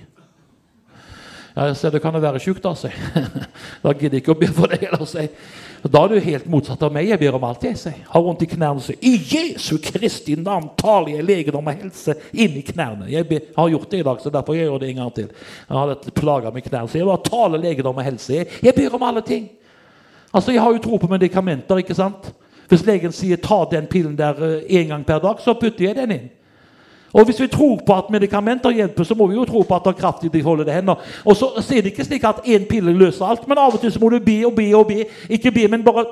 Ja, 1.56 1.66
jeg 1.66 1.76
ser, 1.76 1.92
det 1.92 2.00
kan 2.00 2.14
jo 2.14 2.22
være 2.22 2.40
sjukt, 2.40 2.62
da, 2.64 2.72
sier. 2.78 2.96
Da 3.84 3.92
gidder 3.92 4.16
jeg 4.16 4.22
ikke 4.22 4.36
å 4.36 4.40
be 4.40 4.48
for 4.54 4.70
det 4.70 4.80
heller, 4.86 5.04
sier. 5.08 5.28
Da 5.82 6.02
er 6.04 6.12
du 6.12 6.20
helt 6.20 6.48
motsatt 6.50 6.82
av 6.84 6.92
meg. 6.92 7.06
Jeg 7.08 7.20
ber 7.22 7.36
om 7.38 7.44
alt, 7.48 7.62
jeg, 7.64 7.78
sier. 7.80 8.00
Har 8.12 8.24
vondt 8.24 8.42
i 8.44 8.48
knærne, 8.50 8.82
sier. 8.84 8.98
I 9.00 9.14
Jesu 9.16 9.78
Kristi 9.80 10.34
navn 10.36 10.68
taler 10.76 11.14
jeg 11.14 11.24
legedom 11.24 11.70
og 11.70 11.78
helse 11.78 12.16
inn 12.32 12.58
i 12.60 12.64
knærne. 12.66 13.08
Jeg 13.08 13.24
ber, 13.30 13.46
har 13.56 13.70
gjort 13.72 13.88
det 13.94 14.02
i 14.02 14.06
dag, 14.10 14.20
så 14.20 14.32
derfor 14.34 14.58
gjør 14.58 14.74
jeg 14.74 14.82
det 14.82 14.90
en 14.90 15.00
gang 15.00 15.14
til. 15.16 15.30
Jeg 15.70 15.78
har 15.78 16.12
plaga 16.20 16.52
med 16.52 16.66
knærne, 16.66 16.90
så 16.90 17.00
jeg 17.00 17.08
bare 17.08 17.24
taler 17.30 17.64
legedom 17.64 17.96
og 17.96 18.04
helse. 18.04 18.36
Jeg, 18.36 18.50
jeg 18.68 18.76
ber 18.76 18.98
om 18.98 19.06
alle 19.08 19.24
ting. 19.24 19.48
Altså, 20.34 20.52
Jeg 20.52 20.62
har 20.62 20.76
jo 20.76 20.84
tro 20.84 21.00
på 21.00 21.08
medikamenter. 21.10 21.80
ikke 21.80 21.96
sant? 21.96 22.34
Hvis 22.68 22.86
legen 22.86 23.12
sier 23.12 23.36
'ta 23.36 23.64
den 23.70 23.86
pillen 23.86 24.18
der 24.18 24.60
én 24.68 24.88
gang 24.88 25.04
per 25.06 25.18
dag', 25.18 25.42
så 25.42 25.54
putter 25.54 25.84
jeg 25.84 25.96
den 25.96 26.10
inn. 26.10 26.30
Og 27.12 27.24
Hvis 27.24 27.40
vi 27.40 27.46
tror 27.46 27.80
på 27.86 27.94
at 27.96 28.10
medikamenter 28.10 28.70
hjelper, 28.70 29.04
så 29.04 29.14
må 29.14 29.26
vi 29.26 29.34
jo 29.34 29.44
tro 29.44 29.62
på 29.62 29.74
at 29.74 29.82
det 29.84 29.90
er 29.90 30.00
kraft 30.00 30.24
i 30.24 30.28
de 30.28 30.42
holdede 30.42 30.72
hender. 30.72 30.94
Og 31.24 31.36
så, 31.36 31.48
så 31.60 31.74
er 31.74 31.82
det 31.82 31.90
ikke 31.90 32.04
slik 32.04 32.24
at 32.24 32.44
én 32.46 32.66
pille 32.70 32.92
løser 32.92 33.24
alt, 33.26 33.48
men 33.48 33.58
av 33.58 33.74
og 33.74 33.80
til 33.80 33.92
så 33.92 33.98
må 34.00 34.08
du 34.08 34.20
be 34.22 34.36
og 34.46 34.54
be 34.54 34.68
og 34.76 34.86
be. 34.86 35.04
Ikke 35.28 35.50
be, 35.50 35.68
men 35.68 35.84
bare 35.84 36.04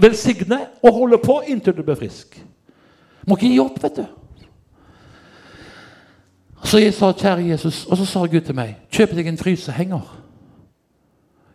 velsigne 0.00 0.60
og 0.82 0.92
holde 0.92 1.18
på 1.18 1.40
inntil 1.46 1.74
du 1.76 1.82
blir 1.82 1.98
frisk. 1.98 2.38
Må 3.26 3.36
ikke 3.36 3.50
gi 3.50 3.58
opp, 3.58 3.82
vet 3.82 3.98
du. 3.98 4.04
Så 6.66 6.78
jeg 6.78 6.94
sa, 6.94 7.10
kjære 7.12 7.50
Jesus, 7.50 7.84
og 7.86 7.98
så 7.98 8.06
sa 8.06 8.24
Gud 8.26 8.40
til 8.46 8.54
meg, 8.54 8.76
kjøp 8.90 9.12
deg 9.18 9.26
en 9.30 9.38
frysehenger. 9.38 10.14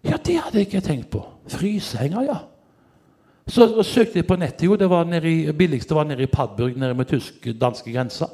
Ja, 0.04 0.18
det 0.18 0.38
hadde 0.40 0.58
jeg 0.58 0.68
ikke 0.68 0.84
tenkt 0.84 1.10
på. 1.14 1.24
Frysehenger, 1.52 2.28
ja. 2.28 2.38
Så 3.48 3.68
søkte 3.84 4.20
jeg 4.20 4.28
på 4.28 4.36
nettet. 4.36 4.66
jo, 4.66 4.76
det 4.76 4.90
var 4.90 5.04
nede 5.04 5.32
i, 5.32 5.52
Billigste 5.52 5.96
var 5.96 6.04
nede 6.04 6.24
i 6.24 6.32
Padburg, 6.32 6.78
nede 6.78 6.94
med 6.94 7.06
tysk-danske 7.06 7.92
grensa. 7.92 8.26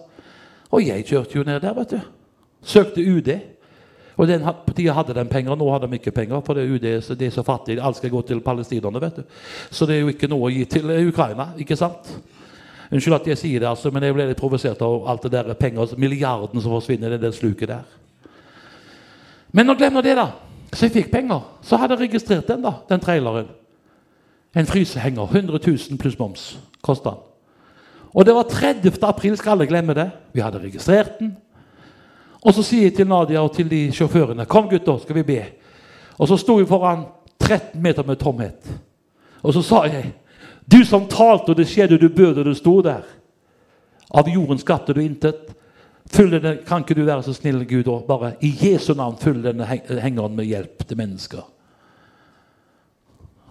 Og 0.71 0.83
jeg 0.83 1.05
kjørte 1.07 1.37
jo 1.37 1.45
ned 1.47 1.61
der, 1.63 1.75
vet 1.77 1.93
du. 1.95 1.99
Søkte 2.67 3.03
UD. 3.03 3.29
Og 4.17 4.27
den, 4.27 4.41
på 4.41 4.73
tida 4.73 4.95
hadde 4.97 5.13
de 5.13 5.25
penger, 5.29 5.55
nå 5.55 5.67
har 5.69 5.83
de 5.83 5.93
ikke 5.93 6.11
penger. 6.11 6.41
For 6.45 6.57
det 6.57 6.65
UD 6.67 6.87
så 7.05 7.15
det 7.15 7.29
er 7.29 7.35
så 7.35 7.43
fattig. 7.45 7.77
Alt 7.79 7.99
skal 7.99 8.11
gå 8.11 8.21
til 8.25 8.41
palestinerne, 8.41 9.01
vet 9.01 9.21
du. 9.21 9.37
Så 9.71 9.85
det 9.85 9.95
er 9.95 10.01
jo 10.01 10.13
ikke 10.13 10.29
noe 10.31 10.49
å 10.49 10.53
gi 10.53 10.65
til 10.65 10.89
eh, 10.89 11.05
Ukraina, 11.07 11.51
ikke 11.61 11.77
sant? 11.77 12.09
Unnskyld 12.87 13.17
at 13.19 13.29
jeg 13.29 13.37
sier 13.37 13.61
det, 13.61 13.69
altså, 13.69 13.91
men 13.91 14.03
jeg 14.03 14.15
ble 14.15 14.25
litt 14.29 14.39
provosert 14.39 14.81
av 14.81 15.07
alt 15.11 15.27
det 15.27 15.33
der 15.35 15.59
penger, 15.59 15.93
milliarden 15.99 16.63
som 16.63 16.73
forsvinner 16.73 17.13
i 17.13 17.21
det 17.21 17.33
sluket 17.35 17.69
der. 17.69 17.95
Men 19.51 19.67
nå 19.67 19.75
glemmer 19.77 20.03
det, 20.03 20.15
da. 20.17 20.31
Så 20.73 20.87
jeg 20.87 20.95
fikk 20.95 21.11
penger. 21.11 21.43
Så 21.63 21.77
hadde 21.79 21.95
jeg 21.95 22.07
registrert 22.07 22.49
den, 22.49 22.63
da, 22.65 22.73
den 22.89 23.03
traileren. 23.03 23.51
En 24.57 24.67
frysehenger. 24.67 25.29
100 25.29 25.59
000 25.61 26.01
pluss 26.01 26.17
moms 26.19 26.49
kosta 26.81 27.13
den. 27.13 27.23
Og 28.17 28.25
det 28.25 28.33
var 28.33 28.47
30. 28.49 28.97
april, 29.05 29.37
skal 29.37 29.53
alle 29.53 29.67
glemme 29.69 29.93
det. 29.93 30.09
Vi 30.33 30.41
hadde 30.41 30.61
registrert 30.63 31.19
den. 31.19 31.35
Og 32.41 32.53
så 32.53 32.63
sier 32.65 32.87
jeg 32.87 32.95
til 32.97 33.09
Nadia 33.09 33.43
og 33.43 33.51
til 33.53 33.69
de 33.69 33.87
sjåførene 33.93 34.45
Kom, 34.49 34.69
gutter, 34.69 34.97
skal 35.03 35.19
vi 35.19 35.25
be. 35.27 35.41
Og 36.17 36.29
så 36.29 36.37
sto 36.37 36.55
vi 36.57 36.65
foran 36.65 37.05
13 37.39 37.81
meter 37.81 38.05
med 38.07 38.17
tomhet. 38.17 38.71
Og 39.43 39.53
så 39.53 39.61
sa 39.61 39.83
jeg 39.85 40.13
Du 40.71 40.83
som 40.85 41.05
talte, 41.07 41.53
og 41.53 41.57
det 41.57 41.67
skjedde, 41.67 41.97
du 41.97 42.09
bød, 42.09 42.43
du 42.43 42.53
sto 42.53 42.81
der. 42.81 43.05
Av 44.11 44.27
jorden 44.27 44.59
skapte 44.59 44.93
du 44.93 44.99
intet. 44.99 45.53
Fyll 46.11 46.31
denne, 46.31 46.57
kan 46.67 46.83
ikke 46.83 46.95
du 46.95 47.05
være 47.05 47.23
så 47.23 47.33
snill, 47.33 47.61
Gud, 47.67 47.87
og 47.87 48.03
bare 48.07 48.33
i 48.41 48.51
Jesu 48.61 48.93
navn 48.93 49.15
fyll 49.19 49.39
denne 49.43 49.65
hengeren 49.67 50.35
med 50.35 50.45
hjelp 50.45 50.83
til 50.87 50.97
mennesker? 50.97 51.45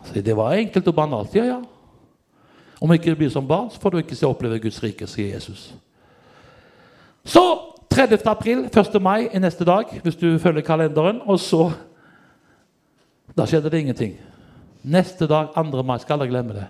Så 0.05 0.21
det 0.21 0.37
var 0.37 0.53
enkelt 0.53 0.89
og 0.89 0.95
banalt. 0.95 1.35
Ja, 1.35 1.45
ja. 1.45 1.61
Om 2.81 2.93
ikke 2.93 3.11
det 3.11 3.19
blir 3.19 3.31
som 3.33 3.47
barn, 3.49 3.71
så 3.71 3.81
får 3.81 3.91
du 3.91 3.99
ikke 3.99 4.17
se 4.17 4.27
oppleve 4.27 4.59
Guds 4.61 4.83
rike, 4.83 5.07
sier 5.09 5.35
Jesus. 5.35 5.75
Så 7.25 7.43
30. 7.91 8.19
april, 8.29 8.65
1. 8.69 9.03
mai 9.03 9.29
er 9.33 9.41
neste 9.41 9.65
dag, 9.65 9.89
hvis 10.03 10.17
du 10.17 10.39
følger 10.39 10.63
kalenderen. 10.63 11.21
Og 11.27 11.41
så 11.41 11.71
Da 13.37 13.45
skjedde 13.45 13.71
det 13.71 13.81
ingenting. 13.81 14.15
Neste 14.83 15.27
dag, 15.27 15.49
2. 15.55 15.83
mai, 15.83 15.99
skal 15.99 16.15
alle 16.15 16.29
glemme 16.29 16.55
det. 16.55 16.67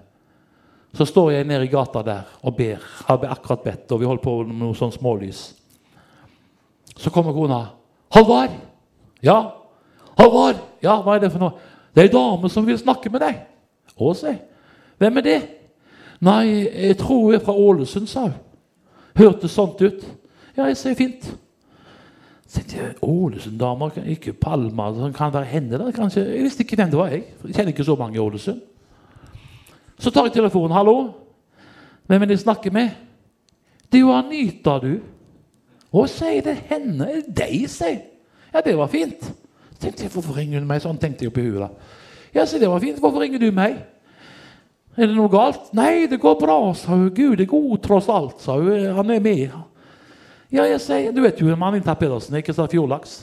Så 0.94 1.04
står 1.04 1.30
jeg 1.30 1.44
nede 1.44 1.64
i 1.64 1.70
gata 1.70 2.02
der 2.02 2.22
og 2.42 2.56
ber. 2.56 2.76
Har 3.06 3.20
akkurat 3.30 3.60
bedt, 3.60 3.92
og 3.92 4.00
vi 4.00 4.06
holder 4.06 4.22
på 4.22 4.42
med 4.42 4.56
noe 4.56 4.74
sånn 4.74 4.92
smålys. 4.92 5.54
Så 6.96 7.10
kommer 7.10 7.32
kona. 7.32 7.66
'Halvard!' 8.10 8.56
'Ja.' 9.22 9.52
'Halvard!' 10.18 10.62
'Ja, 10.82 11.02
hva 11.02 11.14
er 11.14 11.18
det 11.18 11.32
for 11.32 11.38
noe?' 11.38 11.52
'Det 11.94 12.00
er 12.00 12.08
ei 12.08 12.12
dame 12.12 12.48
som 12.48 12.66
vil 12.66 12.78
snakke 12.78 13.10
med 13.10 13.20
deg.' 13.20 13.46
'Å, 14.00 14.14
si. 14.14 14.38
Hvem 14.98 15.16
er 15.16 15.20
det?' 15.20 15.55
'Nei, 16.20 16.68
jeg 16.88 16.96
tror 16.98 17.22
hun 17.24 17.34
er 17.34 17.38
fra 17.38 17.52
Ålesund', 17.52 18.06
sa 18.06 18.20
hun. 18.20 18.32
Hørtes 19.16 19.50
sånt 19.50 19.80
ut. 19.82 20.06
Ja, 20.56 20.64
jeg 20.64 20.76
sier 20.76 20.94
fint. 20.94 21.36
Så 22.48 22.62
Ålesund-damer, 23.02 23.90
ikke 24.06 24.32
Palma, 24.32 24.94
som 24.94 25.12
kan 25.12 25.32
være 25.32 25.44
henne 25.44 25.78
der 25.78 25.90
kanskje. 25.92 26.20
Jeg 26.20 26.42
visste 26.42 26.62
ikke 26.62 26.76
hvem 26.76 26.90
det 26.90 26.98
var, 26.98 27.08
jeg. 27.08 27.24
Jeg 27.44 27.54
kjenner 27.54 27.72
ikke 27.72 27.84
så 27.84 27.96
mange 27.96 28.16
i 28.16 28.18
Ålesund. 28.18 28.60
Så 29.98 30.10
tar 30.10 30.24
jeg 30.24 30.32
telefonen. 30.32 30.72
'Hallo? 30.72 31.10
Hvem 32.06 32.22
er 32.22 32.26
det 32.26 32.30
jeg 32.30 32.38
snakker 32.38 32.70
med?' 32.70 32.90
'Det 33.92 33.98
er 33.98 34.00
jo 34.00 34.12
Anita, 34.12 34.78
du.' 34.78 35.00
'Å, 35.92 36.06
sier 36.06 36.42
det 36.42 36.56
henne? 36.56 37.10
Er 37.10 37.14
det 37.14 37.36
deg, 37.36 37.70
sier 37.70 38.00
Ja, 38.54 38.60
det 38.60 38.76
var 38.78 38.86
fint. 38.86 39.32
Tenkte 39.80 40.02
jeg, 40.02 40.10
'Hvorfor 40.10 40.36
ringer 40.36 40.58
hun 40.58 40.68
meg?' 40.68 40.82
Sånn 40.82 40.98
tenkte 40.98 41.24
jeg 41.24 41.32
oppi 41.32 41.40
huet. 41.40 41.60
da. 41.60 41.68
Ja, 42.34 42.44
så 42.46 42.58
det 42.58 42.68
var 42.68 42.80
fint. 42.80 42.98
Hvorfor 42.98 43.20
ringer 43.20 43.38
du 43.38 43.50
meg? 43.50 43.76
Er 44.96 45.10
det 45.10 45.16
noe 45.16 45.28
galt? 45.28 45.68
Nei, 45.76 46.06
det 46.08 46.16
går 46.22 46.38
bra, 46.40 46.56
sa 46.76 46.94
hun. 46.94 47.10
Gud 47.12 47.40
er 47.40 47.48
god 47.50 47.80
tross 47.84 48.08
alt, 48.12 48.38
sa 48.40 48.56
hun. 48.56 48.86
Han 48.96 49.12
er 49.12 49.20
med. 49.20 49.52
Ja, 50.52 50.64
jeg 50.64 50.80
sier, 50.80 51.12
Du 51.12 51.20
vet 51.24 51.40
jo 51.40 51.50
mannen 51.52 51.82
Anita 51.82 51.94
Pedersen 51.98 52.38
ikke 52.38 52.54
sa 52.56 52.68
Fjordlaks. 52.70 53.18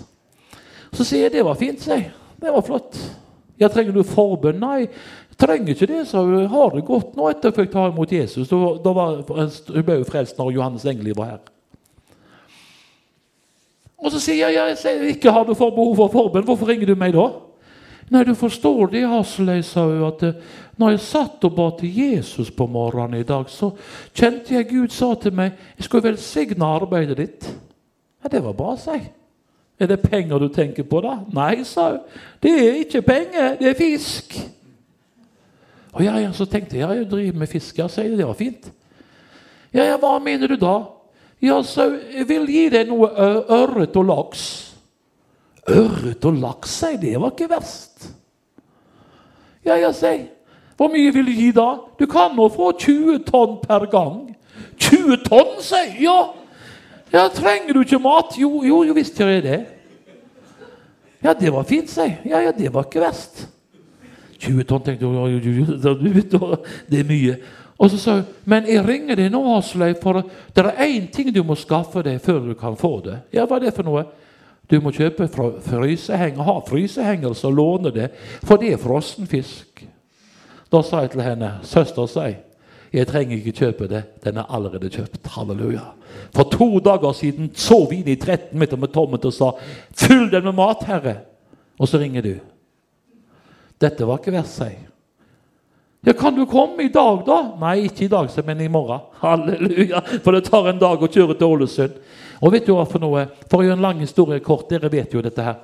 Så 0.93 1.05
sier 1.07 1.25
jeg 1.25 1.33
det 1.39 1.45
var 1.47 1.57
fint, 1.57 1.81
sier 1.81 1.97
jeg. 1.97 2.11
Det 2.43 2.51
var 2.53 2.65
flott. 2.65 2.99
Ja, 3.61 3.69
trenger 3.71 3.95
du 3.95 4.03
forbønn? 4.05 4.59
Nei, 4.61 4.83
jeg 4.85 5.39
trenger 5.41 5.73
ikke 5.73 5.89
det, 5.89 6.03
sa 6.09 6.21
hun. 6.21 6.45
Har 6.51 6.75
det 6.75 6.83
godt 6.85 7.15
nå 7.17 7.31
etter 7.31 7.49
at 7.49 7.61
jeg 7.63 7.71
tar 7.73 7.89
imot 7.93 8.13
Jesus? 8.13 8.51
Da, 8.51 8.59
da 8.83 8.93
var, 8.93 9.23
hun 9.25 9.87
ble 9.87 9.97
jo 10.01 10.07
frelst 10.09 10.37
når 10.37 10.53
Johannes 10.57 10.85
Engeli 10.89 11.15
var 11.17 11.31
her. 11.31 11.41
Og 14.03 14.11
så 14.11 14.19
sier 14.19 14.51
jeg, 14.51 14.59
jeg 14.59 14.77
sier, 14.81 15.03
ikke 15.15 15.31
har 15.31 15.47
du 15.47 15.55
for 15.55 15.73
behov 15.73 15.95
for 16.01 16.11
forbønn. 16.11 16.45
Hvorfor 16.45 16.69
ringer 16.69 16.91
du 16.91 16.97
meg 16.99 17.15
da? 17.15 17.29
Nei, 18.11 18.23
du 18.27 18.33
forstår 18.35 18.91
det, 18.91 19.03
Asløy, 19.07 19.61
sa 19.63 19.85
hun, 19.87 20.03
at 20.07 20.23
eh, 20.27 20.39
når 20.77 20.95
jeg 20.95 21.03
satt 21.05 21.45
og 21.47 21.55
ba 21.55 21.67
til 21.77 21.93
Jesus 21.93 22.51
på 22.51 22.67
morgenen 22.67 23.21
i 23.21 23.27
dag, 23.27 23.49
så 23.49 23.71
kjente 24.15 24.55
jeg 24.55 24.69
Gud 24.71 24.93
sa 24.93 25.13
til 25.21 25.35
meg 25.37 25.53
jeg 25.77 25.87
skulle 25.87 26.09
velsigne 26.09 26.65
arbeidet 26.65 27.17
ditt. 27.17 27.49
Ja, 28.23 28.31
Det 28.31 28.43
var 28.43 28.57
bra, 28.57 28.75
sa 28.77 28.97
jeg. 28.97 29.11
Er 29.79 29.87
det 29.87 30.01
penger 30.01 30.39
du 30.39 30.47
tenker 30.47 30.83
på, 30.83 31.01
da? 31.01 31.17
Nei, 31.33 31.63
sa 31.63 31.89
hun. 31.91 32.01
Det 32.41 32.51
er 32.51 32.81
ikke 32.83 33.01
penger, 33.01 33.55
det 33.59 33.69
er 33.69 33.77
fisk. 33.77 34.35
Og 35.93 36.03
ja, 36.03 36.17
ja, 36.17 36.31
Så 36.31 36.45
tenkte 36.45 36.77
jeg 36.77 36.87
ja, 36.87 36.93
jeg 36.93 37.09
driver 37.09 37.39
med 37.39 37.47
fisk. 37.47 37.77
Ja, 37.77 37.87
sier 37.87 38.09
jeg. 38.09 38.17
Det 38.17 38.27
var 38.27 38.37
fint. 38.37 38.71
Ja, 39.73 39.85
ja, 39.85 39.97
hva 39.97 40.17
mener 40.19 40.47
du 40.47 40.55
da? 40.57 40.77
Ja, 41.41 41.61
så 41.63 41.89
jeg 42.13 42.27
vil 42.29 42.47
gi 42.49 42.69
deg 42.71 42.87
noe 42.89 43.09
ørret 43.51 43.97
og 43.99 44.05
laks. 44.05 44.72
Ørret 45.69 46.25
og 46.27 46.39
laks, 46.41 46.77
sier. 46.81 46.99
Det 46.99 47.13
var 47.19 47.31
ikke 47.31 47.49
verst. 47.51 48.09
Ja, 49.63 49.77
ja, 49.79 49.93
sier 49.95 50.25
Hvor 50.75 50.89
mye 50.91 51.11
vil 51.15 51.29
du 51.29 51.31
gi 51.31 51.51
da? 51.55 51.77
Du 51.99 52.05
kan 52.09 52.33
nå 52.35 52.49
få 52.51 52.71
20 52.75 53.21
tonn 53.27 53.59
per 53.63 53.85
gang. 53.91 54.33
20 54.77 55.21
tonn, 55.23 55.55
sier. 55.63 55.95
Ja. 56.01 56.17
ja, 57.13 57.27
trenger 57.31 57.77
du 57.77 57.83
ikke 57.85 58.01
mat? 58.01 58.35
Jo, 58.39 58.63
jo, 58.65 58.83
jo 58.83 58.97
visst 58.97 59.19
gjør 59.19 59.35
jeg 59.37 59.43
det. 59.47 59.61
Ja, 61.23 61.33
det 61.33 61.53
var 61.55 61.63
fint, 61.63 61.91
sier. 61.91 62.17
Ja, 62.27 62.41
ja, 62.43 62.51
det 62.51 62.73
var 62.73 62.89
ikke 62.89 63.05
verst. 63.05 63.45
20 64.43 64.65
tonn, 64.67 64.83
tenkte 64.83 65.05
jeg. 65.05 65.13
«Oi, 65.13 65.19
oi, 65.23 65.35
oi, 65.37 65.99
du 66.01 66.09
vet, 66.17 66.73
Det 66.91 66.99
er 66.99 67.07
mye. 67.07 67.37
Og 67.77 67.89
så 67.89 67.97
sa 67.97 68.17
hun 68.19 68.25
men 68.45 68.67
jeg 68.69 68.83
ringer 68.85 69.17
deg 69.17 69.31
nå, 69.33 69.41
Asløy, 69.57 69.95
for 70.01 70.21
det 70.55 70.65
er 70.65 70.83
én 70.85 71.07
ting 71.11 71.31
du 71.33 71.41
må 71.43 71.55
skaffe 71.57 72.03
deg 72.05 72.19
før 72.21 72.43
du 72.49 72.53
kan 72.59 72.77
få 72.79 72.99
det. 73.05 73.17
Ja, 73.33 73.47
hva 73.47 73.57
er 73.57 73.67
det 73.67 73.73
for 73.75 73.87
noe? 73.87 74.05
Du 74.73 74.79
må 74.81 74.89
kjøpe 74.89 75.27
frysehenger, 75.29 76.41
ha 76.41 76.53
frysehenger 76.65 77.35
så 77.37 77.51
låne 77.53 77.91
det, 77.93 78.07
for 78.41 78.57
det 78.57 78.71
er 78.73 78.79
frossen 78.81 79.27
fisk. 79.29 79.83
Da 80.73 80.79
sa 80.81 81.03
jeg 81.03 81.11
til 81.13 81.21
henne, 81.21 81.51
søster, 81.61 82.07
sa 82.09 82.23
jeg, 82.25 83.05
trenger 83.05 83.37
ikke 83.37 83.53
kjøpe 83.59 83.89
det, 83.89 84.01
den 84.23 84.39
er 84.41 84.49
allerede 84.49 84.89
kjøpt. 84.89 85.29
Halleluja. 85.35 85.83
For 86.33 86.49
to 86.49 86.79
dager 86.81 87.13
siden 87.13 87.51
så 87.53 87.83
vi 87.89 88.01
i 88.01 88.15
13 88.15 88.57
meter 88.59 88.81
med 88.81 88.89
tommet 88.93 89.25
og 89.29 89.33
sa, 89.33 89.51
fyll 89.93 90.25
den 90.31 90.49
med 90.49 90.57
mat, 90.57 90.81
Herre. 90.89 91.15
Og 91.77 91.89
så 91.89 92.01
ringer 92.01 92.25
du. 92.25 92.33
Dette 93.81 94.09
var 94.09 94.21
ikke 94.21 94.33
verst, 94.33 94.57
sier. 94.57 94.89
Ja, 96.03 96.13
Kan 96.17 96.35
du 96.35 96.47
komme 96.49 96.83
i 96.83 96.91
dag, 96.91 97.21
da? 97.25 97.37
Nei, 97.61 97.85
ikke 97.85 98.07
i 98.07 98.11
dag, 98.11 98.29
men 98.45 98.61
i 98.61 98.67
morgen. 98.67 99.05
Halleluja! 99.21 100.01
For 100.25 100.33
det 100.33 100.47
tar 100.49 100.73
en 100.73 100.81
dag 100.81 100.97
å 100.97 101.13
kjøre 101.13 101.37
til 101.37 101.53
Ålesund. 101.53 102.01
Og 102.43 102.51
vet 102.51 102.65
du 102.67 102.73
hva 102.75 102.83
for 102.89 102.99
noe? 102.99 103.27
For 103.47 103.61
å 103.61 103.65
gjøre 103.65 103.77
en 103.79 103.85
lang 103.85 104.01
historie 104.03 104.43
kort, 104.43 104.67
dere 104.71 104.91
vet 104.91 105.13
jo 105.15 105.23
dette 105.23 105.45
her. 105.45 105.61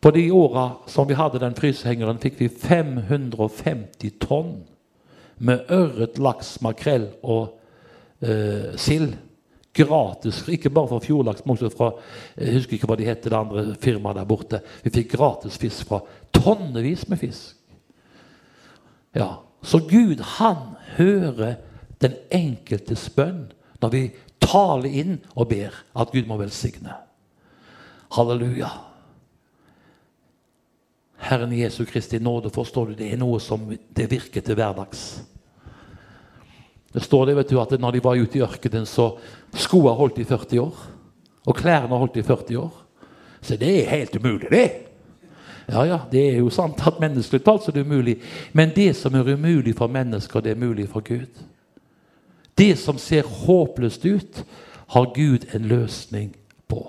På 0.00 0.12
de 0.14 0.30
åra 0.32 0.68
som 0.88 1.08
vi 1.08 1.16
hadde 1.18 1.40
den 1.42 1.56
frysehengeren, 1.58 2.20
fikk 2.22 2.38
vi 2.38 2.48
550 2.48 4.14
tonn 4.22 4.54
med 5.44 5.66
ørret, 5.72 6.20
laks, 6.22 6.54
makrell 6.64 7.10
og 7.20 7.58
eh, 8.22 8.76
sild. 8.80 9.16
Gratis. 9.76 10.40
Ikke 10.50 10.70
bare 10.74 10.90
fra 10.90 10.98
Fjordlaks, 11.04 11.44
men 11.44 11.54
også 11.54 11.68
fra 11.70 11.92
jeg 12.34 12.56
husker 12.56 12.74
ikke 12.74 12.88
hva 12.90 12.96
de 12.98 13.06
heter, 13.06 13.30
det 13.30 13.38
andre 13.38 13.76
firmaet 13.78 14.18
der 14.18 14.26
borte. 14.26 14.58
Vi 14.82 14.90
fikk 14.94 15.12
gratis 15.14 15.60
fisk 15.62 15.86
fra 15.86 16.00
tonnevis 16.34 17.06
med 17.08 17.20
fisk. 17.22 17.54
Ja, 19.14 19.34
Så 19.62 19.78
Gud, 19.78 20.20
han 20.38 20.56
hører 20.96 21.58
den 22.00 22.14
enkeltes 22.32 23.10
bønn 23.12 23.50
når 23.82 23.90
vi 23.92 24.02
taler 24.40 25.00
inn 25.02 25.18
og 25.34 25.50
ber 25.50 25.74
at 25.94 26.12
Gud 26.12 26.28
må 26.28 26.38
velsigne. 26.40 26.94
Halleluja. 28.16 28.70
Herren 31.20 31.52
Jesu 31.52 31.84
Kristi 31.84 32.18
nåde, 32.18 32.50
forstår 32.50 32.90
du, 32.90 32.94
det 32.98 33.10
er 33.12 33.20
noe 33.20 33.38
som 33.42 33.68
det 33.68 34.08
virker 34.10 34.42
til 34.42 34.56
hverdags. 34.56 35.02
Det 36.90 37.02
står 37.04 37.28
det, 37.28 37.36
vet 37.38 37.50
du, 37.52 37.58
at 37.60 37.74
når 37.78 37.92
de 37.94 38.02
var 38.02 38.18
ute 38.18 38.40
i 38.40 38.42
ørkenen, 38.42 38.86
så 38.88 39.12
skoene 39.54 39.94
holdt 39.98 40.18
i 40.18 40.26
40 40.26 40.62
år. 40.64 40.86
Og 41.46 41.56
klærne 41.56 41.98
holdt 42.00 42.18
i 42.18 42.24
40 42.26 42.58
år. 42.58 42.72
Så 43.40 43.56
det 43.56 43.70
er 43.82 43.92
helt 43.92 44.16
umulig, 44.16 44.50
det. 44.50 44.64
Ja, 45.70 45.84
ja, 45.86 45.98
det 46.10 46.24
er 46.32 46.40
jo 46.40 46.50
sant 46.50 46.82
at 46.86 46.98
menneskelig 47.00 47.44
talt 47.46 47.62
så 47.62 47.70
er 47.70 47.78
det 47.78 47.86
umulig. 47.86 48.16
Men 48.52 48.72
det 48.74 48.90
som 48.98 49.14
er 49.14 49.28
umulig 49.36 49.76
for 49.78 49.92
mennesker, 49.92 50.42
det 50.42 50.56
er 50.56 50.60
mulig 50.60 50.88
for 50.90 51.04
Gud. 51.06 51.30
Det 52.60 52.74
som 52.76 52.98
ser 53.00 53.24
håpløst 53.24 54.04
ut, 54.04 54.44
har 54.92 55.12
Gud 55.14 55.46
en 55.54 55.68
løsning 55.70 56.32
på. 56.68 56.80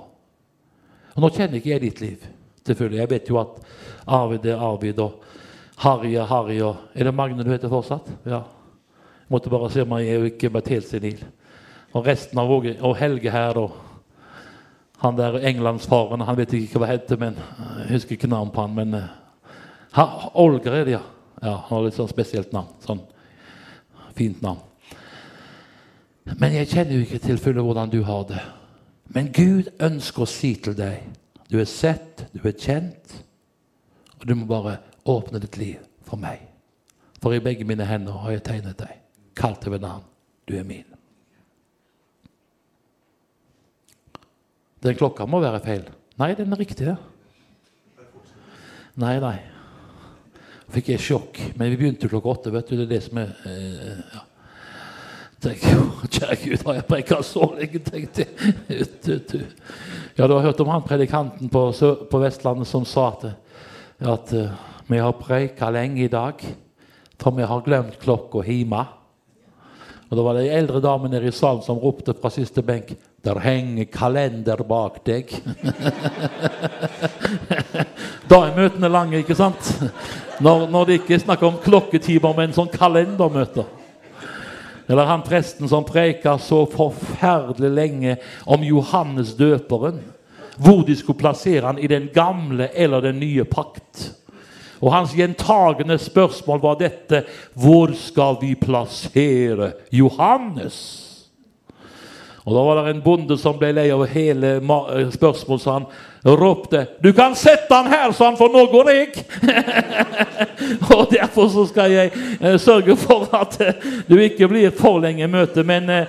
Og 1.16 1.22
Nå 1.24 1.30
kjenner 1.32 1.60
ikke 1.60 1.70
jeg 1.72 1.82
ditt 1.86 2.02
liv. 2.02 2.26
selvfølgelig. 2.66 3.00
Jeg 3.00 3.10
vet 3.10 3.30
jo 3.30 3.38
at 3.40 3.62
Arvid 4.08 4.46
er 4.46 4.58
Arvid, 4.58 5.00
og 5.00 5.24
Harry 5.78 6.14
er 6.14 6.26
Harry. 6.26 6.60
Og 6.62 6.76
er 6.94 7.04
det 7.04 7.14
Magne 7.14 7.44
du 7.44 7.52
heter 7.52 7.70
fortsatt? 7.70 8.10
Ja. 8.26 8.42
Jeg 8.42 9.30
måtte 9.30 9.50
bare 9.50 9.70
se 9.72 9.82
om 9.82 9.98
jeg 9.98 10.10
er 10.10 10.26
ikke 10.28 10.50
blitt 10.50 10.68
helt 10.68 10.88
senil. 10.88 11.24
Og 11.94 12.06
resten 12.06 12.40
av 12.40 12.48
Våge, 12.48 12.76
og 12.82 12.98
Helge 12.98 13.32
her, 13.32 13.54
da. 13.54 13.68
han 14.98 15.18
der 15.18 15.40
englandsfaren 15.40 16.22
Han 16.22 16.38
vet 16.38 16.54
ikke 16.54 16.80
hva 16.80 16.88
han 16.88 17.00
heter, 17.00 17.18
men 17.18 17.36
jeg 17.80 17.94
husker 17.96 18.12
ikke 18.12 18.28
navnet 18.28 18.54
på 18.54 18.62
han, 18.62 18.76
men 18.76 18.94
eh, 18.94 19.08
ha, 19.92 20.06
Olger 20.34 20.74
er 20.74 20.86
det, 20.86 20.92
ja. 20.92 21.02
ja. 21.42 21.56
Han 21.56 21.78
har 21.78 21.86
litt 21.86 21.96
sånn 21.96 22.12
spesielt 22.12 22.52
navn. 22.52 22.76
Sånn 22.84 23.02
fint 24.16 24.42
navn. 24.42 24.71
Men 26.26 26.54
jeg 26.54 26.70
kjenner 26.70 26.96
jo 26.96 27.06
ikke 27.06 27.22
til 27.24 27.40
fulle 27.42 27.64
hvordan 27.66 27.92
du 27.92 28.02
har 28.06 28.28
det. 28.30 28.42
Men 29.12 29.32
Gud 29.36 29.72
ønsker 29.82 30.24
å 30.24 30.30
si 30.30 30.54
til 30.56 30.78
deg 30.78 31.02
du 31.52 31.58
er 31.60 31.68
sett, 31.68 32.24
du 32.32 32.46
er 32.48 32.56
kjent, 32.56 33.18
og 34.22 34.24
du 34.24 34.32
må 34.40 34.46
bare 34.48 34.78
åpne 35.12 35.42
ditt 35.44 35.58
liv 35.60 35.82
for 36.08 36.16
meg. 36.22 36.46
For 37.20 37.36
i 37.36 37.42
begge 37.44 37.68
mine 37.68 37.84
hender 37.90 38.22
har 38.24 38.38
jeg 38.38 38.46
tegnet 38.48 38.80
deg, 38.80 39.02
kalt 39.36 39.60
deg 39.66 39.76
ved 39.76 39.84
navn. 39.84 40.06
Du 40.48 40.56
er 40.56 40.64
min. 40.68 40.88
Den 44.82 44.96
klokka 44.98 45.28
må 45.28 45.42
være 45.44 45.60
feil. 45.66 45.84
Nei, 46.22 46.32
den 46.40 46.56
er 46.56 46.62
riktig, 46.64 46.88
ja. 46.88 46.96
Nei, 49.02 49.18
nei. 49.22 49.38
Fikk 50.72 50.94
jeg 50.94 51.04
sjokk. 51.04 51.40
Men 51.60 51.74
vi 51.74 51.82
begynte 51.84 52.10
klokka 52.10 52.32
åtte. 52.32 52.54
vet 52.56 52.72
du, 52.72 52.78
Det 52.78 52.88
er 52.88 52.94
det 52.96 53.04
som 53.04 53.20
er 53.20 53.36
eh, 53.46 54.20
ja. 55.42 55.50
Tenk, 55.50 55.62
Kjære 56.12 56.36
Gud, 56.44 56.66
har 56.66 56.74
jeg 56.74 56.86
preka 56.86 57.22
så 57.26 57.48
lenge? 57.58 57.80
tenkte 57.80 58.26
jeg. 58.26 58.30
Ut, 58.70 59.10
ut, 59.10 59.36
ut. 59.36 59.46
Ja, 60.18 60.28
du 60.28 60.34
har 60.36 60.42
hørt 60.42 60.60
om 60.60 60.70
han 60.70 60.84
predikanten 60.86 61.50
på, 61.50 61.72
på 62.12 62.20
Vestlandet 62.22 62.68
som 62.68 62.86
sa 62.86 63.08
at, 63.10 63.26
at 64.00 64.34
eh, 64.34 64.52
vi 64.88 65.00
har 65.02 65.18
preika 65.18 65.70
lenge 65.74 66.04
i 66.04 66.12
dag, 66.12 66.44
for 67.18 67.38
vi 67.38 67.48
har 67.48 67.64
glemt 67.66 67.98
klokka 68.02 68.44
hjemme. 68.46 68.86
Og 70.12 70.18
Da 70.18 70.24
var 70.26 70.34
det 70.36 70.50
ei 70.50 70.58
eldre 70.60 70.82
dame 70.84 71.10
nede 71.10 71.28
i 71.30 71.32
salen 71.32 71.62
som 71.64 71.80
ropte 71.80 72.14
fra 72.14 72.30
siste 72.30 72.62
benk 72.62 72.98
Der 73.24 73.40
henger 73.40 73.86
kalender 73.86 74.64
bak 74.68 75.06
deg. 75.06 75.30
da 78.30 78.40
er 78.42 78.56
møtene 78.58 78.90
lange, 78.90 79.18
ikke 79.22 79.36
sant? 79.38 79.82
Når, 80.42 80.68
når 80.74 80.86
det 80.86 80.94
ikke 81.00 81.14
er 81.16 81.22
snakk 81.22 81.44
om 81.46 81.60
klokketimer, 81.62 82.34
men 82.36 82.54
sånn 82.54 82.70
kalendermøter. 82.74 83.81
Eller 84.92 85.08
han 85.08 85.22
presten 85.24 85.70
som 85.70 85.86
preka 85.88 86.36
så 86.38 86.66
forferdelig 86.68 87.70
lenge 87.72 88.16
om 88.44 88.64
Johannes 88.64 89.38
døperen. 89.40 90.02
Hvor 90.60 90.82
de 90.84 90.96
skulle 91.00 91.20
plassere 91.20 91.64
han 91.66 91.80
i 91.80 91.88
den 91.88 92.10
gamle 92.14 92.68
eller 92.76 93.02
den 93.02 93.22
nye 93.22 93.46
pakt. 93.48 94.10
Og 94.82 94.92
hans 94.92 95.14
gjentagende 95.16 95.96
spørsmål 96.02 96.60
var 96.60 96.76
dette 96.82 97.24
Hvor 97.56 97.94
skal 97.96 98.36
vi 98.42 98.52
plassere 98.60 99.72
Johannes? 99.96 100.78
Og 102.44 102.56
Da 102.56 102.62
var 102.66 102.84
det 102.84 102.96
en 102.96 103.04
bonde 103.06 103.38
som 103.38 103.56
ble 103.62 103.72
lei 103.72 103.88
av 103.94 104.04
hele 104.12 104.58
eh, 104.58 105.12
spørsmålet, 105.14 105.62
så 105.64 105.78
han 105.78 105.86
ropte 106.24 106.88
'Du 107.02 107.14
kan 107.14 107.36
sette 107.36 107.74
han 107.74 107.88
her, 107.88 108.12
sa 108.12 108.26
han, 108.26 108.38
for 108.38 108.50
nå 108.54 108.66
går 108.72 108.90
jeg!' 108.90 109.26
og 110.96 111.08
Derfor 111.12 111.50
så 111.50 111.66
skal 111.66 111.92
jeg 111.92 112.12
eh, 112.42 112.58
sørge 112.60 112.96
for 112.96 113.30
at 113.36 113.62
eh, 113.62 113.88
du 114.10 114.18
ikke 114.18 114.48
blir 114.48 114.70
for 114.70 115.00
lenge 115.00 115.24
i 115.24 115.32
møte. 115.32 115.64
Men 115.64 115.90
eh, 115.90 116.06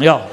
ja 0.00 0.18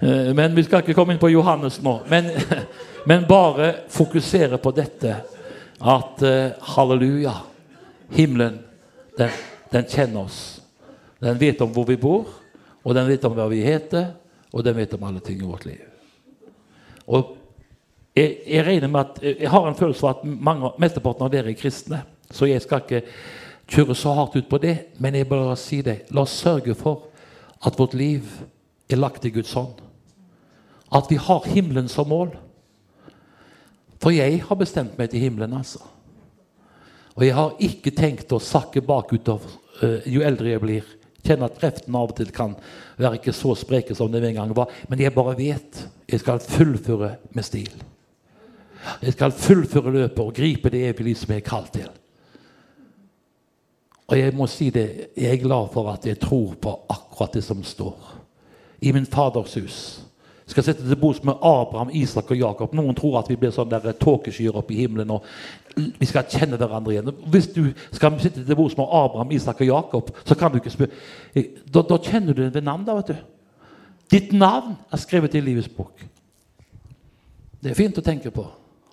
Eh, 0.00 0.34
Men 0.34 0.54
vi 0.54 0.64
skal 0.64 0.80
ikke 0.80 0.94
komme 0.96 1.12
inn 1.12 1.20
på 1.20 1.28
Johannes 1.28 1.80
nå. 1.84 2.00
Men, 2.08 2.30
men 3.08 3.26
bare 3.28 3.72
fokusere 3.92 4.58
på 4.58 4.72
dette 4.72 5.16
at 5.80 6.22
eh, 6.24 6.56
halleluja, 6.74 7.34
himmelen, 8.16 8.58
den, 9.18 9.34
den 9.72 9.84
kjenner 9.88 10.24
oss. 10.24 10.38
Den 11.20 11.36
vet 11.40 11.60
om 11.60 11.72
hvor 11.72 11.84
vi 11.88 11.98
bor, 12.00 12.32
og 12.80 12.96
den 12.96 13.10
vet 13.10 13.24
om 13.28 13.36
hva 13.36 13.44
vi 13.52 13.60
heter, 13.60 14.14
og 14.50 14.64
den 14.64 14.78
vet 14.80 14.96
om 14.96 15.04
alle 15.04 15.20
ting 15.20 15.42
i 15.42 15.48
vårt 15.48 15.68
liv. 15.68 15.84
Og 17.04 17.36
jeg, 18.20 18.38
jeg 18.46 18.66
regner 18.66 18.92
med 18.92 19.00
at 19.00 19.20
jeg 19.24 19.50
har 19.50 19.66
en 19.68 19.78
følelse 19.78 20.06
av 20.06 20.18
at 20.18 20.24
mange, 20.48 20.72
mesteparten 20.82 21.26
av 21.26 21.32
dere 21.32 21.52
er 21.52 21.58
kristne, 21.58 22.02
så 22.30 22.48
jeg 22.48 22.62
skal 22.62 22.84
ikke 22.84 23.02
kjøre 23.70 23.96
så 23.98 24.14
hardt 24.14 24.36
ut 24.38 24.48
på 24.50 24.58
det, 24.62 24.76
men 24.98 25.16
jeg 25.16 25.28
bare 25.30 25.56
si 25.58 25.80
det. 25.86 26.04
La 26.14 26.24
oss 26.24 26.36
sørge 26.42 26.74
for 26.78 27.08
at 27.66 27.78
vårt 27.78 27.94
liv 27.98 28.26
er 28.90 28.98
lagt 28.98 29.26
i 29.26 29.32
Guds 29.34 29.52
hånd. 29.54 29.78
At 30.90 31.10
vi 31.10 31.18
har 31.22 31.46
himmelen 31.46 31.88
som 31.88 32.08
mål. 32.10 32.32
For 34.00 34.14
jeg 34.14 34.40
har 34.46 34.58
bestemt 34.58 34.96
meg 34.98 35.12
til 35.12 35.22
himmelen, 35.22 35.54
altså. 35.54 35.82
Og 37.14 37.26
jeg 37.26 37.36
har 37.36 37.58
ikke 37.62 37.92
tenkt 37.94 38.32
å 38.32 38.40
sakke 38.42 38.82
bakutover 38.86 39.52
uh, 39.82 40.00
jo 40.08 40.24
eldre 40.24 40.54
jeg 40.54 40.62
blir. 40.62 40.96
Kjenner 41.20 41.50
at 41.50 41.58
kreftene 41.60 42.00
av 42.00 42.10
og 42.10 42.16
til 42.16 42.30
kan 42.34 42.56
være 42.98 43.20
ikke 43.20 43.36
så 43.36 43.52
spreke 43.58 43.94
som 43.94 44.10
det 44.10 44.24
en 44.24 44.38
gang 44.40 44.56
var. 44.56 44.72
Men 44.88 45.02
jeg 45.04 45.14
bare 45.14 45.36
vet 45.38 45.84
jeg 46.10 46.22
skal 46.22 46.42
fullføre 46.42 47.16
med 47.36 47.46
stil. 47.46 47.70
Jeg 49.02 49.12
skal 49.12 49.32
fullføre 49.32 49.92
løpet 49.92 50.22
og 50.24 50.34
gripe 50.34 50.70
det 50.72 50.84
evige 50.88 51.10
liv 51.10 51.18
som 51.18 51.32
jeg 51.32 51.42
er 51.42 51.48
kalt 51.48 51.72
til. 51.72 51.88
Og 54.10 54.18
jeg 54.18 54.34
må 54.34 54.46
si 54.50 54.70
det, 54.74 55.10
jeg 55.16 55.36
er 55.36 55.42
glad 55.42 55.68
for 55.72 55.90
at 55.92 56.06
jeg 56.06 56.18
tror 56.20 56.56
på 56.60 56.74
akkurat 56.90 57.34
det 57.34 57.44
som 57.44 57.62
står. 57.64 58.16
I 58.80 58.92
min 58.92 59.06
faders 59.06 59.54
hus 59.54 59.80
skal 60.50 60.64
sitte 60.66 60.88
til 60.88 60.96
bords 60.98 61.24
med 61.24 61.32
Abraham, 61.46 61.90
Isak 61.94 62.30
og 62.30 62.36
Jakob. 62.36 62.72
Noen 62.74 62.94
tror 62.98 63.20
at 63.20 63.28
vi 63.30 63.36
blir 63.38 63.52
sånn 63.54 63.70
tåkeskyer 63.70 64.56
oppe 64.58 64.74
i 64.74 64.80
himmelen. 64.82 65.10
og 65.14 65.26
Vi 65.76 66.08
skal 66.10 66.26
kjenne 66.26 66.58
hverandre 66.58 66.96
igjen. 66.96 67.12
Hvis 67.30 67.46
du 67.54 67.68
skal 67.92 68.18
sitte 68.20 68.42
til 68.44 68.58
bords 68.58 68.76
med 68.78 68.90
Abraham, 68.90 69.30
Isak 69.30 69.62
og 69.62 69.70
Jakob, 69.70 70.10
så 70.24 70.34
kan 70.34 70.50
du 70.50 70.58
ikke 70.58 70.72
spørre 70.74 71.44
da, 71.70 71.84
da 71.86 71.98
kjenner 72.02 72.34
du 72.34 72.42
det 72.42 72.54
ved 72.54 72.66
navn. 72.66 72.84
da, 72.84 72.96
vet 72.98 73.12
du. 73.12 73.14
Ditt 74.10 74.32
navn 74.32 74.74
er 74.90 74.98
skrevet 74.98 75.34
i 75.38 75.44
livets 75.44 75.70
bok. 75.70 76.02
Det 77.62 77.70
er 77.70 77.78
fint 77.78 77.98
å 77.98 78.02
tenke 78.02 78.32
på. 78.34 78.48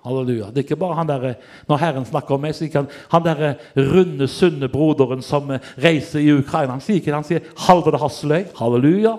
Halleluja. 0.07 0.49
Det 0.49 0.61
er 0.61 0.65
ikke 0.65 0.79
bare 0.79 0.95
han 0.95 1.07
der, 1.07 1.33
Når 1.67 1.77
Herren 1.77 2.05
snakker 2.05 2.35
om 2.35 2.41
meg, 2.41 2.55
så 2.55 2.65
ikke 2.65 2.81
han, 2.81 2.89
han 3.11 3.23
der 3.23 3.53
runde, 3.75 4.27
sunne 4.27 4.69
broderen 4.69 5.21
som 5.21 5.51
reiser 5.83 6.19
i 6.19 6.31
Ukraina 6.33 6.71
Han 6.71 6.81
sier 6.81 7.01
ikke 7.01 7.11
det, 7.11 7.13
han 7.13 7.23
sier 7.23 7.39
'Halvor 7.55 7.97
Hasseløy'. 7.97 8.51
Halleluja. 8.57 9.17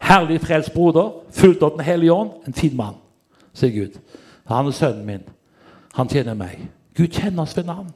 Herlig 0.00 0.40
frelst 0.40 0.72
broder, 0.72 1.12
fulgt 1.30 1.62
av 1.62 1.70
Den 1.76 1.84
hellige 1.84 2.12
ånd. 2.12 2.30
En 2.46 2.54
fin 2.54 2.76
mann, 2.76 2.94
sier 3.54 3.70
Gud. 3.70 4.00
Han 4.46 4.66
er 4.66 4.70
sønnen 4.70 5.06
min. 5.06 5.22
Han 5.94 6.08
tjener 6.08 6.34
meg. 6.34 6.68
Gud 6.96 7.08
kjenner 7.08 7.42
oss 7.42 7.56
ved 7.56 7.64
navn. 7.64 7.90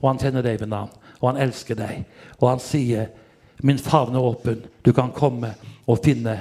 Og 0.00 0.10
han 0.10 0.18
kjenner 0.18 0.42
deg 0.42 0.60
ved 0.60 0.68
navn. 0.68 0.90
Og 1.20 1.30
han 1.30 1.42
elsker 1.42 1.74
deg. 1.74 2.04
Og 2.40 2.50
han 2.50 2.58
sier, 2.58 3.06
'Min 3.62 3.78
favn 3.78 4.14
er 4.14 4.20
åpen. 4.20 4.64
Du 4.84 4.92
kan 4.92 5.12
komme 5.12 5.54
og 5.86 5.98
finne 6.04 6.40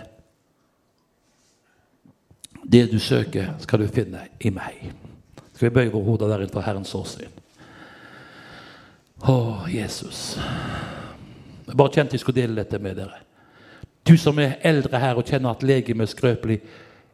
det 2.72 2.92
du 2.92 3.00
søker, 3.00 3.54
skal 3.60 3.80
du 3.80 3.88
finne 3.88 4.20
i 4.42 4.50
meg. 4.50 4.92
Skal 5.56 5.70
vi 5.70 5.76
bøye 5.78 5.92
våre 5.94 6.04
hoder 6.04 6.32
der 6.32 6.44
innenfor 6.44 6.66
Herrens 6.66 6.92
åsyn? 6.96 7.32
Å, 9.24 9.36
Jesus. 9.72 10.36
Jeg 11.66 11.78
bare 11.80 11.94
kjente 11.96 12.18
jeg 12.18 12.24
skulle 12.26 12.42
dele 12.42 12.60
dette 12.60 12.80
med 12.84 13.00
dere. 13.00 13.22
Du 14.06 14.18
som 14.22 14.38
er 14.44 14.60
eldre 14.68 15.00
her 15.02 15.18
og 15.18 15.26
kjenner 15.26 15.56
at 15.56 15.64
legemet 15.66 16.10
er 16.10 16.12
skrøpelig, 16.12 16.60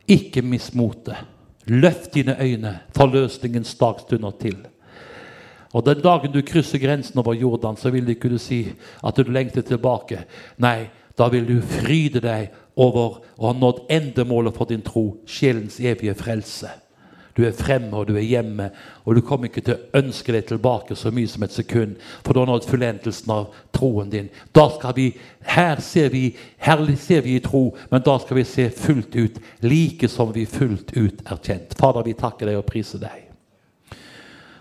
ikke 0.10 0.42
mist 0.44 0.74
motet. 0.76 1.22
Løft 1.70 2.16
dine 2.18 2.34
øyne, 2.42 2.74
for 2.98 3.14
løsningens 3.14 3.76
dag 3.80 4.02
stunder 4.02 4.34
til. 4.42 4.58
Og 5.72 5.86
Den 5.86 6.02
dagen 6.02 6.34
du 6.34 6.42
krysser 6.42 6.82
grensen 6.82 7.20
over 7.20 7.34
Jordan, 7.34 7.78
så 7.78 7.90
vil 7.90 8.10
ikke 8.10 8.28
kunne 8.28 8.42
si 8.42 8.74
at 9.04 9.16
du 9.16 9.30
lengter 9.32 9.62
tilbake. 9.62 10.26
Nei, 10.58 10.90
da 11.18 11.30
vil 11.30 11.46
du 11.48 11.62
fryde 11.62 12.20
deg 12.20 12.50
over 12.76 13.22
å 13.38 13.52
ha 13.52 13.54
nådd 13.54 13.86
endemålet 13.94 14.58
for 14.58 14.68
din 14.68 14.82
tro, 14.82 15.22
sjelens 15.30 15.80
evige 15.80 16.18
frelse. 16.18 16.74
Du 17.38 17.44
er 17.48 17.56
fremme, 17.56 17.94
og 17.96 18.10
du 18.10 18.16
er 18.18 18.26
hjemme, 18.28 18.70
og 19.06 19.16
du 19.16 19.22
kommer 19.24 19.48
ikke 19.48 19.64
til 19.64 19.78
å 19.78 20.02
ønske 20.02 20.34
deg 20.36 20.50
tilbake 20.50 20.98
så 21.00 21.14
mye 21.16 21.30
som 21.32 21.46
et 21.46 21.56
sekund, 21.56 21.96
for 22.26 22.34
du 22.34 22.42
har 22.42 22.50
nådd 22.50 22.68
fullendelsen 22.68 23.32
av 23.32 23.56
troen 23.76 24.12
din. 24.12 24.30
Da 24.56 24.68
skal 24.76 24.96
vi, 24.98 25.08
Her 25.42 25.80
ser 25.82 26.10
vi, 26.14 26.36
her 26.62 26.86
ser 26.96 27.24
vi 27.26 27.36
i 27.36 27.42
tro, 27.42 27.72
men 27.90 28.04
da 28.06 28.20
skal 28.20 28.38
vi 28.38 28.44
se 28.46 28.70
fullt 28.70 29.16
ut, 29.16 29.42
like 29.62 30.08
som 30.08 30.34
vi 30.34 30.46
fullt 30.46 30.94
ut 30.98 31.24
er 31.26 31.42
kjent. 31.42 31.76
Fader, 31.80 32.06
vi 32.06 32.14
takker 32.14 32.52
deg 32.52 32.60
og 32.60 32.68
priser 32.68 33.02
deg. 33.02 33.32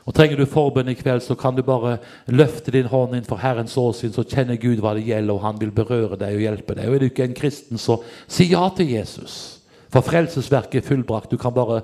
Og 0.08 0.14
Trenger 0.16 0.40
du 0.40 0.46
forbønn 0.48 0.88
i 0.90 0.96
kveld, 0.98 1.22
så 1.22 1.36
kan 1.38 1.54
du 1.54 1.62
bare 1.62 1.98
løfte 2.26 2.72
din 2.74 2.88
hånd 2.90 3.14
inn 3.14 3.28
for 3.28 3.38
Herrens 3.38 3.76
åsyn, 3.78 4.10
så 4.14 4.24
kjenner 4.26 4.58
Gud 4.58 4.80
hva 4.82 4.96
det 4.96 5.04
gjelder, 5.06 5.36
og 5.36 5.44
han 5.44 5.60
vil 5.60 5.70
berøre 5.74 6.18
deg 6.18 6.34
og 6.34 6.42
hjelpe 6.46 6.74
deg. 6.74 6.88
Og 6.88 6.96
Er 6.96 7.04
du 7.04 7.10
ikke 7.10 7.28
en 7.28 7.36
kristen, 7.36 7.78
så 7.78 8.00
si 8.26 8.48
ja 8.50 8.64
til 8.74 8.90
Jesus. 8.90 9.60
For 9.90 10.06
frelsesverket 10.06 10.80
er 10.80 10.86
fullbrakt. 10.86 11.30
Du 11.30 11.38
kan 11.38 11.54
bare 11.54 11.82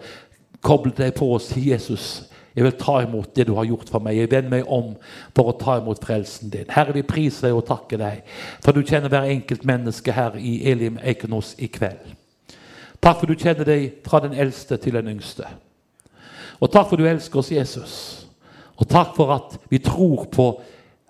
koble 0.64 0.92
deg 0.96 1.14
på 1.16 1.28
og 1.34 1.42
si 1.44 1.70
Jesus, 1.70 2.26
jeg 2.56 2.64
vil 2.64 2.76
ta 2.80 3.00
imot 3.04 3.34
det 3.36 3.44
du 3.48 3.52
har 3.58 3.66
gjort 3.68 3.90
for 3.92 4.00
meg. 4.00 4.16
Jeg 4.16 4.30
vender 4.32 4.52
meg 4.54 4.70
om 4.72 4.94
for 5.36 5.50
å 5.50 5.56
ta 5.60 5.74
imot 5.76 6.00
frelsen 6.00 6.48
din. 6.52 6.70
Herre, 6.72 6.94
vi 6.96 7.04
priser 7.04 7.50
deg 7.50 7.58
og 7.58 7.66
takker 7.68 8.00
deg, 8.00 8.22
for 8.64 8.72
du 8.72 8.80
kjenner 8.80 9.12
hver 9.12 9.28
enkelt 9.28 9.66
menneske 9.68 10.14
her 10.16 10.38
i 10.40 10.62
Elim 10.70 10.96
Eikenos 11.04 11.52
i 11.60 11.68
kveld. 11.68 12.14
Takk 13.04 13.20
for 13.20 13.28
du 13.28 13.36
kjenner 13.36 13.68
deg 13.68 14.00
fra 14.08 14.22
den 14.24 14.32
eldste 14.32 14.78
til 14.80 14.96
den 14.96 15.12
yngste. 15.12 15.50
Og 16.56 16.72
takk 16.72 16.88
for 16.88 16.96
du 16.96 17.04
elsker 17.04 17.42
oss, 17.42 17.52
Jesus. 17.52 17.98
Og 18.80 18.88
takk 18.88 19.12
for 19.16 19.34
at 19.36 19.58
vi 19.70 19.82
tror 19.84 20.26
på 20.32 20.48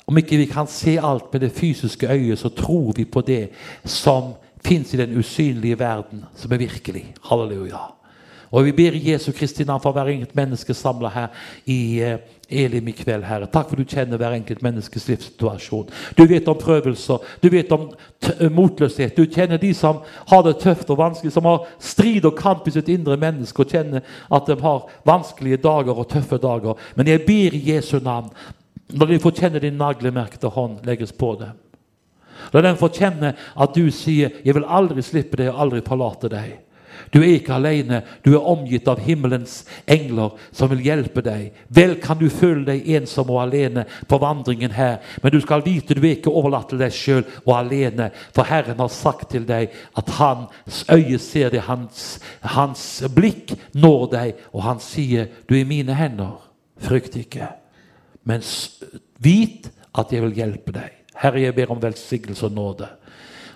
Om 0.07 0.21
ikke 0.21 0.37
vi 0.39 0.45
kan 0.47 0.69
se 0.71 0.93
alt 1.03 1.33
med 1.33 1.41
det 1.43 1.49
fysiske 1.51 2.07
øyet, 2.07 2.39
så 2.39 2.49
tror 2.55 2.93
vi 2.95 3.05
på 3.05 3.25
det 3.27 3.49
som 3.83 4.37
fins 4.63 4.93
i 4.95 5.01
den 5.01 5.17
usynlige 5.19 5.79
verden, 5.79 6.25
som 6.35 6.53
er 6.53 6.61
virkelig. 6.63 7.15
Halleluja. 7.27 7.81
Og 8.51 8.65
vi 8.69 8.73
ber 8.77 8.99
Jesu 9.03 9.33
Kristi 9.33 9.65
navn 9.65 9.83
for 9.83 9.97
hver 9.97 10.11
enkelt 10.13 10.37
menneske 10.37 10.75
samla 10.75 11.11
her 11.15 11.53
i 11.67 11.79
eh, 12.03 12.19
Elim 12.49 12.89
i 12.89 12.93
kveld, 12.95 13.25
Herre. 13.27 13.49
Takk 13.51 13.73
for 13.73 13.81
du 13.81 13.89
kjenner 13.89 14.21
hver 14.21 14.37
enkelt 14.37 14.61
menneskes 14.63 15.09
livssituasjon. 15.11 15.89
Du 16.15 16.23
vet 16.31 16.47
om 16.47 16.59
prøvelser, 16.59 17.25
du 17.43 17.49
vet 17.51 17.73
om 17.75 17.89
t 18.23 18.51
motløshet. 18.55 19.17
Du 19.17 19.27
kjenner 19.27 19.59
de 19.59 19.73
som 19.75 19.99
har 20.31 20.45
det 20.47 20.61
tøft 20.63 20.93
og 20.95 21.01
vanskelig, 21.01 21.33
som 21.35 21.49
har 21.51 21.67
strid 21.83 22.29
og 22.29 22.39
kamp 22.39 22.69
i 22.69 22.75
sitt 22.77 22.91
indre 22.93 23.19
menneske 23.19 23.65
og 23.65 23.75
kjenner 23.75 24.07
at 24.31 24.47
de 24.47 24.59
har 24.63 24.87
vanskelige 25.09 25.59
dager 25.65 25.99
og 25.99 26.07
tøffe 26.13 26.39
dager. 26.39 26.79
Men 26.95 27.11
jeg 27.11 27.25
ber 27.27 27.59
i 27.59 27.65
Jesu 27.73 27.99
navn, 27.99 28.31
når 28.95 29.11
de 29.11 29.23
får 29.25 29.39
kjenne 29.41 29.63
din 29.65 29.81
naglemerkede 29.81 30.53
hånd 30.55 30.87
legges 30.87 31.11
på 31.11 31.35
dem. 31.41 31.59
La 32.55 32.63
dem 32.63 32.79
få 32.79 32.93
kjenne 32.95 33.35
at 33.35 33.75
du 33.75 33.91
sier 33.91 34.31
'Jeg 34.45 34.55
vil 34.55 34.69
aldri 34.69 35.03
slippe 35.03 35.37
deg 35.37 35.51
og 35.51 35.61
aldri 35.61 35.81
forlate 35.81 36.29
deg'. 36.29 36.66
Du 37.17 37.23
er 37.23 37.39
ikke 37.39 37.55
alene. 37.57 38.03
Du 38.21 38.35
er 38.37 38.45
omgitt 38.45 38.89
av 38.93 39.01
himmelens 39.01 39.63
engler 39.89 40.35
som 40.53 40.69
vil 40.69 40.83
hjelpe 40.85 41.23
deg. 41.25 41.55
Vel 41.73 41.95
kan 42.03 42.19
du 42.21 42.27
føle 42.29 42.67
deg 42.67 42.91
ensom 42.99 43.31
og 43.33 43.41
alene 43.47 43.87
på 44.09 44.19
vandringen 44.21 44.75
her, 44.77 44.99
men 45.23 45.33
du 45.33 45.39
skal 45.41 45.65
vite 45.65 45.97
du 45.97 46.03
er 46.03 46.19
ikke 46.19 46.35
overlatt 46.35 46.69
til 46.75 46.83
deg 46.83 46.93
sjøl 46.93 47.23
og 47.47 47.55
alene, 47.57 48.11
for 48.37 48.45
Herren 48.45 48.83
har 48.83 48.93
sagt 48.93 49.31
til 49.33 49.47
deg 49.49 49.73
at 49.97 50.13
hans 50.19 50.83
øye 50.93 51.17
ser 51.23 51.55
det, 51.55 51.65
hans, 51.71 52.19
hans 52.45 52.85
blikk 53.17 53.55
når 53.73 54.05
deg, 54.13 54.45
og 54.53 54.67
han 54.67 54.83
sier, 54.83 55.31
'Du 55.49 55.55
er 55.55 55.65
i 55.65 55.65
mine 55.65 55.97
hender. 55.97 56.37
Frykt 56.77 57.17
ikke.' 57.17 57.49
Men 58.25 58.43
vit 59.23 59.71
at 59.97 60.13
jeg 60.13 60.23
vil 60.23 60.37
hjelpe 60.37 60.73
deg. 60.73 60.93
Herre, 61.17 61.41
jeg 61.41 61.55
ber 61.55 61.73
om 61.73 61.81
velsignelse 61.81 62.45
og 62.47 62.53
nåde. 62.53 62.89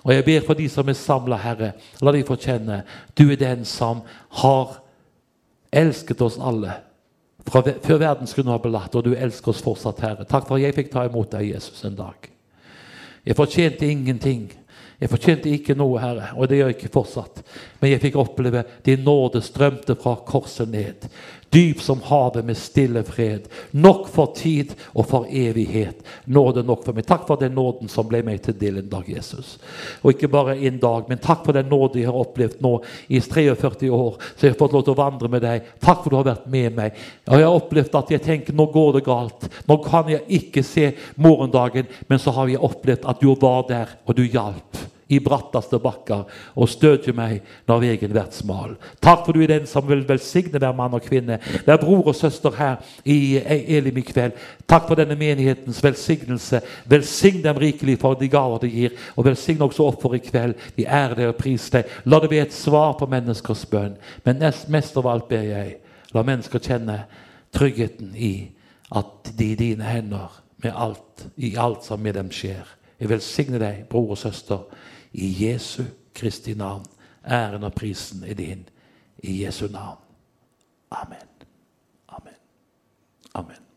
Og 0.04 0.14
jeg 0.14 0.24
ber 0.24 0.44
for 0.46 0.58
de 0.58 0.68
som 0.72 0.88
er 0.88 0.96
samla, 0.96 1.38
Herre, 1.40 1.72
la 2.00 2.12
de 2.14 2.22
få 2.26 2.38
kjenne 2.40 2.82
du 3.18 3.26
er 3.30 3.40
den 3.40 3.66
som 3.68 4.00
har 4.42 4.78
elsket 5.70 6.22
oss 6.24 6.38
alle 6.40 6.78
fra 7.50 7.62
før 7.82 7.98
verden 8.00 8.28
skulle 8.28 8.52
ha 8.52 8.60
belatt, 8.62 8.94
og 8.94 9.04
du 9.06 9.14
elsker 9.14 9.52
oss 9.52 9.62
fortsatt, 9.64 10.02
Herre. 10.04 10.26
Takk 10.28 10.46
for 10.48 10.58
at 10.58 10.66
jeg 10.66 10.76
fikk 10.76 10.90
ta 10.92 11.06
imot 11.08 11.32
deg, 11.32 11.50
Jesus, 11.54 11.82
en 11.88 11.98
dag. 11.98 12.28
Jeg 13.26 13.36
fortjente 13.36 13.88
ingenting. 13.88 14.48
Jeg 15.00 15.08
fortjente 15.08 15.48
ikke 15.48 15.76
noe, 15.78 15.96
Herre, 16.02 16.30
og 16.36 16.48
det 16.48 16.60
gjør 16.60 16.70
jeg 16.70 16.78
ikke 16.78 16.92
fortsatt. 16.92 17.42
Men 17.80 17.94
jeg 17.94 18.02
fikk 18.02 18.18
oppleve 18.20 18.64
din 18.84 19.04
nåde 19.06 19.40
strømte 19.44 19.96
fra 20.00 20.18
korset 20.28 20.68
ned. 20.68 21.08
Dyp 21.50 21.80
som 21.82 22.02
havet 22.06 22.44
med 22.46 22.56
stille 22.56 23.02
fred. 23.02 23.48
Nok 23.70 24.08
for 24.08 24.30
tid 24.36 24.74
og 24.94 25.08
for 25.10 25.26
evighet. 25.26 25.98
Nåde 26.24 26.62
nok 26.62 26.84
for 26.84 26.94
meg. 26.94 27.08
Takk 27.08 27.24
for 27.26 27.40
den 27.40 27.56
nåden 27.58 27.90
som 27.90 28.06
ble 28.06 28.20
meg 28.26 28.38
til 28.44 28.54
del 28.60 28.78
en 28.78 28.90
dag, 28.92 29.08
Jesus. 29.10 29.56
Og 30.04 30.12
ikke 30.12 30.30
bare 30.30 30.54
en 30.54 30.78
dag, 30.78 31.08
men 31.10 31.18
takk 31.18 31.42
for 31.46 31.56
den 31.56 31.66
nåde 31.70 31.98
jeg 31.98 32.06
har 32.06 32.20
opplevd 32.20 32.62
nå 32.62 32.76
i 33.10 33.18
43 33.24 33.90
år. 33.90 34.20
Så 34.36 34.46
jeg 34.46 34.54
har 34.54 34.60
fått 34.62 34.78
lov 34.78 34.86
til 34.86 34.94
å 34.94 35.00
vandre 35.02 35.32
med 35.32 35.42
deg. 35.42 35.66
Takk 35.82 36.04
for 36.04 36.12
du 36.12 36.20
har 36.20 36.30
vært 36.30 36.46
med 36.54 36.78
meg. 36.78 37.02
Og 37.26 37.34
jeg 37.34 37.48
har 37.48 37.58
opplevd 37.58 37.98
at 37.98 38.14
jeg 38.14 38.26
tenker 38.28 38.54
nå 38.54 38.68
går 38.70 39.00
det 39.00 39.04
galt. 39.10 39.50
Nå 39.66 39.80
kan 39.82 40.12
jeg 40.12 40.22
ikke 40.40 40.62
se 40.66 40.92
morgendagen. 41.18 41.90
Men 42.06 42.22
så 42.22 42.30
har 42.38 42.46
jeg 42.52 42.62
opplevd 42.62 43.10
at 43.10 43.18
du 43.18 43.34
var 43.34 43.66
der, 43.66 43.98
og 44.06 44.14
du 44.14 44.22
hjalp 44.22 44.86
i 45.10 45.18
bratteste 45.22 45.78
bakker 45.82 46.26
og 46.54 46.70
stødje 46.70 47.12
meg 47.16 47.40
når 47.68 47.82
veien 47.82 48.12
blir 48.12 48.28
smal. 48.34 48.76
Takk 49.02 49.24
for 49.26 49.34
du 49.34 49.42
er 49.42 49.52
den 49.52 49.66
som 49.70 49.86
vil 49.88 50.04
velsigne 50.08 50.60
hver 50.60 50.76
mann 50.76 50.94
og 50.96 51.04
kvinne, 51.04 51.40
hver 51.66 51.80
bror 51.82 52.12
og 52.12 52.16
søster 52.16 52.54
her 52.56 52.78
i 53.04 53.38
Elim 53.40 53.98
i 53.98 54.04
kveld. 54.06 54.38
Takk 54.70 54.86
for 54.88 54.98
denne 55.00 55.18
menighetens 55.18 55.82
velsignelse. 55.84 56.62
Velsign 56.90 57.42
dem 57.44 57.58
rikelig 57.60 57.98
for 58.00 58.18
de 58.18 58.30
gaver 58.30 58.62
de 58.64 58.70
gir, 58.70 58.94
og 59.16 59.26
velsign 59.26 59.62
også 59.66 59.88
offer 59.90 60.14
i 60.16 60.22
kveld. 60.24 60.54
Vi 60.76 60.86
ærer 60.86 61.16
deg 61.18 61.32
og 61.32 61.40
priser 61.40 61.80
deg. 61.80 61.96
La 62.06 62.20
det 62.22 62.30
bli 62.30 62.42
et 62.42 62.54
svar 62.54 62.94
på 62.98 63.08
menneskers 63.10 63.66
bønn. 63.70 63.98
Men 64.24 64.44
mest 64.70 64.96
av 64.98 65.10
alt 65.10 65.28
ber 65.30 65.46
jeg, 65.46 65.76
la 66.14 66.24
mennesker 66.26 66.62
kjenne 66.62 67.02
tryggheten 67.54 68.14
i 68.14 68.34
at 68.94 69.30
de 69.38 69.52
i 69.52 69.58
dine 69.58 69.86
hender 69.86 70.40
med 70.62 70.74
alt, 70.76 71.26
i 71.36 71.54
alt 71.56 71.84
som 71.86 72.00
med 72.02 72.14
dem 72.18 72.30
skjer. 72.34 72.66
Jeg 73.00 73.08
velsigner 73.08 73.62
deg, 73.62 73.84
bror 73.88 74.12
og 74.12 74.18
søster, 74.20 74.66
i 75.12 75.46
Jesu 75.46 75.82
Kristi 76.14 76.54
navn. 76.54 76.84
Æren 77.26 77.64
og 77.64 77.72
prisen 77.72 78.24
er 78.24 78.34
din 78.34 78.68
i 79.18 79.44
Jesu 79.44 79.68
navn. 79.68 79.98
Amen. 80.90 81.28
Amen. 82.08 82.34
Amen. 83.34 83.69